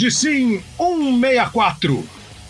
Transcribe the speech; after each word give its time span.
Hoje 0.00 0.10
sim, 0.12 0.62
164. 0.78 2.02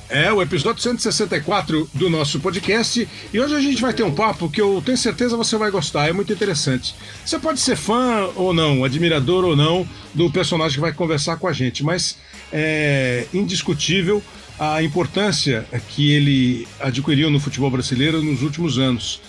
É 0.08 0.32
o 0.32 0.40
episódio 0.40 0.80
164 0.80 1.90
do 1.94 2.08
nosso 2.08 2.38
podcast 2.38 3.08
e 3.34 3.40
hoje 3.40 3.56
a 3.56 3.60
gente 3.60 3.82
vai 3.82 3.92
ter 3.92 4.04
um 4.04 4.14
papo 4.14 4.48
que 4.48 4.60
eu 4.60 4.80
tenho 4.86 4.96
certeza 4.96 5.36
você 5.36 5.56
vai 5.56 5.68
gostar, 5.68 6.08
é 6.08 6.12
muito 6.12 6.32
interessante. 6.32 6.94
Você 7.24 7.40
pode 7.40 7.58
ser 7.58 7.74
fã 7.74 8.30
ou 8.36 8.54
não, 8.54 8.84
admirador 8.84 9.44
ou 9.44 9.56
não 9.56 9.84
do 10.14 10.30
personagem 10.30 10.76
que 10.76 10.80
vai 10.80 10.92
conversar 10.92 11.38
com 11.38 11.48
a 11.48 11.52
gente, 11.52 11.82
mas 11.82 12.18
é 12.52 13.26
indiscutível 13.34 14.22
a 14.56 14.80
importância 14.80 15.66
que 15.88 16.12
ele 16.12 16.68
adquiriu 16.78 17.30
no 17.30 17.40
futebol 17.40 17.68
brasileiro 17.68 18.22
nos 18.22 18.42
últimos 18.42 18.78
anos. 18.78 19.20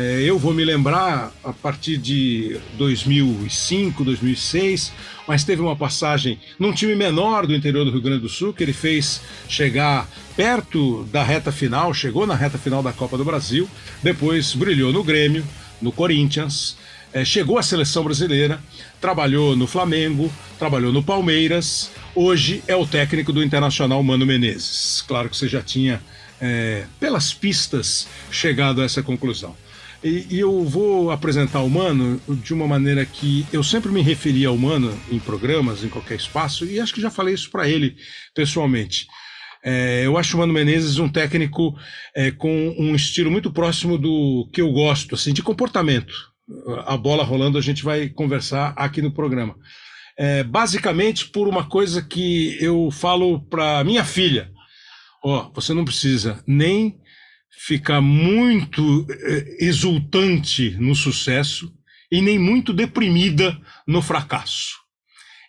É, 0.00 0.22
eu 0.22 0.38
vou 0.38 0.54
me 0.54 0.64
lembrar 0.64 1.32
a 1.42 1.52
partir 1.52 1.98
de 1.98 2.56
2005, 2.74 4.04
2006, 4.04 4.92
mas 5.26 5.42
teve 5.42 5.60
uma 5.60 5.74
passagem 5.74 6.38
num 6.56 6.72
time 6.72 6.94
menor 6.94 7.48
do 7.48 7.52
interior 7.52 7.84
do 7.84 7.90
Rio 7.90 8.00
Grande 8.00 8.20
do 8.20 8.28
Sul 8.28 8.52
que 8.52 8.62
ele 8.62 8.72
fez 8.72 9.20
chegar 9.48 10.08
perto 10.36 11.02
da 11.10 11.24
reta 11.24 11.50
final, 11.50 11.92
chegou 11.92 12.28
na 12.28 12.36
reta 12.36 12.56
final 12.56 12.80
da 12.80 12.92
Copa 12.92 13.18
do 13.18 13.24
Brasil, 13.24 13.68
depois 14.00 14.54
brilhou 14.54 14.92
no 14.92 15.02
Grêmio, 15.02 15.44
no 15.82 15.90
Corinthians, 15.90 16.76
é, 17.12 17.24
chegou 17.24 17.58
à 17.58 17.62
seleção 17.64 18.04
brasileira, 18.04 18.62
trabalhou 19.00 19.56
no 19.56 19.66
Flamengo, 19.66 20.32
trabalhou 20.60 20.92
no 20.92 21.02
Palmeiras, 21.02 21.90
hoje 22.14 22.62
é 22.68 22.76
o 22.76 22.86
técnico 22.86 23.32
do 23.32 23.42
Internacional 23.42 24.00
Mano 24.04 24.24
Menezes. 24.24 25.02
Claro 25.08 25.28
que 25.28 25.36
você 25.36 25.48
já 25.48 25.60
tinha, 25.60 26.00
é, 26.40 26.84
pelas 27.00 27.34
pistas, 27.34 28.06
chegado 28.30 28.80
a 28.80 28.84
essa 28.84 29.02
conclusão. 29.02 29.56
E, 30.02 30.26
e, 30.30 30.38
eu 30.38 30.64
vou 30.64 31.10
apresentar 31.10 31.60
o 31.60 31.68
Mano 31.68 32.20
de 32.28 32.54
uma 32.54 32.68
maneira 32.68 33.04
que 33.04 33.44
eu 33.52 33.64
sempre 33.64 33.90
me 33.90 34.00
referi 34.00 34.44
ao 34.44 34.56
Mano 34.56 34.96
em 35.10 35.18
programas, 35.18 35.82
em 35.82 35.88
qualquer 35.88 36.14
espaço, 36.14 36.64
e 36.64 36.78
acho 36.78 36.94
que 36.94 37.00
já 37.00 37.10
falei 37.10 37.34
isso 37.34 37.50
para 37.50 37.68
ele 37.68 37.96
pessoalmente. 38.32 39.08
É, 39.64 40.06
eu 40.06 40.16
acho 40.16 40.36
o 40.36 40.40
Mano 40.40 40.52
Menezes 40.52 40.98
um 40.98 41.08
técnico 41.08 41.76
é, 42.14 42.30
com 42.30 42.76
um 42.78 42.94
estilo 42.94 43.30
muito 43.30 43.50
próximo 43.50 43.98
do 43.98 44.48
que 44.52 44.60
eu 44.60 44.70
gosto, 44.70 45.16
assim, 45.16 45.32
de 45.32 45.42
comportamento. 45.42 46.14
A 46.86 46.96
bola 46.96 47.24
rolando, 47.24 47.58
a 47.58 47.60
gente 47.60 47.82
vai 47.82 48.08
conversar 48.08 48.72
aqui 48.76 49.02
no 49.02 49.12
programa. 49.12 49.56
É, 50.16 50.42
basicamente 50.44 51.28
por 51.28 51.46
uma 51.48 51.64
coisa 51.68 52.02
que 52.02 52.56
eu 52.60 52.90
falo 52.92 53.40
para 53.40 53.82
minha 53.84 54.04
filha: 54.04 54.50
ó, 55.24 55.46
oh, 55.46 55.52
você 55.52 55.74
não 55.74 55.84
precisa 55.84 56.42
nem 56.46 56.98
ficar 57.50 58.00
muito 58.00 59.06
eh, 59.10 59.56
exultante 59.60 60.70
no 60.78 60.94
sucesso 60.94 61.72
e 62.10 62.20
nem 62.20 62.38
muito 62.38 62.72
deprimida 62.72 63.60
no 63.86 64.00
fracasso. 64.00 64.76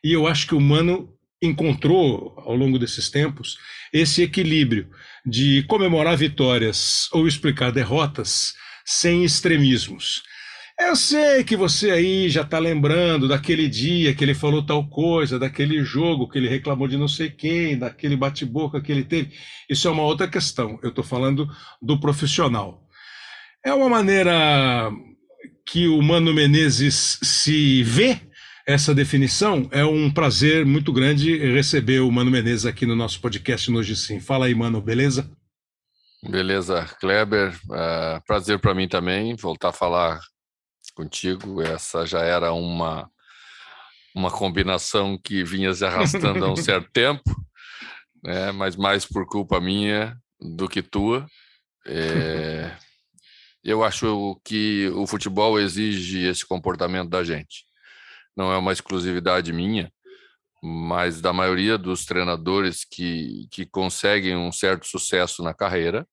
E 0.04 0.12
eu 0.12 0.28
acho 0.28 0.48
que 0.48 0.56
o 0.56 0.60
Mano 0.60 1.14
encontrou, 1.42 2.34
ao 2.38 2.56
longo 2.56 2.78
desses 2.78 3.10
tempos, 3.10 3.58
esse 3.94 4.22
equilíbrio 4.22 4.90
de 5.26 5.64
comemorar 5.64 6.18
vitórias 6.18 7.08
ou 7.12 7.28
explicar 7.28 7.72
derrotas 7.72 8.54
sem 8.86 9.24
extremismos. 9.24 10.24
Eu 10.80 10.96
sei 10.96 11.44
que 11.44 11.58
você 11.58 11.92
aí 11.92 12.30
já 12.30 12.42
está 12.42 12.58
lembrando 12.58 13.28
daquele 13.28 13.68
dia 13.68 14.16
que 14.16 14.24
ele 14.24 14.34
falou 14.34 14.66
tal 14.66 14.88
coisa, 14.88 15.38
daquele 15.38 15.84
jogo 15.84 16.30
que 16.30 16.38
ele 16.38 16.48
reclamou 16.48 16.88
de 16.88 16.98
não 16.98 17.08
sei 17.08 17.30
quem, 17.30 17.78
daquele 17.78 18.16
bate-boca 18.16 18.80
que 18.80 18.90
ele 18.90 19.04
teve. 19.04 19.34
Isso 19.70 19.90
é 19.90 19.92
uma 19.92 20.04
outra 20.04 20.26
questão. 20.26 20.80
Eu 20.82 20.90
estou 20.90 21.04
falando 21.04 21.50
do 21.82 22.00
profissional. 22.00 22.88
É 23.64 23.74
uma 23.74 23.90
maneira 23.90 24.90
que 25.68 25.86
o 25.90 26.02
Mano 26.02 26.34
Menezes 26.34 27.20
se 27.22 27.84
vê 27.84 28.18
essa 28.66 28.96
definição. 28.96 29.68
É 29.72 29.84
um 29.84 30.10
prazer 30.10 30.66
muito 30.66 30.94
grande 30.94 31.38
receber 31.38 32.00
o 32.00 32.10
Mano 32.10 32.32
Menezes 32.32 32.66
aqui 32.66 32.86
no 32.86 32.96
nosso 32.96 33.20
podcast 33.20 33.70
Hoje 33.70 33.98
Sim. 33.98 34.22
Fala 34.22 34.46
aí, 34.46 34.56
Mano, 34.56 34.82
beleza? 34.82 35.30
Beleza, 36.24 36.86
Kleber. 37.02 37.54
Uh, 37.66 38.26
prazer 38.26 38.60
para 38.60 38.74
mim 38.74 38.88
também 38.88 39.36
voltar 39.36 39.70
a 39.70 39.74
falar 39.74 40.20
contigo. 41.00 41.62
Essa 41.62 42.06
já 42.06 42.22
era 42.22 42.52
uma, 42.52 43.10
uma 44.14 44.30
combinação 44.30 45.18
que 45.18 45.46
vinha 45.46 45.74
se 45.74 45.86
arrastando 45.86 46.44
há 46.44 46.52
um 46.52 46.58
certo 46.58 46.92
tempo, 46.92 47.24
né? 48.22 48.52
mas 48.52 48.76
mais 48.76 49.06
por 49.06 49.26
culpa 49.26 49.62
minha 49.62 50.18
do 50.42 50.68
que 50.68 50.82
tua. 50.82 51.26
É, 51.88 52.76
eu 53.64 53.82
acho 53.82 54.40
que 54.44 54.90
o 54.90 55.08
futebol 55.08 55.58
exige 55.60 56.28
esse 56.28 56.46
comportamento 56.46 57.10
da 57.10 57.24
gente. 57.24 57.64
Não 58.36 58.52
é 58.52 58.58
uma 58.58 58.74
exclusividade 58.74 59.54
minha, 59.54 59.92
mas 60.62 61.22
da 61.22 61.32
maioria 61.32 61.78
dos 61.78 62.06
treinadores 62.06 62.84
que, 62.84 63.48
que 63.52 63.66
conseguem 63.66 64.36
um 64.36 64.52
certo 64.52 64.86
sucesso 64.86 65.42
na 65.42 65.54
carreira, 65.54 66.06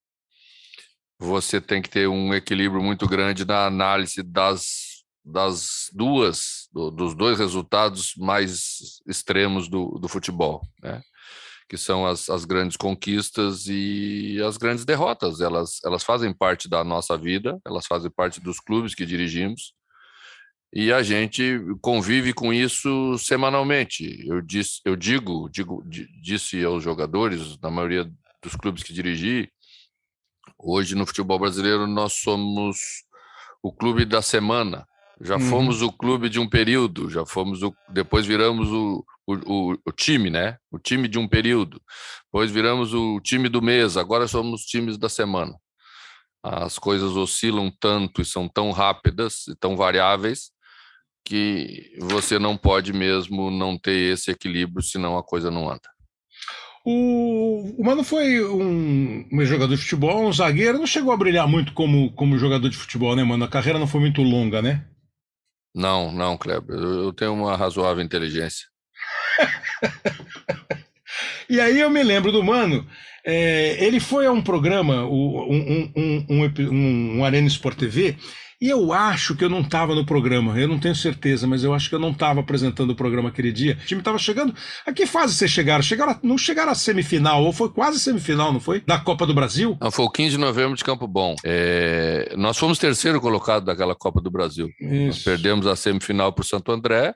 você 1.19 1.61
tem 1.61 1.81
que 1.81 1.89
ter 1.89 2.09
um 2.09 2.35
equilíbrio 2.35 2.83
muito 2.83 3.07
grande 3.07 3.45
na 3.45 3.67
análise 3.67 4.23
das, 4.23 5.05
das 5.25 5.91
duas, 5.93 6.69
do, 6.73 6.91
dos 6.91 7.15
dois 7.15 7.39
resultados 7.39 8.13
mais 8.17 9.01
extremos 9.07 9.69
do, 9.69 9.99
do 9.99 10.09
futebol, 10.09 10.63
né? 10.83 11.01
que 11.69 11.77
são 11.77 12.07
as, 12.07 12.29
as 12.29 12.45
grandes 12.45 12.77
conquistas 12.77 13.67
e 13.67 14.41
as 14.47 14.57
grandes 14.57 14.85
derrotas. 14.85 15.41
Elas, 15.41 15.81
elas 15.85 16.05
fazem 16.05 16.33
parte 16.33 16.69
da 16.69 16.85
nossa 16.85 17.17
vida, 17.17 17.59
elas 17.67 17.87
fazem 17.87 18.11
parte 18.11 18.41
dos 18.41 18.61
clubes 18.61 18.95
que 18.95 19.05
dirigimos, 19.05 19.75
e 20.73 20.93
a 20.93 21.03
gente 21.03 21.59
convive 21.81 22.33
com 22.33 22.53
isso 22.53 23.17
semanalmente. 23.19 24.25
Eu, 24.29 24.41
disse, 24.41 24.81
eu 24.85 24.95
digo, 24.95 25.49
digo, 25.49 25.83
disse 26.23 26.63
aos 26.65 26.85
jogadores, 26.85 27.59
na 27.61 27.71
maioria 27.71 28.11
dos 28.43 28.55
clubes 28.57 28.83
que 28.83 28.93
dirigi, 28.93 29.49
Hoje 30.59 30.95
no 30.95 31.07
futebol 31.07 31.39
brasileiro 31.39 31.87
nós 31.87 32.15
somos 32.15 32.77
o 33.63 33.73
clube 33.73 34.05
da 34.05 34.23
semana. 34.23 34.87
Já 35.21 35.37
uhum. 35.37 35.49
fomos 35.49 35.83
o 35.83 35.91
clube 35.91 36.29
de 36.29 36.39
um 36.39 36.49
período, 36.49 37.09
já 37.09 37.25
fomos 37.25 37.63
o, 37.63 37.75
depois 37.89 38.27
viramos 38.27 38.69
o, 38.71 39.05
o, 39.27 39.73
o, 39.87 39.93
time, 39.93 40.29
né? 40.29 40.59
O 40.71 40.79
time 40.79 41.09
de 41.09 41.19
um 41.19 41.27
período. 41.27 41.81
Depois 42.27 42.51
viramos 42.51 42.93
o 42.93 43.19
time 43.21 43.49
do 43.49 43.63
mês, 43.63 43.97
agora 43.97 44.29
somos 44.29 44.63
times 44.63 44.99
da 44.99 45.09
semana. 45.09 45.55
As 46.43 46.79
coisas 46.79 47.17
oscilam 47.17 47.73
tanto 47.81 48.21
e 48.21 48.25
são 48.25 48.47
tão 48.47 48.71
rápidas 48.71 49.49
e 49.49 49.57
tão 49.57 49.75
variáveis 49.75 50.51
que 51.25 51.97
você 51.99 52.39
não 52.39 52.57
pode 52.57 52.93
mesmo 52.93 53.51
não 53.51 53.77
ter 53.77 54.13
esse 54.13 54.31
equilíbrio, 54.31 54.83
senão 54.83 55.19
a 55.19 55.25
coisa 55.25 55.51
não 55.51 55.69
anda. 55.69 55.96
O, 56.89 57.75
o 57.77 57.85
Mano 57.85 58.05
foi 58.05 58.41
um, 58.45 59.27
um, 59.33 59.45
jogador 59.45 59.75
de 59.75 59.83
futebol, 59.83 60.25
um 60.25 60.33
zagueiro, 60.33 60.79
não 60.79 60.87
chegou 60.87 61.13
a 61.13 61.17
brilhar 61.17 61.49
muito 61.49 61.73
como, 61.73 62.13
como 62.13 62.39
jogador 62.39 62.69
de 62.69 62.77
futebol, 62.77 63.17
né, 63.17 63.25
mano? 63.25 63.45
A 63.45 63.49
carreira 63.49 63.77
não 63.77 63.89
foi 63.89 63.99
muito 63.99 64.23
longa, 64.23 64.63
né? 64.63 64.85
Não, 65.75 66.13
não, 66.13 66.39
Kleber. 66.39 66.77
Eu 66.77 67.13
tenho 67.13 67.35
uma 67.35 67.57
razoável 67.57 68.05
inteligência. 68.05 68.69
e 71.51 71.61
aí 71.61 71.81
eu 71.81 71.91
me 71.91 72.05
lembro 72.05 72.31
do 72.31 72.41
Mano. 72.41 72.87
É, 73.25 73.85
ele 73.85 73.99
foi 73.99 74.27
a 74.27 74.31
um 74.31 74.41
programa, 74.41 75.05
um, 75.07 75.93
um, 75.97 76.27
um, 76.31 77.19
um 77.19 77.25
Arena 77.25 77.49
Sport 77.49 77.79
TV, 77.79 78.17
e 78.61 78.69
eu 78.69 78.93
acho 78.93 79.37
que 79.37 79.45
eu 79.45 79.51
não 79.51 79.61
estava 79.61 79.95
no 79.95 80.05
programa, 80.05 80.59
eu 80.59 80.69
não 80.69 80.79
tenho 80.79 80.95
certeza, 80.95 81.47
mas 81.47 81.63
eu 81.63 81.75
acho 81.75 81.89
que 81.89 81.95
eu 81.95 81.99
não 81.99 82.11
estava 82.11 82.41
apresentando 82.41 82.91
o 82.91 82.97
programa 82.97 83.29
aquele 83.29 83.53
dia. 83.53 83.79
O 83.83 83.87
time 83.87 84.01
estava 84.01 84.19
chegando. 84.19 84.55
A 84.87 84.93
que 84.93 85.07
fase 85.07 85.35
vocês 85.35 85.51
chegaram? 85.51 85.83
chegaram? 85.83 86.19
Não 86.23 86.39
chegaram 86.39 86.73
à 86.73 86.75
semifinal, 86.75 87.45
ou 87.45 87.53
foi 87.53 87.69
quase 87.69 88.01
semifinal, 88.01 88.53
não 88.53 88.61
foi? 88.61 88.81
Da 88.81 88.99
Copa 88.99 89.27
do 89.27 89.35
Brasil? 89.35 89.77
Não, 89.81 89.91
foi 89.91 90.05
o 90.05 90.11
15 90.11 90.31
de 90.31 90.39
novembro 90.39 90.77
de 90.77 90.85
Campo 90.85 91.07
Bom. 91.07 91.35
É... 91.45 92.35
Nós 92.37 92.57
fomos 92.57 92.79
terceiro 92.79 93.21
colocado 93.21 93.65
daquela 93.65 93.95
Copa 93.95 94.21
do 94.21 94.31
Brasil. 94.31 94.69
Isso. 94.81 95.07
Nós 95.07 95.23
perdemos 95.23 95.67
a 95.67 95.77
semifinal 95.77 96.33
para 96.33 96.43
o 96.43 96.47
Santo 96.47 96.73
André 96.73 97.15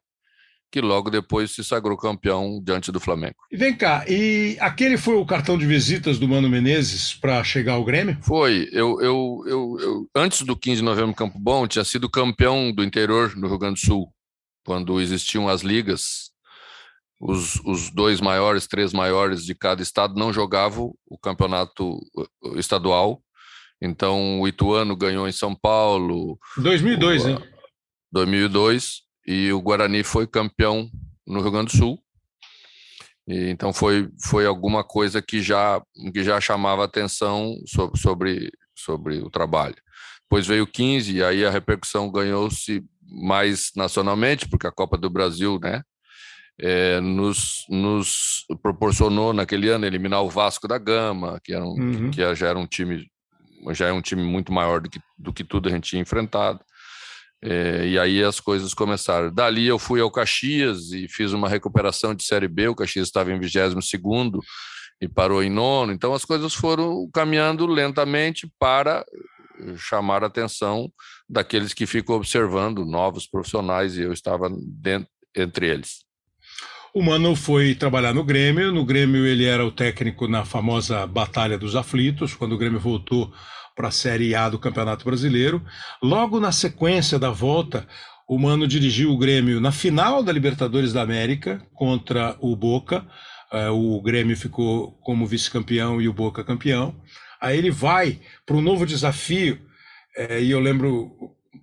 que 0.71 0.81
logo 0.81 1.11
depois 1.11 1.51
se 1.51 1.65
sagrou 1.65 1.97
campeão 1.97 2.61
diante 2.63 2.93
do 2.93 3.01
Flamengo. 3.01 3.37
E 3.51 3.57
vem 3.57 3.77
cá, 3.77 4.05
e 4.09 4.57
aquele 4.61 4.97
foi 4.97 5.17
o 5.17 5.27
cartão 5.27 5.59
de 5.59 5.67
visitas 5.67 6.19
do 6.19 6.29
Mano 6.29 6.49
Menezes 6.49 7.13
para 7.13 7.43
chegar 7.43 7.75
ao 7.75 7.85
Grêmio? 7.85 8.19
Foi. 8.23 8.69
Eu, 8.73 9.01
eu, 9.01 9.43
eu, 9.47 9.77
eu, 9.81 10.11
antes 10.15 10.43
do 10.43 10.57
15 10.57 10.77
de 10.77 10.85
novembro 10.85 11.15
Campo 11.15 11.39
Bom, 11.39 11.67
tinha 11.67 11.85
sido 11.85 12.09
campeão 12.09 12.73
do 12.73 12.85
interior 12.85 13.37
no 13.37 13.49
Rio 13.49 13.59
Grande 13.59 13.81
do 13.81 13.87
Sul, 13.87 14.13
quando 14.65 15.01
existiam 15.01 15.49
as 15.49 15.63
ligas. 15.63 16.31
Os, 17.21 17.57
os 17.67 17.91
dois 17.91 18.21
maiores, 18.21 18.67
três 18.67 18.95
maiores 18.95 19.45
de 19.45 19.55
cada 19.55 19.83
estado 19.83 20.15
não 20.15 20.33
jogavam 20.33 20.95
o 21.07 21.19
campeonato 21.19 21.99
estadual. 22.57 23.21
Então, 23.83 24.41
o 24.41 24.49
Ituano 24.49 24.97
ganhou 24.97 25.29
em 25.29 25.33
São 25.33 25.55
Paulo. 25.55 26.39
2002, 26.57 27.25
o, 27.25 27.29
hein? 27.31 27.39
2002 28.13 29.10
e 29.31 29.53
o 29.53 29.63
Guarani 29.63 30.03
foi 30.03 30.27
campeão 30.27 30.91
no 31.25 31.41
Rio 31.41 31.53
Grande 31.53 31.71
do 31.71 31.79
Sul. 31.79 32.03
E, 33.29 33.49
então 33.49 33.73
foi, 33.73 34.09
foi 34.25 34.45
alguma 34.45 34.83
coisa 34.83 35.23
que 35.23 35.41
já, 35.41 35.81
que 36.13 36.25
já 36.25 36.41
chamava 36.41 36.85
atenção 36.85 37.55
sobre, 37.65 38.01
sobre, 38.01 38.53
sobre 38.75 39.19
o 39.19 39.31
trabalho. 39.31 39.77
Depois 40.23 40.49
veio 40.49 40.65
o 40.65 40.67
15 40.67 41.17
e 41.17 41.23
aí 41.23 41.45
a 41.45 41.51
repercussão 41.51 42.11
ganhou-se 42.11 42.85
mais 43.03 43.71
nacionalmente, 43.77 44.49
porque 44.49 44.67
a 44.67 44.73
Copa 44.73 44.99
do 44.99 45.09
Brasil, 45.09 45.61
né, 45.63 45.83
é, 46.59 47.01
nos, 47.01 47.65
nos, 47.69 48.45
proporcionou 48.61 49.33
naquele 49.33 49.69
ano 49.69 49.87
eliminar 49.87 50.25
o 50.25 50.29
Vasco 50.29 50.67
da 50.67 50.77
Gama, 50.77 51.41
que, 51.45 51.55
era 51.55 51.65
um, 51.65 51.79
uhum. 51.79 52.11
que 52.11 52.35
já 52.35 52.49
era 52.49 52.59
um 52.59 52.67
time 52.67 53.09
já 53.73 53.89
é 53.89 53.93
um 53.93 54.01
time 54.01 54.23
muito 54.23 54.53
maior 54.53 54.81
do 54.81 54.89
que, 54.89 54.99
do 55.19 55.33
que 55.33 55.45
tudo 55.45 55.69
a 55.69 55.73
gente 55.73 55.91
tinha 55.91 56.03
enfrentado. 56.03 56.65
É, 57.43 57.87
e 57.87 57.99
aí 57.99 58.23
as 58.23 58.39
coisas 58.39 58.75
começaram. 58.75 59.33
Dali 59.33 59.67
eu 59.67 59.79
fui 59.79 60.01
ao 60.01 60.11
Caxias 60.11 60.93
e 60.93 61.09
fiz 61.09 61.33
uma 61.33 61.49
recuperação 61.49 62.15
de 62.15 62.25
Série 62.25 62.49
B. 62.49 62.69
O 62.69 62.75
Caxias 62.75 63.09
estava 63.09 63.33
em 63.33 63.39
22 63.39 63.89
segundo 63.89 64.41
e 65.01 65.09
parou 65.09 65.43
em 65.43 65.51
nono. 65.51 65.93
Então 65.93 66.13
as 66.13 66.25
coisas 66.25 66.55
foram 66.55 67.09
caminhando 67.13 67.67
lentamente 67.67 68.51
para 68.59 69.05
chamar 69.77 70.23
a 70.23 70.27
atenção 70.27 70.91
daqueles 71.29 71.73
que 71.73 71.87
ficam 71.87 72.17
observando 72.17 72.85
novos 72.85 73.27
profissionais 73.27 73.97
e 73.97 74.03
eu 74.03 74.13
estava 74.13 74.51
dentro, 74.51 75.09
entre 75.35 75.69
eles. 75.69 76.05
O 76.93 77.03
Mano 77.03 77.37
foi 77.37 77.75
trabalhar 77.75 78.13
no 78.13 78.25
Grêmio. 78.25 78.73
No 78.73 78.85
Grêmio 78.85 79.25
ele 79.25 79.45
era 79.45 79.65
o 79.65 79.71
técnico 79.71 80.27
na 80.27 80.45
famosa 80.45 81.07
Batalha 81.07 81.57
dos 81.57 81.77
Aflitos, 81.77 82.35
quando 82.35 82.53
o 82.53 82.59
Grêmio 82.59 82.81
voltou 82.81 83.33
para 83.81 83.89
a 83.89 83.93
Série 83.93 84.35
A 84.35 84.47
do 84.47 84.59
Campeonato 84.59 85.07
Brasileiro. 85.07 85.65
Logo 86.03 86.39
na 86.39 86.53
sequência 86.53 87.19
da 87.19 87.31
volta, 87.31 87.89
o 88.29 88.39
Mano 88.39 88.69
dirigiu 88.69 89.11
o 89.11 89.17
Grêmio 89.17 89.59
na 89.59 89.73
final 89.73 90.23
da 90.23 90.31
Libertadores 90.31 90.93
da 90.93 91.01
América 91.01 91.67
contra 91.73 92.37
o 92.41 92.55
Boca. 92.55 93.07
É, 93.51 93.71
o 93.71 93.99
Grêmio 94.03 94.37
ficou 94.37 94.93
como 95.01 95.27
vice-campeão 95.27 95.99
e 95.99 96.07
o 96.09 96.13
Boca 96.13 96.45
campeão. 96.45 96.95
Aí 97.41 97.57
ele 97.57 97.71
vai 97.71 98.21
para 98.45 98.55
um 98.55 98.61
novo 98.61 98.85
desafio. 98.85 99.59
É, 100.15 100.43
e 100.43 100.51
eu 100.51 100.61
lembro, 100.61 101.11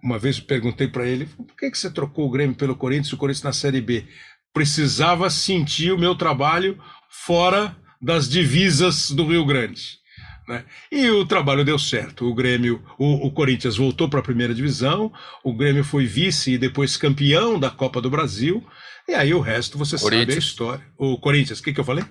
uma 0.03 0.17
vez 0.17 0.39
perguntei 0.39 0.87
para 0.87 1.05
ele: 1.05 1.27
por 1.27 1.55
que, 1.55 1.69
que 1.69 1.77
você 1.77 1.91
trocou 1.91 2.25
o 2.25 2.31
Grêmio 2.31 2.55
pelo 2.55 2.75
Corinthians 2.75 3.09
e 3.09 3.13
o 3.13 3.17
Corinthians 3.17 3.43
na 3.43 3.53
Série 3.53 3.79
B? 3.79 4.07
Precisava 4.51 5.29
sentir 5.29 5.91
o 5.91 5.99
meu 5.99 6.15
trabalho 6.15 6.81
fora 7.11 7.77
das 8.01 8.27
divisas 8.27 9.11
do 9.11 9.23
Rio 9.27 9.45
Grande. 9.45 9.99
Né? 10.47 10.63
E 10.91 11.09
o 11.09 11.25
trabalho 11.25 11.65
deu 11.65 11.77
certo. 11.77 12.25
O 12.25 12.33
Grêmio, 12.33 12.81
o, 12.97 13.27
o 13.27 13.31
Corinthians 13.31 13.75
voltou 13.75 14.09
para 14.09 14.19
a 14.19 14.23
primeira 14.23 14.55
divisão, 14.55 15.11
o 15.43 15.53
Grêmio 15.53 15.83
foi 15.83 16.05
vice 16.05 16.53
e 16.53 16.57
depois 16.57 16.95
campeão 16.95 17.59
da 17.59 17.69
Copa 17.69 18.01
do 18.01 18.09
Brasil. 18.09 18.65
E 19.07 19.13
aí 19.13 19.33
o 19.33 19.41
resto 19.41 19.77
você 19.77 19.97
sabe 19.97 20.33
a 20.33 20.37
história. 20.37 20.85
O 20.97 21.17
Corinthians, 21.19 21.59
o 21.59 21.63
que, 21.63 21.73
que 21.73 21.79
eu 21.79 21.83
falei? 21.83 22.05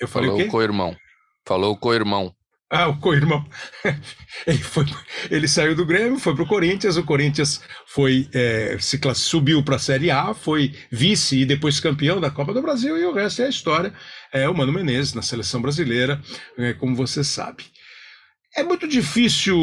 Eu 0.00 0.08
falei 0.08 0.30
Falou 0.30 0.40
o 0.40 0.44
quê? 0.44 0.50
Co-irmão. 0.50 0.96
Falou 1.46 1.76
co-irmão. 1.76 2.34
Ah, 2.72 2.86
o 2.86 2.96
co-irmão. 3.00 3.44
ele, 4.46 4.58
foi, 4.58 4.86
ele 5.28 5.48
saiu 5.48 5.74
do 5.74 5.84
Grêmio, 5.84 6.20
foi 6.20 6.32
para 6.36 6.44
o 6.44 6.46
Corinthians. 6.46 6.96
O 6.96 7.02
Corinthians 7.02 7.60
foi 7.84 8.28
é, 8.32 8.78
se 8.78 9.00
subiu 9.16 9.60
para 9.64 9.74
a 9.74 9.80
Série 9.80 10.08
A, 10.08 10.32
foi 10.32 10.72
vice 10.88 11.40
e 11.40 11.44
depois 11.44 11.80
campeão 11.80 12.20
da 12.20 12.30
Copa 12.30 12.54
do 12.54 12.62
Brasil. 12.62 12.96
E 12.96 13.04
o 13.04 13.12
resto 13.12 13.42
é 13.42 13.46
a 13.46 13.50
história. 13.50 13.92
É 14.32 14.48
o 14.48 14.56
Mano 14.56 14.72
Menezes 14.72 15.14
na 15.14 15.22
seleção 15.22 15.60
brasileira, 15.60 16.22
é, 16.56 16.72
como 16.72 16.94
você 16.94 17.24
sabe. 17.24 17.64
É 18.56 18.62
muito 18.62 18.86
difícil, 18.86 19.58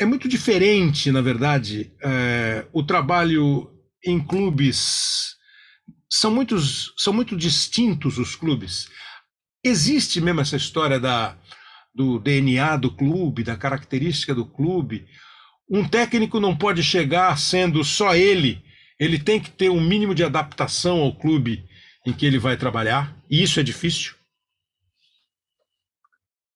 é 0.00 0.04
muito 0.04 0.28
diferente, 0.28 1.12
na 1.12 1.20
verdade, 1.20 1.92
é, 2.02 2.66
o 2.72 2.82
trabalho 2.82 3.70
em 4.04 4.18
clubes. 4.18 5.36
São, 6.10 6.30
muitos, 6.32 6.92
são 6.98 7.12
muito 7.12 7.36
distintos 7.36 8.18
os 8.18 8.34
clubes. 8.34 8.88
Existe 9.64 10.20
mesmo 10.20 10.40
essa 10.40 10.56
história 10.56 10.98
da 10.98 11.38
do 11.94 12.18
DNA 12.18 12.76
do 12.76 12.90
clube, 12.90 13.44
da 13.44 13.56
característica 13.56 14.34
do 14.34 14.46
clube. 14.46 15.06
Um 15.70 15.86
técnico 15.86 16.40
não 16.40 16.56
pode 16.56 16.82
chegar 16.82 17.36
sendo 17.38 17.84
só 17.84 18.14
ele, 18.14 18.62
ele 18.98 19.18
tem 19.18 19.40
que 19.40 19.50
ter 19.50 19.70
um 19.70 19.80
mínimo 19.80 20.14
de 20.14 20.22
adaptação 20.22 21.00
ao 21.00 21.14
clube 21.14 21.64
em 22.06 22.12
que 22.12 22.26
ele 22.26 22.38
vai 22.38 22.56
trabalhar, 22.56 23.16
e 23.30 23.42
isso 23.42 23.58
é 23.60 23.62
difícil. 23.62 24.14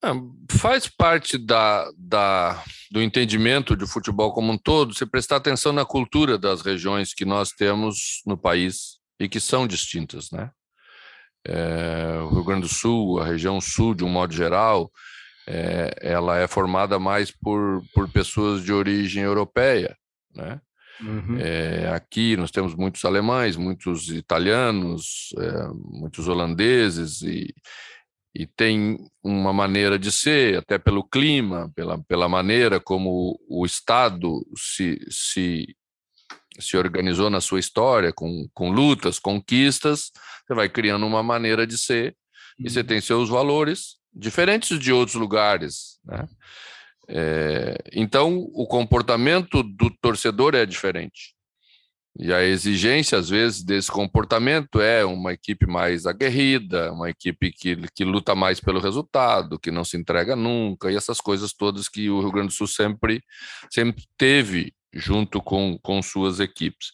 É, 0.04 0.08
faz 0.50 0.86
parte 0.86 1.38
da, 1.38 1.90
da, 1.96 2.62
do 2.90 3.02
entendimento 3.02 3.76
de 3.76 3.86
futebol 3.86 4.32
como 4.32 4.52
um 4.52 4.58
todo, 4.58 4.94
você 4.94 5.06
prestar 5.06 5.36
atenção 5.36 5.72
na 5.72 5.84
cultura 5.84 6.38
das 6.38 6.62
regiões 6.62 7.14
que 7.14 7.24
nós 7.24 7.50
temos 7.50 8.22
no 8.26 8.36
país 8.36 8.98
e 9.18 9.28
que 9.28 9.40
são 9.40 9.66
distintas, 9.66 10.30
né? 10.30 10.50
É, 11.44 12.18
o 12.22 12.34
Rio 12.34 12.44
Grande 12.44 12.62
do 12.62 12.72
Sul, 12.72 13.20
a 13.20 13.26
região 13.26 13.60
sul, 13.60 13.94
de 13.94 14.04
um 14.04 14.08
modo 14.08 14.34
geral, 14.34 14.90
é, 15.46 15.94
ela 16.00 16.38
é 16.38 16.48
formada 16.48 16.98
mais 16.98 17.31
por, 17.31 17.82
por 17.94 18.10
pessoas 18.10 18.64
de 18.64 18.72
origem 18.72 19.22
europeia, 19.22 19.96
né? 20.34 20.60
Uhum. 21.00 21.37
É, 21.38 21.88
aqui 21.94 22.37
nós 22.37 22.50
temos 22.50 22.75
muitos 22.75 23.04
alemães, 23.04 23.56
muitos 23.56 24.08
italianos, 24.08 25.34
é, 25.38 25.69
muitos 25.75 26.26
holandeses 26.26 27.20
e, 27.20 27.54
e 28.34 28.46
tem 28.46 28.96
uma 29.22 29.52
maneira 29.52 29.98
de 29.98 30.10
ser, 30.10 30.58
até 30.58 30.78
pelo 30.78 31.04
clima, 31.04 31.70
pela, 31.75 32.02
pela 32.04 32.28
maneira 32.28 32.81
como 32.81 33.38
o 33.46 33.66
Estado 33.66 34.44
se, 34.56 34.99
se, 35.10 35.76
se 36.58 36.76
organizou 36.78 37.28
na 37.28 37.42
sua 37.42 37.60
história, 37.60 38.10
com, 38.12 38.49
com 38.54 38.70
lutas, 38.70 39.19
conquistas, 39.19 40.10
você 40.46 40.54
vai 40.54 40.69
criando 40.69 41.06
uma 41.06 41.22
maneira 41.22 41.66
de 41.66 41.76
ser 41.76 42.16
e 42.58 42.70
você 42.70 42.81
uhum. 42.81 42.87
tem 42.87 43.00
seus 43.02 43.28
valores 43.28 43.96
diferentes 44.16 44.78
de 44.78 44.92
outros 44.92 45.16
lugares. 45.16 45.98
Né? 46.04 46.26
É, 47.08 47.76
então, 47.92 48.38
o 48.54 48.66
comportamento 48.66 49.62
do 49.62 49.90
torcedor 50.00 50.54
é 50.54 50.64
diferente. 50.64 51.36
E 52.18 52.32
a 52.32 52.42
exigência, 52.42 53.18
às 53.18 53.28
vezes, 53.28 53.62
desse 53.62 53.90
comportamento 53.90 54.80
é 54.80 55.04
uma 55.04 55.34
equipe 55.34 55.66
mais 55.66 56.06
aguerrida, 56.06 56.90
uma 56.90 57.10
equipe 57.10 57.52
que, 57.52 57.76
que 57.94 58.04
luta 58.04 58.34
mais 58.34 58.58
pelo 58.58 58.80
resultado, 58.80 59.58
que 59.58 59.70
não 59.70 59.84
se 59.84 59.98
entrega 59.98 60.34
nunca, 60.34 60.90
e 60.90 60.96
essas 60.96 61.20
coisas 61.20 61.52
todas 61.52 61.90
que 61.90 62.08
o 62.08 62.20
Rio 62.20 62.32
Grande 62.32 62.48
do 62.48 62.54
Sul 62.54 62.66
sempre, 62.66 63.22
sempre 63.70 64.04
teve 64.16 64.72
junto 64.94 65.42
com, 65.42 65.78
com 65.82 66.00
suas 66.00 66.40
equipes. 66.40 66.90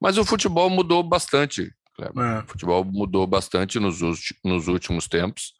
Mas 0.00 0.16
o 0.16 0.24
futebol 0.24 0.70
mudou 0.70 1.02
bastante. 1.02 1.70
É. 2.00 2.38
O 2.38 2.46
futebol 2.46 2.82
mudou 2.82 3.26
bastante 3.26 3.78
nos, 3.78 4.00
nos 4.42 4.68
últimos 4.68 5.06
tempos. 5.06 5.52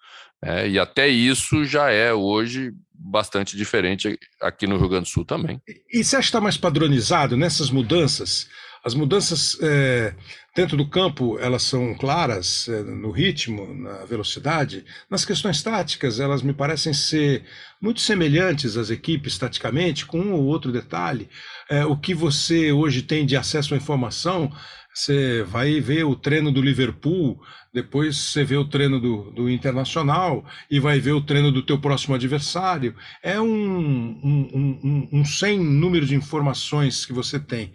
É, 0.44 0.68
e 0.68 0.78
até 0.78 1.08
isso 1.08 1.64
já 1.64 1.90
é 1.90 2.12
hoje 2.12 2.74
bastante 2.94 3.56
diferente 3.56 4.18
aqui 4.40 4.66
no 4.66 4.76
Rio 4.76 4.88
Grande 4.88 5.04
do 5.04 5.12
Sul 5.12 5.24
também. 5.24 5.60
E 5.92 6.02
você 6.02 6.16
acha 6.16 6.24
que 6.24 6.28
está 6.28 6.40
mais 6.40 6.56
padronizado 6.56 7.36
nessas 7.36 7.70
mudanças? 7.70 8.48
As 8.84 8.94
mudanças 8.94 9.56
é, 9.62 10.12
dentro 10.56 10.76
do 10.76 10.88
campo, 10.88 11.38
elas 11.38 11.62
são 11.62 11.94
claras 11.94 12.68
é, 12.68 12.82
no 12.82 13.12
ritmo, 13.12 13.72
na 13.74 14.04
velocidade. 14.04 14.84
Nas 15.08 15.24
questões 15.24 15.62
táticas, 15.62 16.18
elas 16.18 16.42
me 16.42 16.52
parecem 16.52 16.92
ser 16.92 17.44
muito 17.80 18.00
semelhantes 18.00 18.76
às 18.76 18.90
equipes 18.90 19.38
taticamente, 19.38 20.04
com 20.04 20.18
um 20.18 20.32
ou 20.32 20.44
outro 20.44 20.72
detalhe. 20.72 21.28
É, 21.70 21.84
o 21.86 21.96
que 21.96 22.12
você 22.12 22.72
hoje 22.72 23.02
tem 23.02 23.24
de 23.24 23.36
acesso 23.36 23.74
à 23.74 23.76
informação 23.76 24.52
você 24.94 25.42
vai 25.42 25.80
ver 25.80 26.04
o 26.04 26.14
treino 26.14 26.52
do 26.52 26.60
Liverpool, 26.60 27.40
depois 27.72 28.16
você 28.16 28.44
vê 28.44 28.56
o 28.56 28.68
treino 28.68 29.00
do, 29.00 29.30
do 29.30 29.48
Internacional 29.48 30.44
e 30.70 30.78
vai 30.78 31.00
ver 31.00 31.12
o 31.12 31.22
treino 31.22 31.50
do 31.50 31.62
teu 31.62 31.80
próximo 31.80 32.14
adversário. 32.14 32.94
É 33.22 33.40
um, 33.40 33.46
um, 33.48 34.50
um, 34.82 35.08
um 35.12 35.24
sem 35.24 35.58
número 35.58 36.04
de 36.04 36.14
informações 36.14 37.06
que 37.06 37.12
você 37.12 37.40
tem. 37.40 37.72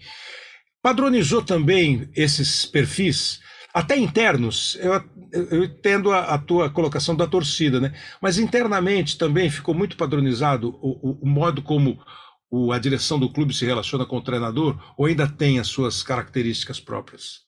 Padronizou 0.82 1.42
também 1.42 2.10
esses 2.16 2.66
perfis, 2.66 3.40
até 3.74 3.98
internos. 3.98 4.78
Eu, 4.80 5.04
eu 5.34 5.64
entendo 5.64 6.12
a, 6.12 6.36
a, 6.36 6.38
tua 6.38 6.70
colocação 6.70 7.16
da 7.16 7.26
torcida, 7.26 7.80
né? 7.80 7.94
Mas 8.22 8.38
internamente 8.38 9.18
também 9.18 9.50
ficou 9.50 9.74
muito 9.74 9.98
padronizado 9.98 10.78
o, 10.82 11.10
o, 11.10 11.20
o 11.24 11.28
modo 11.28 11.62
como 11.64 12.00
o, 12.50 12.72
a 12.72 12.80
direção 12.80 13.20
do 13.20 13.32
clube 13.32 13.54
se 13.54 13.66
relaciona 13.66 14.06
com 14.06 14.18
o 14.18 14.24
treinador 14.24 14.78
ou 14.98 15.06
ainda 15.06 15.28
tem 15.28 15.60
as 15.60 15.68
suas 15.68 16.02
características 16.02 16.80
próprias? 16.80 17.46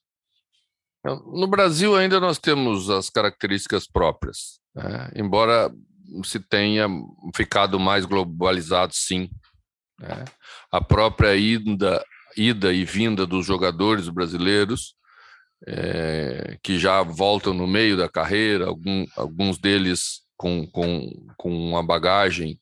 No 1.03 1.47
Brasil 1.47 1.95
ainda 1.95 2.19
nós 2.19 2.37
temos 2.37 2.89
as 2.89 3.09
características 3.09 3.87
próprias, 3.87 4.59
né? 4.75 5.09
embora 5.15 5.71
se 6.23 6.39
tenha 6.39 6.87
ficado 7.35 7.79
mais 7.79 8.05
globalizado, 8.05 8.93
sim. 8.93 9.29
Né? 9.99 10.25
A 10.71 10.81
própria 10.81 11.35
ida, 11.35 12.03
ida 12.35 12.73
e 12.73 12.83
vinda 12.83 13.25
dos 13.25 13.45
jogadores 13.45 14.09
brasileiros, 14.09 14.95
é, 15.67 16.57
que 16.63 16.77
já 16.77 17.01
voltam 17.03 17.53
no 17.53 17.67
meio 17.67 17.95
da 17.95 18.09
carreira, 18.09 18.67
algum, 18.67 19.05
alguns 19.15 19.57
deles 19.57 20.21
com, 20.35 20.65
com, 20.67 21.09
com 21.37 21.51
uma 21.51 21.83
bagagem 21.83 22.59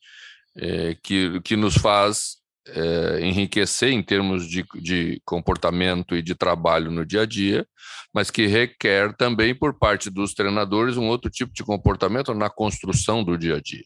é, 0.58 0.96
que, 1.02 1.40
que 1.42 1.56
nos 1.56 1.76
faz 1.76 2.38
é, 2.68 3.22
enriquecer 3.22 3.90
em 3.90 4.04
termos 4.04 4.48
de, 4.48 4.66
de 4.76 5.22
comportamento 5.26 6.16
e 6.16 6.22
de 6.22 6.36
trabalho 6.36 6.92
no 6.92 7.06
dia 7.06 7.22
a 7.22 7.26
dia, 7.26 7.66
mas 8.14 8.30
que 8.30 8.48
requer 8.48 9.16
também 9.16 9.56
por 9.56 9.78
parte 9.78 10.10
dos 10.10 10.34
treinadores 10.34 10.98
um 10.98 11.08
outro 11.08 11.30
tipo 11.30 11.54
de 11.54 11.64
comportamento 11.64 12.34
na 12.34 12.50
construção 12.50 13.24
do 13.24 13.38
dia 13.38 13.56
a 13.56 13.62
dia. 13.62 13.86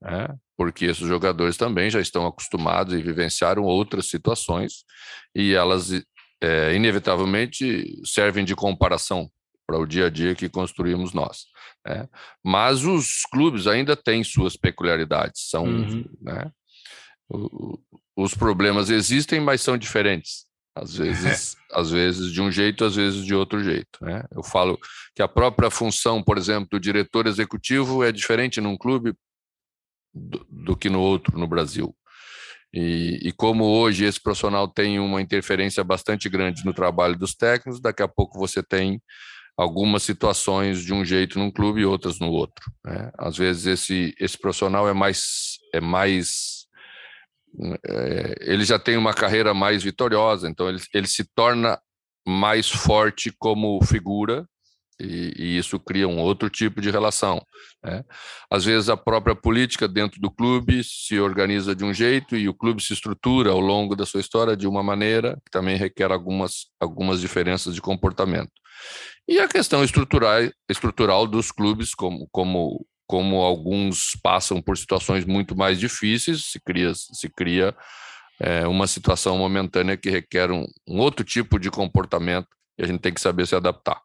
Né? 0.00 0.28
Porque 0.56 0.86
esses 0.86 1.06
jogadores 1.06 1.56
também 1.56 1.90
já 1.90 2.00
estão 2.00 2.26
acostumados 2.26 2.94
e 2.94 3.02
vivenciaram 3.02 3.62
outras 3.62 4.08
situações 4.08 4.84
e 5.34 5.54
elas 5.54 5.90
é, 6.40 6.74
inevitavelmente 6.74 7.84
servem 8.04 8.44
de 8.44 8.54
comparação 8.54 9.30
para 9.68 9.78
o 9.78 9.86
dia 9.86 10.06
a 10.06 10.10
dia 10.10 10.34
que 10.34 10.48
construímos 10.48 11.12
nós. 11.12 11.44
Né? 11.86 12.08
Mas 12.42 12.84
os 12.84 13.20
clubes 13.30 13.66
ainda 13.66 13.94
têm 13.94 14.24
suas 14.24 14.56
peculiaridades, 14.56 15.50
são, 15.50 15.64
uhum. 15.64 16.04
né? 16.22 16.50
o, 17.28 17.78
os 18.16 18.32
problemas 18.32 18.88
existem, 18.88 19.40
mas 19.40 19.60
são 19.60 19.76
diferentes. 19.76 20.46
Às 20.74 20.96
vezes, 20.96 21.56
às 21.70 21.90
vezes 21.90 22.32
de 22.32 22.40
um 22.40 22.50
jeito, 22.50 22.84
às 22.84 22.96
vezes 22.96 23.26
de 23.26 23.34
outro 23.34 23.62
jeito. 23.62 23.98
Né? 24.00 24.24
Eu 24.32 24.42
falo 24.42 24.78
que 25.14 25.20
a 25.20 25.28
própria 25.28 25.70
função, 25.70 26.22
por 26.22 26.38
exemplo, 26.38 26.68
do 26.70 26.80
diretor 26.80 27.26
executivo 27.26 28.02
é 28.02 28.10
diferente 28.10 28.60
num 28.60 28.76
clube 28.76 29.12
do, 30.14 30.46
do 30.48 30.76
que 30.76 30.88
no 30.88 31.00
outro 31.00 31.38
no 31.38 31.46
Brasil. 31.46 31.94
E, 32.72 33.18
e, 33.22 33.32
como 33.32 33.64
hoje 33.64 34.04
esse 34.04 34.20
profissional 34.20 34.68
tem 34.68 35.00
uma 35.00 35.22
interferência 35.22 35.82
bastante 35.82 36.28
grande 36.28 36.64
no 36.66 36.74
trabalho 36.74 37.18
dos 37.18 37.34
técnicos, 37.34 37.80
daqui 37.80 38.02
a 38.02 38.08
pouco 38.08 38.38
você 38.38 38.62
tem 38.62 39.00
algumas 39.58 40.04
situações 40.04 40.84
de 40.84 40.94
um 40.94 41.04
jeito 41.04 41.36
num 41.36 41.50
clube 41.50 41.80
e 41.80 41.84
outras 41.84 42.20
no 42.20 42.28
outro. 42.28 42.70
Né? 42.84 43.10
Às 43.18 43.36
vezes 43.36 43.66
esse, 43.66 44.14
esse 44.20 44.38
profissional 44.38 44.88
é 44.88 44.92
mais, 44.92 45.58
é 45.74 45.80
mais 45.80 46.68
é, 47.84 48.34
ele 48.40 48.64
já 48.64 48.78
tem 48.78 48.96
uma 48.96 49.12
carreira 49.12 49.52
mais 49.52 49.82
vitoriosa, 49.82 50.48
então 50.48 50.68
ele, 50.68 50.80
ele 50.94 51.08
se 51.08 51.24
torna 51.34 51.76
mais 52.24 52.70
forte 52.70 53.32
como 53.36 53.82
figura 53.84 54.46
e, 55.00 55.32
e, 55.36 55.58
isso 55.58 55.78
cria 55.80 56.06
um 56.06 56.20
outro 56.20 56.48
tipo 56.48 56.80
de 56.80 56.90
relação. 56.90 57.40
Né? 57.82 58.04
Às 58.48 58.64
vezes 58.64 58.88
a 58.88 58.96
própria 58.96 59.34
política 59.34 59.88
dentro 59.88 60.20
do 60.20 60.30
clube 60.30 60.84
se 60.84 61.18
organiza 61.18 61.74
de 61.74 61.84
um 61.84 61.92
jeito 61.92 62.36
e 62.36 62.48
o 62.48 62.54
clube 62.54 62.82
se 62.82 62.92
estrutura 62.92 63.50
ao 63.50 63.60
longo 63.60 63.96
da 63.96 64.06
sua 64.06 64.20
história 64.20 64.56
de 64.56 64.68
uma 64.68 64.84
maneira 64.84 65.40
que 65.44 65.50
também 65.50 65.76
requer 65.76 66.12
algumas, 66.12 66.66
algumas 66.78 67.20
diferenças 67.20 67.74
de 67.74 67.80
comportamento. 67.80 68.52
E 69.28 69.38
a 69.38 69.46
questão 69.46 69.84
estrutural, 69.84 70.40
estrutural 70.70 71.26
dos 71.26 71.52
clubes, 71.52 71.94
como, 71.94 72.26
como, 72.32 72.86
como 73.06 73.36
alguns 73.42 74.18
passam 74.22 74.62
por 74.62 74.78
situações 74.78 75.26
muito 75.26 75.54
mais 75.54 75.78
difíceis, 75.78 76.46
se 76.46 76.58
cria, 76.58 76.94
se 76.94 77.28
cria 77.28 77.76
é, 78.40 78.66
uma 78.66 78.86
situação 78.86 79.36
momentânea 79.36 79.98
que 79.98 80.08
requer 80.08 80.50
um, 80.50 80.64
um 80.88 80.98
outro 80.98 81.26
tipo 81.26 81.58
de 81.58 81.70
comportamento 81.70 82.48
e 82.78 82.84
a 82.84 82.86
gente 82.86 83.00
tem 83.00 83.12
que 83.12 83.20
saber 83.20 83.46
se 83.46 83.54
adaptar. 83.54 84.00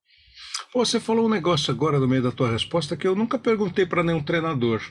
Você 0.73 0.99
falou 0.99 1.27
um 1.27 1.29
negócio 1.29 1.71
agora 1.71 1.99
no 1.99 2.07
meio 2.07 2.23
da 2.23 2.31
tua 2.31 2.51
resposta 2.51 2.97
que 2.97 3.07
eu 3.07 3.15
nunca 3.15 3.39
perguntei 3.39 3.85
para 3.85 4.03
nenhum 4.03 4.21
treinador. 4.21 4.81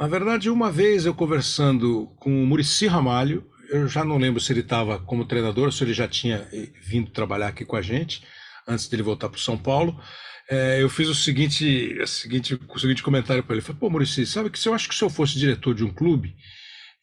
Na 0.00 0.06
verdade, 0.06 0.48
uma 0.48 0.70
vez 0.70 1.04
eu 1.04 1.14
conversando 1.14 2.06
com 2.16 2.30
o 2.30 2.46
Murici 2.46 2.86
Ramalho, 2.86 3.44
eu 3.68 3.88
já 3.88 4.04
não 4.04 4.16
lembro 4.16 4.40
se 4.40 4.52
ele 4.52 4.60
estava 4.60 4.98
como 5.00 5.26
treinador, 5.26 5.70
se 5.70 5.84
ele 5.84 5.92
já 5.92 6.08
tinha 6.08 6.48
eh, 6.50 6.70
vindo 6.82 7.10
trabalhar 7.10 7.48
aqui 7.48 7.64
com 7.64 7.76
a 7.76 7.82
gente, 7.82 8.22
antes 8.66 8.88
dele 8.88 9.02
voltar 9.02 9.28
para 9.28 9.38
o 9.38 9.40
São 9.40 9.56
Paulo. 9.56 10.00
É, 10.48 10.80
eu 10.80 10.88
fiz 10.88 11.08
o 11.08 11.14
seguinte, 11.14 11.98
o 12.00 12.06
seguinte, 12.06 12.54
o 12.68 12.78
seguinte 12.78 13.02
comentário 13.02 13.42
para 13.42 13.54
ele. 13.54 13.62
Falei, 13.62 13.80
pô, 13.80 13.90
Murici, 13.90 14.24
sabe 14.26 14.50
que 14.50 14.58
se 14.58 14.68
eu 14.68 14.74
acho 14.74 14.88
que 14.88 14.94
se 14.94 15.02
eu 15.02 15.10
fosse 15.10 15.38
diretor 15.38 15.74
de 15.74 15.84
um 15.84 15.92
clube 15.92 16.34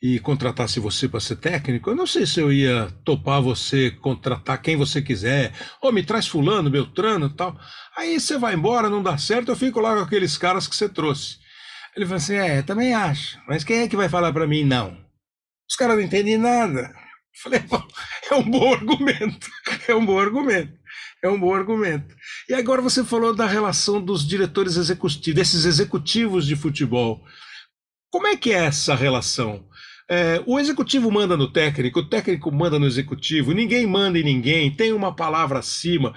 e 0.01 0.19
contratasse 0.19 0.79
você 0.79 1.07
para 1.07 1.19
ser 1.19 1.37
técnico, 1.37 1.89
eu 1.89 1.95
não 1.95 2.05
sei 2.05 2.25
se 2.25 2.39
eu 2.39 2.51
ia 2.51 2.89
topar 3.05 3.41
você 3.41 3.89
contratar 3.89 4.61
quem 4.61 4.75
você 4.75 5.01
quiser, 5.01 5.53
ou 5.81 5.93
me 5.93 6.03
traz 6.03 6.27
fulano, 6.27 6.69
beltrano 6.69 7.29
tal. 7.29 7.57
Aí 7.97 8.19
você 8.19 8.37
vai 8.37 8.53
embora, 8.53 8.89
não 8.89 9.01
dá 9.01 9.17
certo, 9.17 9.49
eu 9.49 9.55
fico 9.55 9.79
lá 9.79 9.95
com 9.95 10.01
aqueles 10.01 10.37
caras 10.37 10.67
que 10.67 10.75
você 10.75 10.89
trouxe. 10.89 11.37
Ele 11.95 12.05
falou 12.05 12.17
assim, 12.17 12.35
é, 12.35 12.61
também 12.61 12.93
acho, 12.93 13.39
mas 13.47 13.63
quem 13.63 13.77
é 13.79 13.87
que 13.87 13.95
vai 13.95 14.09
falar 14.09 14.33
para 14.33 14.47
mim 14.47 14.63
não? 14.65 14.97
Os 15.69 15.75
caras 15.75 15.95
não 15.95 16.03
entendem 16.03 16.37
nada. 16.37 16.81
Eu 16.81 17.41
falei, 17.41 17.63
é 18.31 18.35
um 18.35 18.49
bom 18.49 18.73
argumento, 18.73 19.47
é 19.87 19.95
um 19.95 20.05
bom 20.05 20.19
argumento, 20.19 20.73
é 21.23 21.29
um 21.29 21.39
bom 21.39 21.55
argumento. 21.55 22.13
E 22.49 22.53
agora 22.53 22.81
você 22.81 23.03
falou 23.03 23.33
da 23.33 23.45
relação 23.45 24.01
dos 24.01 24.27
diretores 24.27 24.75
executivos, 24.75 25.33
desses 25.33 25.65
executivos 25.65 26.45
de 26.45 26.55
futebol. 26.55 27.23
Como 28.11 28.27
é 28.27 28.35
que 28.35 28.51
é 28.51 28.65
essa 28.65 28.93
relação? 28.93 29.65
É, 30.11 30.43
o 30.45 30.59
executivo 30.59 31.09
manda 31.09 31.37
no 31.37 31.51
técnico, 31.51 32.01
o 32.01 32.09
técnico 32.09 32.51
manda 32.51 32.77
no 32.77 32.85
executivo, 32.85 33.53
ninguém 33.53 33.87
manda 33.87 34.19
em 34.19 34.23
ninguém, 34.23 34.69
tem 34.69 34.91
uma 34.91 35.15
palavra 35.15 35.59
acima. 35.59 36.13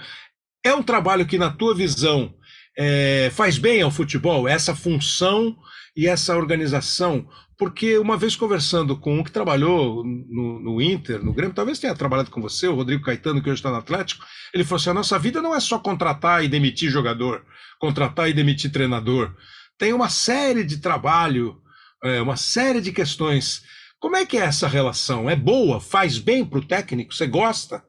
É 0.63 0.73
um 0.73 0.83
trabalho 0.83 1.25
que, 1.25 1.37
na 1.37 1.49
tua 1.49 1.73
visão, 1.73 2.35
é, 2.77 3.31
faz 3.33 3.57
bem 3.57 3.81
ao 3.81 3.89
futebol, 3.89 4.45
essa 4.45 4.75
função 4.75 5.55
e 5.97 6.07
essa 6.07 6.37
organização? 6.37 7.27
Porque 7.57 7.97
uma 7.97 8.15
vez 8.15 8.35
conversando 8.35 8.95
com 8.95 9.17
um 9.19 9.23
que 9.23 9.31
trabalhou 9.31 10.03
no, 10.03 10.59
no 10.59 10.81
Inter, 10.81 11.23
no 11.23 11.33
Grêmio, 11.33 11.55
talvez 11.55 11.79
tenha 11.79 11.95
trabalhado 11.95 12.29
com 12.29 12.39
você, 12.39 12.67
o 12.67 12.75
Rodrigo 12.75 13.03
Caetano, 13.03 13.41
que 13.41 13.49
hoje 13.49 13.59
está 13.59 13.71
no 13.71 13.77
Atlético, 13.77 14.23
ele 14.53 14.63
falou 14.63 14.79
assim: 14.79 14.91
a 14.91 14.93
nossa 14.93 15.17
vida 15.17 15.41
não 15.41 15.55
é 15.55 15.59
só 15.59 15.79
contratar 15.79 16.43
e 16.43 16.47
demitir 16.47 16.91
jogador, 16.91 17.43
contratar 17.79 18.29
e 18.29 18.33
demitir 18.33 18.71
treinador. 18.71 19.35
Tem 19.77 19.91
uma 19.91 20.09
série 20.09 20.63
de 20.63 20.77
trabalho, 20.77 21.59
é, 22.03 22.21
uma 22.21 22.37
série 22.37 22.79
de 22.79 22.91
questões 22.91 23.63
como 23.99 24.15
é 24.15 24.25
que 24.25 24.37
é 24.37 24.41
essa 24.41 24.67
relação? 24.67 25.29
É 25.29 25.35
boa? 25.35 25.79
Faz 25.79 26.19
bem 26.19 26.45
para 26.45 26.59
o 26.59 26.65
técnico? 26.65 27.13
Você 27.13 27.25
gosta? 27.25 27.83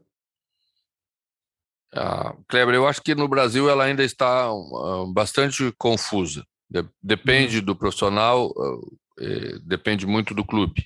Ah, 1.92 2.34
Kleber, 2.48 2.74
eu 2.74 2.86
acho 2.86 3.02
que 3.02 3.14
no 3.14 3.28
Brasil 3.28 3.68
ela 3.68 3.84
ainda 3.84 4.02
está 4.02 4.52
uh, 4.52 5.06
bastante 5.12 5.72
confusa. 5.76 6.46
De 6.70 6.84
depende 7.02 7.58
hum. 7.58 7.64
do 7.64 7.76
profissional, 7.76 8.48
uh, 8.48 9.60
depende 9.64 10.06
muito 10.06 10.34
do 10.34 10.44
clube. 10.44 10.84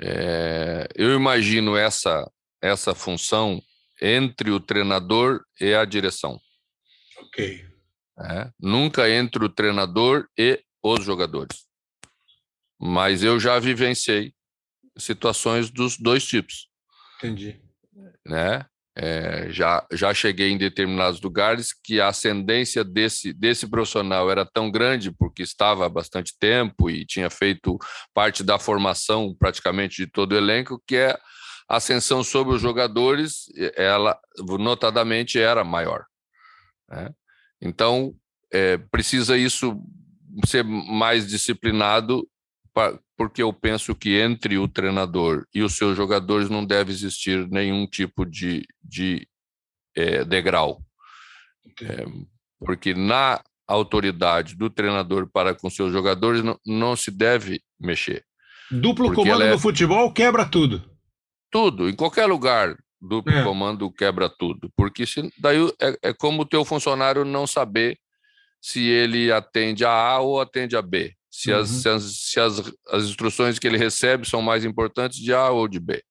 É, 0.00 0.88
eu 0.96 1.14
imagino 1.14 1.76
essa, 1.76 2.30
essa 2.60 2.94
função 2.94 3.60
entre 4.00 4.50
o 4.50 4.58
treinador 4.58 5.44
e 5.60 5.74
a 5.74 5.84
direção. 5.84 6.40
Ok. 7.18 7.64
É, 8.18 8.50
nunca 8.60 9.08
entre 9.08 9.44
o 9.44 9.48
treinador 9.48 10.26
e 10.38 10.62
os 10.82 11.04
jogadores 11.04 11.66
mas 12.84 13.22
eu 13.22 13.38
já 13.38 13.60
vivenciei 13.60 14.34
situações 14.98 15.70
dos 15.70 15.96
dois 15.96 16.26
tipos. 16.26 16.68
Entendi. 17.18 17.62
Né? 18.26 18.66
É, 18.94 19.50
já, 19.50 19.86
já 19.90 20.12
cheguei 20.12 20.50
em 20.50 20.58
determinados 20.58 21.20
lugares 21.22 21.72
que 21.72 21.98
a 21.98 22.08
ascendência 22.08 22.84
desse, 22.84 23.32
desse 23.32 23.66
profissional 23.66 24.30
era 24.30 24.44
tão 24.44 24.70
grande, 24.70 25.10
porque 25.10 25.42
estava 25.42 25.86
há 25.86 25.88
bastante 25.88 26.36
tempo 26.38 26.90
e 26.90 27.06
tinha 27.06 27.30
feito 27.30 27.78
parte 28.12 28.44
da 28.44 28.58
formação 28.58 29.34
praticamente 29.38 30.04
de 30.04 30.10
todo 30.10 30.32
o 30.32 30.36
elenco, 30.36 30.82
que 30.86 30.96
é 30.96 31.18
a 31.68 31.76
ascensão 31.76 32.22
sobre 32.22 32.54
os 32.54 32.60
jogadores, 32.60 33.46
ela 33.76 34.18
notadamente 34.58 35.38
era 35.38 35.64
maior. 35.64 36.04
Né? 36.90 37.10
Então, 37.62 38.14
é, 38.52 38.76
precisa 38.76 39.38
isso 39.38 39.80
ser 40.44 40.64
mais 40.64 41.26
disciplinado 41.26 42.28
porque 43.22 43.40
eu 43.40 43.52
penso 43.52 43.94
que 43.94 44.18
entre 44.18 44.58
o 44.58 44.66
treinador 44.66 45.46
e 45.54 45.62
os 45.62 45.76
seus 45.76 45.96
jogadores 45.96 46.50
não 46.50 46.66
deve 46.66 46.90
existir 46.90 47.48
nenhum 47.48 47.86
tipo 47.86 48.26
de, 48.26 48.66
de 48.82 49.28
é, 49.96 50.24
degrau. 50.24 50.82
É, 51.80 52.04
porque 52.58 52.92
na 52.92 53.40
autoridade 53.64 54.56
do 54.56 54.68
treinador 54.68 55.30
para 55.32 55.54
com 55.54 55.70
seus 55.70 55.92
jogadores 55.92 56.42
não, 56.42 56.58
não 56.66 56.96
se 56.96 57.12
deve 57.12 57.62
mexer. 57.78 58.24
Duplo 58.68 59.14
comando 59.14 59.44
é... 59.44 59.50
no 59.52 59.58
futebol 59.58 60.12
quebra 60.12 60.44
tudo. 60.44 60.82
Tudo, 61.48 61.88
em 61.88 61.94
qualquer 61.94 62.26
lugar, 62.26 62.76
duplo 63.00 63.32
é. 63.32 63.44
comando 63.44 63.88
quebra 63.92 64.28
tudo. 64.28 64.68
Porque 64.76 65.06
se, 65.06 65.32
daí 65.38 65.64
é, 65.80 66.08
é 66.08 66.12
como 66.12 66.42
o 66.42 66.46
teu 66.46 66.64
funcionário 66.64 67.24
não 67.24 67.46
saber 67.46 67.96
se 68.60 68.84
ele 68.84 69.30
atende 69.30 69.84
a 69.84 69.92
A 69.92 70.18
ou 70.18 70.40
atende 70.40 70.76
a 70.76 70.82
B 70.82 71.14
se, 71.32 71.50
uhum. 71.50 71.60
as, 71.60 71.68
se, 71.70 71.88
as, 71.88 72.02
se 72.02 72.40
as, 72.40 72.72
as, 72.90 73.04
instruções 73.04 73.58
que 73.58 73.66
ele 73.66 73.78
recebe 73.78 74.28
são 74.28 74.42
mais 74.42 74.64
importantes 74.66 75.18
de 75.18 75.32
A 75.32 75.48
ou 75.48 75.66
de 75.66 75.80
B. 75.80 76.04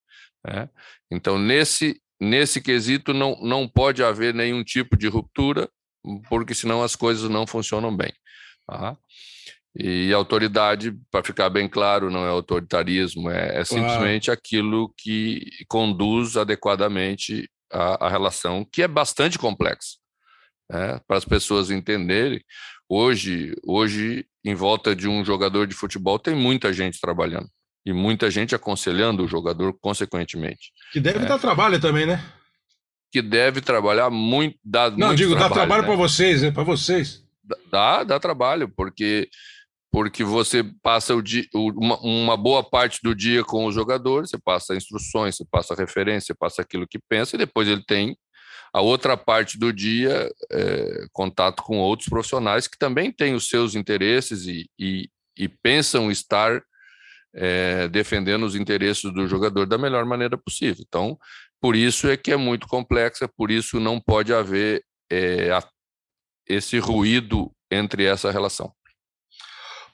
Né? 0.44 0.68
Então, 1.10 1.38
nesse, 1.38 2.02
nesse 2.20 2.60
quesito, 2.60 3.14
não, 3.14 3.36
não 3.40 3.68
pode 3.68 4.02
haver 4.02 4.34
nenhum 4.34 4.64
tipo 4.64 4.96
de 4.96 5.06
ruptura, 5.06 5.70
porque 6.28 6.54
senão 6.54 6.82
as 6.82 6.96
coisas 6.96 7.30
não 7.30 7.46
funcionam 7.46 7.96
bem. 7.96 8.12
Tá? 8.66 8.96
E 9.78 10.12
autoridade, 10.12 10.92
para 11.10 11.24
ficar 11.24 11.48
bem 11.48 11.68
claro, 11.68 12.10
não 12.10 12.26
é 12.26 12.28
autoritarismo, 12.28 13.30
é, 13.30 13.60
é 13.60 13.64
simplesmente 13.64 14.30
aquilo 14.30 14.92
que 14.98 15.46
conduz 15.68 16.36
adequadamente 16.36 17.48
a, 17.72 18.06
a 18.06 18.08
relação, 18.10 18.66
que 18.70 18.82
é 18.82 18.88
bastante 18.88 19.38
complexa. 19.38 19.96
Né? 20.68 21.00
Para 21.06 21.16
as 21.16 21.24
pessoas 21.24 21.70
entenderem, 21.70 22.42
hoje, 22.92 23.54
hoje 23.66 24.26
em 24.44 24.54
volta 24.54 24.94
de 24.94 25.08
um 25.08 25.24
jogador 25.24 25.66
de 25.66 25.74
futebol 25.74 26.18
tem 26.18 26.34
muita 26.34 26.72
gente 26.72 27.00
trabalhando 27.00 27.48
e 27.86 27.92
muita 27.92 28.30
gente 28.30 28.54
aconselhando 28.54 29.24
o 29.24 29.28
jogador 29.28 29.72
consequentemente. 29.80 30.72
Que 30.92 31.00
deve 31.00 31.20
é. 31.20 31.26
dar 31.26 31.38
trabalho 31.38 31.80
também, 31.80 32.04
né? 32.04 32.22
Que 33.10 33.22
deve 33.22 33.60
trabalhar 33.60 34.10
muito. 34.10 34.58
Dá 34.62 34.90
Não, 34.90 35.08
muito 35.08 35.18
digo, 35.18 35.30
trabalho, 35.30 35.48
dá 35.48 35.54
trabalho 35.54 35.82
né? 35.82 35.88
para 35.88 35.96
vocês, 35.96 36.42
né? 36.42 36.50
Para 36.50 36.64
vocês. 36.64 37.24
Dá, 37.70 38.04
dá 38.04 38.20
trabalho, 38.20 38.68
porque 38.68 39.28
porque 39.90 40.24
você 40.24 40.64
passa 40.82 41.14
o 41.14 41.20
dia, 41.20 41.44
uma, 41.54 41.98
uma, 42.00 42.34
boa 42.34 42.64
parte 42.64 42.98
do 43.02 43.14
dia 43.14 43.44
com 43.44 43.66
os 43.66 43.74
jogadores, 43.74 44.30
você 44.30 44.38
passa 44.38 44.74
instruções, 44.74 45.36
você 45.36 45.44
passa 45.50 45.74
referência, 45.74 46.28
você 46.28 46.34
passa 46.34 46.62
aquilo 46.62 46.88
que 46.88 46.98
pensa, 46.98 47.36
e 47.36 47.38
depois 47.38 47.68
ele 47.68 47.84
tem 47.84 48.16
a 48.72 48.80
outra 48.80 49.16
parte 49.16 49.58
do 49.58 49.72
dia, 49.72 50.32
é, 50.50 51.04
contato 51.12 51.62
com 51.62 51.78
outros 51.78 52.08
profissionais 52.08 52.66
que 52.66 52.78
também 52.78 53.12
têm 53.12 53.34
os 53.34 53.48
seus 53.48 53.74
interesses 53.74 54.46
e, 54.46 54.68
e, 54.78 55.10
e 55.36 55.48
pensam 55.48 56.10
estar 56.10 56.62
é, 57.34 57.88
defendendo 57.88 58.44
os 58.44 58.56
interesses 58.56 59.12
do 59.12 59.26
jogador 59.26 59.66
da 59.66 59.76
melhor 59.76 60.04
maneira 60.06 60.38
possível. 60.38 60.84
Então, 60.86 61.18
por 61.60 61.76
isso 61.76 62.08
é 62.08 62.16
que 62.16 62.32
é 62.32 62.36
muito 62.36 62.66
complexa, 62.66 63.28
por 63.28 63.50
isso 63.50 63.78
não 63.78 64.00
pode 64.00 64.32
haver 64.32 64.82
é, 65.10 65.50
a, 65.50 65.62
esse 66.48 66.78
ruído 66.78 67.52
entre 67.70 68.04
essa 68.04 68.30
relação. 68.30 68.72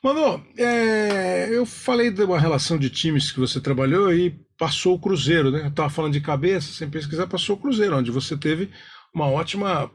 Mano, 0.02 0.46
é, 0.56 1.48
eu 1.50 1.66
falei 1.66 2.10
de 2.10 2.22
uma 2.22 2.38
relação 2.38 2.78
de 2.78 2.88
times 2.88 3.32
que 3.32 3.40
você 3.40 3.60
trabalhou 3.60 4.12
e 4.12 4.40
passou 4.58 4.96
o 4.96 5.00
Cruzeiro, 5.00 5.50
né? 5.50 5.66
Eu 5.66 5.70
tava 5.70 5.88
falando 5.88 6.12
de 6.12 6.20
cabeça, 6.20 6.72
sem 6.72 6.90
pesquisar, 6.90 7.26
passou 7.26 7.56
o 7.56 7.58
Cruzeiro, 7.58 7.96
onde 7.96 8.10
você 8.10 8.36
teve 8.36 8.70
uma 9.14 9.26
ótima, 9.26 9.90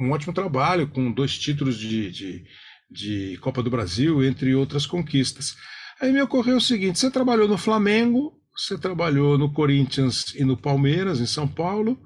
um 0.00 0.10
ótimo 0.10 0.32
trabalho 0.32 0.88
com 0.88 1.12
dois 1.12 1.38
títulos 1.38 1.78
de, 1.78 2.10
de, 2.10 2.44
de 2.90 3.38
Copa 3.38 3.62
do 3.62 3.70
Brasil, 3.70 4.24
entre 4.24 4.54
outras 4.54 4.86
conquistas. 4.86 5.54
Aí 6.00 6.10
me 6.10 6.22
ocorreu 6.22 6.56
o 6.56 6.60
seguinte: 6.60 6.98
você 6.98 7.10
trabalhou 7.10 7.46
no 7.46 7.58
Flamengo, 7.58 8.32
você 8.56 8.78
trabalhou 8.78 9.36
no 9.36 9.52
Corinthians 9.52 10.34
e 10.34 10.44
no 10.44 10.56
Palmeiras, 10.56 11.20
em 11.20 11.26
São 11.26 11.46
Paulo, 11.46 12.00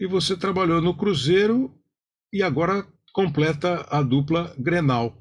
e 0.00 0.06
você 0.06 0.36
trabalhou 0.36 0.82
no 0.82 0.96
Cruzeiro 0.96 1.72
e 2.32 2.42
agora 2.42 2.84
completa 3.12 3.86
a 3.88 4.02
dupla 4.02 4.54
Grenal. 4.58 5.19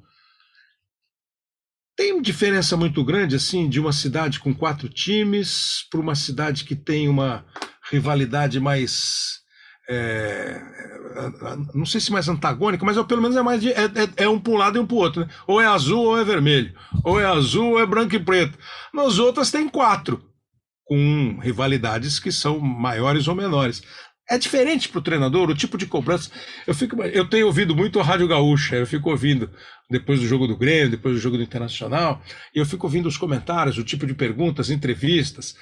Tem 2.00 2.22
diferença 2.22 2.78
muito 2.78 3.04
grande, 3.04 3.36
assim, 3.36 3.68
de 3.68 3.78
uma 3.78 3.92
cidade 3.92 4.40
com 4.40 4.56
quatro 4.56 4.88
times 4.88 5.86
para 5.92 6.00
uma 6.00 6.16
cidade 6.16 6.64
que 6.64 6.74
tem 6.74 7.10
uma 7.10 7.44
rivalidade 7.92 8.58
mais. 8.58 9.40
É, 9.90 10.62
não 11.76 11.86
sei 11.86 12.00
se 12.00 12.10
mais 12.10 12.30
antagônica, 12.30 12.86
mas 12.86 12.96
pelo 13.06 13.22
menos 13.22 13.36
é 13.36 13.42
mais 13.42 13.60
de, 13.60 13.74
é, 13.74 13.84
é, 13.84 14.24
é 14.24 14.30
um 14.30 14.40
para 14.40 14.54
um 14.54 14.56
lado 14.56 14.78
e 14.78 14.80
um 14.80 14.86
para 14.88 14.96
o 14.96 15.00
outro. 15.00 15.26
Né? 15.26 15.30
Ou 15.46 15.60
é 15.60 15.66
azul 15.66 16.06
ou 16.06 16.18
é 16.18 16.24
vermelho. 16.24 16.74
Ou 17.04 17.20
é 17.20 17.26
azul 17.26 17.72
ou 17.72 17.82
é 17.82 17.86
branco 17.86 18.16
e 18.16 18.20
preto. 18.24 18.58
Nas 18.94 19.20
outras 19.20 19.52
tem 19.52 19.68
quatro, 19.68 20.24
com 20.86 21.38
rivalidades 21.42 22.18
que 22.18 22.32
são 22.32 22.62
maiores 22.62 23.28
ou 23.28 23.36
menores. 23.36 23.84
É 24.30 24.38
diferente 24.38 24.88
para 24.88 25.00
o 25.00 25.02
treinador, 25.02 25.50
o 25.50 25.56
tipo 25.56 25.76
de 25.76 25.88
cobrança. 25.88 26.30
Eu, 26.68 26.76
fico, 26.76 27.02
eu 27.04 27.28
tenho 27.28 27.48
ouvido 27.48 27.76
muito 27.76 28.00
a 28.00 28.04
Rádio 28.04 28.28
Gaúcha, 28.28 28.76
eu 28.76 28.86
fico 28.86 29.10
ouvindo 29.10 29.50
depois 29.90 30.20
do 30.20 30.28
jogo 30.28 30.46
do 30.46 30.56
Grêmio, 30.56 30.92
depois 30.92 31.16
do 31.16 31.20
jogo 31.20 31.36
do 31.36 31.42
Internacional, 31.42 32.22
e 32.54 32.60
eu 32.60 32.66
fico 32.66 32.86
ouvindo 32.86 33.08
os 33.08 33.18
comentários, 33.18 33.80
o 33.80 33.84
tipo 33.84 34.06
de 34.06 34.14
perguntas, 34.14 34.70
entrevistas. 34.70 35.56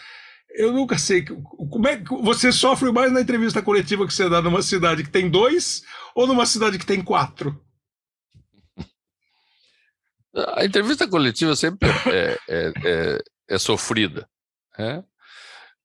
Eu 0.54 0.74
nunca 0.74 0.98
sei 0.98 1.24
como 1.24 1.88
é 1.88 1.98
que 1.98 2.10
você 2.10 2.52
sofre 2.52 2.92
mais 2.92 3.12
na 3.12 3.22
entrevista 3.22 3.62
coletiva 3.62 4.06
que 4.06 4.14
você 4.14 4.30
dá 4.30 4.42
numa 4.42 4.62
cidade 4.62 5.04
que 5.04 5.10
tem 5.10 5.30
dois 5.30 5.84
ou 6.14 6.28
numa 6.28 6.46
cidade 6.46 6.78
que 6.78 6.86
tem 6.86 7.02
quatro. 7.02 7.58
A 10.56 10.66
entrevista 10.66 11.08
coletiva 11.08 11.56
sempre 11.56 11.90
é, 12.08 12.38
é, 12.50 12.74
é, 12.84 13.24
é 13.50 13.58
sofrida. 13.58 14.28
Né? 14.78 15.04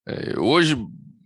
É, 0.07 0.39
hoje 0.39 0.77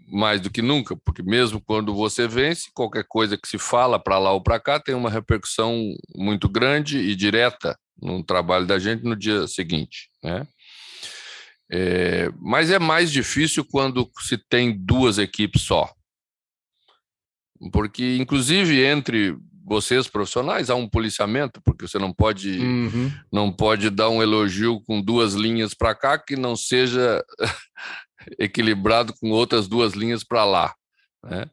mais 0.08 0.40
do 0.40 0.50
que 0.50 0.62
nunca, 0.62 0.96
porque 0.96 1.22
mesmo 1.22 1.60
quando 1.60 1.94
você 1.94 2.28
vence, 2.28 2.70
qualquer 2.74 3.04
coisa 3.08 3.36
que 3.36 3.48
se 3.48 3.58
fala 3.58 3.98
para 3.98 4.18
lá 4.18 4.32
ou 4.32 4.40
para 4.40 4.60
cá 4.60 4.78
tem 4.78 4.94
uma 4.94 5.10
repercussão 5.10 5.94
muito 6.14 6.48
grande 6.48 6.98
e 6.98 7.14
direta 7.14 7.78
no 8.00 8.22
trabalho 8.22 8.66
da 8.66 8.78
gente 8.78 9.04
no 9.04 9.16
dia 9.16 9.46
seguinte, 9.46 10.10
né? 10.22 10.46
É, 11.70 12.30
mas 12.40 12.70
é 12.70 12.78
mais 12.78 13.10
difícil 13.10 13.64
quando 13.64 14.08
se 14.20 14.38
tem 14.38 14.76
duas 14.76 15.18
equipes 15.18 15.62
só, 15.62 15.92
porque 17.72 18.16
inclusive 18.16 18.84
entre 18.84 19.36
vocês 19.66 20.06
profissionais 20.06 20.70
há 20.70 20.76
um 20.76 20.88
policiamento, 20.88 21.60
porque 21.62 21.88
você 21.88 21.98
não 21.98 22.12
pode 22.12 22.50
uhum. 22.50 23.10
não 23.32 23.52
pode 23.52 23.90
dar 23.90 24.08
um 24.08 24.22
elogio 24.22 24.80
com 24.82 25.02
duas 25.02 25.34
linhas 25.34 25.74
para 25.74 25.92
cá 25.92 26.16
que 26.16 26.36
não 26.36 26.54
seja 26.54 27.24
equilibrado 28.38 29.14
com 29.20 29.30
outras 29.30 29.68
duas 29.68 29.92
linhas 29.94 30.24
para 30.24 30.44
lá. 30.44 30.74
Né? 31.24 31.46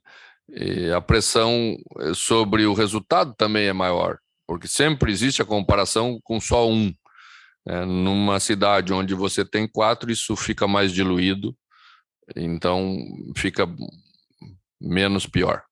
E 0.49 0.91
a 0.91 1.01
pressão 1.01 1.77
eh, 1.99 2.13
sobre 2.13 2.65
o 2.65 2.73
resultado 2.73 3.33
também 3.35 3.67
é 3.67 3.73
maior, 3.73 4.17
porque 4.47 4.67
sempre 4.67 5.11
existe 5.11 5.41
a 5.41 5.45
comparação 5.45 6.19
com 6.23 6.39
só 6.39 6.69
um. 6.69 6.93
Né? 7.65 7.85
Numa 7.85 8.39
cidade 8.39 8.93
onde 8.93 9.13
você 9.13 9.45
tem 9.45 9.67
quatro, 9.67 10.11
isso 10.11 10.35
fica 10.35 10.67
mais 10.67 10.91
diluído, 10.91 11.55
então 12.35 12.97
fica 13.35 13.67
menos 14.79 15.25
pior. 15.25 15.63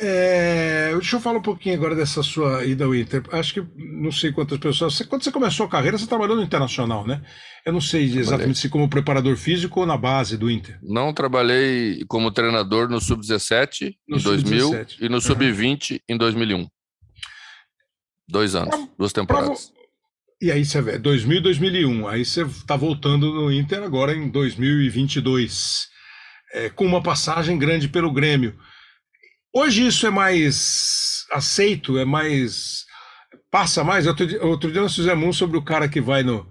É, 0.00 0.92
deixa 0.92 1.16
eu 1.16 1.20
falar 1.20 1.38
um 1.38 1.42
pouquinho 1.42 1.74
agora 1.74 1.96
dessa 1.96 2.22
sua 2.22 2.64
ida 2.64 2.84
ao 2.84 2.94
Inter. 2.94 3.22
Acho 3.32 3.54
que 3.54 3.66
não 3.76 4.12
sei 4.12 4.30
quantas 4.30 4.58
pessoas. 4.58 4.94
Você, 4.94 5.04
quando 5.04 5.24
você 5.24 5.32
começou 5.32 5.66
a 5.66 5.68
carreira, 5.68 5.98
você 5.98 6.06
trabalhou 6.06 6.36
no 6.36 6.42
Internacional, 6.42 7.04
né? 7.04 7.20
Eu 7.66 7.72
não 7.72 7.80
sei 7.80 8.02
trabalhei. 8.02 8.20
exatamente 8.20 8.58
se 8.60 8.68
como 8.68 8.88
preparador 8.88 9.36
físico 9.36 9.80
ou 9.80 9.86
na 9.86 9.96
base 9.96 10.36
do 10.36 10.48
Inter. 10.48 10.78
Não, 10.82 11.12
trabalhei 11.12 12.04
como 12.06 12.30
treinador 12.30 12.88
no 12.88 13.00
Sub-17 13.00 13.96
em 14.08 14.18
2000 14.18 14.86
e 15.00 15.08
no 15.08 15.20
Sub-20 15.20 15.92
uhum. 15.92 15.98
em 16.08 16.16
2001. 16.16 16.68
Dois 18.28 18.54
anos, 18.54 18.68
pra, 18.68 18.88
duas 18.96 19.12
temporadas. 19.12 19.66
Pra, 19.66 19.78
e 20.40 20.52
aí 20.52 20.64
você 20.64 20.80
vê, 20.80 20.96
2000 20.96 21.38
e 21.38 21.42
2001. 21.42 22.08
Aí 22.08 22.24
você 22.24 22.42
está 22.42 22.76
voltando 22.76 23.34
no 23.34 23.50
Inter 23.50 23.82
agora 23.82 24.14
em 24.14 24.28
2022, 24.28 25.88
é, 26.52 26.70
com 26.70 26.86
uma 26.86 27.02
passagem 27.02 27.58
grande 27.58 27.88
pelo 27.88 28.12
Grêmio. 28.12 28.54
Hoje 29.60 29.88
isso 29.88 30.06
é 30.06 30.10
mais 30.10 31.26
aceito, 31.32 31.98
é 31.98 32.04
mais. 32.04 32.86
passa 33.50 33.82
mais. 33.82 34.06
Outro 34.06 34.24
dia, 34.24 34.40
outro 34.44 34.70
dia 34.70 34.80
nós 34.80 34.94
fizemos 34.94 35.28
um 35.28 35.32
sobre 35.32 35.58
o 35.58 35.62
cara 35.62 35.88
que 35.88 36.00
vai 36.00 36.22
no. 36.22 36.46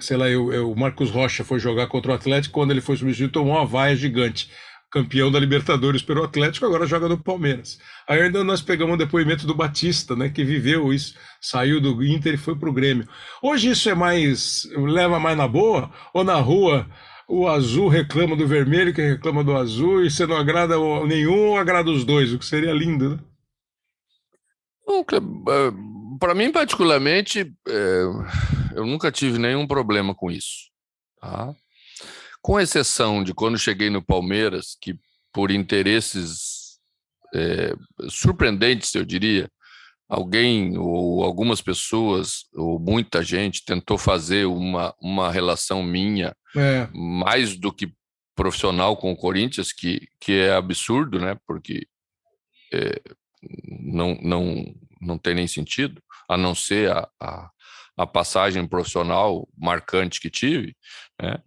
Sei 0.00 0.18
lá, 0.18 0.28
eu, 0.28 0.52
eu, 0.52 0.70
o 0.70 0.78
Marcos 0.78 1.10
Rocha 1.10 1.44
foi 1.44 1.58
jogar 1.58 1.86
contra 1.86 2.12
o 2.12 2.14
Atlético, 2.14 2.52
quando 2.52 2.70
ele 2.70 2.82
foi 2.82 2.98
substituído, 2.98 3.32
tomou 3.32 3.54
uma 3.54 3.64
vaia 3.64 3.96
gigante. 3.96 4.50
Campeão 4.90 5.30
da 5.30 5.40
Libertadores 5.40 6.02
pelo 6.02 6.22
Atlético, 6.22 6.66
agora 6.66 6.86
joga 6.86 7.08
no 7.08 7.16
Palmeiras. 7.16 7.78
Aí 8.06 8.20
ainda 8.20 8.44
nós 8.44 8.60
pegamos 8.60 8.96
um 8.96 8.98
depoimento 8.98 9.46
do 9.46 9.54
Batista, 9.54 10.14
né, 10.14 10.28
que 10.28 10.44
viveu 10.44 10.92
isso, 10.92 11.14
saiu 11.40 11.80
do 11.80 12.04
Inter 12.04 12.34
e 12.34 12.36
foi 12.36 12.54
pro 12.54 12.70
Grêmio. 12.70 13.08
Hoje 13.42 13.70
isso 13.70 13.88
é 13.88 13.94
mais. 13.94 14.68
leva 14.76 15.18
mais 15.18 15.38
na 15.38 15.48
boa? 15.48 15.90
Ou 16.12 16.22
na 16.22 16.34
rua? 16.34 16.86
O 17.34 17.48
azul 17.48 17.88
reclama 17.88 18.36
do 18.36 18.46
vermelho, 18.46 18.92
que 18.92 19.00
reclama 19.00 19.42
do 19.42 19.56
azul, 19.56 20.04
e 20.04 20.10
você 20.10 20.26
não 20.26 20.36
agrada 20.36 20.74
nenhum 21.06 21.56
agrada 21.56 21.90
os 21.90 22.04
dois, 22.04 22.30
o 22.30 22.38
que 22.38 22.44
seria 22.44 22.74
lindo, 22.74 23.16
né? 23.16 23.18
É, 24.86 26.18
Para 26.20 26.34
mim, 26.34 26.52
particularmente, 26.52 27.50
é, 27.66 28.02
eu 28.74 28.84
nunca 28.84 29.10
tive 29.10 29.38
nenhum 29.38 29.66
problema 29.66 30.14
com 30.14 30.30
isso. 30.30 30.70
Tá? 31.18 31.54
Com 32.42 32.60
exceção 32.60 33.24
de 33.24 33.32
quando 33.32 33.58
cheguei 33.58 33.88
no 33.88 34.04
Palmeiras, 34.04 34.76
que 34.78 34.94
por 35.32 35.50
interesses 35.50 36.78
é, 37.34 37.74
surpreendentes, 38.10 38.94
eu 38.94 39.06
diria, 39.06 39.50
alguém 40.06 40.76
ou 40.76 41.24
algumas 41.24 41.62
pessoas 41.62 42.44
ou 42.54 42.78
muita 42.78 43.22
gente 43.22 43.64
tentou 43.64 43.96
fazer 43.96 44.44
uma, 44.44 44.94
uma 45.00 45.32
relação 45.32 45.82
minha 45.82 46.36
é. 46.56 46.88
mais 46.92 47.56
do 47.56 47.72
que 47.72 47.92
profissional 48.34 48.96
com 48.96 49.12
o 49.12 49.16
Corinthians, 49.16 49.72
que, 49.72 50.08
que 50.20 50.32
é 50.32 50.54
absurdo, 50.54 51.18
né? 51.18 51.36
Porque 51.46 51.86
é, 52.72 53.00
não, 53.80 54.14
não, 54.22 54.74
não 55.00 55.18
tem 55.18 55.34
nem 55.34 55.46
sentido, 55.46 56.02
a 56.28 56.36
não 56.36 56.54
ser 56.54 56.90
a, 56.90 57.08
a, 57.20 57.50
a 57.98 58.06
passagem 58.06 58.66
profissional 58.66 59.48
marcante 59.56 60.20
que 60.20 60.30
tive, 60.30 60.74
né? 61.20 61.38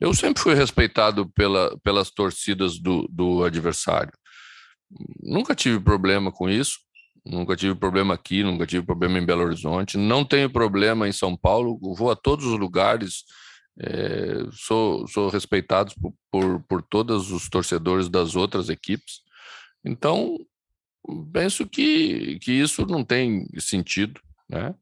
Eu 0.00 0.12
sempre 0.12 0.42
fui 0.42 0.54
respeitado 0.54 1.30
pela, 1.30 1.78
pelas 1.82 2.10
torcidas 2.10 2.78
do, 2.78 3.08
do 3.08 3.44
adversário. 3.44 4.12
Nunca 5.22 5.54
tive 5.54 5.80
problema 5.80 6.30
com 6.30 6.50
isso. 6.50 6.78
Nunca 7.24 7.56
tive 7.56 7.74
problema 7.74 8.12
aqui, 8.12 8.42
nunca 8.42 8.66
tive 8.66 8.84
problema 8.84 9.18
em 9.18 9.24
Belo 9.24 9.44
Horizonte, 9.44 9.96
não 9.96 10.26
tenho 10.26 10.50
problema 10.50 11.08
em 11.08 11.12
São 11.12 11.34
Paulo, 11.34 11.78
vou 11.96 12.10
a 12.10 12.16
todos 12.16 12.44
os 12.44 12.58
lugares, 12.58 13.24
é, 13.80 14.44
sou, 14.52 15.06
sou 15.08 15.28
respeitado 15.28 15.92
por, 16.00 16.14
por, 16.30 16.62
por 16.64 16.82
todos 16.82 17.30
os 17.30 17.48
torcedores 17.48 18.08
das 18.08 18.36
outras 18.36 18.68
equipes. 18.68 19.20
Então, 19.84 20.38
penso 21.32 21.66
que, 21.66 22.38
que 22.40 22.52
isso 22.52 22.86
não 22.86 23.04
tem 23.04 23.46
sentido, 23.58 24.20
né? 24.48 24.74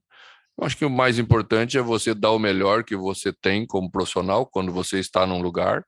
Eu 0.58 0.66
acho 0.66 0.76
que 0.76 0.84
o 0.84 0.90
mais 0.90 1.18
importante 1.18 1.78
é 1.78 1.82
você 1.82 2.14
dar 2.14 2.30
o 2.32 2.38
melhor 2.38 2.84
que 2.84 2.94
você 2.94 3.32
tem 3.32 3.66
como 3.66 3.90
profissional 3.90 4.46
quando 4.46 4.70
você 4.70 4.98
está 4.98 5.26
num 5.26 5.40
lugar 5.40 5.82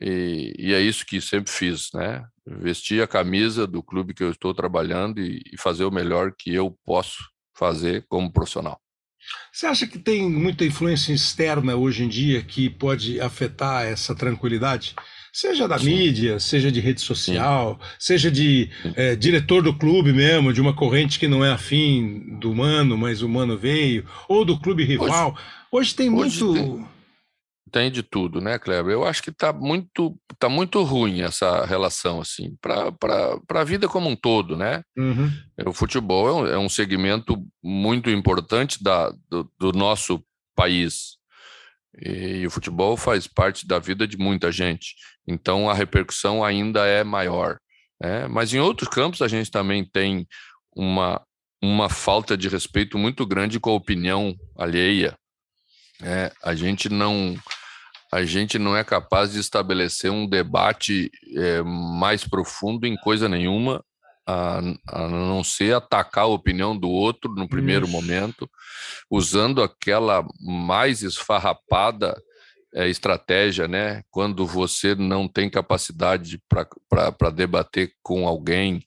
e, 0.00 0.54
e, 0.58 0.74
é 0.74 0.80
isso 0.80 1.06
que 1.06 1.20
sempre 1.20 1.52
fiz, 1.52 1.90
né? 1.94 2.26
Vestir 2.46 3.02
a 3.02 3.06
camisa 3.06 3.66
do 3.66 3.82
clube 3.82 4.12
que 4.12 4.24
eu 4.24 4.30
estou 4.30 4.52
trabalhando 4.52 5.20
e, 5.20 5.40
e 5.52 5.56
fazer 5.56 5.84
o 5.84 5.90
melhor 5.90 6.32
que 6.36 6.52
eu 6.52 6.76
posso 6.84 7.18
fazer 7.56 8.04
como 8.08 8.32
profissional. 8.32 8.80
Você 9.52 9.66
acha 9.66 9.86
que 9.86 9.98
tem 9.98 10.28
muita 10.28 10.64
influência 10.64 11.12
externa 11.12 11.76
hoje 11.76 12.04
em 12.04 12.08
dia 12.08 12.42
que 12.42 12.68
pode 12.68 13.20
afetar 13.20 13.84
essa 13.84 14.14
tranquilidade? 14.14 14.94
Seja 15.32 15.66
da 15.66 15.78
Sim. 15.78 15.86
mídia, 15.86 16.38
seja 16.38 16.70
de 16.70 16.80
rede 16.80 17.00
social, 17.00 17.78
Sim. 17.80 17.88
seja 17.98 18.30
de 18.30 18.70
é, 18.94 19.16
diretor 19.16 19.62
do 19.62 19.74
clube 19.74 20.12
mesmo, 20.12 20.52
de 20.52 20.60
uma 20.60 20.72
corrente 20.72 21.18
que 21.18 21.26
não 21.26 21.44
é 21.44 21.50
afim 21.50 22.38
do 22.40 22.52
humano, 22.52 22.96
mas 22.96 23.22
o 23.22 23.26
humano 23.26 23.56
veio, 23.58 24.04
ou 24.28 24.44
do 24.44 24.58
clube 24.58 24.84
rival. 24.84 25.32
Hoje, 25.32 25.44
hoje 25.72 25.94
tem 25.94 26.10
hoje 26.10 26.44
muito. 26.44 26.54
Tem 26.54 26.86
tem 27.74 27.90
de 27.90 28.04
tudo, 28.04 28.40
né, 28.40 28.56
Kleber? 28.56 28.92
Eu 28.92 29.04
acho 29.04 29.20
que 29.20 29.30
está 29.30 29.52
muito, 29.52 30.16
tá 30.38 30.48
muito 30.48 30.80
ruim 30.84 31.22
essa 31.22 31.66
relação, 31.66 32.20
assim, 32.20 32.56
para 32.60 32.92
a 33.48 33.64
vida 33.64 33.88
como 33.88 34.08
um 34.08 34.14
todo, 34.14 34.56
né? 34.56 34.84
Uhum. 34.96 35.28
O 35.66 35.72
futebol 35.72 36.28
é 36.28 36.32
um, 36.32 36.46
é 36.46 36.58
um, 36.58 36.68
segmento 36.68 37.44
muito 37.60 38.08
importante 38.08 38.80
da, 38.80 39.12
do, 39.28 39.50
do 39.58 39.72
nosso 39.72 40.24
país. 40.54 41.16
E, 42.00 42.42
e 42.42 42.46
o 42.46 42.50
futebol 42.50 42.96
faz 42.96 43.26
parte 43.26 43.66
da 43.66 43.80
vida 43.80 44.06
de 44.06 44.16
muita 44.16 44.52
gente. 44.52 44.94
Então 45.26 45.68
a 45.68 45.74
repercussão 45.74 46.44
ainda 46.44 46.86
é 46.86 47.02
maior. 47.02 47.58
Né? 48.00 48.28
Mas 48.28 48.54
em 48.54 48.60
outros 48.60 48.88
campos 48.88 49.20
a 49.20 49.26
gente 49.26 49.50
também 49.50 49.84
tem 49.84 50.28
uma, 50.76 51.20
uma 51.60 51.88
falta 51.88 52.36
de 52.36 52.48
respeito 52.48 52.96
muito 52.96 53.26
grande 53.26 53.58
com 53.58 53.70
a 53.70 53.74
opinião 53.74 54.32
alheia. 54.56 55.16
É, 56.00 56.30
a 56.40 56.54
gente 56.54 56.88
não 56.88 57.36
a 58.14 58.24
gente 58.24 58.60
não 58.60 58.76
é 58.76 58.84
capaz 58.84 59.32
de 59.32 59.40
estabelecer 59.40 60.08
um 60.08 60.24
debate 60.24 61.10
é, 61.36 61.62
mais 61.62 62.24
profundo 62.24 62.86
em 62.86 62.96
coisa 62.96 63.28
nenhuma, 63.28 63.84
a, 64.24 64.60
a, 64.86 65.08
não 65.08 65.42
ser 65.42 65.74
atacar 65.74 66.22
a 66.22 66.28
opinião 66.28 66.78
do 66.78 66.88
outro 66.88 67.34
no 67.34 67.48
primeiro 67.48 67.86
Isso. 67.86 67.92
momento, 67.92 68.48
usando 69.10 69.60
aquela 69.60 70.24
mais 70.40 71.02
esfarrapada 71.02 72.16
é, 72.72 72.88
estratégia, 72.88 73.66
né? 73.66 74.04
Quando 74.12 74.46
você 74.46 74.94
não 74.94 75.26
tem 75.26 75.50
capacidade 75.50 76.40
para 76.88 77.30
debater 77.30 77.94
com 78.00 78.28
alguém, 78.28 78.80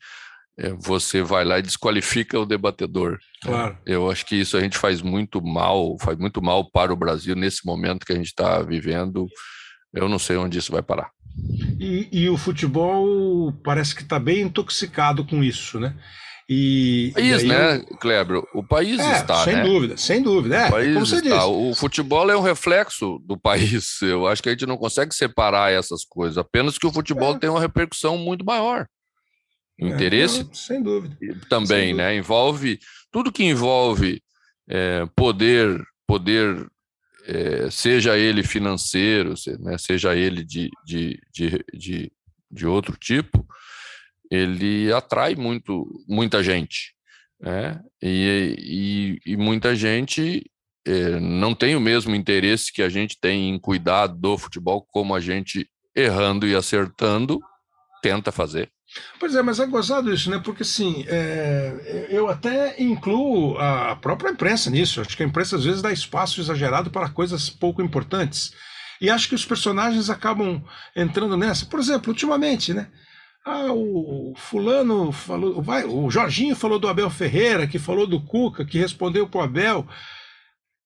você 0.79 1.21
vai 1.21 1.45
lá 1.45 1.59
e 1.59 1.61
desqualifica 1.61 2.39
o 2.39 2.45
debatedor. 2.45 3.19
Claro. 3.41 3.77
Eu 3.85 4.09
acho 4.09 4.25
que 4.25 4.35
isso 4.35 4.57
a 4.57 4.59
gente 4.59 4.77
faz 4.77 5.01
muito 5.01 5.41
mal, 5.41 5.95
faz 6.01 6.17
muito 6.17 6.41
mal 6.41 6.69
para 6.71 6.91
o 6.91 6.97
Brasil 6.97 7.35
nesse 7.35 7.65
momento 7.65 8.05
que 8.05 8.13
a 8.13 8.15
gente 8.15 8.27
está 8.27 8.61
vivendo. 8.61 9.27
Eu 9.93 10.09
não 10.09 10.17
sei 10.17 10.37
onde 10.37 10.57
isso 10.57 10.71
vai 10.71 10.81
parar. 10.81 11.11
E, 11.79 12.09
e 12.11 12.29
o 12.29 12.37
futebol 12.37 13.53
parece 13.63 13.93
que 13.93 14.01
está 14.01 14.19
bem 14.19 14.41
intoxicado 14.41 15.23
com 15.23 15.43
isso, 15.43 15.79
né? 15.79 15.95
E, 16.49 17.11
país, 17.13 17.43
e 17.43 17.47
né, 17.47 17.79
Kleber? 17.99 18.41
O 18.53 18.63
país 18.63 18.99
é, 18.99 19.17
está, 19.17 19.43
sem 19.43 19.55
né? 19.55 19.63
dúvida, 19.63 19.97
sem 19.97 20.23
dúvida. 20.23 20.55
É, 20.55 20.67
o 20.67 20.71
país 20.71 20.93
como 20.93 21.05
você 21.05 21.15
está. 21.17 21.37
Disse. 21.37 21.47
O 21.47 21.75
futebol 21.75 22.31
é 22.31 22.37
um 22.37 22.41
reflexo 22.41 23.19
do 23.25 23.37
país. 23.37 24.01
Eu 24.01 24.25
acho 24.25 24.41
que 24.41 24.47
a 24.47 24.53
gente 24.53 24.65
não 24.65 24.77
consegue 24.77 25.13
separar 25.13 25.71
essas 25.71 26.05
coisas. 26.05 26.37
Apenas 26.37 26.77
que 26.77 26.87
o 26.87 26.91
futebol 26.91 27.35
é. 27.35 27.39
tem 27.39 27.49
uma 27.49 27.59
repercussão 27.59 28.17
muito 28.17 28.45
maior. 28.45 28.87
Interesse 29.79 30.41
é, 30.41 30.53
sem 30.53 30.81
dúvida. 30.81 31.15
também, 31.49 31.67
sem 31.67 31.85
dúvida. 31.91 32.03
né? 32.03 32.15
Envolve 32.15 32.79
tudo 33.11 33.31
que 33.31 33.43
envolve 33.43 34.21
é, 34.67 35.05
poder, 35.15 35.81
poder 36.07 36.67
é, 37.25 37.69
seja 37.69 38.17
ele 38.17 38.41
financeiro, 38.41 39.33
né, 39.59 39.77
seja 39.77 40.15
ele 40.15 40.43
de, 40.43 40.69
de, 40.85 41.19
de, 41.33 41.65
de, 41.73 42.11
de 42.49 42.65
outro 42.65 42.95
tipo, 42.97 43.45
ele 44.31 44.91
atrai 44.91 45.35
muito, 45.35 45.85
muita 46.07 46.41
gente. 46.41 46.93
Né? 47.39 47.79
E, 48.01 49.19
e, 49.25 49.33
e 49.33 49.37
muita 49.37 49.75
gente 49.75 50.49
é, 50.85 51.19
não 51.19 51.53
tem 51.53 51.75
o 51.75 51.81
mesmo 51.81 52.15
interesse 52.15 52.71
que 52.71 52.81
a 52.81 52.89
gente 52.89 53.19
tem 53.19 53.49
em 53.49 53.59
cuidar 53.59 54.07
do 54.07 54.37
futebol, 54.37 54.81
como 54.89 55.13
a 55.13 55.19
gente 55.19 55.69
errando 55.95 56.47
e 56.47 56.55
acertando 56.55 57.39
tenta 58.01 58.31
fazer. 58.31 58.71
Pois 59.19 59.35
é, 59.35 59.41
mas 59.41 59.59
é 59.59 59.65
gozado 59.65 60.13
isso, 60.13 60.29
né? 60.29 60.39
Porque 60.43 60.63
assim, 60.63 61.03
é, 61.07 62.07
eu 62.09 62.29
até 62.29 62.81
incluo 62.81 63.57
a 63.57 63.95
própria 63.95 64.29
imprensa 64.29 64.69
nisso. 64.69 65.01
Acho 65.01 65.15
que 65.15 65.23
a 65.23 65.25
imprensa 65.25 65.57
às 65.57 65.65
vezes 65.65 65.81
dá 65.81 65.91
espaço 65.91 66.39
exagerado 66.39 66.89
para 66.89 67.09
coisas 67.09 67.49
pouco 67.49 67.81
importantes. 67.81 68.53
E 69.01 69.09
acho 69.09 69.27
que 69.27 69.35
os 69.35 69.45
personagens 69.45 70.09
acabam 70.09 70.63
entrando 70.95 71.35
nessa. 71.35 71.65
Por 71.65 71.79
exemplo, 71.79 72.11
ultimamente, 72.11 72.73
né? 72.73 72.89
Ah, 73.45 73.71
o 73.71 74.33
fulano 74.35 75.11
falou, 75.11 75.61
vai, 75.61 75.85
o 75.85 76.09
Jorginho 76.09 76.55
falou 76.55 76.79
do 76.79 76.87
Abel 76.87 77.09
Ferreira, 77.09 77.67
que 77.67 77.79
falou 77.79 78.05
do 78.05 78.19
Cuca, 78.21 78.65
que 78.65 78.77
respondeu 78.77 79.27
para 79.27 79.39
o 79.39 79.43
Abel. 79.43 79.87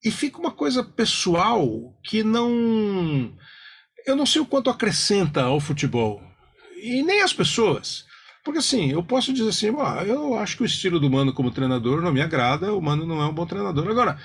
E 0.03 0.11
fica 0.11 0.39
uma 0.39 0.51
coisa 0.51 0.83
pessoal 0.83 1.67
que 2.03 2.23
não. 2.23 3.31
Eu 4.05 4.15
não 4.15 4.25
sei 4.25 4.41
o 4.41 4.45
quanto 4.45 4.69
acrescenta 4.69 5.43
ao 5.43 5.59
futebol 5.59 6.31
e 6.82 7.04
nem 7.04 7.22
as 7.22 7.34
pessoas. 7.34 8.06
Porque 8.44 8.60
assim, 8.60 8.91
eu 8.91 9.04
posso 9.04 9.32
dizer 9.32 9.50
assim, 9.50 9.67
ah, 9.80 10.04
eu 10.06 10.36
acho 10.36 10.58
que 10.58 10.63
o 10.63 10.65
estilo 10.65 11.00
do 11.00 11.10
Mano 11.10 11.34
como 11.34 11.52
treinador 11.52 12.02
não 12.02 12.12
me 12.12 12.22
agrada, 12.22 12.74
o 12.74 12.82
Mano 12.82 13.06
não 13.06 13.22
é 13.22 13.26
um 13.28 13.34
bom 13.34 13.46
treinador. 13.46 13.88
Agora, 13.88 14.20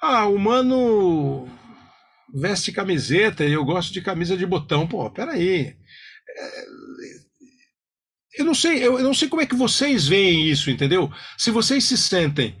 ah, 0.00 0.26
o 0.26 0.38
Mano 0.38 1.48
veste 2.32 2.70
camiseta 2.70 3.44
e 3.44 3.52
eu 3.52 3.64
gosto 3.64 3.92
de 3.92 4.00
camisa 4.00 4.36
de 4.36 4.46
botão. 4.46 4.86
Pô, 4.86 5.10
peraí. 5.10 5.76
É, 6.28 6.64
eu 8.38 8.44
não 8.44 8.54
sei, 8.54 8.86
eu, 8.86 9.00
não 9.00 9.12
sei 9.12 9.28
como 9.28 9.42
é 9.42 9.46
que 9.46 9.56
vocês 9.56 10.06
veem 10.06 10.48
isso, 10.48 10.70
entendeu? 10.70 11.12
Se 11.36 11.50
vocês 11.50 11.82
se 11.84 11.98
sentem 11.98 12.56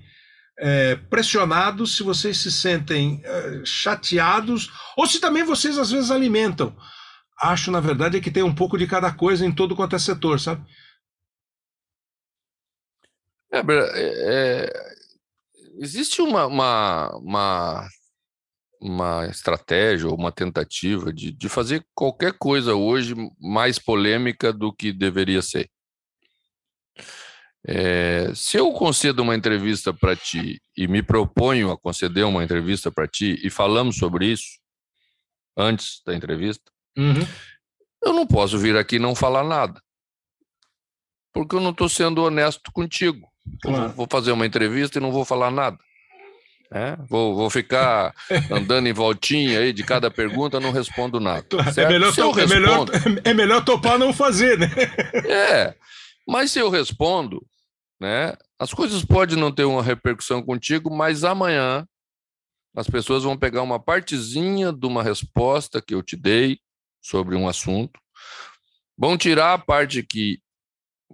é, 0.58 0.96
pressionados, 0.96 1.96
se 1.96 2.02
vocês 2.02 2.36
se 2.36 2.50
sentem 2.50 3.22
é, 3.24 3.62
chateados, 3.64 4.68
ou 4.96 5.06
se 5.06 5.20
também 5.20 5.44
vocês 5.44 5.78
às 5.78 5.92
vezes 5.92 6.10
alimentam 6.10 6.76
acho, 7.40 7.70
na 7.70 7.80
verdade, 7.80 8.16
é 8.16 8.20
que 8.20 8.30
tem 8.30 8.42
um 8.42 8.54
pouco 8.54 8.76
de 8.76 8.86
cada 8.86 9.12
coisa 9.12 9.44
em 9.46 9.52
todo 9.52 9.74
quanto 9.74 9.96
é 9.96 9.98
setor, 9.98 10.38
sabe? 10.38 10.64
É, 13.52 13.60
é, 13.66 14.94
existe 15.78 16.22
uma, 16.22 16.46
uma, 16.46 17.08
uma, 17.16 17.88
uma 18.80 19.26
estratégia 19.26 20.08
ou 20.08 20.14
uma 20.14 20.30
tentativa 20.30 21.12
de, 21.12 21.32
de 21.32 21.48
fazer 21.48 21.84
qualquer 21.94 22.34
coisa 22.38 22.74
hoje 22.74 23.14
mais 23.40 23.78
polêmica 23.78 24.52
do 24.52 24.72
que 24.72 24.92
deveria 24.92 25.42
ser. 25.42 25.68
É, 27.66 28.32
se 28.34 28.56
eu 28.56 28.72
concedo 28.72 29.22
uma 29.22 29.34
entrevista 29.34 29.92
para 29.92 30.16
ti 30.16 30.62
e 30.74 30.88
me 30.88 31.02
proponho 31.02 31.70
a 31.70 31.78
conceder 31.78 32.24
uma 32.24 32.42
entrevista 32.42 32.90
para 32.90 33.06
ti 33.06 33.38
e 33.44 33.50
falamos 33.50 33.96
sobre 33.96 34.26
isso 34.26 34.58
antes 35.56 36.00
da 36.06 36.14
entrevista, 36.14 36.70
Uhum. 36.96 37.26
Eu 38.02 38.12
não 38.12 38.26
posso 38.26 38.58
vir 38.58 38.76
aqui 38.76 38.96
e 38.96 39.00
não 39.00 39.14
falar 39.14 39.44
nada. 39.44 39.80
Porque 41.32 41.54
eu 41.54 41.60
não 41.60 41.70
estou 41.70 41.88
sendo 41.88 42.22
honesto 42.22 42.72
contigo. 42.72 43.28
Claro. 43.62 43.90
Vou 43.90 44.06
fazer 44.10 44.32
uma 44.32 44.46
entrevista 44.46 44.98
e 44.98 45.02
não 45.02 45.12
vou 45.12 45.24
falar 45.24 45.50
nada. 45.50 45.78
É? 46.72 46.96
Vou, 47.08 47.34
vou 47.34 47.50
ficar 47.50 48.14
andando 48.50 48.86
em 48.86 48.92
voltinha 48.92 49.58
aí 49.58 49.72
de 49.72 49.82
cada 49.82 50.08
pergunta, 50.08 50.60
não 50.60 50.70
respondo 50.70 51.18
nada. 51.18 51.44
É, 51.76 51.88
melhor 51.88 52.14
to, 52.14 52.30
respondo, 52.30 52.94
é, 52.94 53.00
melhor, 53.10 53.20
é 53.24 53.34
melhor 53.34 53.64
topar 53.64 53.98
não 53.98 54.12
fazer, 54.12 54.56
né? 54.56 54.68
É, 55.26 55.74
mas 56.28 56.52
se 56.52 56.60
eu 56.60 56.70
respondo, 56.70 57.44
né, 58.00 58.34
as 58.56 58.72
coisas 58.72 59.04
podem 59.04 59.36
não 59.36 59.50
ter 59.50 59.64
uma 59.64 59.82
repercussão 59.82 60.42
contigo, 60.42 60.94
mas 60.94 61.24
amanhã 61.24 61.84
as 62.76 62.86
pessoas 62.86 63.24
vão 63.24 63.36
pegar 63.36 63.62
uma 63.62 63.80
partezinha 63.82 64.72
de 64.72 64.86
uma 64.86 65.02
resposta 65.02 65.82
que 65.82 65.92
eu 65.92 66.04
te 66.04 66.16
dei 66.16 66.60
sobre 67.00 67.36
um 67.36 67.48
assunto, 67.48 67.98
vão 68.96 69.16
tirar 69.16 69.54
a 69.54 69.58
parte 69.58 70.02
que, 70.02 70.40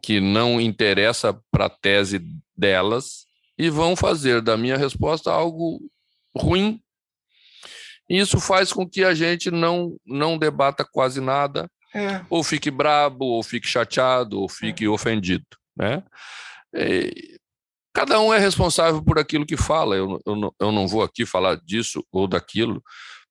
que 0.02 0.20
não 0.20 0.60
interessa 0.60 1.38
para 1.50 1.66
a 1.66 1.70
tese 1.70 2.20
delas 2.56 3.26
e 3.58 3.70
vão 3.70 3.94
fazer 3.94 4.42
da 4.42 4.56
minha 4.56 4.76
resposta 4.76 5.30
algo 5.30 5.80
ruim. 6.36 6.80
Isso 8.08 8.38
faz 8.38 8.72
com 8.72 8.88
que 8.88 9.02
a 9.04 9.14
gente 9.14 9.50
não, 9.50 9.96
não 10.04 10.38
debata 10.38 10.84
quase 10.84 11.20
nada, 11.20 11.70
é. 11.94 12.24
ou 12.28 12.44
fique 12.44 12.70
brabo, 12.70 13.24
ou 13.24 13.42
fique 13.42 13.66
chateado, 13.66 14.40
ou 14.40 14.48
fique 14.48 14.84
é. 14.84 14.88
ofendido. 14.88 15.46
Né? 15.76 16.02
E, 16.74 17.38
cada 17.92 18.20
um 18.20 18.32
é 18.32 18.38
responsável 18.38 19.02
por 19.02 19.18
aquilo 19.18 19.46
que 19.46 19.56
fala. 19.56 19.96
Eu, 19.96 20.20
eu, 20.26 20.54
eu 20.60 20.70
não 20.70 20.86
vou 20.86 21.02
aqui 21.02 21.24
falar 21.24 21.56
disso 21.64 22.06
ou 22.12 22.28
daquilo, 22.28 22.82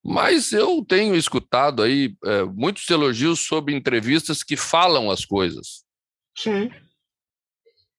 mas 0.08 0.52
eu 0.52 0.86
tenho 0.88 1.16
escutado 1.16 1.82
aí 1.82 2.16
é, 2.24 2.44
muitos 2.44 2.88
elogios 2.92 3.40
sobre 3.40 3.76
entrevistas 3.76 4.44
que 4.44 4.56
falam 4.56 5.10
as 5.10 5.26
coisas. 5.26 5.84
Sim. 6.38 6.70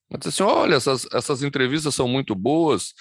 Mas 0.09 0.29
assim, 0.29 0.45
olha, 0.45 0.77
essas, 0.77 1.05
essas 1.13 1.43
entrevistas 1.43 1.97
são 1.97 2.07
muito 2.07 2.33
boas, 2.33 2.95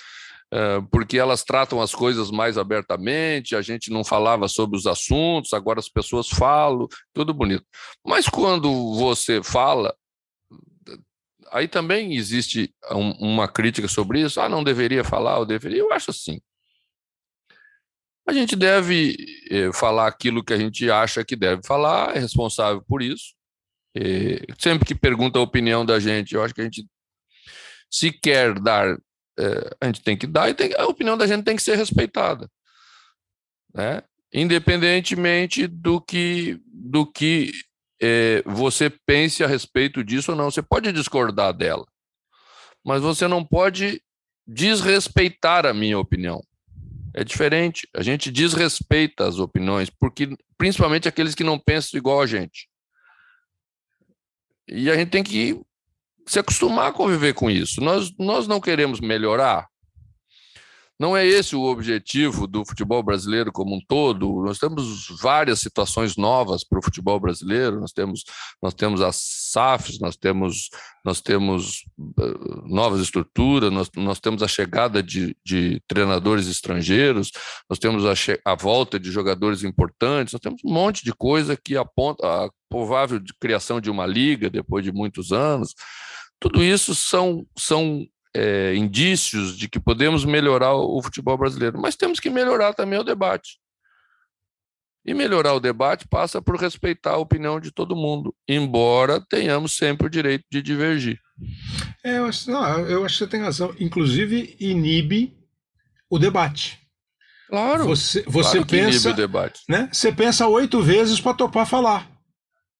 é, 0.51 0.81
porque 0.89 1.19
elas 1.19 1.43
tratam 1.43 1.79
as 1.79 1.93
coisas 1.93 2.31
mais 2.31 2.57
abertamente, 2.57 3.55
a 3.55 3.61
gente 3.61 3.91
não 3.91 4.03
falava 4.03 4.47
sobre 4.47 4.75
os 4.75 4.87
assuntos, 4.87 5.53
agora 5.53 5.79
as 5.79 5.87
pessoas 5.87 6.27
falam, 6.27 6.87
tudo 7.13 7.31
bonito. 7.31 7.63
Mas 8.03 8.27
quando 8.27 8.95
você 8.95 9.43
fala, 9.43 9.95
aí 11.51 11.67
também 11.67 12.15
existe 12.15 12.73
um, 12.91 13.11
uma 13.33 13.47
crítica 13.47 13.87
sobre 13.87 14.21
isso. 14.21 14.41
Ah, 14.41 14.49
não 14.49 14.63
deveria 14.63 15.03
falar, 15.03 15.37
ou 15.37 15.45
deveria. 15.45 15.81
Eu 15.81 15.93
acho 15.93 16.09
assim. 16.09 16.41
A 18.27 18.33
gente 18.33 18.55
deve 18.55 19.15
eh, 19.51 19.71
falar 19.71 20.07
aquilo 20.07 20.43
que 20.43 20.53
a 20.53 20.57
gente 20.57 20.89
acha 20.89 21.23
que 21.23 21.35
deve 21.35 21.61
falar, 21.63 22.15
é 22.15 22.19
responsável 22.19 22.81
por 22.81 23.01
isso. 23.01 23.35
E 23.95 24.41
sempre 24.59 24.85
que 24.85 24.95
pergunta 24.95 25.37
a 25.37 25.41
opinião 25.43 25.85
da 25.85 25.99
gente, 25.99 26.33
eu 26.33 26.43
acho 26.43 26.53
que 26.53 26.61
a 26.61 26.63
gente, 26.63 26.85
se 27.89 28.11
quer 28.11 28.59
dar, 28.59 28.97
eh, 29.39 29.75
a 29.79 29.85
gente 29.85 30.01
tem 30.01 30.17
que 30.17 30.25
dar 30.25 30.49
e 30.49 30.55
tem, 30.55 30.73
a 30.75 30.85
opinião 30.85 31.15
da 31.15 31.27
gente 31.27 31.43
tem 31.43 31.55
que 31.55 31.61
ser 31.61 31.75
respeitada. 31.75 32.49
Né? 33.73 34.01
Independentemente 34.33 35.67
do 35.67 36.01
que, 36.01 36.59
do 36.65 37.05
que 37.05 37.51
eh, 38.01 38.41
você 38.45 38.89
pense 38.89 39.43
a 39.43 39.47
respeito 39.47 40.03
disso 40.03 40.31
ou 40.31 40.37
não. 40.37 40.49
Você 40.49 40.63
pode 40.63 40.91
discordar 40.91 41.53
dela, 41.53 41.85
mas 42.83 43.01
você 43.01 43.27
não 43.27 43.45
pode 43.45 44.01
desrespeitar 44.47 45.65
a 45.65 45.73
minha 45.73 45.99
opinião. 45.99 46.41
É 47.17 47.23
diferente. 47.23 47.87
A 47.95 48.03
gente 48.03 48.29
desrespeita 48.29 49.25
as 49.25 49.39
opiniões, 49.39 49.89
porque 49.89 50.35
principalmente 50.57 51.07
aqueles 51.07 51.33
que 51.33 51.45
não 51.45 51.57
pensam 51.57 51.97
igual 51.97 52.21
a 52.21 52.27
gente. 52.27 52.67
E 54.67 54.91
a 54.91 54.97
gente 54.97 55.11
tem 55.11 55.23
que 55.23 55.57
se 56.27 56.39
acostumar 56.39 56.89
a 56.89 56.93
conviver 56.93 57.33
com 57.33 57.49
isso. 57.49 57.79
Nós, 57.79 58.11
nós 58.19 58.47
não 58.47 58.59
queremos 58.59 58.99
melhorar, 58.99 59.65
não 60.99 61.15
é 61.15 61.25
esse 61.25 61.55
o 61.55 61.63
objetivo 61.63 62.47
do 62.47 62.65
futebol 62.65 63.03
brasileiro 63.03 63.51
como 63.51 63.75
um 63.75 63.81
todo. 63.85 64.41
Nós 64.45 64.57
temos 64.57 65.07
várias 65.21 65.59
situações 65.59 66.15
novas 66.15 66.63
para 66.63 66.79
o 66.79 66.81
futebol 66.81 67.19
brasileiro. 67.19 67.81
Nós 67.81 67.91
temos, 67.91 68.23
nós 68.63 68.73
temos 68.73 69.01
as 69.01 69.17
SAFs, 69.51 69.99
nós 69.99 70.15
temos, 70.15 70.69
nós 71.03 71.19
temos 71.19 71.83
uh, 71.99 72.67
novas 72.67 73.01
estruturas, 73.01 73.71
nós, 73.71 73.89
nós 73.97 74.21
temos 74.21 74.41
a 74.41 74.47
chegada 74.47 75.03
de, 75.03 75.35
de 75.45 75.81
treinadores 75.85 76.47
estrangeiros, 76.47 77.31
nós 77.69 77.77
temos 77.77 78.05
a, 78.05 78.13
a 78.45 78.55
volta 78.55 78.97
de 78.97 79.11
jogadores 79.11 79.63
importantes, 79.63 80.33
nós 80.33 80.41
temos 80.41 80.61
um 80.63 80.73
monte 80.73 81.03
de 81.03 81.11
coisa 81.13 81.57
que 81.57 81.75
aponta 81.75 82.25
a 82.25 82.49
provável 82.69 83.21
criação 83.39 83.81
de 83.81 83.89
uma 83.89 84.05
liga 84.05 84.49
depois 84.49 84.83
de 84.83 84.93
muitos 84.93 85.33
anos. 85.33 85.75
Tudo 86.39 86.63
isso 86.63 86.95
são, 86.95 87.45
são 87.57 88.05
é, 88.35 88.75
indícios 88.75 89.57
de 89.57 89.69
que 89.69 89.79
podemos 89.79 90.25
melhorar 90.25 90.73
o 90.75 91.01
futebol 91.01 91.37
brasileiro, 91.37 91.79
mas 91.79 91.95
temos 91.95 92.19
que 92.19 92.29
melhorar 92.29 92.73
também 92.73 92.99
o 92.99 93.03
debate. 93.03 93.57
E 95.05 95.13
melhorar 95.13 95.53
o 95.53 95.59
debate 95.59 96.05
passa 96.07 96.41
por 96.41 96.57
respeitar 96.57 97.11
a 97.11 97.17
opinião 97.17 97.59
de 97.59 97.71
todo 97.71 97.95
mundo, 97.95 98.35
embora 98.47 99.21
tenhamos 99.21 99.77
sempre 99.77 100.07
o 100.07 100.09
direito 100.09 100.43
de 100.51 100.61
divergir. 100.61 101.19
É, 102.03 102.17
eu, 102.17 102.25
acho, 102.25 102.51
não, 102.51 102.79
eu 102.79 103.05
acho 103.05 103.19
que 103.19 103.23
você 103.23 103.29
tem 103.29 103.41
razão. 103.41 103.73
Inclusive, 103.79 104.57
inibe 104.59 105.37
o 106.09 106.19
debate. 106.19 106.79
Claro. 107.47 107.85
Você, 107.85 108.23
você 108.27 108.57
claro 108.57 108.65
pensa. 108.65 109.11
o 109.11 109.13
debate. 109.13 109.61
Né? 109.69 109.87
Você 109.93 110.11
pensa 110.11 110.47
oito 110.47 110.81
vezes 110.81 111.21
para 111.21 111.35
topar 111.35 111.67
falar. 111.67 112.09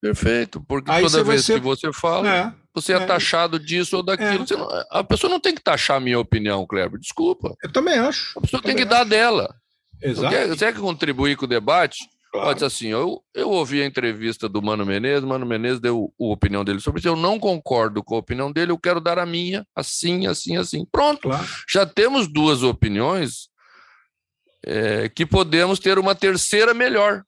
Perfeito, 0.02 0.60
porque 0.68 0.92
Aí 0.92 1.04
toda 1.04 1.24
vez 1.24 1.46
ser... 1.46 1.60
que 1.60 1.66
você 1.66 1.94
fala. 1.94 2.28
É 2.28 2.65
você 2.76 2.94
é, 2.94 2.98
é 2.98 3.06
taxado 3.06 3.60
disso 3.60 3.98
ou 3.98 4.04
daquilo. 4.04 4.46
É. 4.50 4.58
Não, 4.58 4.86
a 4.92 5.04
pessoa 5.04 5.32
não 5.32 5.40
tem 5.40 5.56
que 5.56 5.64
taxar 5.64 5.98
a 5.98 6.00
minha 6.00 6.20
opinião, 6.20 6.66
Kleber. 6.68 7.00
Desculpa. 7.00 7.56
Eu 7.64 7.72
também 7.72 7.98
acho. 7.98 8.38
A 8.38 8.42
pessoa 8.42 8.62
tem 8.62 8.76
que 8.76 8.82
acho. 8.82 8.92
dar 8.92 9.04
dela. 9.04 9.56
Exato. 10.02 10.34
Quer, 10.34 10.48
você 10.48 10.72
quer 10.72 10.80
contribuir 10.80 11.38
com 11.38 11.46
o 11.46 11.48
debate? 11.48 12.00
Claro. 12.36 12.48
Pode 12.48 12.60
ser 12.60 12.66
assim, 12.66 12.88
eu, 12.90 13.24
eu 13.34 13.50
ouvi 13.50 13.82
a 13.82 13.86
entrevista 13.86 14.50
do 14.50 14.62
Mano 14.62 14.86
Menezes, 14.86 15.24
Mano 15.24 15.46
Menezes 15.46 15.80
deu 15.80 16.14
a 16.20 16.24
opinião 16.26 16.66
dele 16.66 16.82
sobre 16.82 17.00
isso, 17.00 17.08
eu 17.08 17.16
não 17.16 17.40
concordo 17.40 18.04
com 18.04 18.16
a 18.16 18.20
opinião 18.20 18.52
dele, 18.52 18.74
eu 18.74 18.78
quero 18.78 19.00
dar 19.00 19.18
a 19.18 19.26
minha, 19.26 19.66
assim, 19.74 20.28
assim, 20.28 20.58
assim. 20.58 20.86
Pronto, 20.92 21.30
claro. 21.30 21.48
já 21.70 21.86
temos 21.86 22.28
duas 22.28 22.62
opiniões 22.62 23.48
é, 24.66 25.08
que 25.08 25.26
podemos 25.26 25.80
ter 25.80 25.98
uma 25.98 26.14
terceira 26.14 26.74
melhor. 26.74 27.24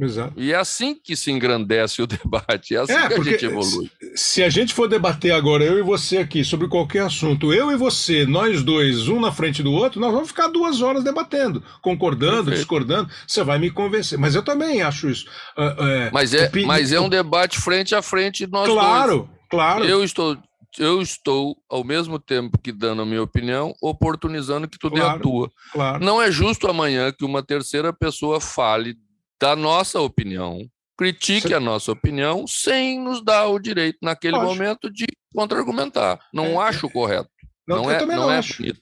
Exato. 0.00 0.32
E 0.36 0.52
é 0.52 0.56
assim 0.56 0.94
que 0.94 1.14
se 1.14 1.30
engrandece 1.30 2.00
o 2.02 2.06
debate, 2.08 2.74
é 2.74 2.78
assim 2.78 2.92
é, 2.92 3.08
que 3.08 3.14
a 3.14 3.22
gente 3.22 3.44
evolui. 3.44 3.90
Se 4.14 4.42
a 4.42 4.48
gente 4.48 4.72
for 4.74 4.88
debater 4.88 5.32
agora, 5.32 5.64
eu 5.64 5.78
e 5.78 5.82
você 5.82 6.18
aqui, 6.18 6.44
sobre 6.44 6.68
qualquer 6.68 7.02
assunto, 7.02 7.52
eu 7.52 7.70
e 7.70 7.76
você, 7.76 8.24
nós 8.26 8.62
dois, 8.62 9.08
um 9.08 9.20
na 9.20 9.32
frente 9.32 9.62
do 9.62 9.72
outro, 9.72 10.00
nós 10.00 10.12
vamos 10.12 10.28
ficar 10.28 10.48
duas 10.48 10.80
horas 10.80 11.04
debatendo, 11.04 11.62
concordando, 11.80 12.44
Perfeito. 12.44 12.58
discordando. 12.58 13.10
Você 13.26 13.42
vai 13.42 13.58
me 13.58 13.70
convencer. 13.70 14.18
Mas 14.18 14.34
eu 14.34 14.42
também 14.42 14.82
acho 14.82 15.08
isso. 15.08 15.26
Uh, 15.56 15.82
é, 15.84 16.10
mas, 16.12 16.34
é, 16.34 16.50
mas 16.66 16.92
é 16.92 17.00
um 17.00 17.08
debate 17.08 17.58
frente 17.58 17.94
a 17.94 18.02
frente, 18.02 18.46
nós 18.46 18.68
Claro, 18.68 19.16
dois. 19.18 19.30
claro. 19.50 19.84
Eu 19.84 20.02
estou 20.02 20.38
eu 20.78 21.02
estou, 21.02 21.56
ao 21.68 21.84
mesmo 21.84 22.18
tempo 22.18 22.58
que 22.58 22.72
dando 22.72 23.02
a 23.02 23.06
minha 23.06 23.22
opinião, 23.22 23.74
oportunizando 23.82 24.66
que 24.66 24.78
tudo 24.78 24.96
claro, 24.96 25.12
é 25.12 25.16
a 25.16 25.18
tua. 25.18 25.50
Claro. 25.72 26.04
Não 26.04 26.20
é 26.20 26.30
justo 26.30 26.66
amanhã 26.66 27.12
que 27.12 27.24
uma 27.24 27.42
terceira 27.42 27.92
pessoa 27.92 28.40
fale 28.40 28.96
da 29.42 29.56
nossa 29.56 30.00
opinião, 30.00 30.60
critique 30.96 31.48
Sim. 31.48 31.54
a 31.54 31.58
nossa 31.58 31.90
opinião 31.90 32.46
sem 32.46 33.00
nos 33.00 33.20
dar 33.20 33.48
o 33.48 33.58
direito, 33.58 33.98
naquele 34.00 34.36
Lógico. 34.36 34.54
momento, 34.54 34.88
de 34.88 35.04
contra-argumentar. 35.34 36.20
Não 36.32 36.62
é, 36.62 36.68
acho 36.68 36.88
correto. 36.88 37.28
Não, 37.66 37.82
não 37.82 37.90
é, 37.90 37.98
não, 37.98 38.06
não 38.06 38.30
é 38.30 38.38
acho. 38.38 38.58
bonito. 38.58 38.80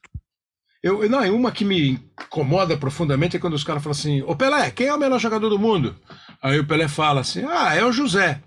Eu, 0.82 1.08
não, 1.08 1.34
uma 1.34 1.50
que 1.50 1.64
me 1.64 1.92
incomoda 2.20 2.76
profundamente 2.76 3.38
é 3.38 3.40
quando 3.40 3.54
os 3.54 3.64
caras 3.64 3.82
falam 3.82 3.98
assim: 3.98 4.20
Ô 4.22 4.36
Pelé, 4.36 4.70
quem 4.70 4.88
é 4.88 4.94
o 4.94 4.98
melhor 4.98 5.18
jogador 5.18 5.48
do 5.48 5.58
mundo? 5.58 5.96
Aí 6.42 6.58
o 6.58 6.66
Pelé 6.66 6.88
fala 6.88 7.22
assim: 7.22 7.42
Ah, 7.48 7.74
é 7.74 7.82
o 7.82 7.92
José. 7.92 8.42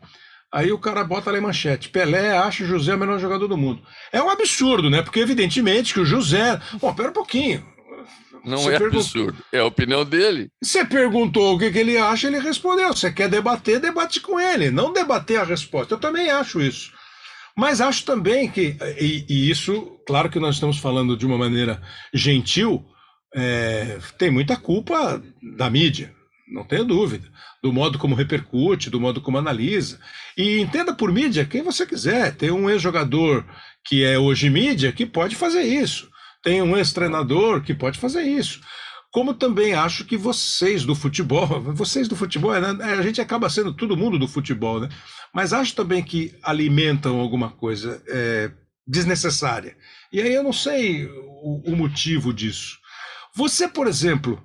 Aí 0.52 0.72
o 0.72 0.78
cara 0.78 1.04
bota 1.04 1.32
ali 1.32 1.42
manchete: 1.42 1.90
Pelé 1.90 2.38
acha 2.38 2.64
o 2.64 2.68
José 2.68 2.94
o 2.94 2.98
melhor 2.98 3.18
jogador 3.20 3.48
do 3.48 3.58
mundo. 3.58 3.82
É 4.12 4.22
um 4.22 4.30
absurdo, 4.30 4.88
né? 4.88 5.02
Porque 5.02 5.20
evidentemente 5.20 5.96
que 5.96 6.00
o 6.00 6.06
José. 6.06 6.62
Bom, 6.80 6.94
pera 6.94 7.10
um 7.10 7.14
pouquinho. 7.14 7.73
Não 8.44 8.58
Você 8.58 8.76
é 8.76 8.78
perguntou... 8.78 9.00
absurdo, 9.00 9.46
é 9.52 9.60
a 9.60 9.66
opinião 9.66 10.04
dele. 10.04 10.50
Você 10.62 10.84
perguntou 10.84 11.56
o 11.56 11.60
que, 11.60 11.72
que 11.72 11.80
ele 11.80 11.98
acha, 11.98 12.28
ele 12.28 12.40
respondeu. 12.40 12.90
Você 12.90 13.12
quer 13.12 13.30
debater, 13.30 13.80
debate 13.80 14.20
com 14.20 14.40
ele, 14.40 14.70
não 14.70 14.92
debater 14.92 15.40
a 15.40 15.46
resposta. 15.46 15.94
Eu 15.94 16.00
também 16.00 16.30
acho 16.30 16.62
isso. 16.62 16.92
Mas 17.56 17.80
acho 17.80 18.04
também 18.04 18.50
que, 18.50 18.76
e, 19.00 19.26
e 19.30 19.50
isso, 19.50 19.98
claro 20.06 20.30
que 20.30 20.40
nós 20.40 20.56
estamos 20.56 20.78
falando 20.78 21.16
de 21.16 21.26
uma 21.26 21.38
maneira 21.38 21.82
gentil, 22.14 22.84
é, 23.34 24.00
tem 24.18 24.30
muita 24.30 24.58
culpa 24.58 25.22
da 25.56 25.70
mídia, 25.70 26.14
não 26.52 26.66
tenho 26.66 26.84
dúvida, 26.84 27.28
do 27.62 27.72
modo 27.72 27.98
como 27.98 28.16
repercute, 28.16 28.90
do 28.90 29.00
modo 29.00 29.22
como 29.22 29.38
analisa. 29.38 30.00
E 30.38 30.60
entenda 30.60 30.94
por 30.94 31.12
mídia 31.14 31.46
quem 31.46 31.62
você 31.62 31.86
quiser. 31.86 32.36
Tem 32.36 32.52
um 32.52 32.70
ex-jogador 32.70 33.46
que 33.86 34.04
é 34.04 34.20
hoje 34.20 34.50
mídia 34.50 34.92
que 34.92 35.06
pode 35.06 35.36
fazer 35.36 35.62
isso 35.62 36.12
tem 36.44 36.62
um 36.62 36.76
ex-treinador 36.78 37.64
que 37.64 37.74
pode 37.74 37.98
fazer 37.98 38.22
isso. 38.22 38.60
Como 39.10 39.34
também 39.34 39.74
acho 39.74 40.06
que 40.06 40.18
vocês 40.18 40.84
do 40.84 40.94
futebol, 40.94 41.48
vocês 41.74 42.08
do 42.08 42.16
futebol, 42.16 42.60
né? 42.60 42.84
a 42.84 43.02
gente 43.02 43.22
acaba 43.22 43.50
sendo 43.50 43.74
todo 43.74 43.98
mundo 43.98 44.20
do 44.20 44.28
futebol, 44.28 44.82
né? 44.82 44.90
Mas 45.34 45.54
acho 45.54 45.74
também 45.74 46.04
que 46.04 46.36
alimentam 46.44 47.20
alguma 47.20 47.50
coisa 47.50 48.04
é, 48.08 48.52
desnecessária. 48.86 49.76
E 50.12 50.22
aí 50.22 50.34
eu 50.34 50.44
não 50.44 50.54
sei 50.54 51.06
o, 51.06 51.72
o 51.72 51.76
motivo 51.76 52.34
disso. 52.34 52.78
Você, 53.36 53.68
por 53.68 53.88
exemplo, 53.88 54.44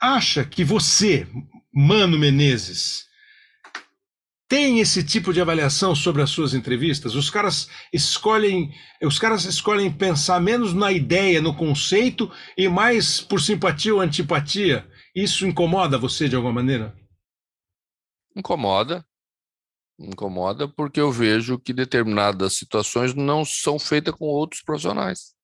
acha 0.00 0.44
que 0.44 0.64
você, 0.64 1.26
Mano 1.72 2.18
Menezes, 2.18 3.07
tem 4.48 4.80
esse 4.80 5.04
tipo 5.04 5.32
de 5.32 5.40
avaliação 5.40 5.94
sobre 5.94 6.22
as 6.22 6.30
suas 6.30 6.54
entrevistas? 6.54 7.14
Os 7.14 7.28
caras 7.28 7.68
escolhem, 7.92 8.72
os 9.02 9.18
caras 9.18 9.44
escolhem 9.44 9.92
pensar 9.92 10.40
menos 10.40 10.72
na 10.72 10.90
ideia, 10.90 11.42
no 11.42 11.54
conceito 11.54 12.32
e 12.56 12.66
mais 12.66 13.20
por 13.20 13.40
simpatia 13.40 13.94
ou 13.94 14.00
antipatia. 14.00 14.88
Isso 15.14 15.46
incomoda 15.46 15.98
você 15.98 16.28
de 16.28 16.34
alguma 16.34 16.54
maneira? 16.54 16.96
Incomoda. 18.34 19.04
Incomoda 19.98 20.66
porque 20.66 21.00
eu 21.00 21.12
vejo 21.12 21.58
que 21.58 21.72
determinadas 21.72 22.54
situações 22.54 23.14
não 23.14 23.44
são 23.44 23.78
feitas 23.78 24.14
com 24.14 24.26
outros 24.26 24.62
profissionais. 24.62 25.34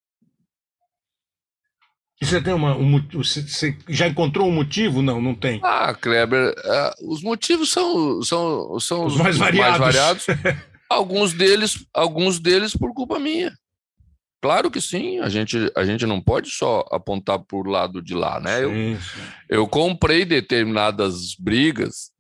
E 2.21 2.27
você 2.27 2.41
tem 2.41 2.55
uma, 2.55 2.77
um, 2.77 3.07
você 3.13 3.77
já 3.89 4.07
encontrou 4.07 4.49
um 4.49 4.53
motivo? 4.53 5.03
Não, 5.03 5.21
não 5.21 5.35
tem. 5.35 5.61
Ah, 5.63 5.93
Kleber, 5.95 6.55
uh, 6.59 7.13
os 7.13 7.23
motivos 7.23 7.71
são, 7.71 8.23
são, 8.23 8.79
são 8.79 9.07
os, 9.07 9.17
mais 9.17 9.37
variados. 9.37 9.81
Mais 9.81 9.95
variados. 9.95 10.27
alguns 10.89 11.33
deles, 11.33 11.85
alguns 11.93 12.39
deles 12.39 12.77
por 12.77 12.95
culpa 12.95 13.19
minha. 13.19 13.53
Claro 14.41 14.71
que 14.71 14.81
sim, 14.81 15.19
a 15.21 15.29
gente, 15.29 15.73
a 15.75 15.85
gente 15.85 16.05
não 16.05 16.21
pode 16.21 16.51
só 16.51 16.85
apontar 16.91 17.39
por 17.39 17.67
lado 17.67 18.03
de 18.03 18.15
lá, 18.15 18.39
né? 18.39 18.59
Sim, 18.59 18.63
eu, 18.93 19.01
sim. 19.01 19.21
eu 19.49 19.67
comprei 19.67 20.25
determinadas 20.25 21.35
brigas 21.35 22.13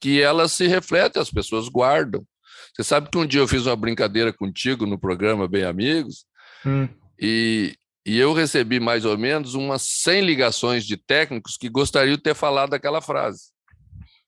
que 0.00 0.20
elas 0.20 0.52
se 0.52 0.66
refletem, 0.66 1.22
as 1.22 1.30
pessoas 1.30 1.68
guardam. 1.68 2.26
Você 2.74 2.82
sabe 2.82 3.08
que 3.08 3.16
um 3.16 3.26
dia 3.26 3.40
eu 3.40 3.46
fiz 3.46 3.64
uma 3.66 3.76
brincadeira 3.76 4.32
contigo 4.32 4.86
no 4.86 4.98
programa 4.98 5.46
Bem 5.46 5.62
Amigos, 5.62 6.24
hum. 6.66 6.88
e, 7.20 7.76
e 8.04 8.18
eu 8.18 8.32
recebi 8.32 8.80
mais 8.80 9.04
ou 9.04 9.16
menos 9.16 9.54
umas 9.54 9.82
100 9.82 10.22
ligações 10.22 10.84
de 10.84 10.96
técnicos 10.96 11.56
que 11.56 11.68
gostariam 11.68 12.16
de 12.16 12.22
ter 12.22 12.34
falado 12.34 12.74
aquela 12.74 13.00
frase. 13.00 13.52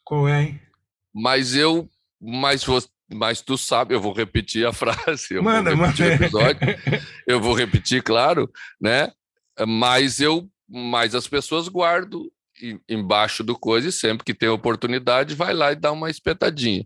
Qual 0.05 0.29
é? 0.29 0.43
Hein? 0.45 0.61
Mas 1.13 1.55
eu, 1.55 1.89
mas 2.21 2.65
mas 3.13 3.41
tu 3.41 3.59
sabe, 3.59 3.95
eu 3.95 4.01
vou 4.01 4.13
repetir 4.13 4.67
a 4.67 4.73
frase, 4.75 5.35
eu 5.35 5.43
manda, 5.43 5.75
vou 5.75 5.87
repetir 5.87 6.07
manda. 6.07 6.15
o 6.15 6.27
episódio, 6.27 6.61
eu 7.27 7.41
vou 7.41 7.55
repetir, 7.55 8.03
claro, 8.03 8.51
né? 8.81 9.11
Mas 9.67 10.21
eu, 10.21 10.49
mas 10.69 11.15
as 11.15 11.29
pessoas 11.29 11.69
guardam 11.69 12.29
embaixo 12.89 13.43
do 13.43 13.59
coisa 13.59 13.89
e 13.89 13.93
sempre 13.93 14.25
que 14.25 14.33
tem 14.33 14.49
oportunidade 14.49 15.35
vai 15.35 15.53
lá 15.53 15.73
e 15.73 15.77
dá 15.77 15.91
uma 15.93 16.11
espetadinha. 16.11 16.85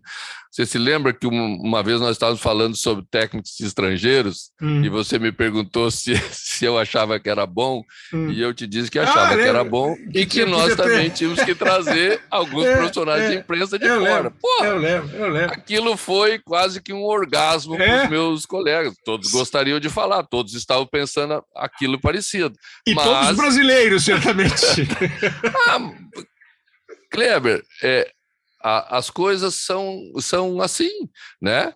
Você 0.51 0.65
se 0.65 0.79
lembra 0.79 1.13
que 1.13 1.27
uma 1.27 1.83
vez 1.83 2.01
nós 2.01 2.11
estávamos 2.11 2.41
falando 2.41 2.75
sobre 2.75 3.05
técnicos 3.09 3.59
estrangeiros 3.59 4.49
hum. 4.59 4.83
e 4.83 4.89
você 4.89 5.19
me 5.19 5.31
perguntou 5.31 5.89
se, 5.91 6.15
se 6.31 6.65
eu 6.65 6.77
achava 6.77 7.19
que 7.19 7.29
era 7.29 7.45
bom 7.45 7.83
hum. 8.11 8.31
e 8.31 8.41
eu 8.41 8.53
te 8.53 8.65
disse 8.65 8.89
que 8.89 8.97
achava 8.97 9.33
ah, 9.33 9.37
que 9.37 9.43
era 9.43 9.63
bom 9.63 9.95
e 10.13 10.25
que 10.25 10.45
nós 10.45 10.75
também 10.75 11.09
ter... 11.09 11.17
tínhamos 11.17 11.43
que 11.43 11.53
trazer 11.53 12.21
alguns 12.31 12.65
é, 12.65 12.77
profissionais 12.77 13.23
é, 13.23 13.29
de 13.29 13.35
imprensa 13.37 13.77
de 13.77 13.87
fora. 13.87 13.99
Lembro, 13.99 14.33
Pô, 14.41 14.65
eu 14.65 14.77
lembro, 14.77 15.15
eu 15.15 15.29
lembro. 15.29 15.53
Aquilo 15.53 15.95
foi 15.95 16.39
quase 16.39 16.81
que 16.81 16.91
um 16.91 17.03
orgasmo 17.03 17.75
é. 17.75 17.85
para 17.85 18.03
os 18.03 18.09
meus 18.09 18.45
colegas. 18.45 18.95
Todos 19.05 19.31
gostariam 19.31 19.79
de 19.79 19.89
falar, 19.89 20.23
todos 20.23 20.55
estavam 20.55 20.85
pensando 20.87 21.43
aquilo 21.55 21.99
parecido. 21.99 22.55
E 22.87 22.95
Mas... 22.95 23.05
todos 23.05 23.37
brasileiros, 23.37 24.03
certamente. 24.03 24.65
ah, 25.67 25.91
Kleber, 27.11 27.63
é, 27.83 28.11
a, 28.61 28.97
as 28.97 29.09
coisas 29.09 29.55
são, 29.55 30.11
são 30.19 30.61
assim, 30.61 31.09
né? 31.41 31.73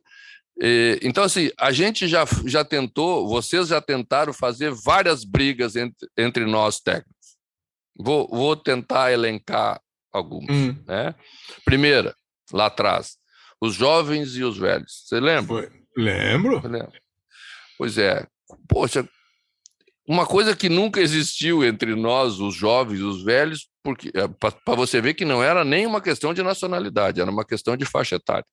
E, 0.61 0.99
então, 1.01 1.23
assim, 1.23 1.51
a 1.57 1.71
gente 1.71 2.07
já, 2.07 2.25
já 2.45 2.63
tentou, 2.63 3.27
vocês 3.27 3.69
já 3.69 3.81
tentaram 3.81 4.33
fazer 4.33 4.71
várias 4.71 5.23
brigas 5.23 5.75
entre, 5.75 6.07
entre 6.17 6.45
nós 6.45 6.79
técnicos. 6.79 7.37
Vou, 7.97 8.27
vou 8.27 8.55
tentar 8.55 9.11
elencar 9.11 9.81
alguns. 10.11 10.49
Hum. 10.49 10.75
Né? 10.87 11.15
Primeira, 11.65 12.15
lá 12.51 12.67
atrás, 12.67 13.17
os 13.59 13.73
jovens 13.73 14.35
e 14.35 14.43
os 14.43 14.57
velhos. 14.57 15.03
Você 15.05 15.19
lembra? 15.19 15.47
Foi. 15.47 15.83
Lembro. 15.95 16.61
Pois 17.77 17.97
é. 17.97 18.25
Poxa, 18.67 19.07
uma 20.07 20.25
coisa 20.25 20.55
que 20.55 20.69
nunca 20.69 21.01
existiu 21.01 21.63
entre 21.63 21.95
nós, 21.95 22.39
os 22.39 22.55
jovens 22.55 22.99
e 22.99 23.03
os 23.03 23.23
velhos, 23.23 23.67
porque 23.83 24.11
é, 24.15 24.27
para 24.27 24.75
você 24.75 25.01
ver 25.01 25.13
que 25.13 25.25
não 25.25 25.43
era 25.43 25.63
nem 25.65 25.85
uma 25.85 26.01
questão 26.01 26.33
de 26.33 26.41
nacionalidade, 26.41 27.19
era 27.19 27.29
uma 27.29 27.45
questão 27.45 27.75
de 27.75 27.85
faixa 27.85 28.15
etária. 28.15 28.45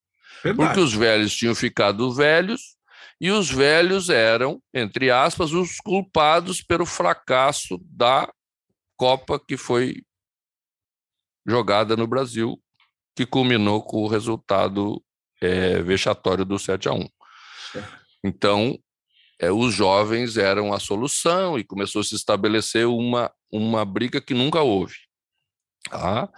Verdade. 0.43 0.69
Porque 0.69 0.81
os 0.81 0.93
velhos 0.93 1.35
tinham 1.35 1.55
ficado 1.55 2.13
velhos 2.13 2.77
e 3.21 3.31
os 3.31 3.51
velhos 3.51 4.09
eram, 4.09 4.61
entre 4.75 5.11
aspas, 5.11 5.53
os 5.53 5.77
culpados 5.77 6.63
pelo 6.63 6.87
fracasso 6.87 7.79
da 7.85 8.31
Copa 8.97 9.39
que 9.39 9.57
foi 9.57 10.03
jogada 11.47 11.97
no 11.97 12.07
Brasil, 12.07 12.61
que 13.17 13.25
culminou 13.25 13.83
com 13.83 14.03
o 14.03 14.09
resultado 14.09 15.03
é, 15.41 15.83
vexatório 15.83 16.45
do 16.45 16.59
7 16.59 16.89
a 16.89 16.93
1. 16.93 17.09
Então, 18.23 18.79
é, 19.39 19.51
os 19.51 19.75
jovens 19.75 20.37
eram 20.37 20.73
a 20.73 20.79
solução 20.79 21.59
e 21.59 21.65
começou 21.65 22.03
a 22.03 22.05
se 22.05 22.15
estabelecer 22.15 22.87
uma, 22.87 23.33
uma 23.51 23.85
briga 23.85 24.21
que 24.21 24.35
nunca 24.35 24.61
houve. 24.61 24.97
Tá? 25.89 26.29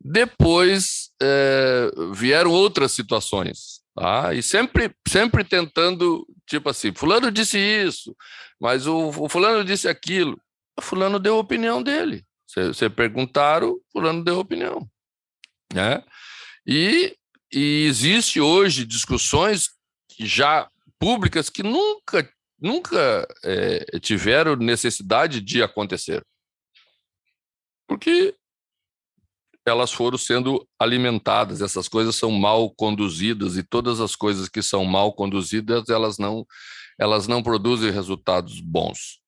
Depois 0.00 1.10
é, 1.22 1.90
vieram 2.12 2.50
outras 2.50 2.92
situações, 2.92 3.80
tá? 3.94 4.34
e 4.34 4.42
sempre, 4.42 4.94
sempre 5.06 5.44
tentando, 5.44 6.26
tipo 6.46 6.68
assim, 6.68 6.92
fulano 6.92 7.30
disse 7.30 7.58
isso, 7.58 8.16
mas 8.60 8.86
o, 8.86 9.08
o 9.08 9.28
fulano 9.28 9.64
disse 9.64 9.88
aquilo. 9.88 10.40
O 10.76 10.82
fulano 10.82 11.18
deu 11.18 11.36
a 11.36 11.40
opinião 11.40 11.82
dele. 11.82 12.24
Você 12.48 12.90
perguntaram, 12.90 13.78
fulano 13.92 14.24
deu 14.24 14.36
a 14.36 14.40
opinião. 14.40 14.88
Né? 15.72 16.02
E, 16.66 17.16
e 17.52 17.84
existe 17.86 18.40
hoje 18.40 18.84
discussões 18.84 19.70
já 20.18 20.68
públicas 20.98 21.48
que 21.48 21.62
nunca, 21.62 22.30
nunca 22.60 23.26
é, 23.44 23.98
tiveram 23.98 24.56
necessidade 24.56 25.40
de 25.40 25.62
acontecer. 25.62 26.24
Porque 27.88 28.34
elas 29.66 29.92
foram 29.92 30.18
sendo 30.18 30.66
alimentadas, 30.78 31.62
essas 31.62 31.88
coisas 31.88 32.16
são 32.16 32.30
mal 32.30 32.70
conduzidas 32.70 33.56
e 33.56 33.62
todas 33.62 34.00
as 34.00 34.16
coisas 34.16 34.48
que 34.48 34.62
são 34.62 34.84
mal 34.84 35.12
conduzidas, 35.12 35.88
elas 35.88 36.18
não 36.18 36.46
elas 36.98 37.26
não 37.26 37.42
produzem 37.42 37.90
resultados 37.90 38.60
bons. 38.60 39.22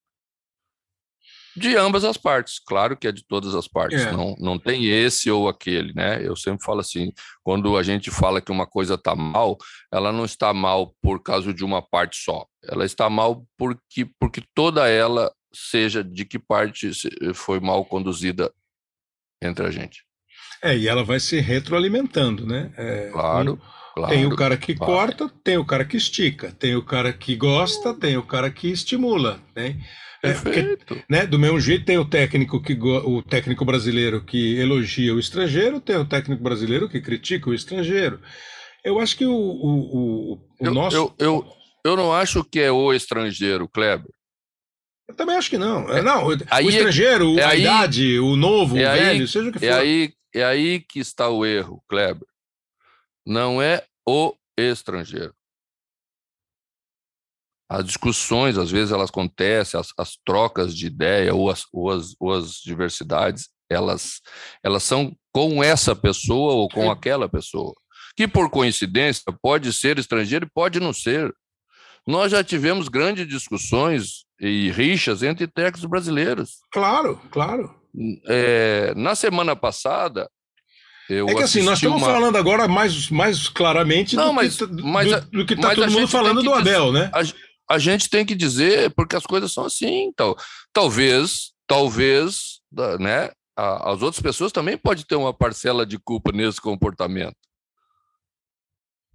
De 1.55 1.75
ambas 1.77 2.03
as 2.03 2.17
partes, 2.17 2.59
claro 2.59 2.97
que 2.97 3.07
é 3.07 3.11
de 3.13 3.25
todas 3.25 3.55
as 3.55 3.65
partes, 3.65 4.01
é. 4.01 4.11
não, 4.11 4.35
não 4.37 4.59
tem 4.59 4.85
esse 4.85 5.31
ou 5.31 5.47
aquele, 5.47 5.93
né? 5.93 6.21
Eu 6.21 6.35
sempre 6.35 6.65
falo 6.65 6.81
assim, 6.81 7.13
quando 7.43 7.77
a 7.77 7.83
gente 7.83 8.11
fala 8.11 8.41
que 8.41 8.51
uma 8.51 8.67
coisa 8.67 8.95
está 8.95 9.15
mal, 9.15 9.57
ela 9.91 10.11
não 10.11 10.25
está 10.25 10.53
mal 10.53 10.93
por 11.01 11.23
causa 11.23 11.53
de 11.53 11.63
uma 11.63 11.81
parte 11.81 12.17
só, 12.17 12.45
ela 12.61 12.83
está 12.85 13.09
mal 13.09 13.45
porque, 13.57 14.05
porque 14.19 14.43
toda 14.53 14.89
ela, 14.89 15.33
seja 15.53 16.03
de 16.03 16.25
que 16.25 16.37
parte 16.37 16.91
foi 17.33 17.61
mal 17.61 17.85
conduzida 17.85 18.53
entre 19.41 19.65
a 19.65 19.71
gente. 19.71 20.05
É, 20.65 20.75
e 20.75 20.87
ela 20.87 21.03
vai 21.03 21.19
se 21.19 21.39
retroalimentando, 21.39 22.43
né? 22.43 22.71
É, 22.75 23.09
claro, 23.11 23.61
claro. 23.93 24.11
Tem 24.11 24.25
o 24.25 24.35
cara 24.35 24.57
que 24.57 24.73
claro. 24.73 24.93
corta, 24.93 25.31
tem 25.43 25.57
o 25.57 25.65
cara 25.65 25.85
que 25.85 25.95
estica, 25.95 26.51
tem 26.57 26.75
o 26.75 26.83
cara 26.83 27.13
que 27.13 27.35
gosta, 27.35 27.93
tem 27.93 28.17
o 28.17 28.23
cara 28.23 28.49
que 28.49 28.71
estimula, 28.71 29.39
né? 29.55 29.75
É, 30.23 30.33
porque, 30.33 30.77
né, 31.07 31.27
do 31.27 31.37
mesmo 31.37 31.59
jeito 31.59 31.85
tem 31.85 31.99
o 31.99 32.05
técnico 32.05 32.59
que 32.59 32.73
o 32.73 33.21
técnico 33.21 33.63
brasileiro 33.63 34.23
que 34.23 34.57
elogia 34.57 35.13
o 35.13 35.19
estrangeiro, 35.19 35.79
tem 35.79 35.97
o 35.97 36.05
técnico 36.05 36.41
brasileiro 36.41 36.89
que 36.89 36.99
critica 36.99 37.47
o 37.47 37.53
estrangeiro. 37.53 38.19
Eu 38.83 38.99
acho 38.99 39.15
que 39.15 39.25
o, 39.25 39.31
o, 39.31 39.79
o, 39.79 40.33
o 40.33 40.65
eu, 40.65 40.73
nosso. 40.73 40.97
Eu, 40.97 41.13
eu, 41.19 41.45
eu 41.85 41.95
não 41.95 42.11
acho 42.11 42.43
que 42.43 42.59
é 42.59 42.71
o 42.71 42.91
estrangeiro, 42.91 43.69
Kleber. 43.69 44.09
Eu 45.07 45.15
também 45.15 45.35
acho 45.35 45.49
que 45.49 45.59
não. 45.59 45.87
É, 45.89 46.01
não, 46.01 46.29
aí, 46.49 46.65
o 46.65 46.69
estrangeiro, 46.69 47.39
é 47.39 47.43
a 47.43 47.49
aí, 47.49 47.61
idade, 47.61 48.19
o 48.19 48.35
novo, 48.35 48.75
é 48.77 48.89
o 48.89 48.91
velho, 48.91 49.21
aí, 49.21 49.27
seja 49.27 49.49
o 49.49 49.51
que 49.53 49.59
for. 49.59 49.65
É 49.65 49.73
aí, 49.73 50.11
é 50.35 50.43
aí 50.43 50.79
que 50.79 50.99
está 50.99 51.29
o 51.29 51.45
erro, 51.45 51.83
Kleber. 51.87 52.27
Não 53.25 53.61
é 53.61 53.85
o 54.07 54.35
estrangeiro. 54.57 55.33
As 57.67 57.83
discussões, 57.83 58.57
às 58.57 58.69
vezes, 58.69 58.91
elas 58.91 59.09
acontecem, 59.09 59.79
as, 59.79 59.91
as 59.97 60.17
trocas 60.23 60.75
de 60.75 60.85
ideia 60.85 61.33
ou 61.33 61.49
as, 61.49 61.65
ou 61.73 61.89
as, 61.89 62.15
ou 62.19 62.31
as 62.31 62.57
diversidades, 62.61 63.49
elas, 63.69 64.21
elas 64.63 64.83
são 64.83 65.15
com 65.33 65.63
essa 65.63 65.95
pessoa 65.95 66.53
ou 66.53 66.69
com 66.69 66.91
aquela 66.91 67.27
pessoa. 67.27 67.73
Que, 68.15 68.27
por 68.27 68.49
coincidência, 68.49 69.23
pode 69.41 69.73
ser 69.73 69.97
estrangeiro 69.97 70.45
e 70.45 70.51
pode 70.53 70.79
não 70.79 70.93
ser. 70.93 71.33
Nós 72.07 72.31
já 72.31 72.43
tivemos 72.43 72.87
grandes 72.87 73.27
discussões 73.27 74.25
e 74.39 74.69
rixas 74.69 75.23
entre 75.23 75.47
técnicos 75.47 75.89
brasileiros. 75.89 76.59
Claro, 76.71 77.19
claro. 77.31 77.84
É, 78.27 78.93
na 78.95 79.15
semana 79.15 79.55
passada, 79.55 80.29
eu 81.09 81.27
é 81.29 81.35
que 81.35 81.43
assim, 81.43 81.61
nós 81.61 81.77
estamos 81.77 82.01
uma... 82.01 82.11
falando 82.11 82.35
agora 82.35 82.67
mais, 82.67 83.09
mais 83.09 83.47
claramente 83.47 84.15
Não, 84.15 84.27
do, 84.27 84.33
mas, 84.33 84.57
que, 84.57 84.65
mas, 84.81 85.21
do, 85.25 85.29
do 85.31 85.45
que 85.45 85.53
está 85.53 85.75
todo 85.75 85.91
mundo 85.91 86.07
falando 86.07 86.41
do 86.41 86.53
Abel, 86.53 86.91
né? 86.91 87.11
A, 87.13 87.75
a, 87.75 87.79
gente 87.79 88.09
tem 88.09 88.25
que 88.25 88.35
dizer, 88.35 88.91
porque 88.95 89.15
as 89.15 89.25
coisas 89.25 89.51
são 89.53 89.65
assim. 89.65 90.05
Então, 90.05 90.35
talvez, 90.73 91.51
talvez, 91.67 92.59
né, 92.99 93.31
as 93.55 94.01
outras 94.01 94.21
pessoas 94.21 94.51
também 94.51 94.77
podem 94.77 95.05
ter 95.05 95.15
uma 95.15 95.33
parcela 95.33 95.85
de 95.85 95.97
culpa 95.99 96.31
nesse 96.31 96.59
comportamento. 96.59 97.37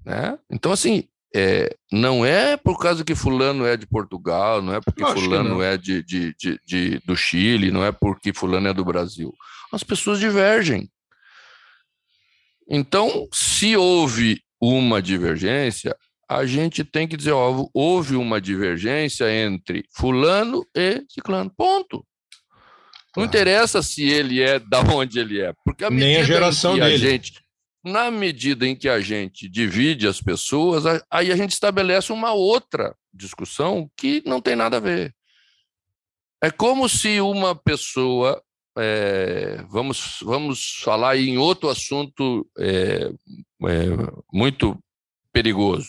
Né? 0.04 0.38
Então, 0.50 0.72
assim, 0.72 1.08
é, 1.34 1.76
não 1.92 2.24
é 2.24 2.56
por 2.56 2.78
causa 2.78 3.04
que 3.04 3.14
fulano 3.14 3.64
é 3.64 3.76
de 3.76 3.86
Portugal, 3.86 4.60
não 4.60 4.74
é 4.74 4.80
porque 4.80 5.04
fulano 5.04 5.62
é 5.62 5.76
de, 5.76 6.02
de, 6.02 6.34
de, 6.36 6.60
de, 6.66 6.98
do 7.04 7.16
Chile, 7.16 7.70
não 7.70 7.84
é 7.84 7.92
porque 7.92 8.32
fulano 8.32 8.68
é 8.68 8.74
do 8.74 8.84
Brasil. 8.84 9.32
As 9.72 9.84
pessoas 9.84 10.18
divergem. 10.18 10.90
Então, 12.68 13.28
se 13.32 13.76
houve 13.76 14.42
uma 14.60 15.00
divergência, 15.00 15.96
a 16.28 16.46
gente 16.46 16.84
tem 16.84 17.08
que 17.08 17.16
dizer, 17.16 17.32
ó, 17.32 17.68
houve 17.74 18.14
uma 18.16 18.40
divergência 18.40 19.32
entre 19.32 19.84
fulano 19.92 20.64
e 20.76 21.04
ciclano, 21.08 21.52
ponto. 21.56 22.04
Não 23.16 23.24
interessa 23.24 23.82
se 23.82 24.08
ele 24.08 24.40
é 24.40 24.60
da 24.60 24.80
onde 24.80 25.18
ele 25.18 25.40
é, 25.40 25.52
porque 25.64 25.84
a 25.84 25.90
Nem 25.90 26.18
a 26.18 26.22
geração 26.22 26.78
dele. 26.78 26.94
A 26.94 26.96
gente, 26.96 27.40
na 27.82 28.10
medida 28.10 28.66
em 28.66 28.76
que 28.76 28.88
a 28.88 29.00
gente 29.00 29.48
divide 29.48 30.06
as 30.06 30.20
pessoas, 30.20 30.84
aí 31.10 31.32
a 31.32 31.36
gente 31.36 31.52
estabelece 31.52 32.12
uma 32.12 32.32
outra 32.32 32.94
discussão 33.12 33.90
que 33.96 34.22
não 34.26 34.40
tem 34.40 34.54
nada 34.54 34.76
a 34.76 34.80
ver. 34.80 35.14
É 36.42 36.50
como 36.50 36.88
se 36.88 37.20
uma 37.20 37.54
pessoa, 37.54 38.42
é, 38.76 39.62
vamos, 39.68 40.18
vamos 40.22 40.80
falar 40.82 41.16
em 41.16 41.38
outro 41.38 41.68
assunto 41.68 42.46
é, 42.58 43.10
é, 43.66 43.86
muito 44.32 44.78
perigoso. 45.32 45.88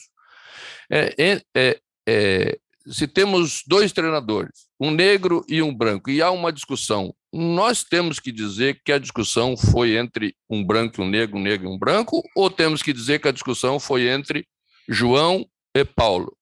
É, 0.89 1.41
é, 1.55 1.79
é, 2.07 2.59
se 2.87 3.07
temos 3.07 3.63
dois 3.65 3.93
treinadores, 3.93 4.67
um 4.79 4.91
negro 4.91 5.45
e 5.47 5.61
um 5.61 5.73
branco, 5.73 6.09
e 6.09 6.21
há 6.21 6.31
uma 6.31 6.51
discussão 6.51 7.13
nós 7.33 7.83
temos 7.83 8.19
que 8.19 8.31
dizer 8.31 8.81
que 8.83 8.91
a 8.91 8.99
discussão 8.99 9.55
foi 9.55 9.97
entre 9.97 10.35
um 10.49 10.63
branco 10.63 11.01
e 11.01 11.05
um 11.05 11.07
negro, 11.07 11.37
um 11.37 11.41
negro 11.41 11.67
e 11.67 11.71
um 11.71 11.77
branco, 11.77 12.21
ou 12.35 12.49
temos 12.49 12.83
que 12.83 12.91
dizer 12.91 13.19
que 13.19 13.27
a 13.27 13.31
discussão 13.31 13.79
foi 13.79 14.09
entre 14.09 14.45
João 14.89 15.45
e 15.73 15.85
Paulo, 15.85 16.35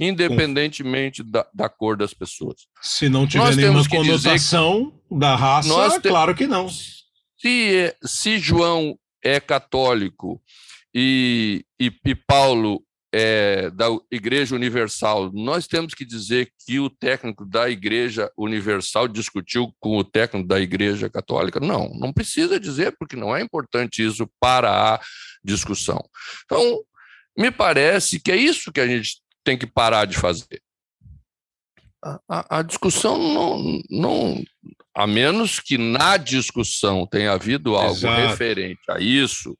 independentemente 0.00 1.22
da, 1.22 1.46
da 1.52 1.68
cor 1.68 1.96
das 1.96 2.14
pessoas? 2.14 2.56
Se 2.80 3.08
não 3.08 3.26
tiver 3.26 3.44
nós 3.44 3.56
nenhuma 3.56 3.86
conotação 3.86 4.90
que, 4.90 5.18
da 5.18 5.36
raça, 5.36 6.00
te, 6.00 6.08
claro 6.08 6.34
que 6.34 6.46
não. 6.46 6.68
Se, 6.68 7.94
se 8.02 8.38
João 8.38 8.98
é 9.22 9.38
católico 9.38 10.40
e, 10.94 11.64
e, 11.78 11.92
e 12.04 12.14
Paulo 12.14 12.82
é, 13.12 13.70
da 13.70 13.86
Igreja 14.10 14.54
Universal, 14.54 15.32
nós 15.32 15.66
temos 15.66 15.94
que 15.94 16.04
dizer 16.04 16.50
que 16.64 16.78
o 16.78 16.88
técnico 16.88 17.44
da 17.44 17.68
Igreja 17.68 18.30
Universal 18.38 19.08
discutiu 19.08 19.74
com 19.80 19.96
o 19.96 20.04
técnico 20.04 20.46
da 20.46 20.60
Igreja 20.60 21.10
Católica? 21.10 21.58
Não, 21.58 21.90
não 21.94 22.12
precisa 22.12 22.60
dizer, 22.60 22.94
porque 22.98 23.16
não 23.16 23.34
é 23.34 23.42
importante 23.42 24.04
isso 24.04 24.30
para 24.38 24.94
a 24.94 25.00
discussão. 25.42 26.00
Então, 26.44 26.80
me 27.36 27.50
parece 27.50 28.20
que 28.20 28.30
é 28.30 28.36
isso 28.36 28.72
que 28.72 28.80
a 28.80 28.86
gente 28.86 29.20
tem 29.42 29.58
que 29.58 29.66
parar 29.66 30.04
de 30.04 30.16
fazer. 30.16 30.60
A, 32.02 32.20
a, 32.28 32.58
a 32.58 32.62
discussão 32.62 33.18
não, 33.18 33.82
não, 33.90 34.42
a 34.94 35.06
menos 35.06 35.60
que 35.60 35.76
na 35.76 36.16
discussão 36.16 37.06
tenha 37.06 37.32
havido 37.32 37.76
algo 37.76 37.92
Exato. 37.92 38.28
referente 38.28 38.80
a 38.88 38.98
isso, 39.00 39.56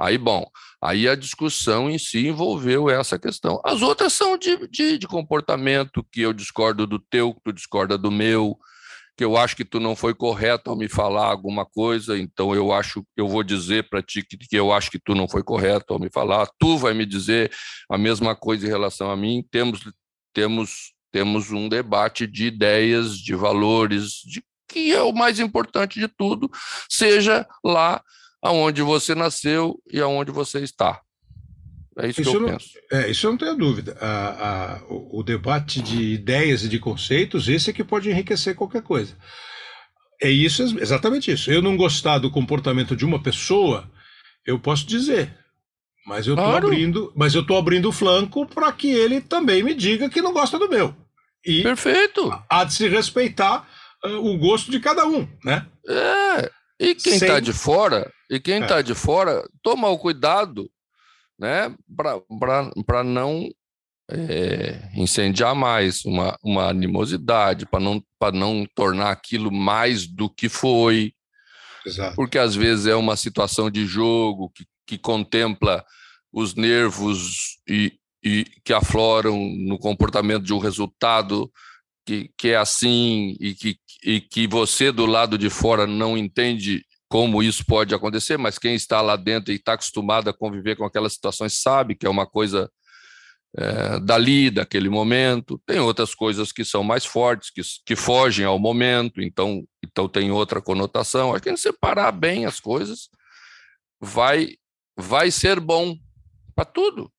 aí, 0.00 0.18
bom, 0.18 0.50
Aí 0.82 1.06
a 1.06 1.14
discussão 1.14 1.90
em 1.90 1.98
si 1.98 2.28
envolveu 2.28 2.88
essa 2.88 3.18
questão. 3.18 3.60
As 3.62 3.82
outras 3.82 4.14
são 4.14 4.38
de, 4.38 4.66
de, 4.68 4.96
de, 4.96 5.06
comportamento, 5.06 6.02
que 6.10 6.22
eu 6.22 6.32
discordo 6.32 6.86
do 6.86 6.98
teu, 6.98 7.34
que 7.34 7.40
tu 7.44 7.52
discorda 7.52 7.98
do 7.98 8.10
meu, 8.10 8.58
que 9.14 9.22
eu 9.22 9.36
acho 9.36 9.54
que 9.54 9.64
tu 9.64 9.78
não 9.78 9.94
foi 9.94 10.14
correto 10.14 10.70
ao 10.70 10.76
me 10.76 10.88
falar 10.88 11.26
alguma 11.26 11.66
coisa, 11.66 12.16
então 12.16 12.54
eu 12.54 12.72
acho, 12.72 13.04
eu 13.14 13.28
vou 13.28 13.42
dizer 13.42 13.90
para 13.90 14.02
ti 14.02 14.22
que, 14.22 14.38
que 14.38 14.56
eu 14.56 14.72
acho 14.72 14.90
que 14.90 14.98
tu 14.98 15.14
não 15.14 15.28
foi 15.28 15.42
correto 15.42 15.92
ao 15.92 16.00
me 16.00 16.08
falar, 16.10 16.48
tu 16.58 16.78
vai 16.78 16.94
me 16.94 17.04
dizer 17.04 17.52
a 17.90 17.98
mesma 17.98 18.34
coisa 18.34 18.66
em 18.66 18.70
relação 18.70 19.10
a 19.10 19.16
mim. 19.16 19.44
Temos, 19.50 19.80
temos, 20.32 20.94
temos 21.12 21.50
um 21.50 21.68
debate 21.68 22.26
de 22.26 22.46
ideias, 22.46 23.18
de 23.18 23.34
valores, 23.34 24.22
de 24.24 24.42
que 24.66 24.92
é 24.92 25.02
o 25.02 25.12
mais 25.12 25.38
importante 25.38 26.00
de 26.00 26.08
tudo, 26.08 26.48
seja 26.88 27.46
lá 27.62 28.02
aonde 28.42 28.82
você 28.82 29.14
nasceu 29.14 29.80
e 29.92 30.00
aonde 30.00 30.30
você 30.30 30.60
está. 30.60 31.00
É 31.98 32.08
isso, 32.08 32.20
isso 32.22 32.30
que 32.30 32.36
eu 32.36 32.40
não, 32.40 32.48
penso. 32.50 32.68
É, 32.90 33.10
isso 33.10 33.26
eu 33.26 33.30
não 33.30 33.38
tenho 33.38 33.56
dúvida. 33.56 33.96
A, 34.00 34.74
a, 34.76 34.82
o, 34.84 35.20
o, 35.20 35.22
debate 35.22 35.82
de 35.82 36.14
ideias 36.14 36.64
e 36.64 36.68
de 36.68 36.78
conceitos, 36.78 37.48
esse 37.48 37.70
é 37.70 37.72
que 37.72 37.84
pode 37.84 38.08
enriquecer 38.08 38.54
qualquer 38.54 38.82
coisa. 38.82 39.16
É 40.22 40.30
isso, 40.30 40.62
exatamente 40.78 41.30
isso. 41.30 41.50
Eu 41.50 41.60
não 41.60 41.76
gostar 41.76 42.18
do 42.18 42.30
comportamento 42.30 42.96
de 42.96 43.04
uma 43.04 43.22
pessoa, 43.22 43.90
eu 44.46 44.58
posso 44.58 44.86
dizer. 44.86 45.36
Mas 46.06 46.26
eu 46.26 46.34
estou 46.34 46.48
claro. 46.48 46.66
abrindo, 46.68 47.12
mas 47.14 47.34
eu 47.34 47.44
tô 47.44 47.56
abrindo 47.56 47.88
o 47.88 47.92
flanco 47.92 48.46
para 48.46 48.72
que 48.72 48.90
ele 48.90 49.20
também 49.20 49.62
me 49.62 49.74
diga 49.74 50.08
que 50.08 50.22
não 50.22 50.32
gosta 50.32 50.58
do 50.58 50.68
meu. 50.68 50.94
E 51.44 51.62
Perfeito. 51.62 52.30
Há 52.48 52.64
de 52.64 52.74
se 52.74 52.88
respeitar 52.88 53.68
uh, 54.04 54.16
o 54.26 54.36
gosto 54.38 54.70
de 54.70 54.80
cada 54.80 55.06
um, 55.06 55.28
né? 55.44 55.66
É. 55.88 56.50
E 56.80 56.94
quem 56.94 57.12
está 57.12 57.38
de 57.40 57.52
fora, 57.52 58.10
e 58.30 58.40
quem 58.40 58.62
está 58.62 58.78
é. 58.78 58.82
de 58.82 58.94
fora, 58.94 59.46
toma 59.62 59.88
o 59.90 59.98
cuidado, 59.98 60.70
né, 61.38 61.74
para 61.94 63.04
não 63.04 63.50
é, 64.10 64.90
incendiar 64.94 65.54
mais 65.54 66.06
uma, 66.06 66.38
uma 66.42 66.70
animosidade, 66.70 67.66
para 67.66 67.80
não, 67.80 68.02
não 68.32 68.66
tornar 68.74 69.10
aquilo 69.10 69.52
mais 69.52 70.06
do 70.06 70.30
que 70.30 70.48
foi. 70.48 71.12
Exato. 71.84 72.16
Porque 72.16 72.38
às 72.38 72.54
vezes 72.54 72.86
é 72.86 72.94
uma 72.94 73.14
situação 73.14 73.70
de 73.70 73.84
jogo 73.84 74.50
que, 74.50 74.64
que 74.86 74.96
contempla 74.96 75.84
os 76.32 76.54
nervos 76.54 77.58
e, 77.68 77.92
e 78.24 78.46
que 78.64 78.72
afloram 78.72 79.36
no 79.38 79.78
comportamento 79.78 80.44
de 80.44 80.54
um 80.54 80.58
resultado 80.58 81.50
que, 82.06 82.30
que 82.38 82.48
é 82.48 82.56
assim 82.56 83.36
e 83.38 83.54
que, 83.54 83.76
e 84.04 84.20
que 84.20 84.46
você 84.46 84.90
do 84.90 85.06
lado 85.06 85.36
de 85.36 85.50
fora 85.50 85.86
não 85.86 86.16
entende 86.16 86.84
como 87.08 87.42
isso 87.42 87.64
pode 87.66 87.94
acontecer, 87.94 88.36
mas 88.36 88.58
quem 88.58 88.74
está 88.74 89.00
lá 89.00 89.16
dentro 89.16 89.52
e 89.52 89.56
está 89.56 89.72
acostumado 89.72 90.30
a 90.30 90.32
conviver 90.32 90.76
com 90.76 90.84
aquelas 90.84 91.14
situações 91.14 91.60
sabe 91.60 91.96
que 91.96 92.06
é 92.06 92.10
uma 92.10 92.26
coisa 92.26 92.70
é, 93.56 93.98
dali, 94.00 94.48
daquele 94.48 94.88
momento. 94.88 95.60
Tem 95.66 95.80
outras 95.80 96.14
coisas 96.14 96.52
que 96.52 96.64
são 96.64 96.84
mais 96.84 97.04
fortes, 97.04 97.50
que, 97.50 97.62
que 97.84 97.96
fogem 97.96 98.46
ao 98.46 98.58
momento, 98.60 99.20
então, 99.20 99.64
então 99.84 100.08
tem 100.08 100.30
outra 100.30 100.62
conotação. 100.62 101.34
Acho 101.34 101.42
que 101.42 101.56
separar 101.56 102.12
bem 102.12 102.46
as 102.46 102.60
coisas 102.60 103.08
vai, 104.00 104.54
vai 104.96 105.32
ser 105.32 105.58
bom 105.58 105.96
para 106.54 106.64
tudo 106.64 107.10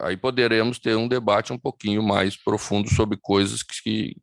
aí 0.00 0.16
poderemos 0.16 0.78
ter 0.78 0.96
um 0.96 1.08
debate 1.08 1.52
um 1.52 1.58
pouquinho 1.58 2.02
mais 2.02 2.36
profundo 2.36 2.88
sobre 2.92 3.18
coisas 3.20 3.62
que, 3.62 4.16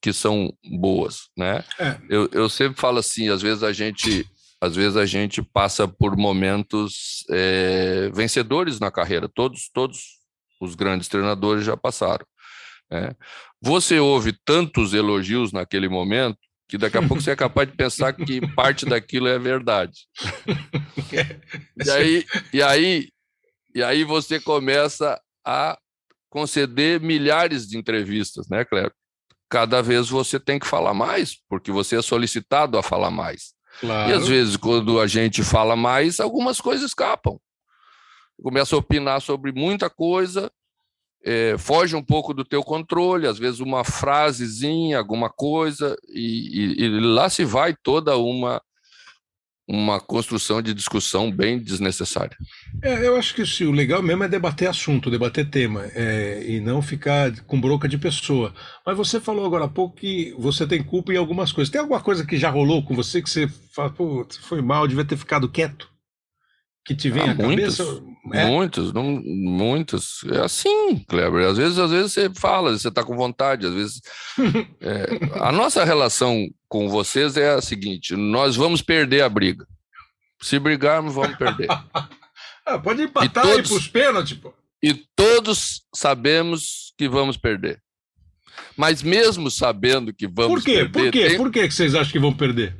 que 0.00 0.12
são 0.12 0.52
boas, 0.64 1.28
né? 1.36 1.64
É. 1.78 1.98
Eu, 2.08 2.28
eu 2.32 2.48
sempre 2.48 2.80
falo 2.80 2.98
assim, 2.98 3.28
às 3.28 3.42
vezes 3.42 3.62
a 3.62 3.72
gente 3.72 4.26
às 4.60 4.76
vezes 4.76 4.96
a 4.96 5.04
gente 5.04 5.42
passa 5.42 5.88
por 5.88 6.16
momentos 6.16 7.24
é, 7.30 8.08
vencedores 8.14 8.78
na 8.78 8.92
carreira. 8.92 9.28
Todos 9.28 9.68
todos 9.72 10.20
os 10.60 10.76
grandes 10.76 11.08
treinadores 11.08 11.64
já 11.64 11.76
passaram. 11.76 12.24
Né? 12.88 13.10
Você 13.60 13.98
ouve 13.98 14.32
tantos 14.44 14.94
elogios 14.94 15.52
naquele 15.52 15.88
momento 15.88 16.38
que 16.68 16.78
daqui 16.78 16.96
a 16.96 17.02
pouco 17.02 17.20
você 17.20 17.32
é 17.32 17.36
capaz 17.36 17.68
de 17.68 17.76
pensar 17.76 18.12
que 18.12 18.40
parte 18.54 18.86
daquilo 18.86 19.26
é 19.26 19.38
verdade. 19.38 20.06
e 21.84 21.90
aí, 21.90 22.24
e 22.52 22.62
aí 22.62 23.08
e 23.74 23.82
aí 23.82 24.04
você 24.04 24.38
começa 24.38 25.20
a 25.44 25.78
conceder 26.28 27.00
milhares 27.00 27.66
de 27.66 27.78
entrevistas, 27.78 28.48
né, 28.48 28.64
Cleber? 28.64 28.92
Cada 29.52 29.82
vez 29.82 30.08
você 30.08 30.40
tem 30.40 30.58
que 30.58 30.66
falar 30.66 30.94
mais, 30.94 31.36
porque 31.46 31.70
você 31.70 31.98
é 31.98 32.00
solicitado 32.00 32.78
a 32.78 32.82
falar 32.82 33.10
mais. 33.10 33.52
Claro. 33.80 34.10
E 34.10 34.14
às 34.14 34.26
vezes, 34.26 34.56
quando 34.56 34.98
a 34.98 35.06
gente 35.06 35.42
fala 35.42 35.76
mais, 35.76 36.20
algumas 36.20 36.58
coisas 36.58 36.86
escapam. 36.86 37.38
Começa 38.42 38.74
a 38.74 38.78
opinar 38.78 39.20
sobre 39.20 39.52
muita 39.52 39.90
coisa, 39.90 40.50
é, 41.22 41.56
foge 41.58 41.94
um 41.94 42.02
pouco 42.02 42.32
do 42.32 42.46
teu 42.46 42.62
controle, 42.62 43.26
às 43.26 43.38
vezes 43.38 43.60
uma 43.60 43.84
frasezinha, 43.84 44.96
alguma 44.96 45.28
coisa, 45.28 45.98
e, 46.08 46.78
e, 46.78 46.84
e 46.84 47.00
lá 47.00 47.28
se 47.28 47.44
vai 47.44 47.76
toda 47.82 48.16
uma 48.16 48.58
uma 49.72 49.98
construção 49.98 50.60
de 50.60 50.74
discussão 50.74 51.32
bem 51.32 51.58
desnecessária. 51.58 52.36
É, 52.82 53.06
eu 53.06 53.16
acho 53.16 53.34
que 53.34 53.46
sim, 53.46 53.64
o 53.64 53.72
legal 53.72 54.02
mesmo 54.02 54.22
é 54.22 54.28
debater 54.28 54.68
assunto, 54.68 55.10
debater 55.10 55.48
tema, 55.48 55.86
é, 55.94 56.44
e 56.46 56.60
não 56.60 56.82
ficar 56.82 57.32
com 57.46 57.58
bronca 57.58 57.88
de 57.88 57.96
pessoa. 57.96 58.52
Mas 58.84 58.98
você 58.98 59.18
falou 59.18 59.46
agora 59.46 59.64
há 59.64 59.68
pouco 59.68 59.96
que 59.96 60.34
você 60.38 60.66
tem 60.66 60.82
culpa 60.82 61.14
em 61.14 61.16
algumas 61.16 61.52
coisas. 61.52 61.72
Tem 61.72 61.80
alguma 61.80 62.02
coisa 62.02 62.26
que 62.26 62.36
já 62.36 62.50
rolou 62.50 62.82
com 62.82 62.94
você 62.94 63.22
que 63.22 63.30
você 63.30 63.48
fala, 63.74 63.88
pô, 63.88 64.26
foi 64.42 64.60
mal, 64.60 64.86
devia 64.86 65.06
ter 65.06 65.16
ficado 65.16 65.48
quieto? 65.48 65.91
Que 66.84 66.96
te 66.96 67.08
vem 67.10 67.22
ah, 67.22 67.30
à 67.30 67.34
muitos, 67.34 67.78
cabeça? 67.78 68.04
É? 68.32 68.46
Muitos, 68.46 68.92
não, 68.92 69.22
muitos. 69.24 70.24
É 70.32 70.40
assim, 70.40 70.98
Kleber. 71.08 71.48
Às 71.48 71.56
vezes, 71.56 71.78
às 71.78 71.90
vezes 71.90 72.12
você 72.12 72.30
fala, 72.34 72.76
você 72.76 72.88
está 72.88 73.04
com 73.04 73.16
vontade, 73.16 73.66
às 73.66 73.72
vezes. 73.72 74.00
é, 74.80 75.06
a 75.40 75.52
nossa 75.52 75.84
relação 75.84 76.48
com 76.68 76.88
vocês 76.88 77.36
é 77.36 77.54
a 77.54 77.60
seguinte: 77.60 78.16
nós 78.16 78.56
vamos 78.56 78.82
perder 78.82 79.22
a 79.22 79.28
briga. 79.28 79.66
Se 80.40 80.58
brigarmos, 80.58 81.14
vamos 81.14 81.36
perder. 81.36 81.68
ah, 82.66 82.78
pode 82.78 83.02
empatar 83.02 83.44
e, 83.44 83.48
todos, 83.48 83.56
e 83.56 83.60
ir 83.60 83.68
para 83.68 83.76
os 83.76 83.88
pênaltis, 83.88 84.38
pô. 84.38 84.52
E 84.82 84.94
todos 85.14 85.82
sabemos 85.94 86.92
que 86.98 87.08
vamos 87.08 87.36
perder. 87.36 87.80
Mas 88.76 89.02
mesmo 89.02 89.50
sabendo 89.50 90.12
que 90.12 90.26
vamos 90.26 90.54
Por 90.54 90.64
quê? 90.64 90.74
perder. 90.78 90.90
Por 90.90 91.10
quê? 91.12 91.28
Tem... 91.28 91.36
Por 91.36 91.52
que 91.52 91.70
vocês 91.70 91.94
acham 91.94 92.12
que 92.12 92.18
vão 92.18 92.32
perder? 92.32 92.74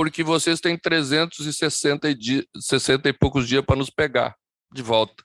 Porque 0.00 0.22
vocês 0.22 0.60
têm 0.60 0.78
360 0.78 2.08
e, 2.08 2.48
60 2.58 3.06
e 3.06 3.12
poucos 3.12 3.46
dias 3.46 3.62
para 3.62 3.76
nos 3.76 3.90
pegar 3.90 4.34
de 4.72 4.82
volta. 4.82 5.22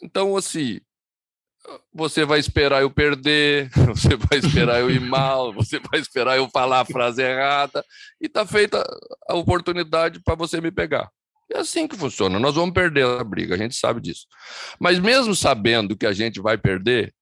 Então, 0.00 0.36
assim, 0.36 0.80
você 1.92 2.24
vai 2.24 2.38
esperar 2.38 2.82
eu 2.82 2.92
perder, 2.92 3.70
você 3.88 4.14
vai 4.14 4.38
esperar 4.38 4.78
eu 4.78 4.88
ir 4.88 5.00
mal, 5.00 5.50
você 5.52 5.80
vai 5.80 5.98
esperar 5.98 6.36
eu 6.36 6.48
falar 6.50 6.82
a 6.82 6.84
frase 6.84 7.24
errada, 7.24 7.84
e 8.20 8.26
está 8.26 8.46
feita 8.46 8.80
a 9.28 9.34
oportunidade 9.34 10.20
para 10.22 10.36
você 10.36 10.60
me 10.60 10.70
pegar. 10.70 11.10
É 11.52 11.58
assim 11.58 11.88
que 11.88 11.96
funciona. 11.96 12.38
Nós 12.38 12.54
vamos 12.54 12.72
perder 12.72 13.04
a 13.04 13.24
briga, 13.24 13.56
a 13.56 13.58
gente 13.58 13.74
sabe 13.74 14.00
disso. 14.00 14.28
Mas 14.78 15.00
mesmo 15.00 15.34
sabendo 15.34 15.96
que 15.96 16.06
a 16.06 16.12
gente 16.12 16.40
vai 16.40 16.56
perder, 16.56 17.12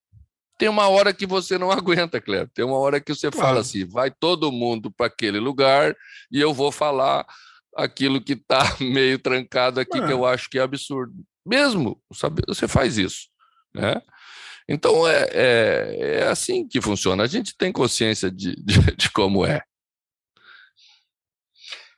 tem 0.59 0.69
uma 0.69 0.89
hora 0.89 1.15
que 1.15 1.25
você 1.25 1.57
não 1.57 1.71
aguenta, 1.73 2.21
Cleber. 2.21 2.51
Tem 2.53 2.65
uma 2.65 2.77
hora 2.77 3.01
que 3.01 3.15
você 3.15 3.31
claro. 3.31 3.47
fala 3.47 3.61
assim: 3.61 3.87
vai 3.87 4.11
todo 4.11 4.53
mundo 4.53 4.91
para 4.91 5.07
aquele 5.07 5.39
lugar 5.39 5.97
e 6.31 6.41
eu 6.41 6.53
vou 6.53 6.73
falar 6.73 7.25
aquilo 7.77 8.21
que 8.21 8.33
está 8.33 8.77
meio 8.81 9.19
trancado 9.19 9.81
aqui, 9.81 9.99
é. 9.99 10.07
que 10.07 10.13
eu 10.13 10.27
acho 10.27 10.51
que 10.51 10.59
é 10.59 10.63
absurdo. 10.63 11.15
Mesmo, 11.47 11.99
sabe? 12.13 12.43
Você 12.47 12.69
faz 12.69 12.99
isso, 12.99 13.29
né? 13.75 14.03
Então 14.69 15.09
é, 15.09 15.29
é, 15.33 15.97
é, 16.01 16.23
assim 16.29 16.67
que 16.69 16.81
funciona. 16.81 17.23
A 17.23 17.27
gente 17.27 17.57
tem 17.57 17.73
consciência 17.73 18.31
de, 18.31 18.55
de, 18.63 18.97
de 18.97 19.11
como 19.11 19.47
é. 19.47 19.63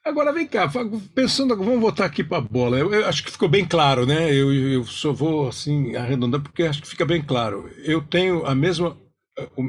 Agora 0.02 0.32
vem 0.32 0.46
cá, 0.46 0.66
pensando, 1.14 1.54
vamos 1.54 1.78
voltar 1.78 2.06
aqui 2.06 2.24
para 2.24 2.38
a 2.38 2.40
bola. 2.40 2.78
Eu, 2.78 2.92
eu, 2.92 3.06
acho 3.06 3.22
que 3.22 3.30
ficou 3.30 3.48
bem 3.48 3.66
claro, 3.66 4.06
né? 4.06 4.32
Eu, 4.32 4.52
eu 4.52 4.84
só 4.84 5.12
vou 5.12 5.48
assim 5.48 5.94
arredondar 5.94 6.40
porque 6.40 6.62
acho 6.62 6.80
que 6.80 6.88
fica 6.88 7.04
bem 7.04 7.20
claro. 7.20 7.70
Eu 7.84 8.00
tenho 8.00 8.46
a 8.46 8.54
mesma, 8.54 8.96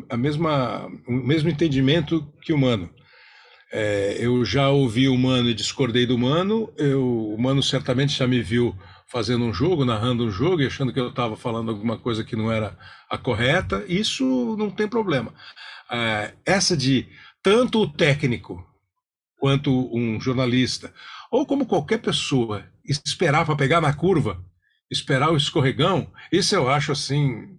a 0.09 0.15
mesma, 0.15 0.87
o 1.05 1.11
mesmo 1.11 1.49
entendimento 1.49 2.25
que 2.41 2.53
o 2.53 2.57
Mano. 2.57 2.89
É, 3.73 4.17
eu 4.19 4.43
já 4.45 4.69
ouvi 4.69 5.09
o 5.09 5.17
Mano 5.17 5.49
e 5.49 5.53
discordei 5.53 6.05
do 6.05 6.17
Mano. 6.17 6.73
Eu, 6.77 7.33
o 7.33 7.37
Mano 7.37 7.61
certamente 7.61 8.17
já 8.17 8.25
me 8.25 8.41
viu 8.41 8.73
fazendo 9.07 9.43
um 9.43 9.53
jogo, 9.53 9.83
narrando 9.83 10.23
um 10.23 10.31
jogo 10.31 10.61
e 10.61 10.67
achando 10.67 10.93
que 10.93 10.99
eu 10.99 11.09
estava 11.09 11.35
falando 11.35 11.71
alguma 11.71 11.97
coisa 11.97 12.23
que 12.23 12.37
não 12.37 12.49
era 12.49 12.77
a 13.09 13.17
correta. 13.17 13.83
Isso 13.85 14.55
não 14.57 14.71
tem 14.71 14.87
problema. 14.87 15.33
É, 15.91 16.33
essa 16.45 16.77
de 16.77 17.09
tanto 17.43 17.81
o 17.81 17.91
técnico 17.91 18.70
quanto 19.41 19.89
um 19.91 20.21
jornalista, 20.21 20.93
ou 21.31 21.47
como 21.47 21.65
qualquer 21.65 21.97
pessoa, 21.97 22.63
esperar 22.85 23.43
para 23.43 23.55
pegar 23.55 23.81
na 23.81 23.91
curva, 23.91 24.39
esperar 24.89 25.31
o 25.31 25.35
escorregão, 25.35 26.13
isso 26.31 26.53
eu 26.53 26.69
acho 26.69 26.91
assim 26.91 27.57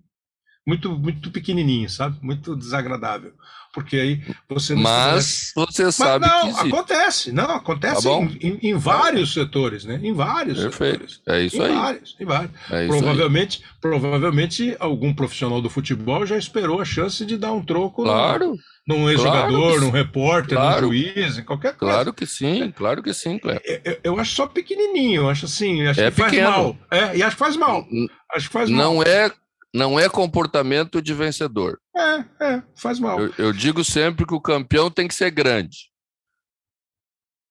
muito 0.64 0.97
muito 0.97 1.28
pequenininho, 1.33 1.91
sabe? 1.91 2.16
Muito 2.22 2.55
desagradável. 2.55 3.35
Porque 3.73 3.97
aí 3.97 4.23
você 4.49 4.75
não 4.75 4.83
Mas 4.83 5.53
você 5.55 5.91
sabe 5.91 6.27
Mas 6.27 6.45
não, 6.45 6.55
que 6.55 6.68
acontece, 6.68 7.33
não, 7.33 7.51
acontece 7.57 8.03
tá 8.03 8.11
em, 8.11 8.39
em, 8.43 8.59
em, 8.70 8.75
vários 8.75 9.33
setores, 9.33 9.85
né? 9.87 9.99
Em 10.03 10.12
vários 10.12 10.61
Perfeito. 10.61 11.11
setores. 11.11 11.20
É 11.27 11.41
isso 11.41 11.57
em 11.57 11.62
aí. 11.62 11.75
Vários, 11.75 12.16
em 12.20 12.25
vários. 12.27 12.51
É 12.70 12.87
provavelmente, 12.87 13.62
aí. 13.64 13.70
provavelmente 13.81 14.77
algum 14.79 15.14
profissional 15.14 15.62
do 15.62 15.70
futebol 15.70 16.27
já 16.27 16.37
esperou 16.37 16.83
a 16.83 16.85
chance 16.85 17.25
de 17.25 17.39
dar 17.39 17.53
um 17.53 17.64
troco 17.64 18.03
claro. 18.03 18.59
no, 18.87 18.95
num 18.95 19.09
ex-jogador, 19.09 19.68
claro 19.70 19.81
num 19.81 19.91
repórter, 19.91 20.59
claro. 20.59 20.87
num 20.89 20.93
juiz, 20.93 21.39
em 21.39 21.45
qualquer 21.45 21.75
coisa. 21.75 21.95
Claro 21.95 22.12
que 22.12 22.27
sim, 22.27 22.70
claro 22.77 23.03
que 23.03 23.14
sim, 23.14 23.39
Cleber. 23.39 23.62
Eu, 23.64 23.81
eu, 23.85 23.99
eu, 24.05 24.20
acho 24.20 24.35
só 24.35 24.47
pequenininho, 24.47 25.31
acho 25.31 25.47
assim, 25.47 25.87
acho 25.87 25.99
é 25.99 26.11
que 26.11 26.23
pequeno. 26.23 26.47
faz 26.47 26.57
mal. 26.57 26.77
É, 26.91 27.16
e 27.16 27.23
acho 27.23 27.37
que 27.37 27.41
faz 27.41 27.57
mal. 27.57 27.87
Acho 28.35 28.47
que 28.49 28.53
faz 28.53 28.68
não 28.68 28.97
mal. 28.97 29.05
É, 29.05 29.33
não 29.75 29.99
é 29.99 30.09
comportamento 30.09 31.01
de 31.01 31.14
vencedor. 31.14 31.79
É, 31.97 32.45
é, 32.45 32.62
faz 32.77 32.99
mal. 32.99 33.20
Eu, 33.20 33.35
eu 33.39 33.53
digo 33.53 33.83
sempre 33.85 34.27
que 34.27 34.35
o 34.35 34.41
campeão 34.41 34.91
tem 34.91 35.09
que 35.09 35.14
ser 35.14 35.31
grande. 35.31 35.91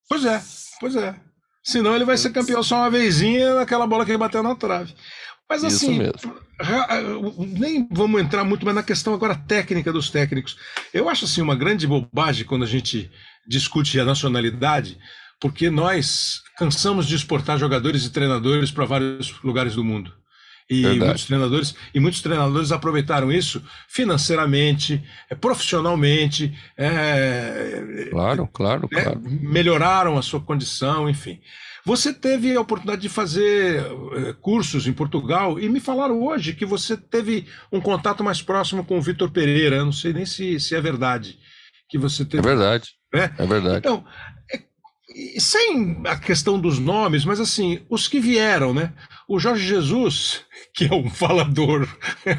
Pois 0.08 0.26
é, 0.26 0.42
pois 0.80 0.96
é. 0.96 1.16
Senão 1.64 1.96
ele 1.96 2.06
vai 2.06 2.18
ser 2.18 2.32
campeão 2.32 2.62
só 2.64 2.78
uma 2.78 2.90
vezinha 2.90 3.56
naquela 3.56 3.88
bola 3.88 4.04
que 4.04 4.12
ele 4.12 4.18
bateu 4.18 4.44
na 4.44 4.56
trave. 4.56 4.94
Mas 5.50 5.64
assim, 5.64 6.00
nem 7.40 7.88
vamos 7.92 8.22
entrar 8.22 8.44
muito 8.44 8.64
mais 8.64 8.76
na 8.76 8.84
questão 8.84 9.14
agora 9.14 9.36
técnica 9.36 9.92
dos 9.92 10.10
técnicos. 10.10 10.58
Eu 10.94 11.10
acho 11.10 11.26
assim 11.26 11.42
uma 11.42 11.56
grande 11.56 11.86
bobagem 11.86 12.46
quando 12.46 12.64
a 12.64 12.68
gente 12.68 13.12
discute 13.48 14.00
a 14.00 14.06
nacionalidade, 14.06 14.98
porque 15.42 15.70
nós 15.70 16.42
cansamos 16.58 17.06
de 17.06 17.16
exportar 17.16 17.58
jogadores 17.58 18.06
e 18.06 18.12
treinadores 18.12 18.72
para 18.72 18.86
vários 18.86 19.42
lugares 19.44 19.76
do 19.76 19.84
mundo. 19.84 20.14
E 20.72 20.84
Verdade. 20.84 21.06
muitos 21.06 21.26
treinadores 21.26 21.76
e 21.94 22.00
muitos 22.00 22.22
treinadores 22.22 22.72
aproveitaram 22.72 23.30
isso 23.30 23.62
financeiramente, 23.90 25.04
eh, 25.30 25.36
profissionalmente, 25.36 26.58
é, 26.78 28.08
claro, 28.10 28.48
claro, 28.48 28.88
é, 28.94 29.02
claro. 29.04 29.22
melhoraram 29.22 30.18
a 30.18 30.22
sua 30.22 30.40
condição, 30.40 31.10
enfim. 31.10 31.42
Você 31.86 32.14
teve 32.14 32.56
a 32.56 32.62
oportunidade 32.62 33.02
de 33.02 33.10
fazer 33.10 33.84
cursos 34.40 34.88
em 34.88 34.94
Portugal 34.94 35.60
e 35.60 35.68
me 35.68 35.82
falaram 35.82 36.22
hoje 36.22 36.54
que 36.54 36.66
você 36.66 36.96
teve 36.96 37.48
um 37.70 37.82
contato 37.82 38.24
mais 38.24 38.42
próximo 38.42 38.86
com 38.86 38.98
o 38.98 39.02
Vitor 39.02 39.30
Pereira. 39.30 39.78
Eu 39.78 39.86
não 39.86 39.92
sei 39.92 40.14
nem 40.14 40.26
se, 40.26 40.58
se 40.58 40.74
é 40.74 40.80
verdade 40.80 41.38
que 41.90 41.98
você 41.98 42.24
teve. 42.24 42.48
É 42.48 42.56
verdade. 42.56 42.92
É, 43.14 43.30
é 43.38 43.46
verdade. 43.46 43.80
Então, 43.80 44.06
é, 44.54 44.62
sem 45.40 46.02
a 46.06 46.18
questão 46.18 46.60
dos 46.60 46.80
nomes, 46.80 47.26
mas 47.26 47.40
assim, 47.40 47.82
os 47.90 48.08
que 48.08 48.20
vieram, 48.20 48.74
né? 48.74 48.94
O 49.28 49.40
Jorge 49.40 49.66
Jesus, 49.66 50.44
que 50.74 50.86
é 50.86 50.94
um 50.94 51.10
falador, 51.10 51.88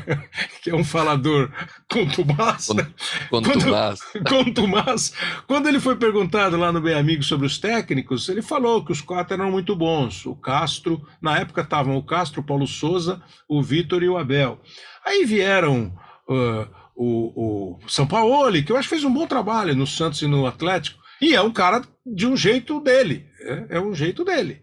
que 0.63 0.71
é 0.71 0.75
um 0.75 0.85
falador 0.85 1.51
contumaz, 1.91 2.69
né? 2.71 2.87
contumaz. 3.31 4.01
Quando, 4.13 4.29
contumaz. 4.45 5.15
Quando 5.47 5.69
ele 5.69 5.81
foi 5.81 5.97
perguntado 5.97 6.57
lá 6.57 6.73
no 6.73 6.81
Bem 6.81 6.95
Amigo 6.95 7.23
sobre 7.23 7.47
os 7.47 7.59
técnicos, 7.59 8.29
ele 8.29 8.43
falou 8.43 8.85
que 8.85 8.93
os 8.93 9.01
quatro 9.01 9.35
eram 9.35 9.51
muito 9.51 9.75
bons. 9.75 10.27
O 10.27 10.35
Castro, 10.35 11.07
na 11.21 11.39
época 11.39 11.63
estavam 11.63 11.97
o 11.97 12.03
Castro, 12.03 12.41
o 12.41 12.45
Paulo 12.45 12.67
Souza, 12.67 13.23
o 13.49 13.63
Vitor 13.63 14.03
e 14.03 14.09
o 14.09 14.19
Abel. 14.19 14.61
Aí 15.05 15.25
vieram 15.25 15.93
uh, 16.29 16.69
o, 16.95 17.77
o 17.77 17.89
São 17.89 18.07
Paulo, 18.07 18.63
que 18.63 18.71
eu 18.71 18.77
acho 18.77 18.89
que 18.89 18.95
fez 18.95 19.05
um 19.05 19.13
bom 19.13 19.27
trabalho 19.27 19.75
no 19.75 19.87
Santos 19.87 20.23
e 20.23 20.27
no 20.27 20.47
Atlético, 20.47 21.01
e 21.21 21.35
é 21.35 21.41
um 21.41 21.53
cara 21.53 21.83
de 22.05 22.27
um 22.27 22.37
jeito 22.37 22.81
dele, 22.81 23.27
é, 23.41 23.77
é 23.77 23.81
um 23.81 23.95
jeito 23.95 24.25
dele. 24.25 24.61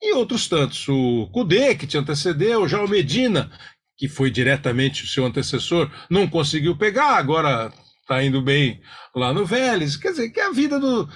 E 0.00 0.14
outros 0.14 0.48
tantos, 0.48 0.86
o 0.88 1.28
Cudê, 1.32 1.74
que 1.74 1.86
te 1.86 1.98
antecedeu, 1.98 2.68
já 2.68 2.82
o 2.82 2.88
Medina, 2.88 3.50
que 3.96 4.08
foi 4.08 4.30
diretamente 4.30 5.04
o 5.04 5.08
seu 5.08 5.26
antecessor, 5.26 5.90
não 6.08 6.28
conseguiu 6.28 6.76
pegar, 6.76 7.16
agora 7.16 7.72
está 8.00 8.22
indo 8.22 8.40
bem 8.40 8.80
lá 9.14 9.32
no 9.32 9.44
Vélez. 9.44 9.96
Quer 9.96 10.10
dizer, 10.10 10.30
que 10.30 10.40
a 10.40 10.50
vida 10.50 10.78
do. 10.78 11.08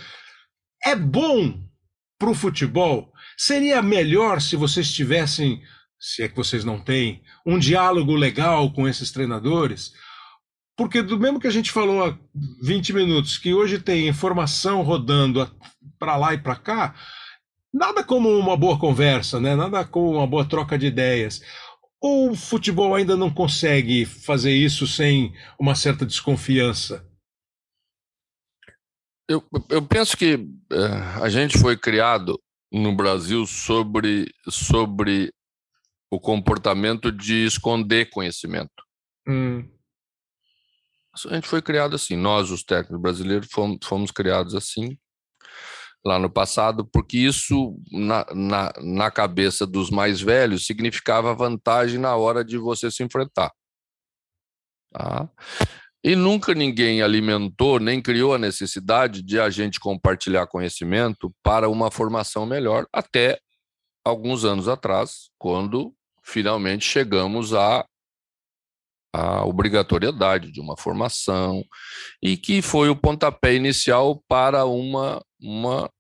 É 0.85 0.97
bom 0.97 1.63
para 2.19 2.31
o 2.31 2.35
futebol. 2.35 3.13
Seria 3.37 3.81
melhor 3.81 4.41
se 4.41 4.57
vocês 4.57 4.93
tivessem, 4.93 5.63
se 5.99 6.23
é 6.23 6.29
que 6.29 6.37
vocês 6.37 6.65
não 6.65 6.81
têm, 6.81 7.23
um 7.47 7.59
diálogo 7.59 8.15
legal 8.15 8.73
com 8.73 8.89
esses 8.89 9.13
treinadores 9.13 9.93
porque 10.77 11.03
do 11.03 11.19
mesmo 11.19 11.39
que 11.39 11.47
a 11.47 11.51
gente 11.53 11.71
falou 11.71 12.05
há 12.05 12.19
20 12.63 12.93
minutos, 12.93 13.39
que 13.39 13.53
hoje 13.53 13.79
tem 13.79 14.09
informação 14.09 14.83
rodando 14.83 15.49
para 15.99 16.17
lá 16.17 16.35
e 16.35 16.39
para 16.39 16.57
cá, 16.57 16.95
nada 17.73 18.05
como 18.05 18.29
uma 18.29 18.57
boa 18.57 18.79
conversa, 18.79 19.41
né? 19.41 19.57
nada 19.57 19.85
como 19.85 20.13
uma 20.13 20.27
boa 20.27 20.47
troca 20.47 20.79
de 20.79 20.87
ideias. 20.87 21.41
Ou 22.01 22.33
o 22.33 22.37
futebol 22.37 22.95
ainda 22.95 23.17
não 23.17 23.33
consegue 23.33 24.05
fazer 24.05 24.53
isso 24.53 24.87
sem 24.87 25.33
uma 25.59 25.75
certa 25.75 26.05
desconfiança? 26.05 27.09
Eu, 29.29 29.43
eu 29.71 29.81
penso 29.87 30.17
que 30.17 30.35
uh, 30.35 31.23
a 31.23 31.29
gente 31.29 31.57
foi 31.59 31.77
criado 31.77 32.39
no 32.73 32.95
Brasil 32.95 33.47
sobre, 33.47 34.33
sobre 34.49 35.33
o 36.11 36.19
comportamento 36.19 37.13
de 37.13 37.47
esconder 37.47 38.11
conhecimento. 38.11 38.83
Hum. 39.27 39.69
A 41.15 41.35
gente 41.35 41.47
foi 41.47 41.63
criado 41.63 41.95
assim, 41.95 42.17
nós, 42.17 42.51
os 42.51 42.65
técnicos 42.65 43.01
brasileiros, 43.01 43.49
fomos, 43.51 43.79
fomos 43.85 44.11
criados 44.11 44.55
assim 44.55 44.99
lá 46.05 46.19
no 46.19 46.29
passado, 46.29 46.85
porque 46.85 47.17
isso, 47.19 47.77
na, 47.91 48.27
na, 48.35 48.73
na 48.81 49.11
cabeça 49.11 49.67
dos 49.67 49.91
mais 49.91 50.21
velhos, 50.21 50.67
significava 50.67 51.35
vantagem 51.35 51.99
na 51.99 52.17
hora 52.17 52.45
de 52.45 52.59
você 52.59 52.91
se 52.91 53.03
enfrentar. 53.03 53.53
Tá? 54.93 55.29
E 56.05 56.17
nunca 56.17 56.53
ninguém 56.53 57.01
alimentou 57.01 57.79
nem 57.79 58.03
criou 58.03 58.35
a 58.35 58.39
necessidade 58.39 59.23
de 59.23 59.39
a 59.39 59.49
gente 59.49 59.79
compartilhar 59.79 60.49
conhecimento 60.49 61.33
para 61.43 61.69
uma 61.69 61.91
formação 61.91 62.45
melhor, 62.45 62.87
até 62.93 63.39
alguns 64.05 64.45
anos 64.45 64.67
atrás, 64.67 65.31
quando 65.39 65.95
finalmente 66.25 66.85
chegamos 66.85 67.55
a 67.55 67.87
a 69.13 69.45
obrigatoriedade 69.45 70.51
de 70.51 70.61
uma 70.61 70.77
formação 70.77 71.63
e 72.23 72.37
que 72.37 72.63
foi 72.63 72.89
o 72.89 72.97
pontapé 72.97 73.55
inicial 73.55 74.23
para 74.27 74.65
uma, 74.65 75.23
uma 75.41 75.91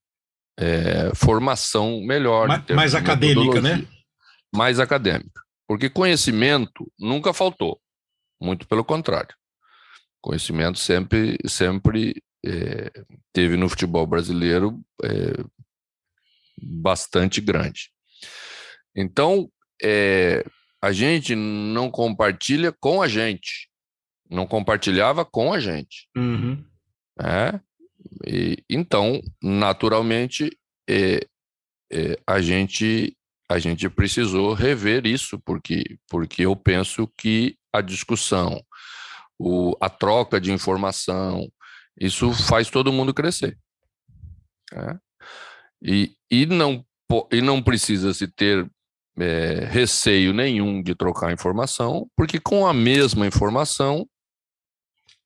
é, 0.58 1.14
formação 1.14 2.00
melhor. 2.00 2.48
Mais, 2.48 2.66
mais 2.68 2.94
acadêmica, 2.94 3.60
né? 3.60 3.86
Mais 4.54 4.80
acadêmica. 4.80 5.42
Porque 5.68 5.90
conhecimento 5.90 6.90
nunca 6.98 7.32
faltou, 7.32 7.80
muito 8.40 8.66
pelo 8.66 8.84
contrário. 8.84 9.34
Conhecimento 10.20 10.78
sempre, 10.78 11.36
sempre 11.46 12.22
é, 12.44 12.90
teve 13.32 13.56
no 13.56 13.68
futebol 13.68 14.06
brasileiro 14.06 14.80
é, 15.02 15.44
bastante 16.62 17.40
grande. 17.40 17.90
Então, 18.94 19.50
é, 19.82 20.44
a 20.82 20.90
gente 20.90 21.36
não 21.36 21.88
compartilha 21.88 22.72
com 22.72 23.00
a 23.00 23.06
gente. 23.06 23.68
Não 24.28 24.46
compartilhava 24.46 25.24
com 25.24 25.52
a 25.52 25.60
gente. 25.60 26.08
Uhum. 26.16 26.64
Né? 27.16 27.60
E, 28.26 28.64
então, 28.68 29.22
naturalmente, 29.40 30.50
é, 30.90 31.24
é, 31.92 32.18
a, 32.26 32.40
gente, 32.40 33.16
a 33.48 33.60
gente 33.60 33.88
precisou 33.88 34.54
rever 34.54 35.06
isso, 35.06 35.38
porque, 35.44 35.98
porque 36.08 36.42
eu 36.42 36.56
penso 36.56 37.06
que 37.16 37.56
a 37.72 37.80
discussão, 37.80 38.60
o, 39.38 39.76
a 39.80 39.88
troca 39.88 40.40
de 40.40 40.50
informação, 40.50 41.48
isso 42.00 42.32
faz 42.32 42.68
todo 42.68 42.92
mundo 42.92 43.14
crescer. 43.14 43.56
Né? 44.72 44.98
E, 45.80 46.16
e, 46.28 46.46
não, 46.46 46.84
e 47.30 47.40
não 47.40 47.62
precisa 47.62 48.12
se 48.12 48.26
ter 48.26 48.68
é, 49.18 49.66
receio 49.70 50.32
nenhum 50.32 50.82
de 50.82 50.94
trocar 50.94 51.32
informação, 51.32 52.08
porque 52.16 52.40
com 52.40 52.66
a 52.66 52.72
mesma 52.72 53.26
informação, 53.26 54.06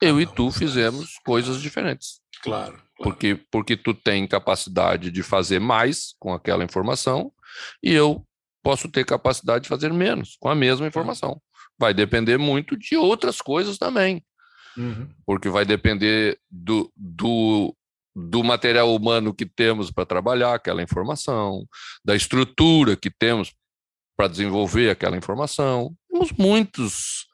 eu 0.01 0.20
e 0.20 0.26
tu 0.26 0.51
fizemos 0.51 1.18
coisas 1.24 1.61
diferentes. 1.61 2.20
Claro. 2.43 2.72
claro. 2.72 2.82
Porque, 2.99 3.41
porque 3.51 3.76
tu 3.76 3.95
tem 3.95 4.26
capacidade 4.26 5.11
de 5.11 5.22
fazer 5.22 5.61
mais 5.61 6.14
com 6.18 6.32
aquela 6.32 6.64
informação 6.64 7.32
e 7.82 7.93
eu 7.93 8.24
posso 8.62 8.91
ter 8.91 9.05
capacidade 9.05 9.64
de 9.64 9.68
fazer 9.68 9.93
menos 9.93 10.37
com 10.41 10.49
a 10.49 10.55
mesma 10.55 10.87
informação. 10.87 11.41
Vai 11.78 11.95
depender 11.95 12.37
muito 12.37 12.76
de 12.76 12.97
outras 12.97 13.41
coisas 13.41 13.78
também. 13.78 14.24
Uhum. 14.76 15.09
Porque 15.24 15.49
vai 15.49 15.64
depender 15.64 16.39
do, 16.51 16.93
do, 16.97 17.74
do 18.14 18.43
material 18.43 18.95
humano 18.95 19.32
que 19.32 19.47
temos 19.47 19.91
para 19.91 20.05
trabalhar 20.05 20.55
aquela 20.55 20.82
informação, 20.82 21.64
da 22.05 22.16
estrutura 22.16 22.97
que 22.97 23.11
temos 23.11 23.55
para 24.16 24.28
desenvolver 24.28 24.90
aquela 24.90 25.16
informação. 25.16 25.94
Temos 26.10 26.32
muitos 26.32 27.26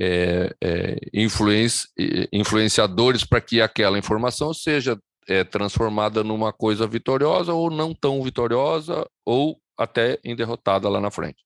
é, 0.00 0.54
é, 0.62 0.96
influenci, 1.12 1.86
influenciadores 2.32 3.24
para 3.24 3.40
que 3.40 3.60
aquela 3.60 3.98
informação 3.98 4.52
seja 4.52 4.98
é, 5.28 5.44
transformada 5.44 6.24
numa 6.24 6.52
coisa 6.52 6.86
vitoriosa 6.86 7.52
ou 7.52 7.70
não 7.70 7.94
tão 7.94 8.22
vitoriosa 8.22 9.06
ou 9.24 9.58
até 9.78 10.18
em 10.24 10.34
derrotada 10.34 10.88
lá 10.88 11.00
na 11.00 11.10
frente. 11.10 11.42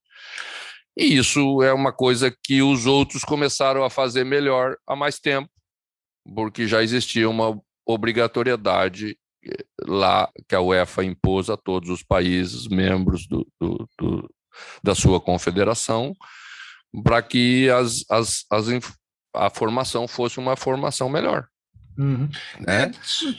E 0.97 1.17
isso 1.17 1.61
é 1.63 1.71
uma 1.71 1.93
coisa 1.93 2.33
que 2.43 2.61
os 2.61 2.85
outros 2.85 3.23
começaram 3.23 3.83
a 3.83 3.89
fazer 3.89 4.23
melhor 4.25 4.75
há 4.85 4.95
mais 4.95 5.19
tempo, 5.19 5.49
porque 6.35 6.67
já 6.67 6.83
existia 6.83 7.29
uma 7.29 7.59
obrigatoriedade 7.85 9.17
eh, 9.45 9.65
lá 9.87 10.29
que 10.47 10.55
a 10.55 10.61
UEFA 10.61 11.03
impôs 11.03 11.49
a 11.49 11.55
todos 11.55 11.89
os 11.89 12.03
países 12.03 12.67
membros 12.67 13.25
do, 13.27 13.47
do, 13.59 13.87
do 13.97 14.29
da 14.83 14.95
sua 14.95 15.19
confederação 15.19 16.15
para 17.03 17.21
que 17.21 17.69
as, 17.69 18.03
as, 18.09 18.45
as, 18.51 18.67
a 19.35 19.49
formação 19.49 20.07
fosse 20.07 20.39
uma 20.39 20.55
formação 20.55 21.09
melhor. 21.09 21.47
Uhum. 21.97 22.29
Né? 22.59 22.91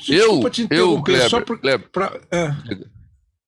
É, 0.09 0.14
eu, 0.14 0.43
eu, 0.71 1.03
Kleber, 1.03 1.31
só 1.31 1.41
por, 1.41 1.59
Kleber, 1.59 1.89
pra, 1.91 2.21
é. 2.31 2.55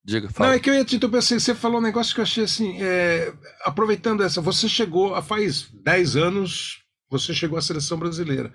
Diga, 0.04 0.28
fala. 0.30 0.50
Não, 0.50 0.56
é 0.56 0.58
que 0.58 0.68
eu 0.68 0.74
ia 0.74 0.84
te 0.84 0.96
interromper 0.96 1.18
assim, 1.18 1.38
você 1.38 1.54
falou 1.54 1.78
um 1.78 1.82
negócio 1.82 2.14
que 2.14 2.20
eu 2.20 2.24
achei 2.24 2.44
assim, 2.44 2.82
é, 2.82 3.32
aproveitando 3.64 4.22
essa, 4.22 4.40
você 4.40 4.68
chegou, 4.68 5.20
faz 5.22 5.68
10 5.84 6.16
anos, 6.16 6.82
você 7.08 7.32
chegou 7.34 7.58
à 7.58 7.62
seleção 7.62 7.98
brasileira. 7.98 8.52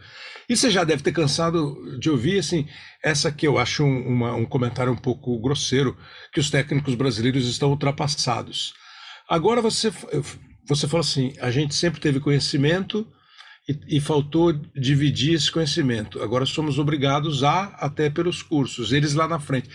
E 0.50 0.58
você 0.58 0.72
já 0.72 0.84
deve 0.84 1.04
ter 1.04 1.12
cansado 1.12 1.98
de 2.00 2.10
ouvir, 2.10 2.40
assim, 2.40 2.68
essa 3.04 3.32
que 3.32 3.48
eu 3.48 3.58
acho 3.58 3.84
um, 3.84 4.08
uma, 4.08 4.34
um 4.34 4.46
comentário 4.46 4.92
um 4.92 4.98
pouco 4.98 5.40
grosseiro, 5.40 5.96
que 6.34 6.40
os 6.40 6.50
técnicos 6.50 6.96
brasileiros 6.96 7.48
estão 7.48 7.70
ultrapassados. 7.70 8.74
Agora 9.30 9.62
você, 9.62 9.92
você 10.66 10.88
falou 10.88 11.02
assim, 11.02 11.34
a 11.42 11.52
gente 11.52 11.76
sempre 11.76 12.00
teve 12.00 12.20
conhecimento 12.20 13.06
e, 13.68 13.98
e 13.98 14.00
faltou 14.00 14.54
dividir 14.76 15.34
esse 15.34 15.52
conhecimento. 15.52 16.22
Agora 16.22 16.46
somos 16.46 16.80
obrigados 16.80 17.44
a, 17.44 17.76
até 17.80 18.10
pelos 18.10 18.42
cursos, 18.42 18.94
eles 18.94 19.14
lá 19.14 19.28
na 19.28 19.40
frente. 19.40 19.70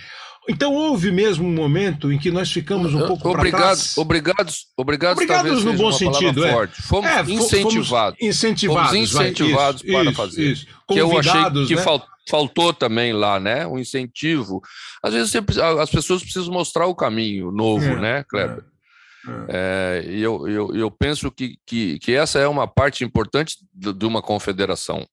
Então 0.48 0.74
houve 0.74 1.12
mesmo 1.12 1.46
um 1.46 1.55
momento 1.55 2.11
em 2.11 2.18
que 2.18 2.30
nós 2.30 2.50
ficamos 2.50 2.94
um 2.94 3.07
pouco 3.07 3.28
obrigado, 3.28 3.61
trás. 3.61 3.96
Obrigados, 3.96 4.66
obrigados, 4.76 5.22
obrigados 5.22 5.64
no 5.64 5.72
bom 5.74 5.92
sentido, 5.92 6.44
é. 6.44 6.53
Forte. 6.53 6.82
Fomos 6.82 7.11
é, 7.11 7.22
incentivados. 7.30 8.18
Incentivados, 8.20 8.90
fomos 8.90 9.11
incentivados 9.11 9.82
vai, 9.82 9.92
para 9.92 10.11
isso, 10.11 10.14
fazer. 10.14 10.42
Isso. 10.42 10.66
Que 10.88 10.98
eu 10.98 11.16
achei 11.16 11.66
que 11.66 11.76
né? 11.76 11.84
faltou 12.28 12.72
também 12.72 13.12
lá, 13.12 13.38
né? 13.38 13.66
Um 13.68 13.78
incentivo. 13.78 14.61
Às 15.00 15.14
vezes 15.14 15.32
as 15.80 15.90
pessoas 15.90 16.22
precisam 16.22 16.53
mostrar 16.53 16.86
o 16.86 16.94
caminho 16.94 17.53
novo, 17.53 17.84
é, 17.84 18.00
né, 18.00 18.24
Kleber? 18.24 18.64
É. 19.49 20.03
É, 20.05 20.11
e 20.11 20.20
eu, 20.20 20.49
eu, 20.49 20.75
eu 20.75 20.91
penso 20.91 21.31
que, 21.31 21.57
que, 21.66 21.99
que 21.99 22.12
essa 22.12 22.39
é 22.39 22.49
uma 22.49 22.66
parte 22.66 23.05
importante 23.05 23.57
de 23.73 24.05
uma 24.05 24.20
confederação 24.20 25.07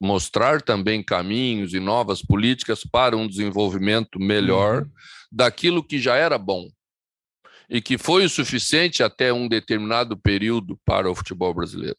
mostrar 0.00 0.62
também 0.62 1.02
caminhos 1.02 1.74
e 1.74 1.80
novas 1.80 2.22
políticas 2.22 2.84
para 2.84 3.16
um 3.16 3.26
desenvolvimento 3.26 4.18
melhor 4.18 4.82
uhum. 4.82 4.90
daquilo 5.32 5.82
que 5.82 5.98
já 5.98 6.16
era 6.16 6.38
bom 6.38 6.68
e 7.68 7.82
que 7.82 7.98
foi 7.98 8.24
o 8.24 8.30
suficiente 8.30 9.02
até 9.02 9.32
um 9.32 9.48
determinado 9.48 10.16
período 10.16 10.78
para 10.84 11.10
o 11.10 11.14
futebol 11.14 11.52
brasileiro. 11.52 11.98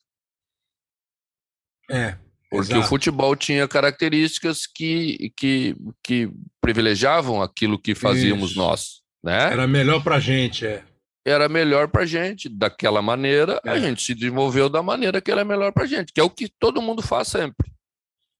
É. 1.91 2.17
Porque 2.49 2.71
exato. 2.71 2.85
o 2.85 2.89
futebol 2.89 3.35
tinha 3.35 3.67
características 3.67 4.65
que, 4.65 5.31
que, 5.37 5.75
que 6.03 6.31
privilegiavam 6.59 7.41
aquilo 7.43 7.77
que 7.77 7.93
fazíamos 7.93 8.51
Isso. 8.51 8.59
nós. 8.59 9.01
Né? 9.23 9.51
Era 9.51 9.67
melhor 9.67 10.01
para 10.03 10.15
a 10.15 10.19
gente, 10.19 10.65
é 10.65 10.83
era 11.25 11.49
melhor 11.49 11.87
para 11.87 12.03
a 12.03 12.05
gente. 12.05 12.49
Daquela 12.49 13.01
maneira, 13.01 13.59
é. 13.65 13.71
a 13.71 13.79
gente 13.79 14.01
se 14.01 14.13
desenvolveu 14.13 14.69
da 14.69 14.81
maneira 14.81 15.21
que 15.21 15.31
era 15.31 15.45
melhor 15.45 15.71
para 15.71 15.83
a 15.83 15.87
gente, 15.87 16.13
que 16.13 16.19
é 16.19 16.23
o 16.23 16.29
que 16.29 16.49
todo 16.59 16.81
mundo 16.81 17.01
faz 17.01 17.27
sempre. 17.27 17.71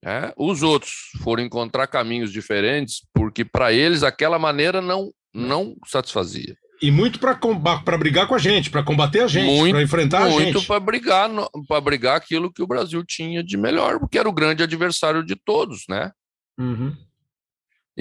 É? 0.04 0.34
Os 0.38 0.64
outros 0.64 1.12
foram 1.22 1.44
encontrar 1.44 1.86
caminhos 1.88 2.32
diferentes 2.32 3.06
porque 3.14 3.44
para 3.44 3.74
eles 3.74 4.02
aquela 4.02 4.40
maneira 4.40 4.82
não, 4.82 5.12
não 5.34 5.76
satisfazia. 5.86 6.56
E 6.82 6.90
muito 6.90 7.20
para 7.20 7.98
brigar 7.98 8.26
com 8.26 8.36
a 8.36 8.40
gente, 8.40 8.70
para 8.70 8.82
combater 8.82 9.22
a 9.22 9.28
gente, 9.28 9.72
para 9.72 9.82
enfrentar 9.82 10.24
a 10.24 10.30
gente. 10.30 10.54
Muito 10.54 10.64
para 10.66 10.80
brigar, 10.80 11.30
para 11.68 11.82
brigar 11.82 12.16
aquilo 12.16 12.52
que 12.52 12.64
o 12.64 12.68
Brasil 12.68 13.04
tinha 13.04 13.44
de 13.44 13.58
melhor, 13.58 14.00
porque 14.00 14.18
era 14.18 14.30
o 14.30 14.34
grande 14.34 14.64
adversário 14.64 15.26
de 15.26 15.36
todos, 15.36 15.84
né? 15.90 16.12
Uhum. 16.58 16.96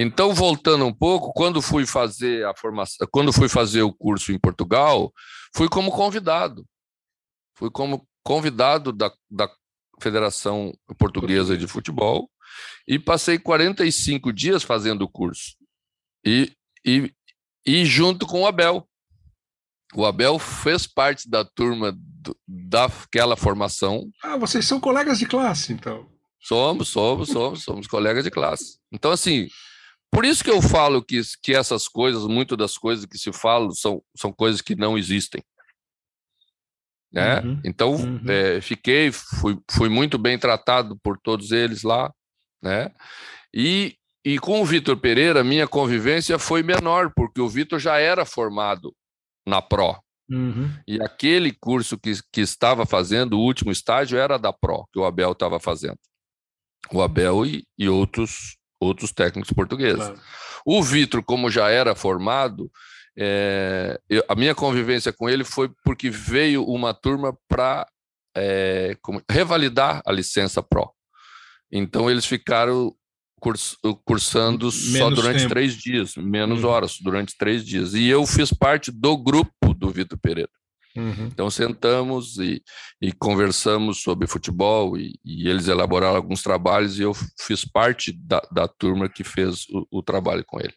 Então, 0.01 0.33
voltando 0.33 0.85
um 0.85 0.93
pouco, 0.93 1.33
quando 1.33 1.61
fui 1.61 1.85
fazer 1.85 2.45
a 2.45 2.55
formação, 2.55 3.05
quando 3.11 3.33
fui 3.33 3.49
fazer 3.49 3.81
o 3.81 3.93
curso 3.93 4.31
em 4.31 4.39
Portugal, 4.39 5.13
fui 5.53 5.67
como 5.67 5.91
convidado. 5.91 6.65
Fui 7.53 7.69
como 7.69 8.07
convidado 8.23 8.93
da, 8.93 9.11
da 9.29 9.51
Federação 10.01 10.73
Portuguesa 10.97 11.57
de 11.57 11.67
Futebol 11.67 12.31
e 12.87 12.97
passei 12.97 13.37
45 13.37 14.31
dias 14.31 14.63
fazendo 14.63 15.01
o 15.01 15.09
curso. 15.09 15.57
E, 16.25 16.49
e, 16.85 17.13
e 17.65 17.85
junto 17.85 18.25
com 18.25 18.43
o 18.43 18.47
Abel. 18.47 18.87
O 19.93 20.05
Abel 20.05 20.39
fez 20.39 20.87
parte 20.87 21.29
da 21.29 21.43
turma 21.43 21.91
do, 21.93 22.37
daquela 22.47 23.35
formação. 23.35 24.09
Ah, 24.23 24.37
vocês 24.37 24.65
são 24.65 24.79
colegas 24.79 25.19
de 25.19 25.25
classe, 25.25 25.73
então. 25.73 26.09
Somos, 26.39 26.87
somos, 26.87 27.27
somos, 27.27 27.63
somos 27.63 27.87
colegas 27.87 28.23
de 28.23 28.31
classe. 28.31 28.79
Então, 28.93 29.11
assim, 29.11 29.49
por 30.11 30.25
isso 30.25 30.43
que 30.43 30.49
eu 30.49 30.61
falo 30.61 31.03
que, 31.03 31.21
que 31.41 31.55
essas 31.55 31.87
coisas, 31.87 32.25
muito 32.25 32.57
das 32.57 32.77
coisas 32.77 33.05
que 33.05 33.17
se 33.17 33.31
falam, 33.31 33.71
são, 33.71 34.01
são 34.15 34.31
coisas 34.31 34.61
que 34.61 34.75
não 34.75 34.97
existem. 34.97 35.41
Né? 37.11 37.39
Uhum, 37.39 37.61
então, 37.63 37.95
uhum. 37.95 38.21
É, 38.27 38.61
fiquei, 38.61 39.11
fui, 39.11 39.59
fui 39.69 39.89
muito 39.89 40.17
bem 40.17 40.37
tratado 40.37 40.97
por 41.01 41.17
todos 41.17 41.51
eles 41.51 41.83
lá. 41.83 42.13
Né? 42.61 42.91
E, 43.53 43.95
e 44.25 44.37
com 44.39 44.61
o 44.61 44.65
Vitor 44.65 44.97
Pereira, 44.97 45.43
minha 45.43 45.67
convivência 45.67 46.37
foi 46.37 46.63
menor, 46.63 47.11
porque 47.15 47.41
o 47.41 47.49
Vitor 47.49 47.79
já 47.79 47.97
era 47.97 48.25
formado 48.25 48.95
na 49.47 49.61
PRO. 49.61 49.95
Uhum. 50.29 50.71
E 50.87 51.01
aquele 51.01 51.51
curso 51.51 51.97
que, 51.97 52.13
que 52.31 52.41
estava 52.41 52.85
fazendo, 52.85 53.33
o 53.33 53.41
último 53.41 53.71
estágio, 53.71 54.19
era 54.19 54.37
da 54.37 54.53
PRO, 54.53 54.87
que 54.91 54.99
o 54.99 55.05
Abel 55.05 55.31
estava 55.31 55.59
fazendo. 55.59 55.97
O 56.91 57.01
Abel 57.01 57.45
e, 57.45 57.63
e 57.77 57.89
outros 57.89 58.58
outros 58.79 59.11
técnicos 59.11 59.51
portugueses. 59.51 59.97
Claro. 59.97 60.19
O 60.65 60.83
Vitor, 60.83 61.23
como 61.23 61.49
já 61.49 61.69
era 61.69 61.95
formado, 61.95 62.71
é, 63.17 63.99
eu, 64.09 64.23
a 64.27 64.35
minha 64.35 64.55
convivência 64.55 65.11
com 65.11 65.29
ele 65.29 65.43
foi 65.43 65.69
porque 65.83 66.09
veio 66.09 66.63
uma 66.63 66.93
turma 66.93 67.37
para 67.47 67.87
é, 68.35 68.95
revalidar 69.29 70.01
a 70.05 70.11
licença 70.11 70.63
Pro. 70.63 70.91
Então 71.71 72.09
eles 72.09 72.25
ficaram 72.25 72.93
curs, 73.39 73.77
cursando 74.05 74.69
menos 74.71 74.97
só 74.97 75.09
durante 75.09 75.39
tempo. 75.39 75.49
três 75.49 75.73
dias, 75.73 76.15
menos 76.15 76.63
uhum. 76.63 76.69
horas, 76.69 76.97
durante 76.99 77.37
três 77.37 77.65
dias. 77.65 77.93
E 77.93 78.07
eu 78.07 78.25
fiz 78.25 78.51
parte 78.51 78.91
do 78.91 79.17
grupo 79.17 79.73
do 79.73 79.89
Vitor 79.89 80.17
Pereira. 80.17 80.51
Uhum. 80.95 81.27
Então 81.27 81.49
sentamos 81.49 82.37
e, 82.37 82.63
e, 82.99 83.11
conversamos 83.11 84.01
sobre 84.01 84.27
futebol 84.27 84.97
e, 84.97 85.19
e, 85.23 85.47
eles 85.47 85.67
elaboraram 85.67 86.15
alguns 86.15 86.41
trabalhos 86.41 86.97
e 86.97 87.03
eu 87.03 87.13
fiz 87.39 87.63
parte 87.63 88.11
da, 88.11 88.41
da 88.51 88.67
turma 88.67 89.07
que 89.07 89.23
fez 89.23 89.67
o, 89.69 89.99
o, 89.99 90.03
trabalho 90.03 90.43
com 90.45 90.59
ele. 90.59 90.73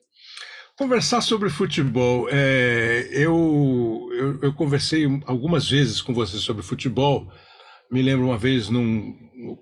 Conversar 0.76 1.22
sobre 1.22 1.48
futebol, 1.48 2.28
é, 2.30 3.08
eu, 3.10 4.08
eu, 4.12 4.38
eu, 4.42 4.52
conversei 4.52 5.06
algumas 5.26 5.68
vezes 5.68 6.02
com 6.02 6.12
você 6.12 6.38
sobre 6.38 6.62
futebol. 6.62 7.30
Me 7.90 8.02
lembro 8.02 8.26
uma 8.26 8.38
vez 8.38 8.68
num 8.68 9.14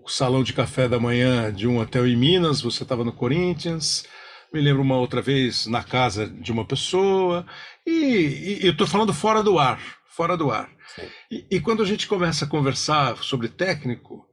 salão 0.07 0.43
de 0.43 0.53
café 0.53 0.89
da 0.89 1.01
manhã 1.01 1.53
de 1.53 1.67
um 1.67 1.79
hotel 1.79 2.07
em 2.07 2.17
Minas, 2.17 2.61
você 2.61 2.83
estava 2.83 3.05
no 3.05 3.13
Corinthians. 3.13 4.05
Me 4.53 4.61
lembro 4.61 4.83
uma 4.83 4.99
outra 4.99 5.23
vez 5.23 5.67
na 5.67 5.83
casa 5.83 6.29
de 6.29 6.51
uma 6.51 6.65
pessoa. 6.65 7.47
E, 7.87 8.59
e 8.63 8.67
eu 8.67 8.73
estou 8.73 8.87
falando 8.87 9.13
fora 9.13 9.43
do 9.43 9.59
ar 9.59 10.00
fora 10.11 10.37
do 10.37 10.51
ar. 10.51 10.69
E, 11.31 11.47
e, 11.51 11.61
quando 11.61 11.83
a 11.83 11.87
gente 11.87 12.07
começa 12.07 12.45
a 12.45 12.49
conversar 12.49 13.17
sobre 13.19 13.49
técnico, 13.49 14.27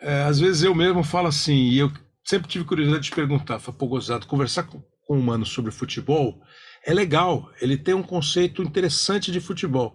é, 0.00 0.22
às 0.22 0.40
vezes 0.40 0.62
eu 0.62 0.74
mesmo 0.74 1.02
falo 1.02 1.28
assim, 1.28 1.54
e 1.54 1.78
eu 1.78 1.92
sempre 2.24 2.48
tive 2.48 2.64
curiosidade 2.64 3.04
de 3.04 3.14
perguntar, 3.14 3.60
pô, 3.60 3.86
gozado, 3.86 4.26
conversar 4.26 4.64
com, 4.64 4.82
com 5.06 5.16
um 5.16 5.20
humano 5.20 5.44
sobre 5.44 5.70
futebol 5.70 6.40
é 6.84 6.94
legal, 6.94 7.50
ele 7.60 7.76
tem 7.76 7.94
um 7.94 8.02
conceito 8.02 8.62
interessante 8.62 9.30
de 9.30 9.40
futebol. 9.40 9.94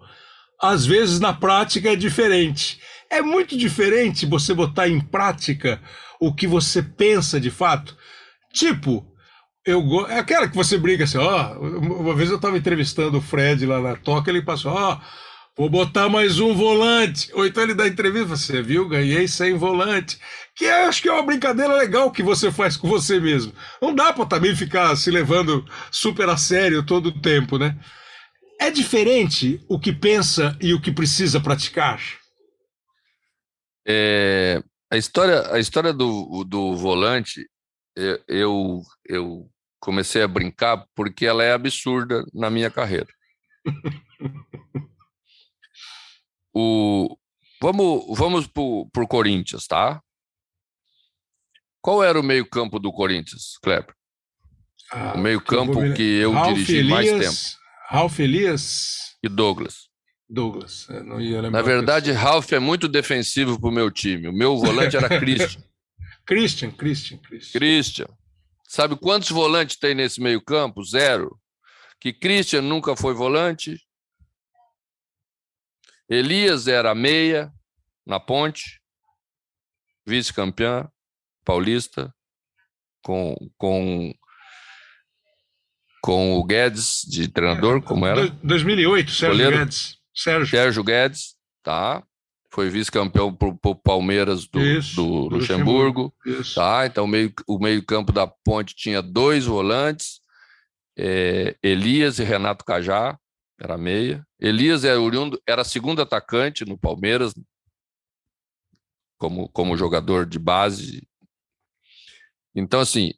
Às 0.62 0.86
vezes 0.86 1.20
na 1.20 1.34
prática 1.34 1.92
é 1.92 1.96
diferente. 1.96 2.80
É 3.10 3.22
muito 3.22 3.58
diferente 3.58 4.26
você 4.26 4.54
botar 4.54 4.88
em 4.88 5.00
prática 5.00 5.82
o 6.20 6.34
que 6.34 6.48
você 6.48 6.82
pensa 6.82 7.40
de 7.40 7.50
fato. 7.50 7.98
Tipo, 8.54 9.06
eu 9.66 10.06
é 10.08 10.20
aquela 10.20 10.48
que 10.48 10.56
você 10.56 10.78
brinca 10.78 11.06
assim, 11.06 11.18
ó. 11.18 11.58
Uma 11.58 12.16
vez 12.16 12.30
eu 12.30 12.36
estava 12.36 12.58
entrevistando 12.58 13.18
o 13.18 13.22
Fred 13.22 13.66
lá 13.66 13.82
na 13.82 13.96
toca, 13.96 14.30
ele 14.30 14.42
passou, 14.42 14.72
ó, 14.72 15.00
vou 15.58 15.70
botar 15.70 16.08
mais 16.08 16.40
um 16.40 16.54
volante. 16.54 17.32
Ou 17.34 17.46
então 17.46 17.64
ele 17.64 17.74
dá 17.74 17.88
entrevista, 17.88 18.28
você 18.28 18.62
viu, 18.62 18.88
ganhei 18.88 19.28
sem 19.28 19.56
volante. 19.56 20.20
Que 20.56 20.66
eu 20.66 20.88
acho 20.88 21.02
que 21.02 21.10
é 21.10 21.12
uma 21.12 21.24
brincadeira 21.24 21.74
legal 21.74 22.12
que 22.12 22.22
você 22.22 22.52
faz 22.52 22.78
com 22.78 22.88
você 22.88 23.20
mesmo. 23.20 23.54
Não 23.82 23.94
dá 23.94 24.14
para 24.14 24.26
também 24.26 24.56
ficar 24.56 24.96
se 24.96 25.10
levando 25.10 25.66
super 25.92 26.30
a 26.30 26.38
sério 26.38 26.86
todo 26.86 27.08
o 27.08 27.22
tempo, 27.22 27.58
né? 27.58 27.76
É 28.60 28.70
diferente 28.70 29.60
o 29.68 29.80
que 29.80 29.92
pensa 29.92 30.56
e 30.62 30.74
o 30.74 30.80
que 30.80 30.92
precisa 30.92 31.42
praticar? 31.42 32.00
É, 33.88 34.64
a 34.92 34.98
história, 34.98 35.52
a 35.52 35.60
história 35.60 35.92
do, 35.92 36.44
do 36.46 36.76
volante, 36.76 37.46
eu, 38.28 38.82
eu 39.08 39.50
comecei 39.86 40.24
a 40.24 40.28
brincar 40.28 40.84
porque 40.96 41.28
ela 41.28 41.44
é 41.44 41.54
absurda 41.54 42.26
na 42.34 42.50
minha 42.50 42.72
carreira. 42.72 43.08
o, 46.52 47.16
vamos 47.62 48.18
vamos 48.18 48.48
para 48.48 49.04
o 49.04 49.08
Corinthians, 49.08 49.68
tá? 49.68 50.02
Qual 51.82 52.04
era 52.04 52.20
o 52.20 52.24
meio-campo 52.24 52.80
do 52.80 52.92
Corinthians, 52.92 53.60
Kleber? 53.62 53.94
Ah, 54.92 55.14
o 55.16 55.20
meio-campo 55.20 55.94
que 55.94 56.02
eu 56.02 56.32
Ralf 56.32 56.56
dirigi 56.56 56.78
Elias, 56.78 56.90
mais 56.90 57.10
tempo. 57.12 57.62
Ralf 57.88 58.20
Elias 58.20 59.16
e 59.22 59.30
Douglas. 59.30 59.88
Douglas. 60.28 60.88
Na 61.52 61.62
verdade, 61.62 62.12
Ralf 62.12 62.52
é 62.52 62.58
muito 62.58 62.88
defensivo 62.88 63.60
para 63.60 63.70
o 63.70 63.72
meu 63.72 63.92
time. 63.92 64.28
O 64.30 64.34
meu 64.34 64.58
volante 64.58 64.98
era 64.98 65.08
Christian. 65.22 65.64
Christian, 66.26 66.72
Christian, 66.72 67.20
Christian. 67.20 67.60
Christian. 67.60 68.08
Sabe 68.68 68.98
quantos 68.98 69.30
volantes 69.30 69.78
tem 69.78 69.96
nesse 69.96 70.22
meio-campo? 70.22 70.84
Zero. 70.84 71.40
Que 72.00 72.12
Christian 72.12 72.62
nunca 72.62 72.96
foi 72.96 73.14
volante. 73.14 73.80
Elias 76.10 76.68
era 76.68 76.94
meia 76.94 77.52
na 78.06 78.20
ponte, 78.20 78.80
vice-campeão 80.06 80.92
paulista, 81.46 82.14
com, 83.04 83.36
com, 83.56 84.14
com 86.02 86.34
o 86.34 86.44
Guedes 86.44 87.02
de 87.08 87.28
treinador, 87.28 87.82
como 87.84 88.06
era? 88.06 88.28
2008, 88.44 89.12
Sérgio 89.12 89.30
Goleiro. 89.30 89.58
Guedes. 89.58 89.98
Sérgio. 90.14 90.48
Sérgio 90.48 90.84
Guedes, 90.84 91.36
tá? 91.62 92.04
Foi 92.56 92.70
vice-campeão 92.70 93.36
para 93.36 93.50
o 93.50 93.76
Palmeiras 93.76 94.48
do, 94.48 94.62
Isso, 94.62 94.96
do 94.96 95.36
Luxemburgo. 95.36 96.16
Luxemburgo. 96.26 96.56
Tá? 96.56 96.86
Então, 96.86 97.04
o 97.04 97.08
meio, 97.08 97.34
o 97.46 97.60
meio-campo 97.60 98.14
da 98.14 98.26
ponte 98.26 98.74
tinha 98.74 99.02
dois 99.02 99.46
volantes, 99.46 100.22
é, 100.98 101.58
Elias 101.62 102.18
e 102.18 102.24
Renato 102.24 102.64
Cajá, 102.64 103.20
era 103.60 103.78
meia. 103.78 104.26
Elias 104.40 104.86
era, 104.86 105.02
oriundo, 105.02 105.38
era 105.46 105.66
segundo 105.66 106.02
atacante 106.02 106.64
no 106.64 106.78
Palmeiras, 106.78 107.34
como, 109.18 109.50
como 109.50 109.76
jogador 109.76 110.26
de 110.26 110.40
base. 110.40 111.06
Então, 112.56 112.80
assim, 112.80 113.12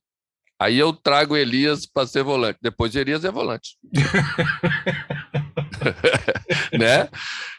aí 0.58 0.80
eu 0.80 0.92
trago 0.92 1.38
Elias 1.38 1.86
para 1.86 2.08
ser 2.08 2.24
volante. 2.24 2.58
Depois 2.60 2.96
Elias 2.96 3.24
é 3.24 3.30
volante. 3.30 3.78
né? 6.78 7.10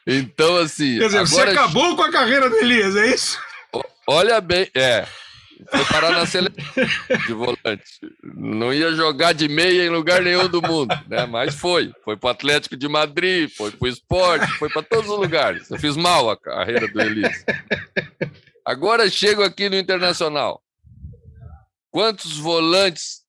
Então, 0.07 0.57
assim. 0.57 0.99
Quer 0.99 1.07
dizer, 1.07 1.19
agora... 1.19 1.27
você 1.27 1.41
acabou 1.43 1.97
com 1.97 2.03
a 2.03 2.11
carreira 2.11 2.49
do 2.49 2.57
Elias, 2.57 2.97
é 2.97 3.15
isso? 3.15 3.39
Olha 4.07 4.41
bem, 4.41 4.71
é. 4.75 5.07
Foi 5.71 5.85
parar 5.87 6.13
na 6.13 6.25
seleção 6.25 6.55
de 7.27 7.33
volante. 7.33 7.85
Não 8.23 8.73
ia 8.73 8.95
jogar 8.95 9.33
de 9.33 9.49
meia 9.49 9.85
em 9.85 9.91
lugar 9.91 10.23
nenhum 10.23 10.49
do 10.49 10.63
mundo, 10.63 10.95
né? 11.09 11.27
Mas 11.27 11.55
foi. 11.55 11.93
Foi 12.05 12.17
para 12.17 12.29
o 12.29 12.31
Atlético 12.31 12.77
de 12.77 12.89
Madrid, 12.89 13.51
foi 13.51 13.71
para 13.73 13.85
o 13.85 13.89
esporte, 13.89 14.47
foi 14.53 14.71
para 14.71 14.83
todos 14.83 15.11
os 15.11 15.19
lugares. 15.19 15.69
Eu 15.71 15.79
fiz 15.79 15.97
mal 15.97 16.31
a 16.31 16.37
carreira 16.37 16.87
do 16.87 17.01
Elias. 17.01 17.45
Agora 18.65 19.11
chego 19.11 19.43
aqui 19.43 19.69
no 19.69 19.77
Internacional. 19.77 20.63
Quantos 21.91 22.39
volantes 22.39 23.23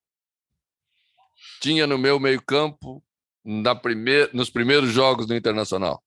tinha 1.60 1.88
no 1.88 1.98
meu 1.98 2.20
meio-campo 2.20 3.04
na 3.50 3.74
primeir, 3.74 4.30
nos 4.32 4.52
primeiros 4.52 4.92
jogos 4.92 5.26
do 5.26 5.36
Internacional? 5.36 6.04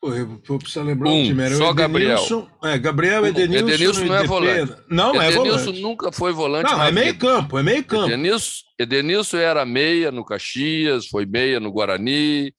Eu 0.00 0.40
vou 0.46 0.58
precisar 0.58 0.82
lembrar 0.82 1.10
um, 1.10 1.20
o 1.20 1.24
time. 1.24 1.42
Era 1.42 1.56
só 1.56 1.70
o 1.70 1.74
Gabriel. 1.74 2.48
É, 2.62 2.78
Gabriel, 2.78 3.26
Edenilson. 3.26 3.68
Edenilson 3.68 4.04
não 4.04 4.14
é 4.14 4.24
volante. 4.24 4.76
Não, 4.88 5.20
é 5.20 5.30
volante. 5.32 5.38
Edenilson 5.38 5.82
nunca 5.82 6.12
foi 6.12 6.32
volante. 6.32 6.70
Não, 6.70 6.82
é 6.82 6.92
meio 6.92 7.18
campo, 7.18 7.58
é 7.58 7.62
meio 7.62 7.84
campo. 7.84 8.06
Edenilson, 8.06 8.62
Edenilson 8.78 9.38
era 9.38 9.64
meia 9.64 10.12
no 10.12 10.24
Caxias, 10.24 11.08
foi 11.08 11.26
meia 11.26 11.58
no 11.58 11.72
Guarani, 11.72 12.54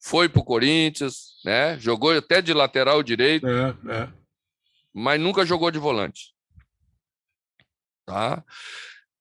foi 0.00 0.28
pro 0.28 0.44
Corinthians, 0.44 1.34
né? 1.44 1.78
Jogou 1.78 2.12
até 2.12 2.40
de 2.40 2.54
lateral 2.54 3.02
direito. 3.02 3.46
É, 3.46 3.74
é. 3.90 4.08
Mas 4.94 5.20
nunca 5.20 5.44
jogou 5.44 5.70
de 5.70 5.78
volante. 5.78 6.32
Tá? 8.06 8.44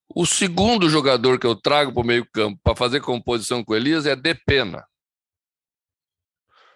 O 0.07 0.25
segundo 0.25 0.89
jogador 0.89 1.39
que 1.39 1.47
eu 1.47 1.55
trago 1.55 1.91
para 1.91 2.01
o 2.01 2.05
meio-campo 2.05 2.59
para 2.63 2.75
fazer 2.75 3.01
composição 3.01 3.63
com 3.63 3.73
o 3.73 3.75
Elias 3.75 4.05
é 4.05 4.15
Depena. 4.15 4.85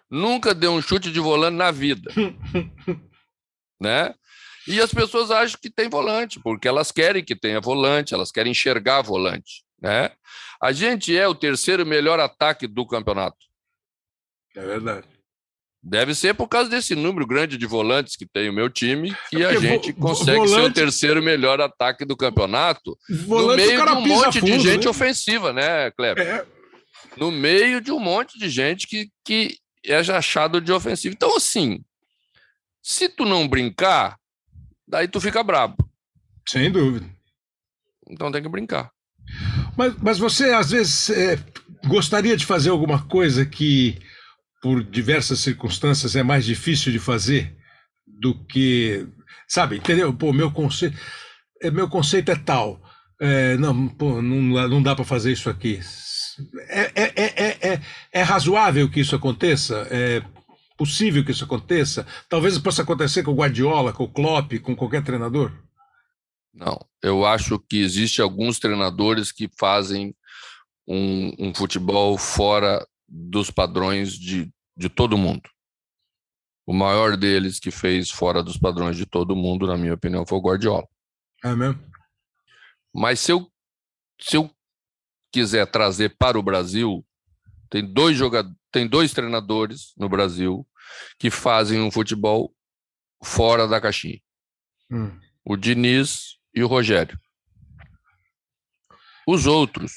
Nunca 0.10 0.56
deu 0.56 0.72
um 0.72 0.82
chute 0.82 1.12
de 1.12 1.20
volante 1.20 1.56
na 1.56 1.70
vida. 1.70 2.12
né? 3.80 4.14
E 4.68 4.82
as 4.82 4.94
pessoas 4.94 5.32
acham 5.32 5.60
que 5.62 5.70
tem 5.70 5.90
volante, 5.90 6.40
porque 6.40 6.68
elas 6.68 6.92
querem 6.92 7.24
que 7.24 7.36
tenha 7.36 7.62
volante, 7.62 8.14
elas 8.14 8.32
querem 8.32 8.52
enxergar 8.52 9.02
volante. 9.02 9.64
Né? 9.82 10.12
A 10.62 10.72
gente 10.72 11.16
é 11.16 11.28
o 11.28 11.36
terceiro 11.36 11.86
melhor 11.86 12.20
ataque 12.20 12.68
do 12.68 12.86
campeonato. 12.86 13.38
É 14.56 14.66
verdade. 14.66 15.08
Deve 15.82 16.14
ser 16.14 16.34
por 16.34 16.48
causa 16.50 16.70
desse 16.70 16.94
número 16.94 17.26
grande 17.26 17.58
de 17.58 17.66
volantes 17.66 18.18
que 18.18 18.26
tem 18.26 18.50
o 18.50 18.54
meu 18.54 18.70
time 18.70 19.16
que 19.30 19.42
é 19.42 19.46
a 19.46 19.60
gente 19.60 19.94
consegue 19.94 20.38
volante... 20.40 20.54
ser 20.54 20.62
o 20.62 20.74
terceiro 20.74 21.24
melhor 21.24 21.62
ataque 21.62 22.04
do 22.04 22.18
campeonato 22.18 22.98
volante, 23.26 23.50
no 23.50 23.56
meio 23.56 23.86
de 23.86 23.92
um 23.92 24.08
monte 24.08 24.40
fundo, 24.42 24.52
de 24.52 24.60
gente 24.60 24.84
né? 24.84 24.90
ofensiva, 24.90 25.54
né, 25.54 25.90
Kleber? 25.92 26.28
É. 26.28 26.46
No 27.16 27.32
meio 27.32 27.80
de 27.80 27.92
um 27.92 28.00
monte 28.00 28.38
de 28.38 28.50
gente 28.50 28.88
que, 28.88 29.10
que 29.24 29.58
é 29.86 29.96
achado 29.96 30.60
de 30.60 30.72
ofensivo. 30.72 31.16
Então, 31.16 31.36
assim, 31.36 31.82
se 32.84 33.08
tu 33.08 33.26
não 33.26 33.48
brincar, 33.48 34.18
daí 34.88 35.08
tu 35.08 35.22
fica 35.22 35.44
brabo. 35.44 35.78
Sem 36.48 36.70
dúvida. 36.70 37.10
Então 38.10 38.32
tem 38.32 38.42
que 38.42 38.50
brincar. 38.50 38.92
Mas, 39.78 39.96
mas 40.02 40.18
você, 40.18 40.52
às 40.52 40.72
vezes, 40.72 41.10
é, 41.10 41.40
gostaria 41.86 42.36
de 42.36 42.46
fazer 42.46 42.70
alguma 42.70 43.08
coisa 43.08 43.46
que 43.46 44.00
por 44.62 44.84
diversas 44.84 45.40
circunstâncias 45.40 46.16
é 46.16 46.24
mais 46.24 46.46
difícil 46.46 46.92
de 46.92 47.00
fazer 47.00 47.56
do 48.06 48.36
que, 48.46 49.08
sabe, 49.48 49.78
entendeu? 49.78 50.14
Pô, 50.14 50.34
meu 50.34 50.52
conceito, 50.52 50.98
é, 51.62 51.72
meu 51.72 51.88
conceito 51.88 52.32
é 52.32 52.36
tal, 52.36 52.82
é, 53.20 53.58
não, 53.58 53.88
pô, 53.88 54.22
não, 54.22 54.68
não 54.68 54.84
dá 54.84 54.96
para 54.96 55.06
fazer 55.06 55.32
isso 55.32 55.50
aqui. 55.50 55.80
É, 56.70 56.92
é, 56.96 57.14
é, 57.16 57.70
é, 57.74 57.82
é 58.12 58.22
razoável 58.22 58.90
que 58.90 59.00
isso 59.00 59.16
aconteça? 59.16 59.88
É 59.92 60.22
possível 60.78 61.24
que 61.26 61.32
isso 61.32 61.44
aconteça? 61.44 62.08
Talvez 62.30 62.58
possa 62.58 62.84
acontecer 62.84 63.24
com 63.24 63.32
o 63.32 63.36
Guardiola, 63.36 63.92
com 63.92 64.06
o 64.06 64.12
Klopp, 64.12 64.54
com 64.60 64.76
qualquer 64.76 65.04
treinador? 65.04 65.52
Não, 66.54 66.80
eu 67.04 67.26
acho 67.26 67.60
que 67.60 67.80
existe 67.82 68.22
alguns 68.22 68.60
treinadores 68.60 69.32
que 69.32 69.50
fazem 69.60 70.16
um, 70.88 71.34
um 71.38 71.54
futebol 71.54 72.18
fora 72.18 72.86
dos 73.10 73.50
padrões 73.50 74.14
de, 74.14 74.52
de 74.78 74.90
todo 74.90 75.18
mundo. 75.18 75.50
O 76.66 76.74
maior 76.74 77.18
deles 77.18 77.60
que 77.60 77.72
fez 77.72 78.12
fora 78.12 78.44
dos 78.44 78.58
padrões 78.58 78.96
de 78.96 79.06
todo 79.06 79.36
mundo, 79.36 79.66
na 79.66 79.76
minha 79.76 79.94
opinião, 79.94 80.26
foi 80.26 80.38
o 80.38 80.42
Guardiola. 80.42 80.88
É 81.44 81.56
mesmo? 81.56 81.82
Mas 82.94 83.20
se 83.20 83.32
eu, 83.32 83.52
se 84.22 84.38
eu 84.38 84.52
quiser 85.32 85.66
trazer 85.66 86.16
para 86.18 86.38
o 86.38 86.44
Brasil, 86.44 87.06
tem 87.70 87.84
dois 87.84 88.18
jogadores, 88.18 88.58
tem 88.72 88.88
dois 88.88 89.14
treinadores 89.14 89.94
no 89.98 90.08
Brasil 90.08 90.68
que 91.18 91.32
fazem 91.32 91.82
um 91.82 91.90
futebol 91.90 92.54
fora 93.24 93.68
da 93.68 93.82
caixinha. 93.82 94.20
Hum. 94.92 95.20
O 95.44 95.56
Diniz 95.56 96.38
e 96.54 96.64
o 96.64 96.68
Rogério. 96.68 97.20
Os 99.28 99.46
outros 99.46 99.94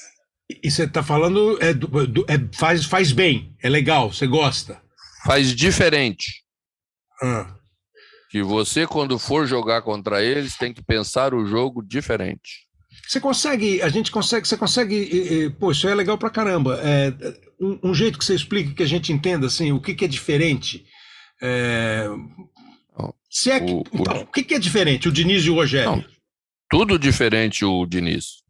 e 0.49 0.69
você 0.69 0.83
está 0.83 1.01
falando, 1.01 1.57
é, 1.61 1.71
é, 1.71 2.57
faz, 2.57 2.85
faz 2.85 3.11
bem, 3.11 3.55
é 3.61 3.69
legal, 3.69 4.11
você 4.11 4.27
gosta. 4.27 4.81
Faz 5.25 5.55
diferente. 5.55 6.43
Ah. 7.21 7.55
Que 8.29 8.43
você, 8.43 8.85
quando 8.85 9.17
for 9.17 9.47
jogar 9.47 9.81
contra 9.81 10.23
eles, 10.23 10.57
tem 10.57 10.73
que 10.73 10.83
pensar 10.83 11.33
o 11.33 11.45
jogo 11.45 11.81
diferente. 11.81 12.67
Você 13.07 13.19
consegue, 13.19 13.81
a 13.81 13.89
gente 13.89 14.11
consegue, 14.11 14.47
você 14.47 14.57
consegue, 14.57 15.49
pô, 15.59 15.71
isso 15.71 15.87
é 15.87 15.95
legal 15.95 16.17
pra 16.17 16.29
caramba. 16.29 16.79
É, 16.83 17.13
um, 17.59 17.89
um, 17.89 17.93
jeito 17.93 18.17
que 18.17 18.25
você 18.25 18.35
explique 18.35 18.73
que 18.73 18.83
a 18.83 18.87
gente 18.87 19.11
entenda 19.13 19.47
assim, 19.47 19.71
o 19.71 19.79
que, 19.79 19.93
que 19.93 20.05
é 20.05 20.07
diferente. 20.07 20.85
É, 21.41 22.07
se 23.29 23.49
é 23.49 23.59
que, 23.59 23.71
o, 23.71 23.83
então, 23.91 24.17
o... 24.17 24.21
o 24.21 24.27
que, 24.27 24.43
que, 24.43 24.53
é 24.53 24.59
diferente, 24.59 25.07
o 25.07 25.11
Diniz 25.11 25.43
e 25.43 25.49
o 25.49 25.55
Rogério? 25.55 25.91
Não, 25.91 26.05
tudo 26.69 26.99
diferente 26.99 27.65
o 27.65 27.85
Diniz. 27.85 28.42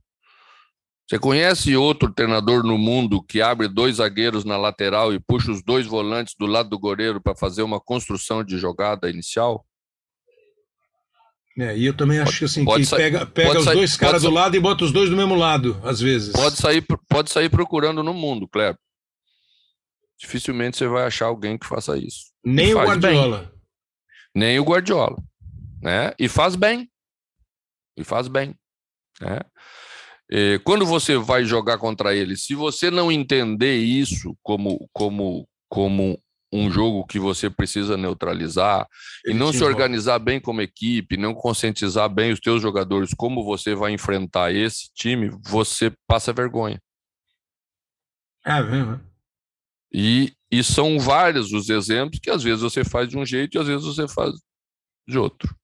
Você 1.08 1.20
conhece 1.20 1.76
outro 1.76 2.12
treinador 2.14 2.64
no 2.64 2.78
mundo 2.78 3.22
que 3.22 3.42
abre 3.42 3.68
dois 3.68 3.98
zagueiros 3.98 4.46
na 4.46 4.56
lateral 4.56 5.14
e 5.14 5.20
puxa 5.20 5.52
os 5.52 5.62
dois 5.62 5.86
volantes 5.86 6.34
do 6.40 6.46
lado 6.46 6.70
do 6.70 6.80
goleiro 6.80 7.22
para 7.22 7.36
fazer 7.36 7.62
uma 7.62 7.80
construção 7.80 8.44
de 8.44 8.58
jogada 8.58 9.10
inicial? 9.10 9.66
É, 11.58 11.78
e 11.78 11.86
eu 11.86 11.96
também 11.96 12.20
acho 12.20 12.40
que 12.40 12.46
assim, 12.46 12.66
que 12.66 12.86
sair, 12.86 13.00
pega, 13.00 13.26
pega 13.28 13.60
os 13.60 13.66
sair, 13.66 13.76
dois 13.76 13.96
caras 13.96 14.24
do 14.24 14.32
lado 14.32 14.56
e 14.56 14.60
bota 14.60 14.86
os 14.86 14.92
dois 14.92 15.10
do 15.10 15.16
mesmo 15.16 15.36
lado, 15.36 15.80
às 15.84 16.00
vezes. 16.00 16.34
Pode 16.34 16.56
sair, 16.56 16.84
pode 17.08 17.30
sair 17.30 17.50
procurando 17.50 18.02
no 18.02 18.14
mundo, 18.14 18.48
Kleber. 18.48 18.80
Dificilmente 20.18 20.78
você 20.78 20.88
vai 20.88 21.06
achar 21.06 21.26
alguém 21.26 21.58
que 21.58 21.68
faça 21.68 21.98
isso. 21.98 22.32
Nem 22.44 22.74
o 22.74 22.78
Guardiola. 22.78 23.40
Bem. 23.40 23.52
Nem 24.34 24.60
o 24.60 24.64
Guardiola. 24.64 25.22
Né? 25.82 26.14
E 26.18 26.28
faz 26.28 26.56
bem. 26.56 26.90
E 27.98 28.04
faz 28.04 28.28
bem. 28.28 28.56
Né? 29.22 29.40
E 30.32 30.60
quando 30.64 30.86
você 30.86 31.18
vai 31.18 31.44
jogar 31.44 31.78
contra 31.78 32.16
ele, 32.16 32.36
se 32.36 32.56
você 32.56 32.90
não 32.90 33.12
entender 33.12 33.78
isso 33.78 34.36
como, 34.42 34.90
como, 34.94 35.48
como 35.70 36.20
um 36.52 36.70
jogo 36.70 37.06
que 37.06 37.20
você 37.20 37.50
precisa 37.50 37.98
neutralizar 37.98 38.88
ele 39.26 39.34
e 39.34 39.38
não 39.38 39.52
se 39.52 39.64
organizar 39.64 40.20
bem 40.20 40.40
como 40.40 40.62
equipe, 40.62 41.18
não 41.18 41.34
conscientizar 41.34 42.08
bem 42.08 42.32
os 42.32 42.40
teus 42.40 42.62
jogadores 42.62 43.14
como 43.16 43.44
você 43.44 43.74
vai 43.74 43.92
enfrentar 43.92 44.54
esse 44.54 44.92
time, 44.94 45.30
você 45.44 45.92
passa 46.08 46.32
vergonha. 46.32 46.80
É 48.46 48.62
mesmo. 48.62 49.02
E, 49.92 50.34
e 50.52 50.64
são 50.64 51.00
vários 51.00 51.52
os 51.52 51.70
exemplos 51.70 52.20
que 52.20 52.30
às 52.30 52.44
vezes 52.44 52.62
você 52.62 52.84
faz 52.84 53.10
de 53.10 53.18
um 53.18 53.26
jeito 53.26 53.58
e 53.58 53.60
às 53.60 53.68
vezes 53.68 53.86
você 53.86 54.08
faz 54.08 54.34
de 55.08 55.18
outro. 55.18 55.56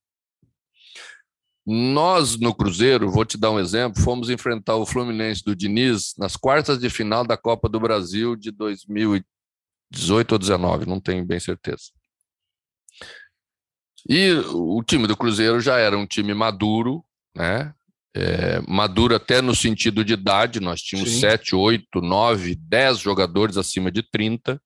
Nós, 1.72 2.36
no 2.40 2.54
Cruzeiro, 2.54 3.12
vou 3.12 3.24
te 3.24 3.38
dar 3.38 3.52
um 3.52 3.60
exemplo, 3.60 4.02
fomos 4.02 4.30
enfrentar 4.30 4.76
o 4.76 4.88
Fluminense 4.88 5.44
do 5.44 5.56
Diniz 5.56 6.16
nas 6.18 6.36
quartas 6.36 6.80
de 6.80 6.90
final 6.90 7.24
da 7.24 7.38
Copa 7.38 7.70
do 7.70 7.80
Brasil 7.80 8.36
de 8.36 8.50
2000 8.50 9.24
18 9.92 10.34
ou 10.34 10.40
19, 10.40 10.86
não 10.86 11.00
tenho 11.00 11.26
bem 11.26 11.40
certeza. 11.40 11.92
E 14.08 14.32
o 14.54 14.82
time 14.84 15.08
do 15.08 15.18
Cruzeiro 15.18 15.60
já 15.60 15.78
era 15.78 15.98
um 15.98 16.06
time 16.06 16.34
maduro, 16.34 17.04
né? 17.36 17.74
É, 18.16 18.60
maduro 18.68 19.16
até 19.16 19.42
no 19.42 19.54
sentido 19.56 20.04
de 20.04 20.14
idade, 20.14 20.60
nós 20.60 20.82
tínhamos 20.82 21.12
Sim. 21.12 21.20
7, 21.20 21.56
8, 21.56 22.02
9, 22.02 22.56
10 22.56 22.98
jogadores 23.00 23.58
acima 23.58 23.92
de 23.92 24.02
30. 24.02 24.60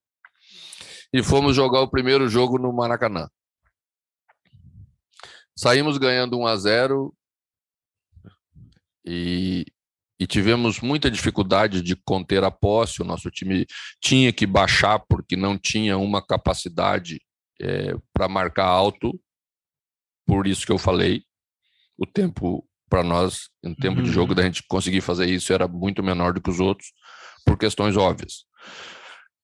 E 1.12 1.22
fomos 1.22 1.56
jogar 1.56 1.82
o 1.82 1.90
primeiro 1.90 2.28
jogo 2.30 2.58
no 2.58 2.72
Maracanã. 2.74 3.30
Saímos 5.56 5.98
ganhando 5.98 6.38
1 6.40 6.48
a 6.48 6.58
0 6.58 7.16
e 9.06 9.66
e 10.24 10.28
tivemos 10.28 10.80
muita 10.80 11.12
dificuldade 11.12 11.82
de 11.82 11.98
conter 11.98 12.46
a 12.46 12.50
posse. 12.50 13.02
O 13.02 13.06
nosso 13.06 13.30
time 13.30 13.66
tinha 14.02 14.32
que 14.32 14.46
baixar 14.46 15.00
porque 15.00 15.36
não 15.36 15.58
tinha 15.58 15.98
uma 15.98 16.26
capacidade 16.26 17.20
é, 17.62 17.94
para 18.14 18.30
marcar 18.30 18.66
alto. 18.66 19.20
Por 20.26 20.48
isso 20.48 20.66
que 20.66 20.72
eu 20.72 20.78
falei, 20.78 21.24
o 21.98 22.06
tempo 22.06 22.66
para 22.90 23.04
nós, 23.04 23.50
em 23.62 23.76
tempo 23.76 23.98
uhum. 23.98 24.04
de 24.04 24.12
jogo, 24.12 24.34
da 24.34 24.44
gente 24.44 24.64
conseguir 24.66 25.02
fazer 25.02 25.26
isso 25.26 25.52
era 25.52 25.68
muito 25.68 26.02
menor 26.02 26.32
do 26.32 26.42
que 26.42 26.50
os 26.50 26.62
outros, 26.62 26.94
por 27.46 27.58
questões 27.58 27.98
óbvias. 27.98 28.46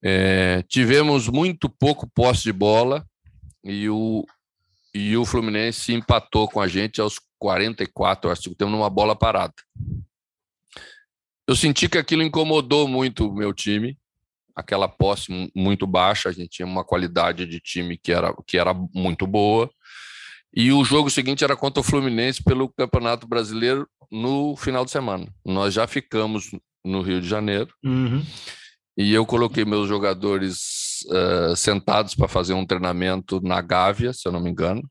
É, 0.01 0.64
tivemos 0.70 1.28
muito 1.28 1.68
pouco 1.68 2.10
posse 2.10 2.43
de 2.43 2.53
bola 2.53 3.05
e 3.66 3.89
o, 3.89 4.24
e 4.93 5.15
o 5.15 5.25
Fluminense 5.25 5.93
empatou 5.93 6.47
com 6.47 6.59
a 6.59 6.67
gente 6.67 6.99
aos 6.99 7.19
44, 7.37 8.29
acho 8.29 8.49
que 8.49 8.55
temos 8.55 8.73
uma 8.73 8.89
bola 8.89 9.15
parada. 9.15 9.53
Eu 11.47 11.55
senti 11.55 11.87
que 11.89 11.97
aquilo 11.97 12.21
incomodou 12.21 12.87
muito 12.87 13.27
o 13.27 13.33
meu 13.33 13.53
time, 13.53 13.97
aquela 14.55 14.87
posse 14.87 15.51
muito 15.55 15.87
baixa, 15.87 16.29
a 16.29 16.31
gente 16.31 16.49
tinha 16.49 16.65
uma 16.65 16.83
qualidade 16.83 17.45
de 17.45 17.59
time 17.59 17.97
que 17.97 18.11
era, 18.11 18.33
que 18.45 18.57
era 18.57 18.73
muito 18.93 19.25
boa. 19.25 19.69
E 20.53 20.71
o 20.71 20.83
jogo 20.83 21.09
seguinte 21.09 21.43
era 21.43 21.55
contra 21.55 21.79
o 21.79 21.83
Fluminense 21.83 22.43
pelo 22.43 22.69
Campeonato 22.69 23.27
Brasileiro 23.27 23.87
no 24.11 24.55
final 24.55 24.83
de 24.83 24.91
semana. 24.91 25.27
Nós 25.45 25.73
já 25.73 25.87
ficamos 25.87 26.51
no 26.83 27.01
Rio 27.01 27.21
de 27.21 27.27
Janeiro. 27.27 27.73
Uhum. 27.83 28.23
E 28.97 29.13
eu 29.13 29.25
coloquei 29.25 29.63
meus 29.63 29.87
jogadores 29.87 30.78
uh, 31.04 31.56
sentados 31.56 32.16
para 32.16 32.28
fazer 32.28 32.54
um 32.54 32.66
treinamento 32.66 33.41
na 33.41 33.62
Gávea, 33.62 34.14
se 34.14 34.28
eu 34.28 34.32
não 34.32 34.39
me 34.39 34.50
engano 34.50 34.84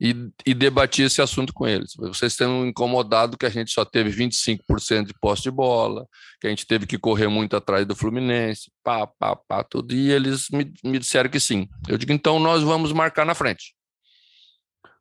e, 0.00 0.30
e 0.46 0.54
debati 0.54 1.02
esse 1.02 1.20
assunto 1.20 1.52
com 1.52 1.68
eles. 1.68 1.92
Vocês 1.94 2.32
estão 2.32 2.66
incomodados 2.66 3.36
que 3.36 3.44
a 3.44 3.50
gente 3.50 3.70
só 3.70 3.84
teve 3.84 4.10
25% 4.10 5.04
de 5.04 5.14
posse 5.20 5.42
de 5.42 5.50
bola, 5.50 6.06
que 6.40 6.46
a 6.46 6.50
gente 6.50 6.66
teve 6.66 6.86
que 6.86 6.96
correr 6.96 7.28
muito 7.28 7.54
atrás 7.54 7.86
do 7.86 7.94
Fluminense, 7.94 8.72
pá, 8.82 9.06
pá, 9.06 9.36
pá, 9.36 9.62
tudo. 9.62 9.94
E 9.94 10.10
eles 10.10 10.46
me, 10.50 10.72
me 10.82 10.98
disseram 10.98 11.28
que 11.28 11.38
sim. 11.38 11.68
Eu 11.86 11.98
digo, 11.98 12.12
então 12.12 12.38
nós 12.38 12.62
vamos 12.62 12.92
marcar 12.92 13.26
na 13.26 13.34
frente. 13.34 13.74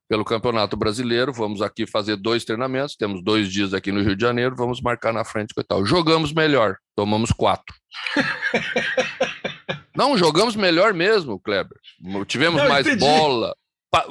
Pelo 0.09 0.25
Campeonato 0.25 0.75
Brasileiro, 0.75 1.31
vamos 1.31 1.61
aqui 1.61 1.85
fazer 1.85 2.17
dois 2.17 2.43
treinamentos, 2.43 2.95
temos 2.95 3.23
dois 3.23 3.49
dias 3.49 3.73
aqui 3.75 3.91
no 3.91 4.01
Rio 4.01 4.15
de 4.15 4.21
Janeiro, 4.23 4.55
vamos 4.55 4.81
marcar 4.81 5.13
na 5.13 5.23
frente 5.23 5.53
tal. 5.67 5.85
Jogamos 5.85 6.33
melhor, 6.33 6.75
tomamos 6.95 7.31
quatro. 7.31 7.73
Não, 9.99 10.17
jogamos 10.17 10.55
melhor 10.55 10.93
mesmo, 10.93 11.37
Kleber. 11.37 11.77
Tivemos 12.25 12.61
Não, 12.61 12.69
mais 12.69 12.87
entendi. 12.87 13.03
bola, 13.03 13.53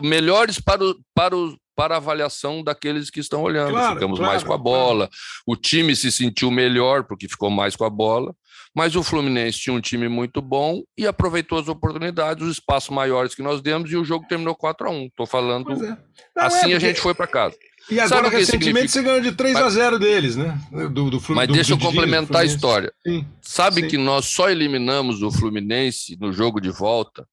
melhores 0.03 0.61
para, 0.61 0.85
o, 0.85 0.95
para, 1.15 1.35
o, 1.35 1.57
para 1.75 1.95
a 1.95 1.97
avaliação 1.97 2.63
daqueles 2.63 3.09
que 3.09 3.21
estão 3.21 3.41
olhando. 3.43 3.71
Claro, 3.71 3.95
Ficamos 3.95 4.19
claro, 4.19 4.33
mais 4.33 4.45
com 4.45 4.53
a 4.53 4.59
bola, 4.59 5.07
claro. 5.07 5.13
o 5.47 5.57
time 5.57 5.97
se 5.97 6.13
sentiu 6.13 6.51
melhor 6.51 7.05
porque 7.05 7.27
ficou 7.27 7.49
mais 7.49 7.75
com 7.75 7.87
a 7.87 7.91
bola, 7.91 8.35
mas 8.77 8.97
o 8.97 9.03
Fluminense 9.03 9.61
tinha 9.61 9.75
um 9.75 9.81
time 9.81 10.09
muito 10.09 10.43
bom 10.43 10.83
e 10.95 11.07
aproveitou 11.07 11.59
as 11.59 11.69
oportunidades, 11.69 12.45
os 12.45 12.53
espaços 12.53 12.91
maiores 12.91 13.35
que 13.35 13.43
nós 13.43 13.63
demos 13.63 13.91
e 13.91 13.97
o 13.97 14.05
jogo 14.05 14.27
terminou 14.29 14.55
4 14.55 14.89
a 14.89 14.91
1 14.91 15.07
Estou 15.07 15.25
falando. 15.25 15.73
É. 15.73 15.97
Não, 16.37 16.45
assim 16.45 16.75
é 16.75 16.77
a 16.77 16.79
gente 16.79 17.01
foi 17.01 17.15
para 17.15 17.27
casa. 17.27 17.57
E 17.91 17.99
agora, 17.99 18.29
recentemente, 18.29 18.91
você 18.93 19.03
ganhou 19.03 19.21
de 19.21 19.33
3 19.33 19.57
a 19.57 19.69
0 19.71 19.99
deles, 19.99 20.37
né? 20.37 20.61
Do, 20.93 21.11
do, 21.11 21.23
Mas 21.31 21.49
do, 21.49 21.55
deixa 21.55 21.73
eu 21.73 21.79
complementar 21.79 22.43
a 22.43 22.45
história. 22.45 22.93
Sim, 23.07 23.27
Sabe 23.41 23.83
sim. 23.83 23.89
que 23.89 23.99
nós 23.99 24.27
só 24.27 24.51
eliminamos 24.51 25.23
o 25.23 25.31
Fluminense 25.31 26.17
no 26.21 26.33
jogo 26.33 26.61
de 26.61 26.71
volta 26.71 27.27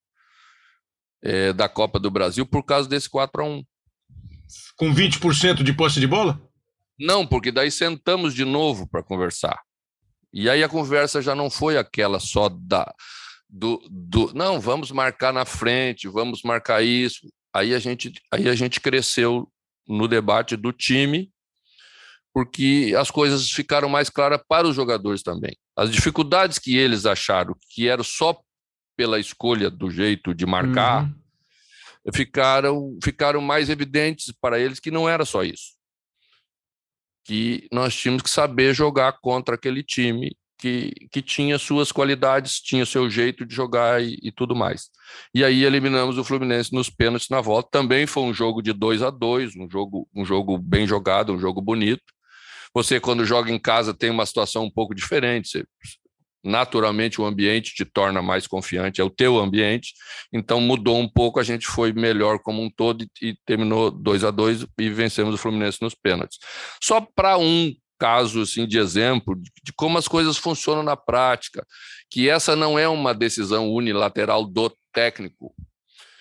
é, 1.21 1.51
da 1.51 1.67
Copa 1.67 1.99
do 1.99 2.09
Brasil 2.09 2.45
por 2.45 2.63
causa 2.63 2.87
desse 2.87 3.09
4 3.09 3.41
a 3.41 3.45
1 3.45 3.63
Com 4.77 4.93
20% 4.93 5.61
de 5.61 5.73
posse 5.73 5.99
de 5.99 6.07
bola? 6.07 6.41
Não, 6.97 7.27
porque 7.27 7.51
daí 7.51 7.69
sentamos 7.69 8.33
de 8.33 8.45
novo 8.45 8.87
para 8.87 9.03
conversar. 9.03 9.59
E 10.33 10.49
aí 10.49 10.63
a 10.63 10.69
conversa 10.69 11.21
já 11.21 11.35
não 11.35 11.49
foi 11.49 11.77
aquela 11.77 12.19
só 12.19 12.49
da 12.49 12.93
do, 13.49 13.81
do 13.89 14.33
não, 14.33 14.59
vamos 14.59 14.91
marcar 14.91 15.33
na 15.33 15.45
frente, 15.45 16.07
vamos 16.07 16.41
marcar 16.43 16.83
isso. 16.83 17.27
Aí 17.53 17.73
a 17.73 17.79
gente 17.79 18.11
aí 18.31 18.49
a 18.49 18.55
gente 18.55 18.81
cresceu 18.81 19.49
no 19.87 20.07
debate 20.07 20.55
do 20.55 20.71
time, 20.71 21.31
porque 22.33 22.93
as 22.97 23.09
coisas 23.09 23.49
ficaram 23.49 23.87
mais 23.87 24.09
claras 24.09 24.41
para 24.47 24.67
os 24.67 24.75
jogadores 24.75 25.23
também. 25.23 25.55
As 25.75 25.91
dificuldades 25.91 26.59
que 26.59 26.77
eles 26.77 27.05
acharam 27.05 27.55
que 27.69 27.87
eram 27.87 28.03
só 28.03 28.37
pela 28.95 29.19
escolha 29.19 29.69
do 29.69 29.89
jeito 29.89 30.33
de 30.33 30.45
marcar, 30.45 31.03
uhum. 31.03 32.13
ficaram, 32.13 32.97
ficaram 33.03 33.41
mais 33.41 33.69
evidentes 33.69 34.33
para 34.39 34.59
eles 34.59 34.79
que 34.79 34.91
não 34.91 35.07
era 35.07 35.25
só 35.25 35.43
isso. 35.43 35.75
Que 37.23 37.67
nós 37.71 37.95
tínhamos 37.95 38.21
que 38.21 38.29
saber 38.29 38.73
jogar 38.73 39.13
contra 39.21 39.55
aquele 39.55 39.83
time 39.83 40.35
que, 40.57 40.93
que 41.11 41.21
tinha 41.21 41.57
suas 41.57 41.91
qualidades, 41.91 42.59
tinha 42.59 42.85
seu 42.85 43.09
jeito 43.09 43.45
de 43.45 43.53
jogar 43.53 44.01
e, 44.01 44.17
e, 44.21 44.31
tudo 44.31 44.55
mais. 44.55 44.89
E 45.33 45.43
aí 45.43 45.63
eliminamos 45.63 46.17
o 46.17 46.23
Fluminense 46.23 46.73
nos 46.73 46.89
pênaltis 46.89 47.29
na 47.29 47.41
volta. 47.41 47.69
Também 47.71 48.07
foi 48.07 48.23
um 48.23 48.33
jogo 48.33 48.61
de 48.61 48.73
2 48.73 49.01
a 49.01 49.09
2 49.09 49.55
um 49.55 49.69
jogo, 49.69 50.07
um 50.15 50.25
jogo 50.25 50.57
bem 50.57 50.87
jogado, 50.87 51.33
um 51.33 51.39
jogo 51.39 51.61
bonito. 51.61 52.03
Você, 52.73 52.99
quando 52.99 53.25
joga 53.25 53.51
em 53.51 53.59
casa, 53.59 53.93
tem 53.93 54.09
uma 54.09 54.25
situação 54.25 54.65
um 54.65 54.71
pouco 54.71 54.93
diferente. 54.93 55.49
Você, 55.49 55.65
naturalmente 56.45 57.19
o 57.19 57.25
ambiente 57.25 57.73
te 57.73 57.83
torna 57.83 58.21
mais 58.21 58.45
confiante, 58.45 59.01
é 59.01 59.03
o 59.03 59.09
teu 59.09 59.39
ambiente, 59.39 59.93
então 60.31 60.61
mudou 60.61 60.99
um 60.99 61.09
pouco, 61.09 61.39
a 61.39 61.43
gente 61.43 61.65
foi 61.65 61.91
melhor 61.91 62.37
como 62.37 62.61
um 62.61 62.69
todo 62.69 63.03
e, 63.03 63.29
e 63.29 63.35
terminou 63.45 63.89
2 63.89 64.23
a 64.23 64.29
2 64.29 64.67
e 64.79 64.89
vencemos 64.89 65.33
o 65.33 65.37
Fluminense 65.39 65.81
nos 65.81 65.95
pênaltis. 65.95 66.37
Só 66.81 67.01
para 67.01 67.37
um 67.39 67.73
caso 67.99 68.41
assim 68.41 68.67
de 68.67 68.77
exemplo 68.77 69.35
de, 69.35 69.73
como 69.75 69.97
as 69.97 70.07
coisas 70.07 70.37
funcionam 70.37 70.83
na 70.83 70.95
prática, 70.95 71.65
que 72.09 72.29
essa 72.29 72.55
não 72.55 72.77
é 72.77 72.87
uma 72.87 73.13
decisão 73.13 73.69
unilateral 73.71 74.45
do 74.45 74.69
técnico. 74.93 75.53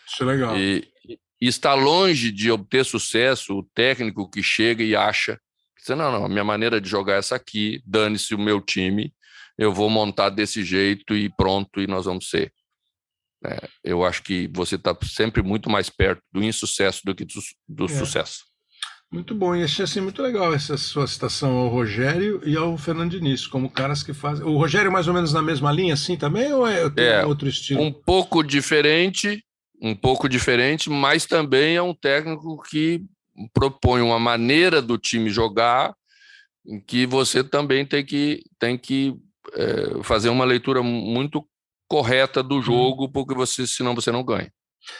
Isso 0.08 0.22
é 0.22 0.26
legal. 0.26 0.56
E, 0.56 0.86
e 1.40 1.46
está 1.48 1.74
longe 1.74 2.30
de 2.30 2.50
obter 2.50 2.84
sucesso 2.84 3.58
o 3.58 3.62
técnico 3.74 4.30
que 4.30 4.42
chega 4.42 4.82
e 4.82 4.96
acha 4.96 5.38
Você, 5.78 5.94
não, 5.94 6.10
não, 6.10 6.24
a 6.24 6.28
minha 6.28 6.44
maneira 6.44 6.80
de 6.80 6.88
jogar 6.88 7.14
é 7.14 7.18
essa 7.18 7.36
aqui, 7.36 7.82
dane-se 7.84 8.34
o 8.34 8.38
meu 8.38 8.60
time, 8.60 9.12
eu 9.58 9.72
vou 9.72 9.88
montar 9.90 10.30
desse 10.30 10.64
jeito 10.64 11.14
e 11.14 11.28
pronto, 11.28 11.80
e 11.80 11.86
nós 11.86 12.06
vamos 12.06 12.28
ser. 12.28 12.52
É, 13.44 13.68
eu 13.84 14.04
acho 14.04 14.22
que 14.22 14.48
você 14.54 14.76
está 14.76 14.96
sempre 15.02 15.42
muito 15.42 15.68
mais 15.68 15.90
perto 15.90 16.22
do 16.32 16.42
insucesso 16.42 17.02
do 17.04 17.14
que 17.14 17.24
do, 17.24 17.34
do 17.68 17.84
é. 17.84 17.88
sucesso. 17.88 18.53
Muito 19.14 19.32
bom, 19.32 19.54
e 19.54 19.62
achei 19.62 19.84
assim, 19.84 20.00
muito 20.00 20.20
legal 20.20 20.52
essa 20.52 20.76
sua 20.76 21.06
citação 21.06 21.52
ao 21.52 21.68
Rogério 21.68 22.40
e 22.44 22.56
ao 22.56 22.76
Fernando 22.76 23.12
Diniz, 23.12 23.46
como 23.46 23.70
caras 23.70 24.02
que 24.02 24.12
fazem. 24.12 24.44
O 24.44 24.56
Rogério 24.56 24.88
é 24.88 24.90
mais 24.90 25.06
ou 25.06 25.14
menos 25.14 25.32
na 25.32 25.40
mesma 25.40 25.70
linha, 25.70 25.94
assim 25.94 26.16
também, 26.16 26.52
ou 26.52 26.66
é, 26.66 26.90
é 26.96 27.24
outro 27.24 27.48
estilo? 27.48 27.80
Um 27.80 27.92
pouco 27.92 28.42
diferente, 28.42 29.40
um 29.80 29.94
pouco 29.94 30.28
diferente, 30.28 30.90
mas 30.90 31.26
também 31.26 31.76
é 31.76 31.80
um 31.80 31.94
técnico 31.94 32.60
que 32.68 33.04
propõe 33.52 34.00
uma 34.00 34.18
maneira 34.18 34.82
do 34.82 34.98
time 34.98 35.30
jogar 35.30 35.94
em 36.66 36.80
que 36.80 37.06
você 37.06 37.44
também 37.44 37.86
tem 37.86 38.04
que, 38.04 38.42
tem 38.58 38.76
que 38.76 39.14
é, 39.52 40.02
fazer 40.02 40.28
uma 40.28 40.44
leitura 40.44 40.82
muito 40.82 41.46
correta 41.86 42.42
do 42.42 42.56
uhum. 42.56 42.62
jogo, 42.62 43.08
porque 43.08 43.32
você, 43.32 43.64
senão 43.64 43.94
você 43.94 44.10
não 44.10 44.24
ganha. 44.24 44.50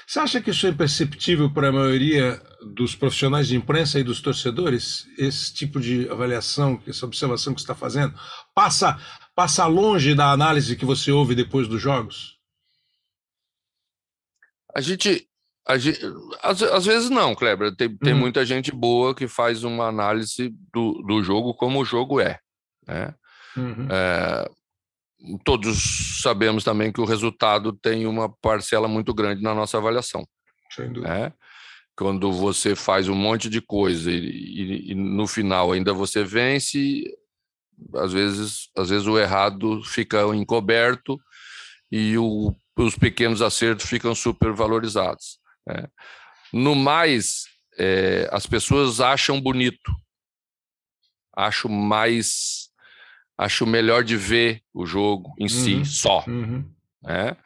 Você 0.07 0.19
acha 0.19 0.41
que 0.41 0.51
isso 0.51 0.67
é 0.67 0.71
imperceptível 0.71 1.53
para 1.53 1.69
a 1.69 1.73
maioria 1.73 2.41
dos 2.75 2.95
profissionais 2.95 3.49
de 3.49 3.57
imprensa 3.57 3.99
e 3.99 4.05
dos 4.05 4.21
torcedores? 4.21 5.07
Esse 5.19 5.53
tipo 5.53 5.81
de 5.81 6.09
avaliação, 6.09 6.83
essa 6.87 7.07
observação 7.07 7.55
que 7.55 7.61
você 7.61 7.65
está 7.65 7.75
fazendo, 7.75 8.15
passa, 8.55 8.99
passa 9.35 9.67
longe 9.67 10.15
da 10.15 10.31
análise 10.31 10.77
que 10.77 10.85
você 10.85 11.11
ouve 11.11 11.35
depois 11.35 11.69
dos 11.69 11.81
jogos? 11.81 12.39
A 14.75 14.81
gente. 14.81 15.29
A 15.67 15.79
gente 15.79 16.01
às, 16.43 16.63
às 16.63 16.85
vezes 16.85 17.09
não, 17.09 17.35
Kleber. 17.35 17.75
Tem, 17.75 17.97
tem 17.97 18.13
uhum. 18.13 18.21
muita 18.21 18.45
gente 18.45 18.71
boa 18.71 19.15
que 19.15 19.27
faz 19.27 19.65
uma 19.65 19.87
análise 19.87 20.55
do, 20.73 21.03
do 21.07 21.23
jogo 21.23 21.55
como 21.55 21.81
o 21.81 21.85
jogo 21.85 22.21
é. 22.21 22.39
Né? 22.87 23.15
Uhum. 23.57 23.89
É, 23.91 24.51
todos 25.45 26.21
sabemos 26.23 26.65
também 26.65 26.93
que 26.93 27.01
o 27.01 27.05
resultado 27.05 27.73
tem 27.73 28.07
uma 28.07 28.29
parcela 28.29 28.89
muito 28.89 29.15
grande 29.15 29.43
na 29.43 29.55
nossa 29.55 29.79
avaliação. 29.79 30.27
Sem 30.71 30.93
dúvida. 30.93 31.13
Né? 31.13 31.33
Quando 31.97 32.33
você 32.33 32.75
faz 32.75 33.09
um 33.09 33.15
monte 33.15 33.49
de 33.49 33.61
coisa 33.61 34.11
e, 34.11 34.17
e, 34.17 34.93
e, 34.93 34.95
no 34.95 35.27
final 35.27 35.73
ainda 35.73 35.93
você 35.93 36.25
vence, 36.25 37.05
às 37.95 38.13
vezes, 38.13 38.69
às 38.77 38.91
vezes 38.91 39.07
o 39.07 39.19
errado 39.19 39.83
fica 39.85 40.23
encoberto 40.35 41.19
e 41.91 42.19
o, 42.19 42.53
os 42.77 42.97
pequenos 42.97 43.41
acertos 43.41 43.87
ficam 43.87 44.15
supervalorizados. 44.15 45.39
Né? 45.67 45.87
No 46.53 46.75
mais, 46.75 47.45
é, 47.79 48.29
as 48.33 48.47
pessoas 48.47 49.01
acham 49.01 49.41
bonito, 49.41 49.93
acho 51.37 51.69
mais 51.69 52.64
acho 53.37 53.67
melhor 53.67 54.05
de 54.05 54.17
ver 54.17 54.61
o 54.73 54.87
jogo 54.87 55.35
em 55.39 55.45
uhum, 55.45 55.49
si 55.49 55.85
só. 55.85 56.25
Uhum. 56.27 56.65
Né? 57.03 57.37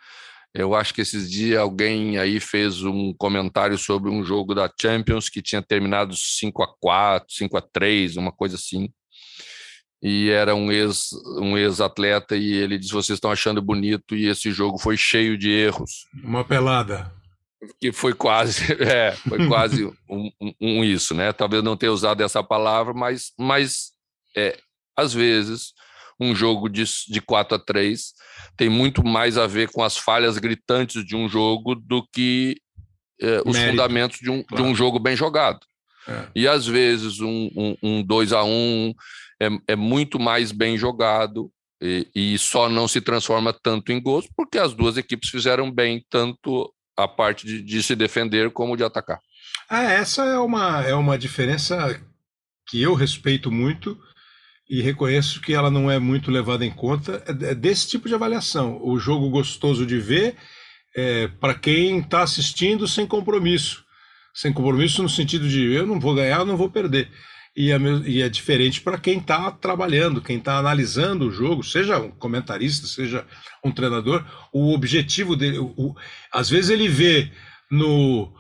Eu 0.55 0.75
acho 0.75 0.95
que 0.95 1.01
esses 1.01 1.31
dias 1.31 1.59
alguém 1.59 2.19
aí 2.19 2.41
fez 2.41 2.83
um 2.83 3.13
comentário 3.15 3.77
sobre 3.79 4.11
um 4.11 4.25
jogo 4.25 4.55
da 4.55 4.71
Champions 4.81 5.29
que 5.29 5.43
tinha 5.43 5.63
terminado 5.63 6.15
5 6.17 6.63
a 6.63 6.69
4 6.81 7.27
5 7.33 7.57
a 7.57 7.61
3 7.61 8.17
uma 8.17 8.33
coisa 8.33 8.57
assim. 8.57 8.89
E 10.03 10.31
era 10.31 10.55
um 10.55 10.71
ex 10.71 11.11
um 11.41 11.59
ex-atleta 11.59 12.37
e 12.37 12.53
ele 12.53 12.79
disse: 12.79 12.93
vocês 12.93 13.17
estão 13.17 13.31
achando 13.31 13.61
bonito 13.61 14.15
e 14.15 14.27
esse 14.27 14.51
jogo 14.51 14.79
foi 14.79 14.97
cheio 14.97 15.37
de 15.37 15.51
erros. 15.51 16.07
Uma 16.23 16.45
pelada. 16.45 17.13
Que 17.81 17.91
foi 17.91 18.15
quase, 18.15 18.73
é, 18.81 19.13
foi 19.29 19.49
quase 19.49 19.85
um, 20.09 20.31
um, 20.41 20.53
um, 20.61 20.85
isso, 20.85 21.15
né? 21.15 21.33
Talvez 21.33 21.63
não 21.63 21.77
tenha 21.77 21.93
usado 21.93 22.23
essa 22.23 22.43
palavra, 22.43 22.95
mas, 22.95 23.33
mas 23.37 23.91
é, 24.37 24.57
às 24.99 25.15
vezes, 25.15 25.73
um 26.21 26.35
jogo 26.35 26.69
de, 26.69 26.85
de 27.09 27.21
4 27.21 27.57
a 27.57 27.59
3 27.59 28.13
tem 28.57 28.69
muito 28.69 29.05
mais 29.05 29.39
a 29.39 29.47
ver 29.47 29.71
com 29.71 29.83
as 29.83 29.97
falhas 29.97 30.37
gritantes 30.39 31.05
de 31.05 31.15
um 31.15 31.29
jogo 31.29 31.77
do 31.77 32.05
que 32.13 32.57
eh, 33.21 33.41
os 33.47 33.57
Mérito, 33.57 33.71
fundamentos 33.71 34.19
de 34.19 34.29
um, 34.29 34.43
claro. 34.43 34.65
de 34.65 34.69
um 34.69 34.75
jogo 34.75 34.99
bem 34.99 35.15
jogado. 35.15 35.61
É. 36.09 36.27
E 36.35 36.49
às 36.49 36.67
vezes 36.67 37.21
um, 37.21 37.49
um, 37.57 37.77
um 37.83 38.03
2 38.03 38.33
a 38.33 38.43
1 38.43 38.93
é, 39.41 39.49
é 39.69 39.77
muito 39.77 40.19
mais 40.19 40.51
bem 40.51 40.77
jogado 40.77 41.51
e, 41.81 42.09
e, 42.13 42.39
só 42.39 42.69
não 42.69 42.89
se 42.89 43.01
transforma 43.01 43.53
tanto 43.53 43.93
em 43.93 44.03
gols 44.03 44.27
porque 44.37 44.59
as 44.59 44.75
duas 44.75 44.97
equipes 44.97 45.31
fizeram 45.31 45.71
bem 45.71 46.05
tanto 46.11 46.75
a 46.97 47.07
parte 47.07 47.47
de, 47.47 47.63
de 47.63 47.81
se 47.85 47.95
defender 47.95 48.51
como 48.51 48.77
de 48.77 48.83
atacar. 48.83 49.21
Ah, 49.71 49.85
essa 49.85 50.25
é 50.25 50.39
uma, 50.39 50.83
é 50.83 50.95
uma 50.95 51.17
diferença 51.17 52.01
que 52.67 52.83
eu 52.83 52.95
respeito 52.95 53.53
muito 53.53 53.97
e 54.69 54.83
reconheço 54.83 55.41
que 55.41 55.55
ela 55.55 55.71
não 55.71 55.91
é 55.91 55.99
muito 55.99 56.31
levada 56.31 56.65
em 56.65 56.71
conta, 56.71 57.23
é, 57.27 57.51
é 57.51 57.55
desse 57.55 57.89
tipo 57.89 58.09
de 58.09 58.15
avaliação. 58.15 58.79
O 58.83 58.99
jogo 58.99 59.31
gostoso 59.31 59.87
de 59.87 59.99
ver 59.99 60.37
é, 60.95 61.29
para 61.29 61.55
quem 61.55 62.01
está 62.01 62.23
assistindo 62.23 62.87
sem 62.87 63.07
compromisso. 63.07 63.85
Sem 64.35 64.53
compromisso 64.53 65.03
no 65.03 65.09
sentido 65.09 65.49
de 65.49 65.73
eu 65.73 65.87
não 65.87 65.99
vou 65.99 66.15
ganhar, 66.15 66.41
eu 66.41 66.47
não 66.47 66.57
vou 66.57 66.71
perder. 66.71 67.11
E 67.57 67.73
é, 67.73 67.79
e 68.07 68.23
é 68.23 68.29
diferente 68.29 68.81
para 68.81 68.99
quem 68.99 69.19
está 69.19 69.51
trabalhando, 69.51 70.23
quem 70.23 70.37
está 70.37 70.59
analisando 70.59 71.27
o 71.27 71.33
jogo, 71.33 71.65
seja 71.65 71.99
um 71.99 72.11
comentarista, 72.11 72.87
seja 72.87 73.27
um 73.65 73.73
treinador, 73.73 74.25
o 74.53 74.73
objetivo 74.73 75.35
dele, 75.35 75.59
o, 75.59 75.75
o, 75.77 75.95
às 76.33 76.49
vezes 76.49 76.71
ele 76.71 76.89
vê 76.89 77.33
no, 77.71 78.33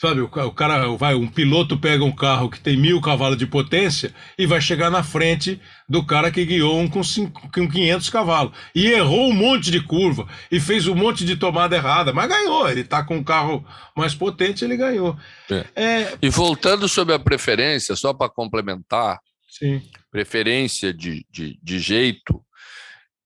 Sabe, 0.00 0.20
o, 0.20 0.28
cara 0.52 0.86
vai, 0.96 1.16
um 1.16 1.26
piloto 1.26 1.76
pega 1.76 2.04
um 2.04 2.14
carro 2.14 2.48
que 2.48 2.60
tem 2.60 2.76
mil 2.76 3.00
cavalos 3.00 3.36
de 3.36 3.48
potência 3.48 4.14
e 4.38 4.46
vai 4.46 4.60
chegar 4.60 4.90
na 4.90 5.02
frente 5.02 5.60
do 5.88 6.06
cara 6.06 6.30
que 6.30 6.44
guiou 6.44 6.78
um 6.78 6.88
com, 6.88 7.02
cinco, 7.02 7.50
com 7.52 7.68
500 7.68 8.08
cavalos. 8.08 8.52
E 8.72 8.86
errou 8.86 9.28
um 9.28 9.32
monte 9.32 9.72
de 9.72 9.82
curva 9.82 10.28
e 10.52 10.60
fez 10.60 10.86
um 10.86 10.94
monte 10.94 11.24
de 11.24 11.34
tomada 11.34 11.74
errada, 11.74 12.12
mas 12.12 12.28
ganhou. 12.28 12.68
Ele 12.68 12.84
tá 12.84 13.02
com 13.02 13.16
um 13.16 13.24
carro 13.24 13.66
mais 13.96 14.14
potente, 14.14 14.64
ele 14.64 14.76
ganhou. 14.76 15.18
É. 15.50 15.66
É... 15.74 16.18
E 16.22 16.30
voltando 16.30 16.88
sobre 16.88 17.12
a 17.12 17.18
preferência, 17.18 17.96
só 17.96 18.14
para 18.14 18.30
complementar, 18.30 19.18
Sim. 19.48 19.82
preferência 20.12 20.94
de, 20.94 21.26
de, 21.28 21.58
de 21.60 21.80
jeito, 21.80 22.40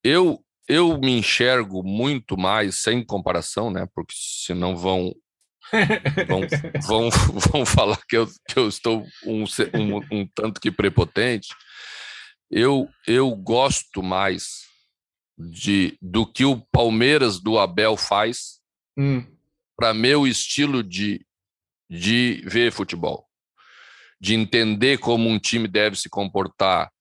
eu, 0.03 0.39
eu 0.67 0.97
me 0.97 1.19
enxergo 1.19 1.83
muito 1.83 2.35
mais, 2.35 2.81
sem 2.81 3.05
comparação, 3.05 3.69
né? 3.69 3.85
Porque 3.93 4.15
senão 4.17 4.75
vão 4.75 5.13
vão, 6.27 6.41
vão, 6.87 7.09
vão 7.51 7.65
falar 7.65 7.99
que 8.07 8.17
eu, 8.17 8.27
que 8.47 8.57
eu 8.57 8.67
estou 8.67 9.05
um, 9.25 9.43
um, 9.43 10.19
um 10.19 10.27
tanto 10.33 10.59
que 10.59 10.71
prepotente. 10.71 11.49
Eu, 12.49 12.87
eu 13.07 13.35
gosto 13.35 14.03
mais 14.03 14.63
de, 15.37 15.97
do 16.01 16.25
que 16.25 16.45
o 16.45 16.61
Palmeiras 16.71 17.39
do 17.39 17.57
Abel 17.57 17.97
faz 17.97 18.59
hum. 18.97 19.25
para 19.75 19.93
meu 19.93 20.27
estilo 20.27 20.83
de, 20.83 21.25
de 21.89 22.43
ver 22.45 22.71
futebol, 22.71 23.27
de 24.21 24.35
entender 24.35 24.99
como 24.99 25.27
um 25.27 25.39
time 25.39 25.67
deve 25.67 25.95
se 25.95 26.09
comportar, 26.09 26.91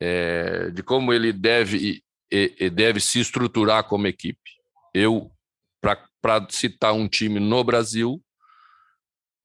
é, 0.00 0.70
de 0.70 0.82
como 0.82 1.12
ele 1.12 1.32
deve, 1.32 2.02
e, 2.30 2.54
e 2.60 2.70
deve 2.70 3.00
se 3.00 3.20
estruturar 3.20 3.84
como 3.84 4.06
equipe. 4.06 4.38
Eu 4.94 5.30
para 5.80 6.09
citar 6.50 6.92
um 6.92 7.08
time 7.08 7.40
no 7.40 7.62
Brasil, 7.64 8.22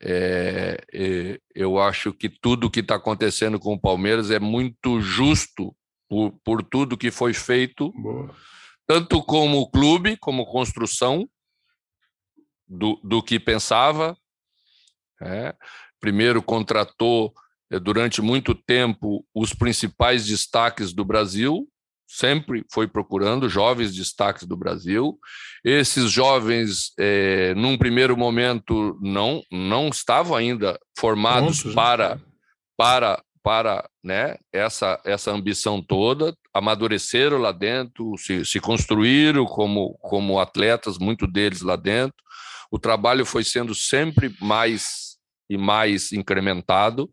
é, 0.02 0.84
é, 0.94 1.40
eu 1.54 1.80
acho 1.80 2.14
que 2.14 2.30
tudo 2.30 2.70
que 2.70 2.82
está 2.82 2.96
acontecendo 2.96 3.60
com 3.60 3.74
o 3.74 3.80
Palmeiras 3.80 4.30
é 4.30 4.40
muito 4.40 5.00
justo 5.00 5.76
por, 6.08 6.32
por 6.44 6.64
tudo 6.64 6.98
que 6.98 7.10
foi 7.12 7.34
feito, 7.34 7.92
Boa. 7.94 8.36
tanto 8.86 9.24
como 9.24 9.70
clube, 9.70 10.18
como 10.18 10.46
construção 10.46 11.28
do, 12.68 13.00
do 13.04 13.24
que 13.24 13.40
pensava. 13.40 14.18
É. 15.22 15.56
Primeiro 16.00 16.44
contratou 16.44 17.34
é, 17.72 17.80
durante 17.80 18.22
muito 18.22 18.54
tempo 18.54 19.26
os 19.34 19.54
principais 19.54 20.26
destaques 20.26 20.94
do 20.94 21.06
Brasil, 21.06 21.68
sempre 22.08 22.64
foi 22.72 22.88
procurando 22.88 23.50
jovens 23.50 23.94
destaques 23.94 24.46
do 24.46 24.56
Brasil. 24.56 25.18
Esses 25.64 26.12
jovens, 26.12 26.92
é, 27.00 27.54
num 27.56 27.78
primeiro 27.78 28.16
momento, 28.16 28.98
não 29.02 29.42
não 29.52 29.90
estavam 29.90 30.36
ainda 30.36 30.80
formados 30.98 31.62
Prontos, 31.62 31.76
para, 31.76 32.16
né? 32.16 32.22
para 32.78 33.24
para 33.44 33.88
né, 34.04 34.38
essa, 34.52 35.00
essa 35.06 35.30
ambição 35.30 35.80
toda, 35.80 36.36
amadureceram 36.52 37.38
lá 37.38 37.52
dentro, 37.52 38.18
se, 38.18 38.44
se 38.44 38.60
construíram 38.60 39.46
como, 39.46 39.96
como 40.02 40.40
atletas, 40.40 40.98
muito 40.98 41.28
deles 41.28 41.62
lá 41.62 41.76
dentro. 41.76 42.16
O 42.72 42.80
trabalho 42.80 43.24
foi 43.24 43.44
sendo 43.44 43.76
sempre 43.76 44.36
mais 44.42 45.18
e 45.48 45.60
mais 45.60 46.12
incrementado, 46.12 47.08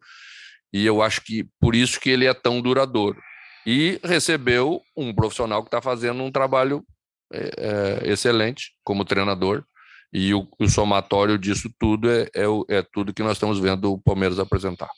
e 0.72 0.86
eu 0.86 1.02
acho 1.02 1.20
que 1.20 1.46
por 1.60 1.74
isso 1.76 2.00
que 2.00 2.08
ele 2.08 2.24
é 2.24 2.32
tão 2.32 2.62
duradouro 2.62 3.20
e 3.66 4.00
recebeu 4.02 4.82
um 4.96 5.14
profissional 5.14 5.62
que 5.62 5.68
está 5.68 5.80
fazendo 5.80 6.22
um 6.22 6.30
trabalho 6.30 6.84
é, 7.32 8.02
é, 8.04 8.12
excelente 8.12 8.72
como 8.84 9.04
treinador. 9.04 9.64
E 10.12 10.34
o, 10.34 10.46
o 10.58 10.68
somatório 10.68 11.38
disso 11.38 11.70
tudo 11.78 12.10
é, 12.10 12.28
é, 12.34 12.44
é, 12.68 12.82
tudo 12.92 13.14
que 13.14 13.22
nós 13.22 13.32
estamos 13.32 13.58
vendo 13.58 13.92
o 13.92 13.98
Palmeiras 13.98 14.38
apresentar. 14.38 14.90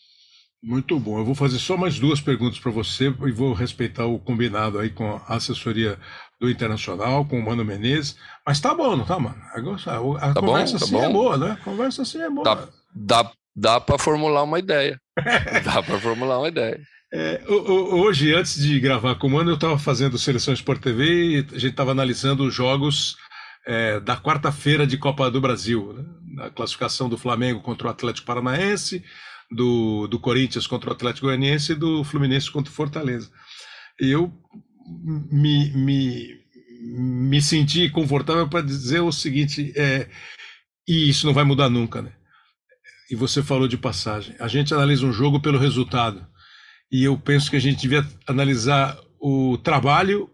Muito 0.60 0.98
bom. 0.98 1.18
Eu 1.18 1.24
vou 1.24 1.34
fazer 1.34 1.58
só 1.58 1.76
mais 1.76 1.98
duas 1.98 2.20
perguntas 2.20 2.58
para 2.58 2.72
você 2.72 3.14
e 3.26 3.30
vou 3.30 3.52
respeitar 3.52 4.06
o 4.06 4.18
combinado 4.18 4.78
aí 4.78 4.90
com 4.90 5.20
a 5.26 5.36
assessoria 5.36 5.98
do 6.40 6.50
Internacional, 6.50 7.24
com 7.26 7.38
o 7.38 7.44
Mano 7.44 7.64
Menezes. 7.64 8.16
Mas 8.46 8.60
tá 8.60 8.74
bom, 8.74 8.96
não 8.96 9.04
tá, 9.04 9.20
mano? 9.20 9.36
A, 9.52 10.30
a 10.30 10.34
tá 10.34 10.40
conversa 10.40 10.72
bom, 10.72 10.78
tá 10.78 10.84
assim 10.84 10.96
é 10.96 11.00
bom. 11.00 11.04
é 11.04 11.12
boa, 11.12 11.36
né? 11.36 11.50
A 11.52 11.64
conversa 11.64 12.02
assim 12.02 12.20
é 12.20 12.30
boa. 12.30 12.44
Dá, 12.44 12.68
dá, 12.94 13.32
dá 13.54 13.80
para 13.80 13.98
formular 13.98 14.42
uma 14.42 14.58
ideia. 14.58 14.98
dá 15.64 15.82
para 15.82 16.00
formular 16.00 16.38
uma 16.38 16.48
ideia. 16.48 16.80
É, 17.16 17.44
hoje, 17.48 18.34
antes 18.34 18.60
de 18.60 18.80
gravar 18.80 19.14
com 19.14 19.28
o 19.28 19.30
Mano, 19.30 19.52
eu 19.52 19.54
estava 19.54 19.78
fazendo 19.78 20.18
Seleção 20.18 20.52
Sport 20.52 20.82
TV 20.82 21.04
e 21.04 21.36
a 21.36 21.58
gente 21.60 21.68
estava 21.68 21.92
analisando 21.92 22.42
os 22.42 22.52
jogos 22.52 23.16
é, 23.64 24.00
da 24.00 24.16
quarta-feira 24.16 24.84
de 24.84 24.98
Copa 24.98 25.30
do 25.30 25.40
Brasil. 25.40 25.92
Né? 25.92 26.44
A 26.46 26.50
classificação 26.50 27.08
do 27.08 27.16
Flamengo 27.16 27.60
contra 27.60 27.86
o 27.86 27.90
Atlético 27.90 28.26
Paranaense, 28.26 29.04
do, 29.48 30.08
do 30.08 30.18
Corinthians 30.18 30.66
contra 30.66 30.90
o 30.90 30.92
Atlético 30.92 31.28
Goianiense 31.28 31.70
e 31.70 31.76
do 31.76 32.02
Fluminense 32.02 32.50
contra 32.50 32.72
o 32.72 32.74
Fortaleza. 32.74 33.30
E 34.00 34.10
eu 34.10 34.32
me, 35.30 35.70
me, 35.70 36.28
me 36.98 37.40
senti 37.40 37.88
confortável 37.90 38.48
para 38.48 38.66
dizer 38.66 38.98
o 39.02 39.12
seguinte: 39.12 39.72
é, 39.76 40.08
e 40.88 41.10
isso 41.10 41.28
não 41.28 41.32
vai 41.32 41.44
mudar 41.44 41.70
nunca, 41.70 42.02
né? 42.02 42.12
E 43.08 43.14
você 43.14 43.40
falou 43.40 43.68
de 43.68 43.78
passagem. 43.78 44.34
A 44.40 44.48
gente 44.48 44.74
analisa 44.74 45.06
um 45.06 45.12
jogo 45.12 45.40
pelo 45.40 45.60
resultado. 45.60 46.26
E 46.94 47.02
eu 47.02 47.18
penso 47.18 47.50
que 47.50 47.56
a 47.56 47.60
gente 47.60 47.80
devia 47.80 48.06
analisar 48.24 48.96
o 49.18 49.58
trabalho 49.58 50.30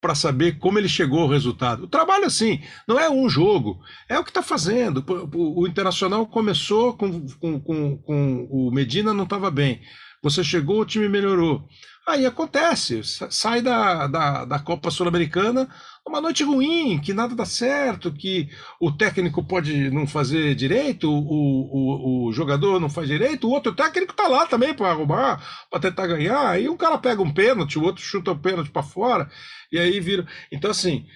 para 0.00 0.14
saber 0.14 0.56
como 0.60 0.78
ele 0.78 0.88
chegou 0.88 1.22
ao 1.22 1.28
resultado. 1.28 1.82
O 1.82 1.88
trabalho, 1.88 2.26
assim, 2.26 2.62
não 2.86 2.96
é 2.96 3.10
um 3.10 3.28
jogo, 3.28 3.80
é 4.08 4.16
o 4.16 4.22
que 4.22 4.30
está 4.30 4.40
fazendo. 4.40 5.04
O, 5.34 5.66
Internacional 5.66 6.28
começou 6.28 6.96
com, 6.96 7.26
com, 7.40 7.60
com, 7.60 7.98
com 7.98 8.48
o 8.48 8.70
Medina, 8.70 9.12
não 9.12 9.24
estava 9.24 9.50
bem. 9.50 9.80
Você 10.22 10.44
chegou, 10.44 10.80
o 10.80 10.86
time 10.86 11.08
melhorou. 11.08 11.66
Aí 12.06 12.24
acontece, 12.24 13.00
sai 13.02 13.60
da, 13.60 14.06
da, 14.06 14.44
da 14.44 14.58
Copa 14.60 14.92
Sul-Americana 14.92 15.68
uma 16.06 16.20
noite 16.20 16.44
ruim, 16.44 17.00
que 17.00 17.14
nada 17.14 17.34
dá 17.34 17.46
certo, 17.46 18.12
que 18.12 18.50
o 18.78 18.92
técnico 18.92 19.42
pode 19.42 19.90
não 19.90 20.06
fazer 20.06 20.54
direito, 20.54 21.10
o, 21.10 21.16
o, 21.16 22.28
o 22.28 22.32
jogador 22.32 22.78
não 22.78 22.90
faz 22.90 23.08
direito, 23.08 23.48
o 23.48 23.50
outro 23.50 23.74
técnico 23.74 24.14
tá 24.14 24.28
lá 24.28 24.46
também 24.46 24.74
para 24.74 24.90
arrumar, 24.90 25.42
para 25.70 25.80
tentar 25.80 26.06
ganhar, 26.06 26.46
aí 26.46 26.68
um 26.68 26.76
cara 26.76 26.98
pega 26.98 27.22
um 27.22 27.32
pênalti, 27.32 27.78
o 27.78 27.82
outro 27.82 28.02
chuta 28.02 28.32
o 28.32 28.38
pênalti 28.38 28.70
para 28.70 28.82
fora, 28.82 29.30
e 29.72 29.78
aí 29.78 29.98
vira. 29.98 30.26
Então, 30.52 30.70
assim, 30.70 31.06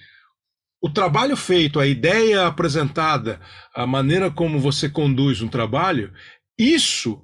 o 0.81 0.89
trabalho 0.89 1.37
feito, 1.37 1.79
a 1.79 1.85
ideia 1.85 2.47
apresentada, 2.47 3.39
a 3.75 3.85
maneira 3.85 4.31
como 4.31 4.59
você 4.59 4.89
conduz 4.89 5.41
um 5.41 5.47
trabalho, 5.47 6.11
isso, 6.57 7.21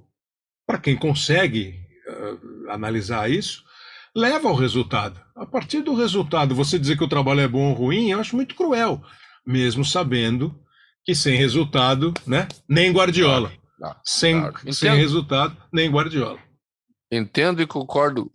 para 0.67 0.77
quem 0.77 0.95
consegue 0.95 1.79
uh, 2.07 2.71
analisar 2.71 3.29
isso, 3.29 3.64
leva 4.15 4.47
ao 4.47 4.55
resultado. 4.55 5.19
A 5.35 5.45
partir 5.45 5.81
do 5.81 5.93
resultado, 5.93 6.55
você 6.55 6.79
dizer 6.79 6.97
que 6.97 7.03
o 7.03 7.09
trabalho 7.09 7.41
é 7.41 7.47
bom 7.47 7.69
ou 7.69 7.73
ruim, 7.73 8.09
eu 8.09 8.19
acho 8.19 8.35
muito 8.35 8.55
cruel, 8.55 9.03
mesmo 9.45 9.83
sabendo 9.83 10.57
que 11.03 11.13
sem 11.13 11.35
resultado, 11.35 12.13
né, 12.25 12.47
nem 12.67 12.91
Guardiola. 12.91 13.51
Sem, 14.03 14.39
claro. 14.39 14.73
sem 14.73 14.95
resultado, 14.95 15.55
nem 15.71 15.91
Guardiola. 15.91 16.39
Entendo 17.11 17.61
e 17.61 17.67
concordo, 17.67 18.31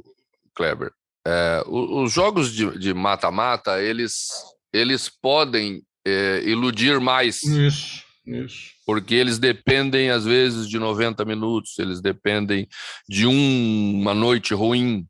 Kleber. 0.55 0.93
É, 1.26 1.62
os 1.66 2.12
jogos 2.12 2.53
de 2.53 2.95
mata-mata, 2.95 3.83
eles, 3.83 4.28
eles 4.72 5.09
podem 5.09 5.83
é, 6.07 6.43
iludir 6.45 7.01
mais. 7.01 7.43
Isso, 7.43 8.05
isso. 8.26 8.70
Porque 8.87 9.14
eles 9.14 9.39
dependem, 9.39 10.11
às 10.11 10.24
vezes, 10.24 10.68
de 10.68 10.78
90 10.78 11.24
minutos, 11.24 11.78
eles 11.78 12.01
dependem 12.01 12.68
de 13.09 13.26
um, 13.26 14.01
uma 14.01 14.14
noite 14.14 14.55
ruim, 14.55 15.07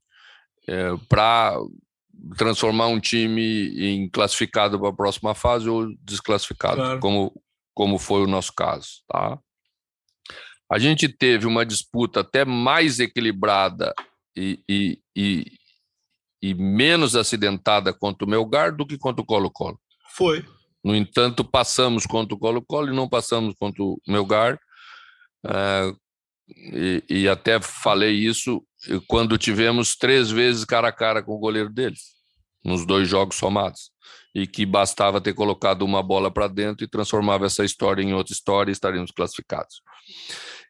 é, 0.68 0.96
para 1.08 1.56
transformar 2.36 2.88
um 2.88 3.00
time 3.00 3.68
em 3.78 4.08
classificado 4.08 4.78
para 4.78 4.90
a 4.90 4.94
próxima 4.94 5.34
fase 5.34 5.68
ou 5.68 5.94
desclassificado, 6.02 6.76
claro. 6.76 7.00
como, 7.00 7.42
como 7.74 7.98
foi 7.98 8.22
o 8.22 8.26
nosso 8.26 8.52
caso. 8.54 9.02
Tá? 9.08 9.38
A 10.70 10.78
gente 10.78 11.08
teve 11.08 11.46
uma 11.46 11.66
disputa 11.66 12.20
até 12.20 12.44
mais 12.44 13.00
equilibrada 13.00 13.92
e, 14.36 14.62
e, 14.68 14.98
e, 15.16 15.52
e 16.40 16.54
menos 16.54 17.16
acidentada 17.16 17.92
contra 17.92 18.24
o 18.24 18.28
Melgar 18.28 18.74
do 18.74 18.86
que 18.86 18.96
contra 18.96 19.22
o 19.22 19.26
Colo-Colo. 19.26 19.80
Foi. 20.14 20.44
No 20.82 20.94
entanto, 20.94 21.44
passamos 21.44 22.06
contra 22.06 22.34
o 22.34 22.38
Colo-Colo 22.38 22.88
e 22.88 22.96
não 22.96 23.08
passamos 23.08 23.54
contra 23.58 23.82
o 23.82 24.00
Melgar. 24.06 24.58
Uh, 25.44 25.96
e, 26.48 27.04
e, 27.08 27.28
até 27.28 27.60
falei 27.60 28.12
isso 28.12 28.62
quando 29.06 29.38
tivemos 29.38 29.96
três 29.96 30.30
vezes 30.30 30.64
cara 30.64 30.88
a 30.88 30.92
cara 30.92 31.22
com 31.22 31.32
o 31.32 31.38
goleiro 31.38 31.70
deles, 31.70 32.00
nos 32.64 32.86
dois 32.86 33.08
jogos 33.08 33.36
somados. 33.36 33.90
E 34.34 34.46
que 34.46 34.64
bastava 34.64 35.20
ter 35.20 35.34
colocado 35.34 35.82
uma 35.82 36.02
bola 36.02 36.30
para 36.30 36.46
dentro 36.46 36.84
e 36.84 36.88
transformava 36.88 37.46
essa 37.46 37.64
história 37.64 38.02
em 38.02 38.14
outra 38.14 38.32
história 38.32 38.70
e 38.70 38.72
estaríamos 38.72 39.10
classificados. 39.10 39.82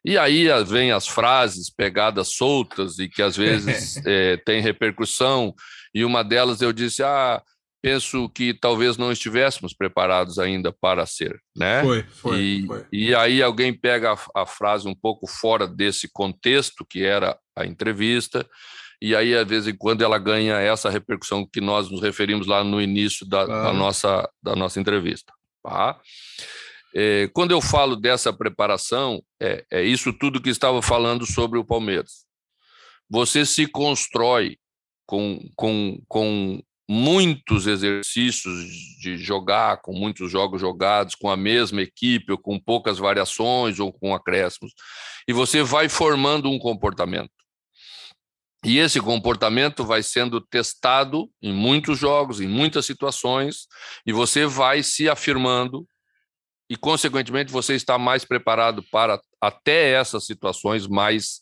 E 0.03 0.17
aí 0.17 0.47
vem 0.65 0.91
as 0.91 1.07
frases 1.07 1.69
pegadas 1.69 2.29
soltas 2.29 2.97
e 2.97 3.07
que 3.07 3.21
às 3.21 3.37
vezes 3.37 3.97
é, 4.05 4.37
tem 4.37 4.61
repercussão, 4.61 5.53
e 5.93 6.03
uma 6.03 6.23
delas 6.23 6.61
eu 6.61 6.73
disse: 6.73 7.03
Ah, 7.03 7.41
penso 7.81 8.29
que 8.29 8.53
talvez 8.53 8.97
não 8.97 9.11
estivéssemos 9.11 9.73
preparados 9.73 10.39
ainda 10.39 10.71
para 10.71 11.05
ser, 11.05 11.39
né? 11.55 11.81
Foi, 11.81 12.03
foi. 12.03 12.39
E, 12.39 12.65
foi. 12.65 12.85
e 12.91 13.15
aí 13.15 13.41
alguém 13.41 13.73
pega 13.73 14.13
a, 14.13 14.41
a, 14.41 14.45
frase 14.45 14.87
um 14.87 14.95
pouco 14.95 15.27
fora 15.27 15.67
desse 15.67 16.09
contexto 16.11 16.85
que 16.85 17.03
era 17.03 17.37
a 17.61 17.65
entrevista, 17.65 18.47
e 19.01 19.15
aí, 19.15 19.35
às 19.35 19.47
vezes 19.47 19.67
em 19.67 19.75
quando, 19.75 20.03
ela 20.03 20.19
ganha 20.19 20.59
essa 20.59 20.89
repercussão 20.89 21.47
que 21.51 21.59
nós 21.59 21.89
nos 21.89 22.01
referimos 22.01 22.45
lá 22.45 22.63
no 22.63 22.79
início 22.79 23.27
da, 23.27 23.45
claro. 23.45 23.63
da 23.63 23.73
nossa, 23.73 24.29
da 24.43 24.55
nossa 24.55 24.79
entrevista. 24.79 25.33
Tá? 25.63 25.99
É, 26.93 27.27
quando 27.33 27.51
eu 27.51 27.61
falo 27.61 27.95
dessa 27.95 28.31
preparação, 28.31 29.23
é, 29.41 29.65
é 29.71 29.83
isso 29.83 30.13
tudo 30.13 30.41
que 30.41 30.49
estava 30.49 30.81
falando 30.81 31.25
sobre 31.25 31.57
o 31.57 31.65
Palmeiras. 31.65 32.25
Você 33.09 33.43
se 33.43 33.65
constrói 33.65 34.57
com, 35.07 35.49
com, 35.55 35.99
com 36.07 36.61
muitos 36.87 37.67
exercícios 37.67 38.65
de 39.01 39.17
jogar, 39.17 39.81
com 39.81 39.93
muitos 39.93 40.29
jogos 40.29 40.61
jogados, 40.61 41.15
com 41.15 41.29
a 41.29 41.37
mesma 41.37 41.81
equipe, 41.81 42.33
ou 42.33 42.37
com 42.37 42.59
poucas 42.59 42.99
variações, 42.99 43.79
ou 43.79 43.91
com 43.91 44.13
acréscimos, 44.13 44.73
e 45.27 45.33
você 45.33 45.63
vai 45.63 45.89
formando 45.89 46.49
um 46.49 46.59
comportamento. 46.59 47.31
E 48.63 48.77
esse 48.77 48.99
comportamento 48.99 49.83
vai 49.83 50.03
sendo 50.03 50.39
testado 50.39 51.29
em 51.41 51.51
muitos 51.51 51.97
jogos, 51.97 52.39
em 52.39 52.47
muitas 52.47 52.85
situações, 52.85 53.67
e 54.05 54.13
você 54.13 54.45
vai 54.45 54.83
se 54.83 55.09
afirmando, 55.09 55.87
e, 56.69 56.77
consequentemente, 56.77 57.51
você 57.51 57.75
está 57.75 57.97
mais 57.97 58.23
preparado 58.23 58.81
para 58.91 59.19
até 59.41 59.91
essas 59.91 60.25
situações 60.25 60.87
mais 60.87 61.41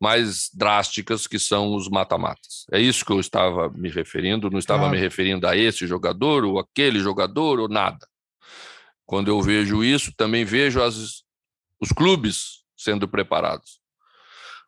mais 0.00 0.48
drásticas 0.54 1.26
que 1.26 1.38
são 1.38 1.74
os 1.74 1.86
mata-matas. 1.86 2.64
É 2.72 2.80
isso 2.80 3.04
que 3.04 3.12
eu 3.12 3.20
estava 3.20 3.68
me 3.68 3.90
referindo, 3.90 4.48
não 4.48 4.58
estava 4.58 4.88
me 4.88 4.96
referindo 4.96 5.46
a 5.46 5.54
esse 5.54 5.86
jogador 5.86 6.42
ou 6.42 6.58
aquele 6.58 6.98
jogador 7.00 7.60
ou 7.60 7.68
nada. 7.68 8.08
Quando 9.04 9.28
eu 9.28 9.42
vejo 9.42 9.84
isso, 9.84 10.10
também 10.16 10.42
vejo 10.42 10.80
as, 10.80 11.22
os 11.78 11.92
clubes 11.94 12.62
sendo 12.74 13.06
preparados. 13.06 13.79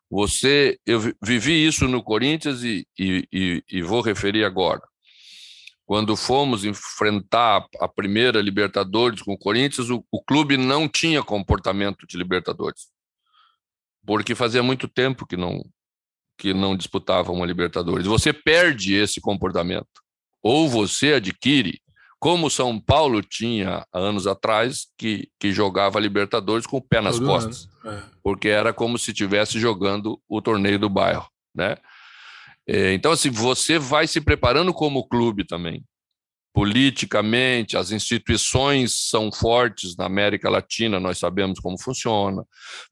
Você, 0.09 0.79
eu 0.85 0.99
vivi 1.21 1.65
isso 1.65 1.87
no 1.87 2.03
Corinthians 2.03 2.63
e, 2.63 2.87
e, 2.97 3.27
e, 3.31 3.63
e 3.69 3.81
vou 3.81 4.01
referir 4.01 4.43
agora. 4.43 4.81
Quando 5.85 6.15
fomos 6.15 6.63
enfrentar 6.63 7.65
a 7.79 7.87
primeira 7.87 8.41
Libertadores 8.41 9.21
com 9.21 9.33
o 9.33 9.37
Corinthians, 9.37 9.89
o, 9.89 10.05
o 10.11 10.23
clube 10.23 10.55
não 10.55 10.87
tinha 10.87 11.23
comportamento 11.23 12.07
de 12.07 12.17
Libertadores 12.17 12.93
porque 14.05 14.35
fazia 14.35 14.61
muito 14.61 14.87
tempo 14.87 15.25
que 15.25 15.37
não 15.37 15.63
que 16.35 16.51
não 16.51 16.75
disputava 16.75 17.31
uma 17.31 17.45
Libertadores. 17.45 18.07
Você 18.07 18.33
perde 18.33 18.95
esse 18.95 19.21
comportamento 19.21 19.87
ou 20.41 20.67
você 20.67 21.13
adquire, 21.13 21.79
como 22.23 22.49
São 22.49 22.79
Paulo 22.79 23.21
tinha 23.21 23.85
anos 23.93 24.27
atrás, 24.27 24.87
que, 24.97 25.27
que 25.37 25.51
jogava 25.51 25.99
Libertadores 25.99 26.65
com 26.65 26.77
o 26.77 26.81
pé 26.81 27.01
nas 27.01 27.17
Todo 27.17 27.27
costas, 27.27 27.67
é. 27.85 28.01
porque 28.23 28.47
era 28.47 28.71
como 28.71 28.97
se 28.97 29.11
estivesse 29.11 29.59
jogando 29.59 30.17
o 30.29 30.41
torneio 30.41 30.79
do 30.79 30.87
bairro, 30.87 31.27
né? 31.53 31.75
É, 32.65 32.93
então, 32.93 33.11
assim, 33.11 33.29
você 33.29 33.77
vai 33.77 34.07
se 34.07 34.21
preparando 34.21 34.73
como 34.73 35.05
clube 35.05 35.45
também 35.45 35.83
politicamente, 36.53 37.75
as 37.75 37.91
instituições 37.91 39.09
são 39.09 39.31
fortes 39.31 39.97
na 39.97 40.05
América 40.05 40.51
Latina, 40.51 40.99
nós 40.99 41.17
sabemos 41.17 41.59
como 41.59 41.81
funciona. 41.81 42.43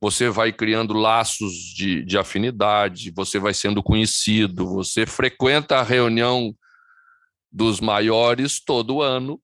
Você 0.02 0.30
vai 0.30 0.52
criando 0.52 0.94
laços 0.96 1.54
de, 1.76 2.04
de 2.04 2.18
afinidade, 2.18 3.14
você 3.16 3.38
vai 3.38 3.54
sendo 3.54 3.84
conhecido, 3.84 4.66
você 4.66 5.06
frequenta 5.06 5.78
a 5.78 5.84
reunião 5.84 6.56
dos 7.52 7.80
maiores 7.80 8.64
todo 8.64 9.02
ano 9.02 9.42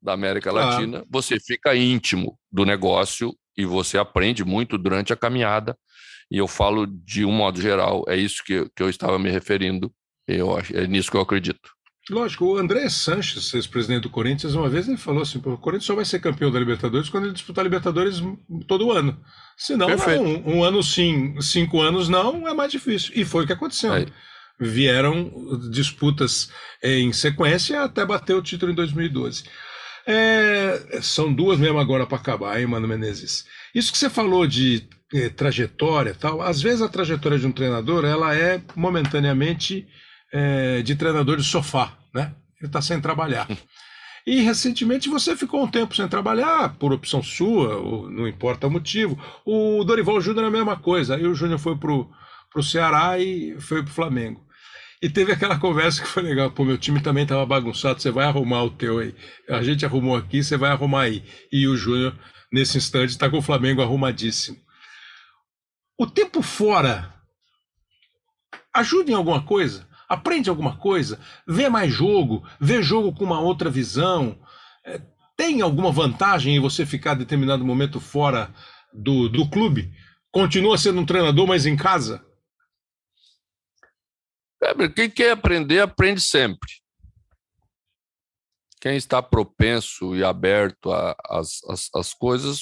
da 0.00 0.12
América 0.12 0.52
Latina, 0.52 1.04
você 1.08 1.40
fica 1.40 1.74
íntimo 1.74 2.38
do 2.50 2.64
negócio 2.64 3.34
e 3.56 3.64
você 3.64 3.96
aprende 3.96 4.44
muito 4.44 4.76
durante 4.76 5.12
a 5.12 5.16
caminhada. 5.16 5.76
E 6.30 6.38
eu 6.38 6.48
falo 6.48 6.86
de 6.86 7.24
um 7.24 7.32
modo 7.32 7.60
geral, 7.60 8.04
é 8.08 8.16
isso 8.16 8.42
que, 8.44 8.68
que 8.74 8.82
eu 8.82 8.88
estava 8.88 9.18
me 9.18 9.30
referindo. 9.30 9.92
Eu, 10.26 10.58
é 10.58 10.86
nisso 10.86 11.10
que 11.10 11.16
eu 11.16 11.20
acredito. 11.20 11.74
Lógico, 12.10 12.44
o 12.44 12.58
André 12.58 12.86
Sanches, 12.90 13.54
ex-presidente 13.54 14.02
do 14.02 14.10
Corinthians, 14.10 14.54
uma 14.54 14.68
vez 14.68 14.86
ele 14.86 14.98
falou 14.98 15.22
assim: 15.22 15.38
o 15.38 15.56
Corinthians 15.56 15.86
só 15.86 15.94
vai 15.94 16.04
ser 16.04 16.20
campeão 16.20 16.50
da 16.50 16.58
Libertadores 16.58 17.08
quando 17.08 17.24
ele 17.24 17.32
disputar 17.32 17.62
a 17.62 17.64
Libertadores 17.64 18.22
todo 18.66 18.92
ano. 18.92 19.18
Se 19.56 19.74
não, 19.74 19.88
um, 19.88 20.56
um, 20.56 20.64
ano 20.64 20.82
sim, 20.82 21.40
cinco 21.40 21.80
anos 21.80 22.08
não, 22.08 22.46
é 22.46 22.52
mais 22.52 22.70
difícil. 22.70 23.12
E 23.16 23.24
foi 23.24 23.44
o 23.44 23.46
que 23.46 23.54
aconteceu. 23.54 23.90
Vieram 24.60 25.30
disputas 25.70 26.50
em 26.82 27.12
sequência 27.12 27.82
até 27.82 28.04
bater 28.04 28.34
o 28.34 28.42
título 28.42 28.72
em 28.72 28.74
2012. 28.74 29.44
É, 30.06 31.00
são 31.00 31.32
duas 31.32 31.58
mesmo 31.58 31.78
agora 31.78 32.06
para 32.06 32.18
acabar, 32.18 32.60
hein, 32.60 32.66
Mano 32.66 32.86
Menezes? 32.86 33.44
Isso 33.74 33.90
que 33.90 33.98
você 33.98 34.10
falou 34.10 34.46
de 34.46 34.86
eh, 35.12 35.30
trajetória 35.30 36.14
tal, 36.14 36.42
às 36.42 36.60
vezes 36.60 36.82
a 36.82 36.88
trajetória 36.88 37.38
de 37.38 37.46
um 37.46 37.52
treinador 37.52 38.04
ela 38.04 38.34
é 38.34 38.60
momentaneamente 38.76 39.86
é, 40.32 40.82
de 40.82 40.96
treinador 40.96 41.36
de 41.36 41.44
sofá, 41.44 41.96
né? 42.12 42.34
Ele 42.60 42.68
está 42.68 42.82
sem 42.82 43.00
trabalhar. 43.00 43.48
E 44.26 44.40
recentemente 44.40 45.08
você 45.08 45.36
ficou 45.36 45.62
um 45.62 45.70
tempo 45.70 45.94
sem 45.94 46.08
trabalhar, 46.08 46.74
por 46.78 46.92
opção 46.92 47.22
sua, 47.22 47.76
não 48.10 48.26
importa 48.26 48.66
o 48.66 48.70
motivo. 48.70 49.18
O 49.44 49.84
Dorival 49.84 50.20
Júnior 50.20 50.46
é 50.46 50.48
a 50.48 50.50
mesma 50.50 50.76
coisa. 50.76 51.14
Aí 51.14 51.26
o 51.26 51.34
Júnior 51.34 51.58
foi 51.58 51.76
pro, 51.76 52.10
pro 52.50 52.62
Ceará 52.62 53.18
e 53.18 53.60
foi 53.60 53.82
pro 53.82 53.92
Flamengo. 53.92 54.43
E 55.04 55.10
teve 55.10 55.32
aquela 55.32 55.58
conversa 55.58 56.00
que 56.00 56.08
foi 56.08 56.22
legal. 56.22 56.50
Pô, 56.50 56.64
meu 56.64 56.78
time 56.78 56.98
também 56.98 57.24
estava 57.24 57.44
bagunçado, 57.44 58.00
você 58.00 58.10
vai 58.10 58.24
arrumar 58.24 58.62
o 58.62 58.70
teu 58.70 59.00
aí. 59.00 59.14
A 59.50 59.62
gente 59.62 59.84
arrumou 59.84 60.16
aqui, 60.16 60.42
você 60.42 60.56
vai 60.56 60.70
arrumar 60.70 61.02
aí. 61.02 61.22
E 61.52 61.68
o 61.68 61.76
Júnior, 61.76 62.18
nesse 62.50 62.78
instante, 62.78 63.10
está 63.10 63.28
com 63.28 63.36
o 63.36 63.42
Flamengo 63.42 63.82
arrumadíssimo. 63.82 64.56
O 65.98 66.06
tempo 66.06 66.40
fora 66.40 67.12
ajuda 68.74 69.10
em 69.10 69.14
alguma 69.14 69.42
coisa? 69.42 69.86
aprende 70.08 70.48
alguma 70.48 70.76
coisa, 70.76 71.18
vê 71.46 71.68
mais 71.68 71.92
jogo, 71.92 72.46
vê 72.60 72.82
jogo 72.82 73.12
com 73.12 73.24
uma 73.24 73.40
outra 73.40 73.68
visão. 73.68 74.38
É, 74.84 75.00
tem 75.36 75.60
alguma 75.60 75.90
vantagem 75.90 76.56
em 76.56 76.60
você 76.60 76.86
ficar 76.86 77.14
determinado 77.14 77.64
momento 77.64 78.00
fora 78.00 78.54
do, 78.92 79.28
do 79.28 79.48
clube? 79.48 79.92
Continua 80.30 80.78
sendo 80.78 81.00
um 81.00 81.06
treinador, 81.06 81.46
mas 81.46 81.66
em 81.66 81.76
casa? 81.76 82.24
Quem 84.94 85.10
quer 85.10 85.32
aprender, 85.32 85.80
aprende 85.80 86.20
sempre. 86.20 86.70
Quem 88.80 88.96
está 88.96 89.22
propenso 89.22 90.14
e 90.14 90.22
aberto 90.22 90.90
às 90.92 92.12
coisas 92.12 92.60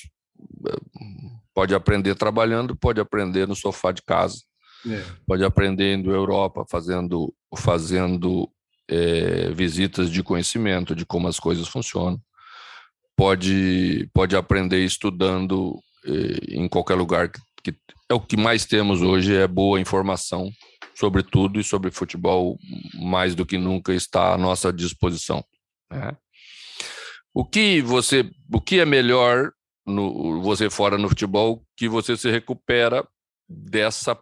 é, 0.69 0.77
pode 1.53 1.75
aprender 1.75 2.15
trabalhando, 2.15 2.77
pode 2.77 3.01
aprender 3.01 3.47
no 3.47 3.57
sofá 3.57 3.93
de 3.93 4.03
casa. 4.03 4.39
É. 4.87 5.05
Pode 5.27 5.45
aprender 5.45 5.95
indo 5.95 6.11
à 6.11 6.15
Europa, 6.15 6.65
fazendo, 6.69 7.33
fazendo 7.57 8.49
é, 8.89 9.51
visitas 9.53 10.11
de 10.11 10.23
conhecimento 10.23 10.95
de 10.95 11.07
como 11.07 11.29
as 11.29 11.39
coisas 11.39 11.69
funcionam. 11.69 12.21
Pode, 13.17 14.09
pode 14.13 14.35
aprender 14.35 14.85
estudando 14.85 15.79
é, 16.05 16.57
em 16.57 16.69
qualquer 16.69 16.95
lugar. 16.95 17.31
Que, 17.31 17.41
que, 17.73 17.79
é 18.09 18.15
o 18.15 18.21
que 18.21 18.37
mais 18.37 18.65
temos 18.65 19.03
hoje, 19.03 19.35
é 19.35 19.47
boa 19.47 19.81
informação 19.81 20.51
sobre 20.95 21.23
tudo 21.23 21.61
e 21.61 21.65
sobre 21.65 21.91
futebol, 21.91 22.59
mais 22.95 23.35
do 23.35 23.47
que 23.47 23.59
nunca 23.59 23.95
está 23.95 24.35
à 24.35 24.39
nossa 24.39 24.73
disposição. 24.73 25.45
Né? 25.91 26.17
O 27.35 27.45
que 27.45 27.81
você, 27.81 28.31
o 28.53 28.61
que 28.61 28.81
é 28.81 28.85
melhor 28.85 29.53
no, 29.87 30.43
você 30.43 30.71
fora 30.71 30.99
no 30.99 31.09
futebol 31.09 31.65
que 31.77 31.89
você 31.89 32.17
se 32.17 32.31
recupera 32.31 33.07
dessa 33.49 34.19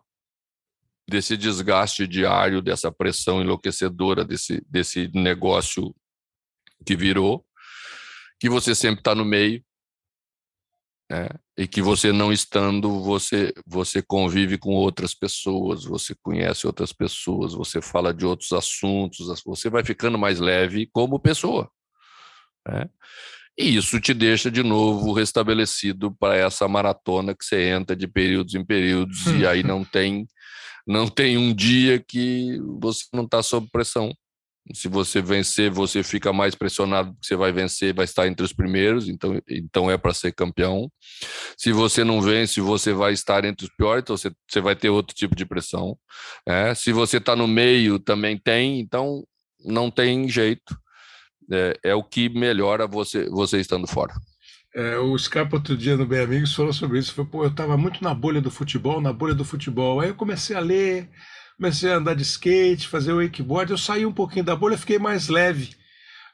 desse 1.08 1.36
desgaste 1.36 2.06
diário, 2.06 2.62
dessa 2.62 2.92
pressão 2.92 3.42
enlouquecedora 3.42 4.24
desse, 4.24 4.64
desse 4.68 5.10
negócio 5.12 5.92
que 6.86 6.94
virou, 6.94 7.44
que 8.38 8.48
você 8.48 8.76
sempre 8.76 9.00
está 9.00 9.12
no 9.12 9.24
meio, 9.24 9.60
né? 11.10 11.28
e 11.58 11.66
que 11.66 11.82
você 11.82 12.12
não 12.12 12.32
estando, 12.32 13.02
você, 13.02 13.52
você 13.66 14.00
convive 14.00 14.56
com 14.56 14.70
outras 14.70 15.12
pessoas, 15.12 15.84
você 15.84 16.14
conhece 16.22 16.68
outras 16.68 16.92
pessoas, 16.92 17.52
você 17.52 17.82
fala 17.82 18.14
de 18.14 18.24
outros 18.24 18.52
assuntos, 18.52 19.26
você 19.44 19.68
vai 19.68 19.84
ficando 19.84 20.16
mais 20.16 20.38
leve 20.38 20.88
como 20.92 21.18
pessoa. 21.18 21.68
Né? 22.66 22.88
E 23.58 23.76
isso 23.76 24.00
te 24.00 24.14
deixa 24.14 24.50
de 24.50 24.62
novo 24.62 25.12
restabelecido 25.12 26.14
para 26.14 26.36
essa 26.36 26.68
maratona 26.68 27.34
que 27.34 27.44
você 27.44 27.70
entra 27.70 27.96
de 27.96 28.06
períodos 28.06 28.54
em 28.54 28.64
períodos, 28.64 29.26
e 29.26 29.44
aí 29.44 29.62
não 29.64 29.84
tem 29.84 30.26
não 30.86 31.06
tem 31.08 31.36
um 31.36 31.54
dia 31.54 32.00
que 32.00 32.58
você 32.80 33.04
não 33.12 33.24
está 33.24 33.42
sob 33.42 33.68
pressão. 33.70 34.12
Se 34.72 34.88
você 34.88 35.20
vencer, 35.20 35.70
você 35.70 36.02
fica 36.02 36.32
mais 36.32 36.54
pressionado 36.54 37.12
porque 37.12 37.26
você 37.26 37.36
vai 37.36 37.52
vencer, 37.52 37.94
vai 37.94 38.04
estar 38.04 38.26
entre 38.28 38.44
os 38.44 38.52
primeiros, 38.52 39.08
então, 39.08 39.40
então 39.48 39.90
é 39.90 39.96
para 39.96 40.14
ser 40.14 40.32
campeão. 40.32 40.90
Se 41.56 41.72
você 41.72 42.04
não 42.04 42.20
vence, 42.20 42.60
você 42.60 42.92
vai 42.92 43.12
estar 43.12 43.44
entre 43.44 43.66
os 43.66 43.74
piores, 43.74 44.02
então 44.02 44.16
você, 44.16 44.30
você 44.48 44.60
vai 44.60 44.76
ter 44.76 44.90
outro 44.90 45.14
tipo 45.14 45.34
de 45.34 45.44
pressão. 45.44 45.98
É, 46.46 46.74
se 46.74 46.92
você 46.92 47.16
está 47.16 47.34
no 47.34 47.48
meio, 47.48 47.98
também 47.98 48.38
tem, 48.38 48.78
então 48.80 49.24
não 49.64 49.90
tem 49.90 50.28
jeito. 50.28 50.78
É, 51.52 51.90
é 51.90 51.94
o 51.94 52.04
que 52.04 52.28
melhora 52.28 52.86
você, 52.86 53.28
você 53.28 53.58
estando 53.58 53.86
fora. 53.86 54.14
É, 54.74 54.96
o 54.98 55.18
Scarpa 55.18 55.56
outro 55.56 55.76
dia 55.76 55.96
no 55.96 56.06
Bem 56.06 56.20
Amigos 56.20 56.54
falou 56.54 56.72
sobre 56.72 56.98
isso. 56.98 57.12
Falou, 57.12 57.30
pô, 57.30 57.42
eu 57.42 57.50
estava 57.50 57.76
muito 57.76 58.02
na 58.04 58.14
bolha 58.14 58.40
do 58.40 58.50
futebol, 58.50 59.00
na 59.00 59.12
bolha 59.12 59.34
do 59.34 59.44
futebol. 59.44 60.00
Aí 60.00 60.10
eu 60.10 60.14
comecei 60.14 60.54
a 60.54 60.60
ler, 60.60 61.10
comecei 61.60 61.92
a 61.92 61.96
andar 61.96 62.14
de 62.14 62.22
skate, 62.22 62.88
fazer 62.88 63.12
wakeboard. 63.12 63.70
Eu 63.70 63.76
saí 63.76 64.06
um 64.06 64.12
pouquinho 64.12 64.46
da 64.46 64.56
bolha, 64.56 64.78
fiquei 64.78 64.98
mais 64.98 65.28
leve. 65.28 65.76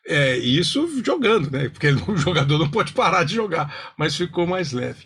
É, 0.06 0.38
isso 0.38 1.02
jogando, 1.04 1.50
né? 1.50 1.68
Porque 1.68 1.88
o 2.06 2.16
jogador 2.16 2.58
não 2.58 2.70
pode 2.70 2.92
parar 2.92 3.24
de 3.24 3.34
jogar, 3.34 3.94
mas 3.98 4.16
ficou 4.16 4.46
mais 4.46 4.70
leve. 4.70 5.02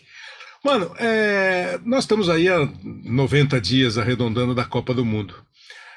Mano, 0.62 0.94
é, 0.98 1.80
nós 1.86 2.04
estamos 2.04 2.28
aí 2.28 2.46
há 2.50 2.70
90 2.84 3.58
dias 3.62 3.96
arredondando 3.96 4.54
da 4.54 4.66
Copa 4.66 4.92
do 4.92 5.06
Mundo. 5.06 5.34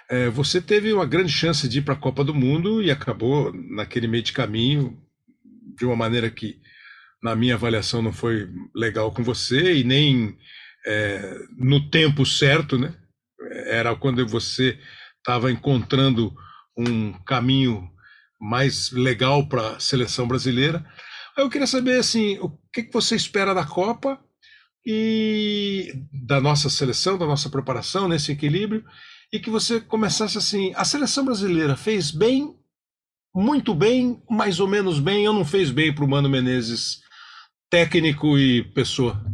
É, 0.09 0.29
você 0.29 0.61
teve 0.61 0.93
uma 0.93 1.05
grande 1.05 1.31
chance 1.31 1.67
de 1.67 1.79
ir 1.79 1.81
para 1.81 1.95
a 1.95 1.97
Copa 1.97 2.23
do 2.23 2.33
Mundo 2.33 2.81
e 2.81 2.89
acabou 2.89 3.51
naquele 3.53 4.07
meio 4.07 4.23
de 4.23 4.31
caminho 4.31 4.97
de 5.77 5.85
uma 5.85 5.97
maneira 5.97 6.29
que 6.29 6.61
na 7.21 7.35
minha 7.35 7.55
avaliação, 7.55 8.01
não 8.01 8.13
foi 8.13 8.49
legal 8.73 9.11
com 9.11 9.23
você 9.23 9.75
e 9.75 9.83
nem 9.83 10.37
é, 10.85 11.39
no 11.57 11.89
tempo 11.89 12.25
certo, 12.25 12.77
né? 12.77 12.93
Era 13.65 13.95
quando 13.95 14.25
você 14.27 14.79
estava 15.17 15.51
encontrando 15.51 16.35
um 16.77 17.13
caminho 17.13 17.89
mais 18.39 18.91
legal 18.91 19.47
para 19.47 19.75
a 19.75 19.79
seleção 19.79 20.27
brasileira. 20.27 20.85
Eu 21.37 21.49
queria 21.49 21.65
saber 21.65 21.97
assim, 21.97 22.37
o 22.39 22.49
que, 22.71 22.89
você 22.91 23.15
espera 23.15 23.53
da 23.53 23.65
Copa 23.65 24.19
e 24.85 25.93
da 26.11 26.41
nossa 26.41 26.69
seleção, 26.69 27.17
da 27.17 27.25
nossa 27.25 27.49
preparação 27.49 28.07
nesse 28.07 28.33
equilíbrio, 28.33 28.83
e 29.31 29.39
que 29.39 29.49
você 29.49 29.79
começasse 29.79 30.37
assim, 30.37 30.73
a 30.75 30.83
seleção 30.83 31.25
brasileira 31.25 31.75
fez 31.75 32.11
bem, 32.11 32.55
muito 33.33 33.73
bem, 33.73 34.21
mais 34.29 34.59
ou 34.59 34.67
menos 34.67 34.99
bem, 34.99 35.27
ou 35.27 35.33
não 35.33 35.45
fez 35.45 35.71
bem 35.71 35.93
para 35.93 36.03
o 36.03 36.07
Mano 36.07 36.29
Menezes 36.29 37.01
técnico 37.69 38.37
e 38.37 38.63
pessoa? 38.73 39.25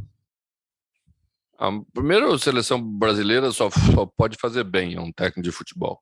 A 1.60 1.70
primeira 1.94 2.38
seleção 2.38 2.82
brasileira 2.82 3.52
só, 3.52 3.70
só 3.70 4.06
pode 4.06 4.38
fazer 4.40 4.64
bem 4.64 4.96
é 4.96 5.02
um 5.02 5.12
técnico 5.12 5.42
de 5.42 5.52
futebol. 5.52 6.00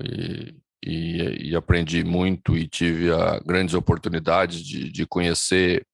E, 0.00 0.54
e, 0.86 1.50
e, 1.50 1.56
aprendi 1.56 2.04
muito 2.04 2.56
e 2.56 2.68
tive 2.68 3.12
a, 3.12 3.40
grandes 3.40 3.74
oportunidades 3.74 4.62
de, 4.62 4.88
de 4.88 5.04
conhecer 5.04 5.84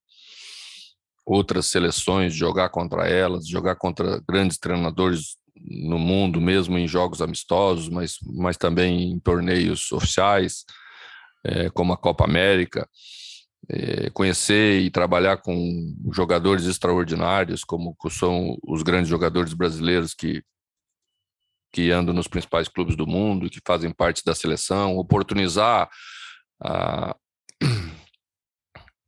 outras 1.24 1.66
seleções, 1.66 2.34
jogar 2.34 2.68
contra 2.68 3.08
elas, 3.08 3.48
jogar 3.48 3.74
contra 3.76 4.22
grandes 4.28 4.58
treinadores 4.58 5.38
no 5.58 5.98
mundo, 5.98 6.38
mesmo 6.38 6.76
em 6.76 6.86
jogos 6.86 7.22
amistosos, 7.22 7.88
mas, 7.88 8.18
mas 8.22 8.58
também 8.58 9.12
em 9.12 9.18
torneios 9.18 9.90
oficiais, 9.92 10.66
é, 11.42 11.70
como 11.70 11.94
a 11.94 11.96
Copa 11.96 12.24
América 12.24 12.86
é, 13.68 14.10
conhecer 14.10 14.80
e 14.80 14.90
trabalhar 14.90 15.38
com 15.38 15.94
jogadores 16.12 16.64
extraordinários, 16.66 17.64
como 17.64 17.96
são 18.10 18.56
os 18.62 18.82
grandes 18.82 19.08
jogadores 19.08 19.52
brasileiros 19.52 20.14
que, 20.14 20.42
que 21.72 21.90
andam 21.90 22.14
nos 22.14 22.28
principais 22.28 22.68
clubes 22.68 22.96
do 22.96 23.06
mundo, 23.06 23.50
que 23.50 23.60
fazem 23.66 23.92
parte 23.92 24.22
da 24.24 24.34
seleção, 24.34 24.96
oportunizar 24.96 25.88
a, 26.62 27.16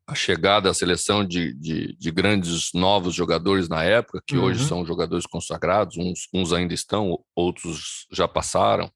a 0.08 0.14
chegada 0.14 0.70
à 0.70 0.74
seleção 0.74 1.24
de, 1.24 1.52
de, 1.54 1.94
de, 1.96 2.10
grandes 2.10 2.70
novos 2.72 3.14
jogadores 3.14 3.68
na 3.68 3.84
época, 3.84 4.22
que 4.26 4.36
uhum. 4.36 4.44
hoje 4.44 4.64
são 4.64 4.84
jogadores 4.84 5.26
consagrados, 5.26 5.98
uns, 5.98 6.28
uns 6.32 6.52
ainda 6.52 6.72
estão, 6.72 7.22
outros 7.36 8.06
já 8.10 8.26
passaram, 8.26 8.90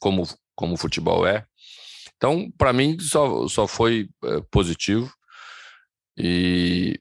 como, 0.00 0.22
como 0.54 0.74
o 0.74 0.78
futebol 0.78 1.26
é. 1.26 1.44
Então, 2.22 2.48
para 2.56 2.72
mim, 2.72 2.96
só, 3.00 3.48
só 3.48 3.66
foi 3.66 4.08
é, 4.22 4.40
positivo. 4.48 5.12
E, 6.16 6.96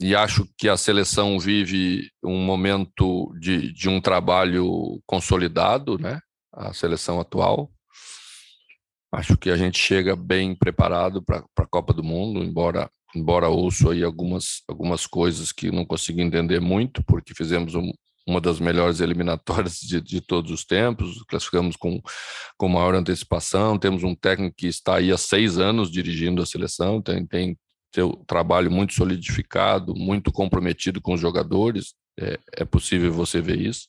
e 0.00 0.12
acho 0.12 0.44
que 0.58 0.68
a 0.68 0.76
seleção 0.76 1.38
vive 1.38 2.10
um 2.24 2.44
momento 2.44 3.32
de, 3.38 3.72
de 3.72 3.88
um 3.88 4.00
trabalho 4.00 5.00
consolidado, 5.06 5.96
né? 6.00 6.18
A 6.52 6.74
seleção 6.74 7.20
atual. 7.20 7.70
Acho 9.12 9.36
que 9.36 9.50
a 9.50 9.56
gente 9.56 9.78
chega 9.78 10.16
bem 10.16 10.52
preparado 10.52 11.22
para 11.22 11.44
a 11.58 11.66
Copa 11.68 11.92
do 11.92 12.02
Mundo, 12.02 12.42
embora 12.42 12.90
embora 13.14 13.48
ouço 13.48 13.90
aí 13.90 14.02
algumas, 14.02 14.62
algumas 14.68 15.06
coisas 15.06 15.52
que 15.52 15.70
não 15.70 15.86
consigo 15.86 16.20
entender 16.20 16.60
muito, 16.60 17.04
porque 17.04 17.32
fizemos 17.34 17.76
um, 17.76 17.92
uma 18.26 18.40
das 18.40 18.58
melhores 18.58 19.00
eliminatórias 19.00 19.78
de, 19.78 20.00
de, 20.00 20.20
todos 20.20 20.50
os 20.50 20.64
tempos, 20.64 21.22
classificamos 21.28 21.76
com, 21.76 22.00
com 22.58 22.68
maior 22.68 22.94
antecipação, 22.94 23.78
temos 23.78 24.02
um 24.02 24.14
técnico 24.14 24.56
que 24.56 24.66
está 24.66 24.96
aí 24.96 25.12
há 25.12 25.18
seis 25.18 25.58
anos 25.58 25.90
dirigindo 25.90 26.42
a 26.42 26.46
seleção, 26.46 27.00
tem, 27.00 27.24
tem 27.24 27.56
seu 27.94 28.12
trabalho 28.26 28.70
muito 28.70 28.94
solidificado, 28.94 29.94
muito 29.94 30.32
comprometido 30.32 31.00
com 31.00 31.14
os 31.14 31.20
jogadores, 31.20 31.94
é, 32.18 32.38
é 32.58 32.64
possível 32.64 33.12
você 33.12 33.40
ver 33.40 33.60
isso. 33.60 33.88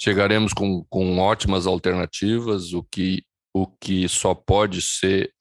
Chegaremos 0.00 0.52
com, 0.52 0.84
com 0.90 1.18
ótimas 1.18 1.66
alternativas, 1.66 2.72
o 2.72 2.82
que, 2.82 3.24
o 3.54 3.66
que 3.66 4.08
só 4.08 4.34
pode 4.34 4.82
ser 4.82 5.32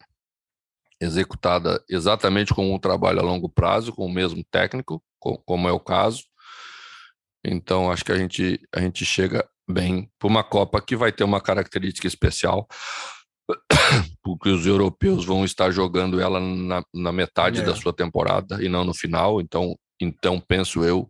executada 1.01 1.83
exatamente 1.89 2.53
com 2.53 2.73
um 2.73 2.79
trabalho 2.79 3.19
a 3.19 3.23
longo 3.23 3.49
prazo, 3.49 3.91
com 3.91 4.05
o 4.05 4.11
mesmo 4.11 4.43
técnico, 4.51 5.03
como 5.19 5.67
é 5.67 5.71
o 5.71 5.79
caso. 5.79 6.23
Então, 7.43 7.91
acho 7.91 8.05
que 8.05 8.11
a 8.11 8.17
gente, 8.17 8.59
a 8.73 8.79
gente 8.79 9.03
chega 9.05 9.47
bem 9.69 10.09
para 10.19 10.27
uma 10.27 10.43
Copa 10.43 10.81
que 10.81 10.95
vai 10.95 11.11
ter 11.11 11.23
uma 11.23 11.41
característica 11.41 12.07
especial, 12.07 12.67
porque 14.23 14.49
os 14.49 14.65
europeus 14.65 15.25
vão 15.25 15.43
estar 15.43 15.71
jogando 15.71 16.19
ela 16.19 16.39
na, 16.39 16.83
na 16.93 17.11
metade 17.11 17.61
é. 17.61 17.63
da 17.63 17.75
sua 17.75 17.93
temporada 17.93 18.63
e 18.63 18.69
não 18.69 18.83
no 18.83 18.93
final. 18.93 19.41
Então, 19.41 19.75
então, 19.99 20.39
penso 20.39 20.83
eu 20.83 21.09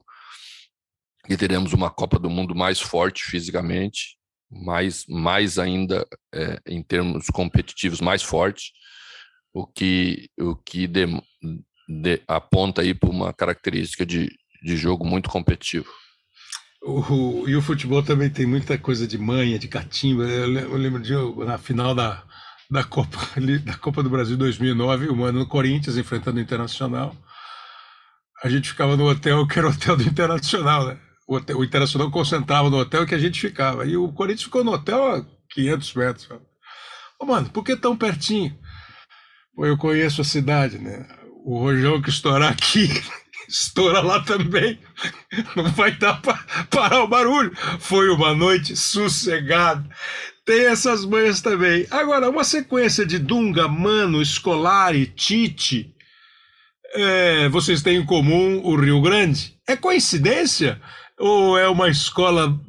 que 1.27 1.37
teremos 1.37 1.73
uma 1.73 1.89
Copa 1.89 2.17
do 2.17 2.29
Mundo 2.29 2.55
mais 2.55 2.79
forte 2.79 3.23
fisicamente, 3.23 4.17
mais, 4.49 5.05
mais 5.07 5.57
ainda 5.57 6.05
é, 6.33 6.59
em 6.67 6.83
termos 6.83 7.27
competitivos, 7.27 8.01
mais 8.01 8.23
forte, 8.23 8.73
o 9.53 9.65
que, 9.65 10.29
o 10.39 10.55
que 10.55 10.87
de, 10.87 11.05
de, 11.87 12.21
aponta 12.27 12.81
aí 12.81 12.93
para 12.93 13.09
uma 13.09 13.33
característica 13.33 14.05
de, 14.05 14.29
de 14.63 14.77
jogo 14.77 15.05
muito 15.05 15.29
competitivo. 15.29 15.91
O, 16.81 17.47
e 17.47 17.55
o 17.55 17.61
futebol 17.61 18.01
também 18.01 18.29
tem 18.29 18.45
muita 18.45 18.75
coisa 18.77 19.07
de 19.07 19.17
manha, 19.17 19.59
de 19.59 19.67
catimba. 19.67 20.23
Eu, 20.23 20.75
lembro 20.75 21.01
de 21.01 21.13
na 21.45 21.57
final 21.57 21.93
da, 21.93 22.23
da, 22.69 22.83
Copa, 22.83 23.19
da 23.63 23.75
Copa 23.75 24.01
do 24.01 24.09
Brasil 24.09 24.35
2009, 24.35 25.09
o 25.09 25.23
ano 25.23 25.39
no 25.39 25.47
Corinthians 25.47 25.97
enfrentando 25.97 26.39
o 26.39 26.41
Internacional. 26.41 27.15
A 28.43 28.49
gente 28.49 28.69
ficava 28.69 28.97
no 28.97 29.07
hotel 29.07 29.45
que 29.47 29.59
era 29.59 29.67
o 29.67 29.71
hotel 29.71 29.95
do 29.95 30.03
Internacional, 30.03 30.87
né? 30.87 30.97
O, 31.27 31.35
hotel, 31.35 31.59
o 31.59 31.63
Internacional 31.63 32.09
concentrava 32.09 32.69
no 32.69 32.77
hotel 32.77 33.05
que 33.05 33.13
a 33.13 33.19
gente 33.19 33.39
ficava. 33.39 33.85
E 33.85 33.95
o 33.95 34.11
Corinthians 34.11 34.45
ficou 34.45 34.63
no 34.63 34.71
hotel 34.71 35.15
a 35.15 35.25
500 35.51 35.93
metros. 35.93 36.29
Ô, 37.19 37.25
mano, 37.25 37.47
por 37.51 37.63
que 37.63 37.75
tão 37.75 37.95
pertinho? 37.95 38.57
Pô, 39.55 39.67
eu 39.67 39.77
conheço 39.77 40.21
a 40.21 40.25
cidade, 40.25 40.79
né? 40.79 41.07
O 41.45 41.59
rojão 41.59 42.01
que 42.01 42.09
estourar 42.09 42.51
aqui 42.51 42.87
estoura 43.51 44.01
lá 44.01 44.21
também. 44.21 44.79
Não 45.55 45.65
vai 45.71 45.91
dar 45.91 46.21
para 46.21 46.37
parar 46.69 47.03
o 47.03 47.07
barulho. 47.07 47.51
Foi 47.79 48.09
uma 48.09 48.33
noite 48.33 48.75
sossegada. 48.75 49.87
Tem 50.45 50.65
essas 50.65 51.05
manhas 51.05 51.41
também. 51.41 51.85
Agora, 51.91 52.29
uma 52.29 52.43
sequência 52.43 53.05
de 53.05 53.19
Dunga, 53.19 53.67
Mano, 53.67 54.23
Scolari, 54.23 55.05
Tite. 55.05 55.93
É, 56.93 57.49
vocês 57.49 57.81
têm 57.81 57.97
em 57.97 58.05
comum 58.05 58.61
o 58.63 58.75
Rio 58.75 59.01
Grande? 59.01 59.55
É 59.67 59.75
coincidência? 59.75 60.81
Ou 61.19 61.57
é 61.57 61.67
uma 61.67 61.89
escola 61.89 62.59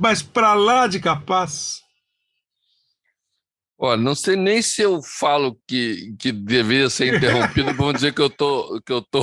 mais 0.00 0.22
para 0.22 0.54
lá 0.54 0.86
de 0.86 0.98
capaz? 0.98 1.85
Olha, 3.78 4.00
não 4.00 4.14
sei 4.14 4.36
nem 4.36 4.62
se 4.62 4.80
eu 4.80 5.02
falo 5.02 5.58
que, 5.68 6.14
que 6.18 6.32
deveria 6.32 6.88
ser 6.88 7.14
interrompido, 7.14 7.74
vão 7.74 7.92
dizer 7.92 8.14
que 8.14 8.22
eu 8.22 8.30
tô, 8.30 8.80
que 8.80 8.92
eu 8.92 9.02
tô 9.02 9.22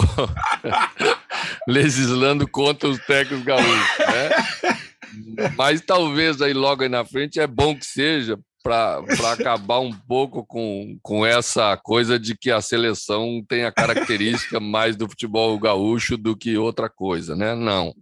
legislando 1.67 2.47
contra 2.47 2.87
os 2.87 2.99
técnicos 2.99 3.43
gaúchos, 3.43 3.97
né? 3.99 5.49
Mas 5.57 5.81
talvez 5.81 6.41
aí 6.41 6.53
logo 6.53 6.83
aí 6.83 6.89
na 6.89 7.03
frente 7.03 7.39
é 7.39 7.47
bom 7.47 7.75
que 7.75 7.85
seja 7.85 8.37
para 8.63 9.03
acabar 9.33 9.79
um 9.79 9.91
pouco 9.91 10.45
com, 10.45 10.97
com 11.01 11.25
essa 11.25 11.75
coisa 11.75 12.17
de 12.17 12.35
que 12.37 12.49
a 12.49 12.61
seleção 12.61 13.43
tem 13.47 13.65
a 13.65 13.71
característica 13.71 14.59
mais 14.59 14.95
do 14.95 15.09
futebol 15.09 15.59
gaúcho 15.59 16.15
do 16.15 16.35
que 16.35 16.57
outra 16.57 16.89
coisa, 16.89 17.35
né? 17.35 17.55
Não. 17.55 17.93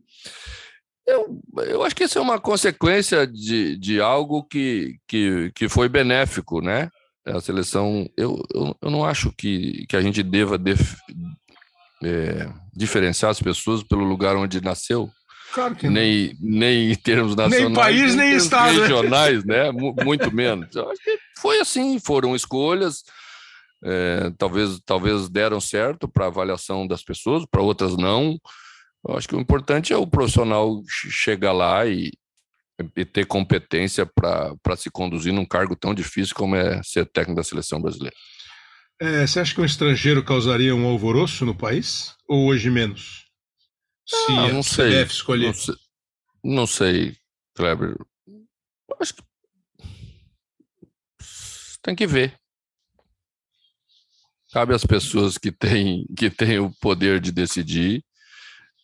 Eu, 1.12 1.42
eu 1.66 1.84
acho 1.84 1.96
que 1.96 2.04
isso 2.04 2.18
é 2.18 2.22
uma 2.22 2.40
consequência 2.40 3.28
de, 3.28 3.78
de 3.78 4.02
algo 4.02 4.44
que, 4.44 4.98
que, 5.08 5.52
que 5.56 5.70
foi 5.70 5.90
benéfico, 5.90 6.62
né? 6.62 6.90
A 7.26 7.40
seleção, 7.40 8.10
eu, 8.18 8.44
eu, 8.54 8.76
eu 8.82 8.90
não 8.90 9.06
acho 9.06 9.32
que, 9.38 9.86
que 9.88 9.96
a 9.96 10.02
gente 10.02 10.24
deva 10.24 10.58
def, 10.58 10.96
é, 12.04 12.50
diferenciar 12.74 13.32
as 13.32 13.42
pessoas 13.42 13.84
pelo 13.84 14.04
lugar 14.04 14.36
onde 14.36 14.62
nasceu. 14.62 15.10
Claro 15.54 15.76
que 15.76 15.90
nem, 15.90 16.38
não. 16.40 16.60
nem 16.60 16.92
em 16.92 16.96
termos 16.96 17.36
nacionais, 17.36 17.66
nem 17.66 17.74
país, 17.74 18.16
nem, 18.16 18.30
nem 18.30 18.38
estado. 18.38 18.74
Né? 18.74 18.82
Regionais, 18.82 19.44
né? 19.44 19.72
Muito 19.72 20.34
menos. 20.34 20.74
Eu 20.76 20.90
acho 20.90 21.04
que 21.04 21.18
foi 21.40 21.60
assim, 21.60 22.00
foram 22.00 22.36
escolhas. 22.36 23.04
É, 23.84 24.32
talvez, 24.38 24.80
talvez 24.86 25.28
deram 25.28 25.60
certo 25.60 26.08
para 26.08 26.28
avaliação 26.28 26.88
das 26.88 27.04
pessoas, 27.04 27.46
para 27.50 27.62
outras 27.62 27.98
não. 27.98 28.40
Eu 29.08 29.18
acho 29.18 29.28
que 29.28 29.36
o 29.36 29.40
importante 29.40 29.92
é 29.92 29.98
o 29.98 30.08
profissional 30.08 30.82
chegar 30.88 31.52
lá 31.52 31.86
e, 31.88 32.12
e 32.96 33.06
ter 33.06 33.26
competência 33.26 34.06
para 34.06 34.76
se 34.78 34.92
conduzir 34.92 35.34
num 35.34 35.46
cargo 35.46 35.76
tão 35.76 35.94
difícil 35.94 36.36
como 36.36 36.56
é 36.56 36.82
ser 36.84 37.06
técnico 37.06 37.38
da 37.38 37.44
seleção 37.44 37.82
brasileira. 37.82 38.16
É, 39.00 39.26
você 39.26 39.40
acha 39.40 39.56
que 39.56 39.62
um 39.62 39.66
estrangeiro 39.66 40.24
causaria 40.24 40.76
um 40.76 40.86
alvoroço 40.86 41.44
no 41.44 41.56
país? 41.56 42.16
Ou 42.28 42.46
hoje 42.46 42.70
menos? 42.70 43.26
Se 44.06 44.32
ah, 44.34 44.54
não 44.54 44.62
sei. 44.62 45.02
escolher. 45.02 45.48
Não 45.48 45.54
sei, 45.54 45.76
não 46.44 46.68
sei, 46.68 47.18
Kleber. 47.56 47.98
Acho 49.00 49.16
que 49.16 49.24
tem 51.82 51.96
que 51.96 52.06
ver. 52.06 52.40
Cabe 54.54 54.76
às 54.76 54.86
pessoas 54.86 55.38
que 55.38 55.52
têm, 55.52 56.06
que 56.16 56.30
têm 56.30 56.60
o 56.60 56.72
poder 56.80 57.20
de 57.20 57.32
decidir 57.32 58.04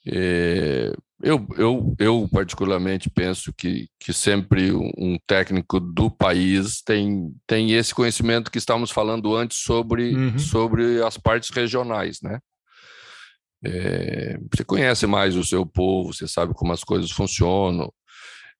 é, 0.09 0.93
eu, 1.21 1.47
eu, 1.57 1.95
eu, 1.97 2.29
particularmente, 2.31 3.09
penso 3.09 3.51
que, 3.51 3.87
que 3.99 4.13
sempre 4.13 4.71
um 4.71 5.17
técnico 5.25 5.79
do 5.79 6.11
país 6.11 6.81
tem, 6.81 7.33
tem 7.47 7.73
esse 7.73 7.93
conhecimento 7.93 8.51
que 8.51 8.59
estávamos 8.59 8.91
falando 8.91 9.35
antes 9.35 9.57
sobre, 9.57 10.15
uhum. 10.15 10.37
sobre 10.37 11.01
as 11.03 11.17
partes 11.17 11.49
regionais, 11.49 12.19
né? 12.21 12.39
É, 13.65 14.37
você 14.53 14.63
conhece 14.63 15.07
mais 15.07 15.35
o 15.35 15.43
seu 15.43 15.65
povo, 15.65 16.13
você 16.13 16.27
sabe 16.27 16.53
como 16.53 16.71
as 16.71 16.83
coisas 16.83 17.09
funcionam. 17.09 17.91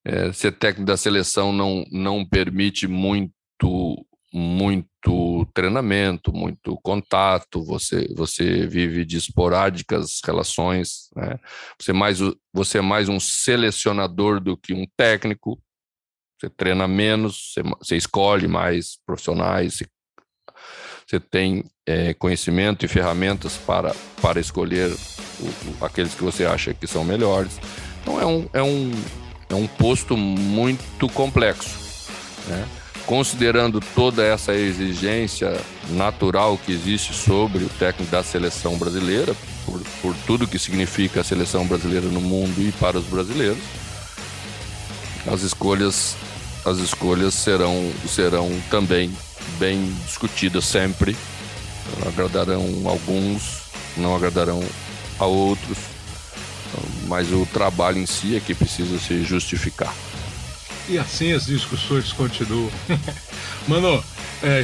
É, 0.03 0.31
ser 0.33 0.53
técnico 0.53 0.87
da 0.87 0.97
seleção 0.97 1.51
não, 1.53 1.83
não 1.91 2.25
permite 2.25 2.87
muito 2.87 4.03
muito 4.33 5.47
treinamento, 5.53 6.33
muito 6.33 6.77
contato, 6.83 7.63
você, 7.63 8.13
você 8.13 8.67
vive 8.67 9.05
de 9.05 9.17
esporádicas 9.17 10.19
relações, 10.25 11.09
né? 11.15 11.39
você, 11.79 11.91
é 11.91 11.93
mais, 11.93 12.19
você 12.53 12.79
é 12.79 12.81
mais 12.81 13.07
um 13.07 13.19
selecionador 13.19 14.41
do 14.41 14.57
que 14.57 14.73
um 14.73 14.85
técnico, 14.97 15.57
você 16.39 16.49
treina 16.49 16.87
menos, 16.87 17.53
você, 17.53 17.63
você 17.63 17.95
escolhe 17.95 18.47
mais 18.47 18.99
profissionais, 19.05 19.75
você, 19.75 19.87
você 21.07 21.19
tem 21.19 21.63
é, 21.85 22.13
conhecimento 22.13 22.83
e 22.83 22.87
ferramentas 22.87 23.55
para, 23.57 23.95
para 24.21 24.39
escolher 24.39 24.91
o, 24.91 25.45
o, 25.45 25.85
aqueles 25.85 26.13
que 26.13 26.23
você 26.23 26.45
acha 26.45 26.73
que 26.73 26.85
são 26.85 27.03
melhores. 27.03 27.59
Então 28.01 28.19
é 28.21 28.25
um, 28.25 28.49
é 28.53 28.61
um, 28.61 28.91
é 29.49 29.55
um 29.55 29.67
posto 29.67 30.17
muito 30.17 31.07
complexo. 31.09 31.87
Né? 32.47 32.76
Considerando 33.07 33.79
toda 33.95 34.21
essa 34.21 34.53
exigência 34.53 35.57
natural 35.91 36.59
que 36.63 36.73
existe 36.73 37.13
sobre 37.13 37.63
o 37.63 37.69
técnico 37.69 38.11
da 38.11 38.21
seleção 38.21 38.77
brasileira, 38.77 39.33
por, 39.65 39.81
por 40.01 40.15
tudo 40.27 40.45
que 40.45 40.59
significa 40.59 41.21
a 41.21 41.23
seleção 41.23 41.65
brasileira 41.65 42.07
no 42.07 42.19
mundo 42.19 42.61
e 42.61 42.71
para 42.73 42.99
os 42.99 43.05
brasileiros, 43.05 43.63
as 45.25 45.41
escolhas, 45.41 46.15
as 46.65 46.79
escolhas 46.79 47.33
serão, 47.33 47.91
serão 48.05 48.51
também 48.69 49.09
bem 49.57 49.89
discutidas 50.05 50.65
sempre. 50.65 51.15
Agradarão 52.05 52.65
alguns, 52.85 53.61
não 53.95 54.13
agradarão 54.15 54.61
a 55.17 55.25
outros, 55.25 55.77
mas 57.07 57.31
o 57.31 57.45
trabalho 57.45 57.99
em 57.99 58.05
si 58.05 58.35
é 58.35 58.41
que 58.41 58.53
precisa 58.53 58.99
se 58.99 59.23
justificar. 59.23 59.93
E 60.89 60.97
assim 60.97 61.33
as 61.33 61.45
discussões 61.45 62.13
continuam. 62.13 62.71
Mano, 63.67 64.03
é, 64.41 64.63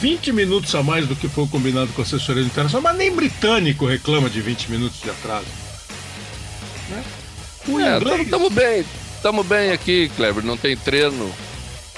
20 0.00 0.32
minutos 0.32 0.74
a 0.74 0.82
mais 0.82 1.06
do 1.06 1.14
que 1.16 1.28
foi 1.28 1.46
combinado 1.46 1.92
com 1.92 2.02
a 2.02 2.04
assessoria 2.04 2.42
internacional, 2.42 2.82
mas 2.82 2.96
nem 2.96 3.14
britânico 3.14 3.86
reclama 3.86 4.28
de 4.28 4.40
20 4.40 4.70
minutos 4.70 5.00
de 5.00 5.10
atraso. 5.10 5.46
Né? 6.90 7.04
O 7.68 7.80
é, 7.80 7.96
inglês... 7.96 8.20
Estamos 8.22 8.52
bem, 8.52 8.84
estamos 9.14 9.46
bem 9.46 9.70
aqui, 9.70 10.10
Kleber, 10.16 10.44
não 10.44 10.56
tem 10.56 10.76
treino. 10.76 11.32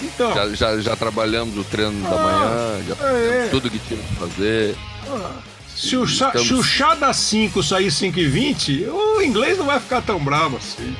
Então, 0.00 0.32
já, 0.32 0.54
já, 0.54 0.80
já 0.80 0.96
trabalhamos 0.96 1.56
o 1.58 1.64
treino 1.64 2.06
ah, 2.06 2.10
da 2.10 2.16
manhã, 2.16 2.84
já 2.86 3.08
é, 3.08 3.48
tudo 3.50 3.68
que 3.68 3.78
tinha 3.80 4.00
que 4.00 4.14
fazer. 4.14 4.76
Ah, 5.08 5.40
se, 5.74 5.96
o 5.96 6.06
chá, 6.06 6.28
estamos... 6.28 6.46
se 6.46 6.54
o 6.54 6.62
chá 6.62 6.94
das 6.94 7.16
5 7.16 7.62
sair 7.62 7.90
5 7.90 8.18
e 8.18 8.26
20, 8.26 8.84
o 8.84 9.22
inglês 9.22 9.58
não 9.58 9.66
vai 9.66 9.80
ficar 9.80 10.00
tão 10.02 10.22
bravo 10.22 10.56
assim. 10.56 10.94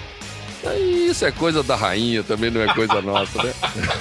Isso 1.09 1.25
é 1.25 1.31
coisa 1.31 1.63
da 1.63 1.77
rainha, 1.77 2.23
também 2.23 2.51
não 2.51 2.61
é 2.61 2.73
coisa 2.75 3.01
nossa, 3.01 3.43
né? 3.43 3.53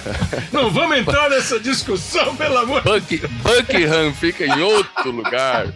Não 0.51 0.71
vamos 0.71 0.97
entrar 0.97 1.29
nessa 1.29 1.59
discussão, 1.59 2.35
pelo 2.35 2.57
amor 2.57 2.81
Buck, 2.81 3.17
Buckingham 3.17 4.13
fica 4.13 4.45
em 4.45 4.61
outro 4.61 5.11
lugar. 5.11 5.67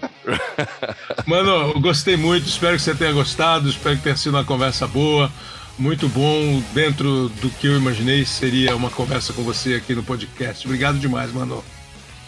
Mano, 1.26 1.80
gostei 1.80 2.18
muito, 2.18 2.48
espero 2.48 2.76
que 2.78 2.82
você 2.82 2.96
tenha 2.96 3.12
gostado, 3.14 3.70
espero 3.70 3.98
que 3.98 4.04
tenha 4.04 4.16
sido 4.16 4.36
uma 4.36 4.44
conversa 4.44 4.88
boa, 4.88 5.32
muito 5.78 6.08
bom, 6.10 6.62
dentro 6.74 7.30
do 7.42 7.50
que 7.50 7.68
eu 7.68 7.78
imaginei 7.78 8.26
seria 8.26 8.76
uma 8.76 8.90
conversa 8.90 9.34
com 9.34 9.44
você 9.44 9.76
aqui 9.76 9.94
no 9.94 10.04
podcast. 10.04 10.66
Obrigado 10.66 11.00
demais, 11.00 11.32
mano. 11.32 11.64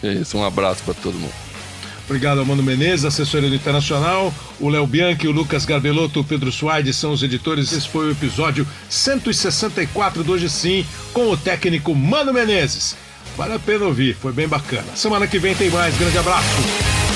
É 0.02 0.12
isso, 0.12 0.36
um 0.38 0.44
abraço 0.44 0.82
para 0.84 0.94
todo 0.94 1.14
mundo. 1.14 1.53
Obrigado 2.06 2.38
ao 2.38 2.44
Mano 2.44 2.62
Menezes, 2.62 3.04
assessoria 3.04 3.48
do 3.48 3.54
Internacional, 3.54 4.32
o 4.60 4.68
Léo 4.68 4.86
Bianchi, 4.86 5.26
o 5.26 5.32
Lucas 5.32 5.64
Garbelotto, 5.64 6.20
o 6.20 6.24
Pedro 6.24 6.52
Suaide 6.52 6.92
são 6.92 7.12
os 7.12 7.22
editores. 7.22 7.72
Esse 7.72 7.88
foi 7.88 8.08
o 8.08 8.10
episódio 8.12 8.66
164 8.90 10.22
do 10.22 10.32
Hoje 10.32 10.50
Sim, 10.50 10.86
com 11.12 11.30
o 11.30 11.36
técnico 11.36 11.94
Mano 11.94 12.32
Menezes. 12.32 12.94
Vale 13.36 13.54
a 13.54 13.58
pena 13.58 13.86
ouvir, 13.86 14.14
foi 14.14 14.32
bem 14.32 14.46
bacana. 14.46 14.94
Semana 14.94 15.26
que 15.26 15.38
vem 15.38 15.54
tem 15.54 15.70
mais. 15.70 15.96
Grande 15.96 16.18
abraço. 16.18 17.13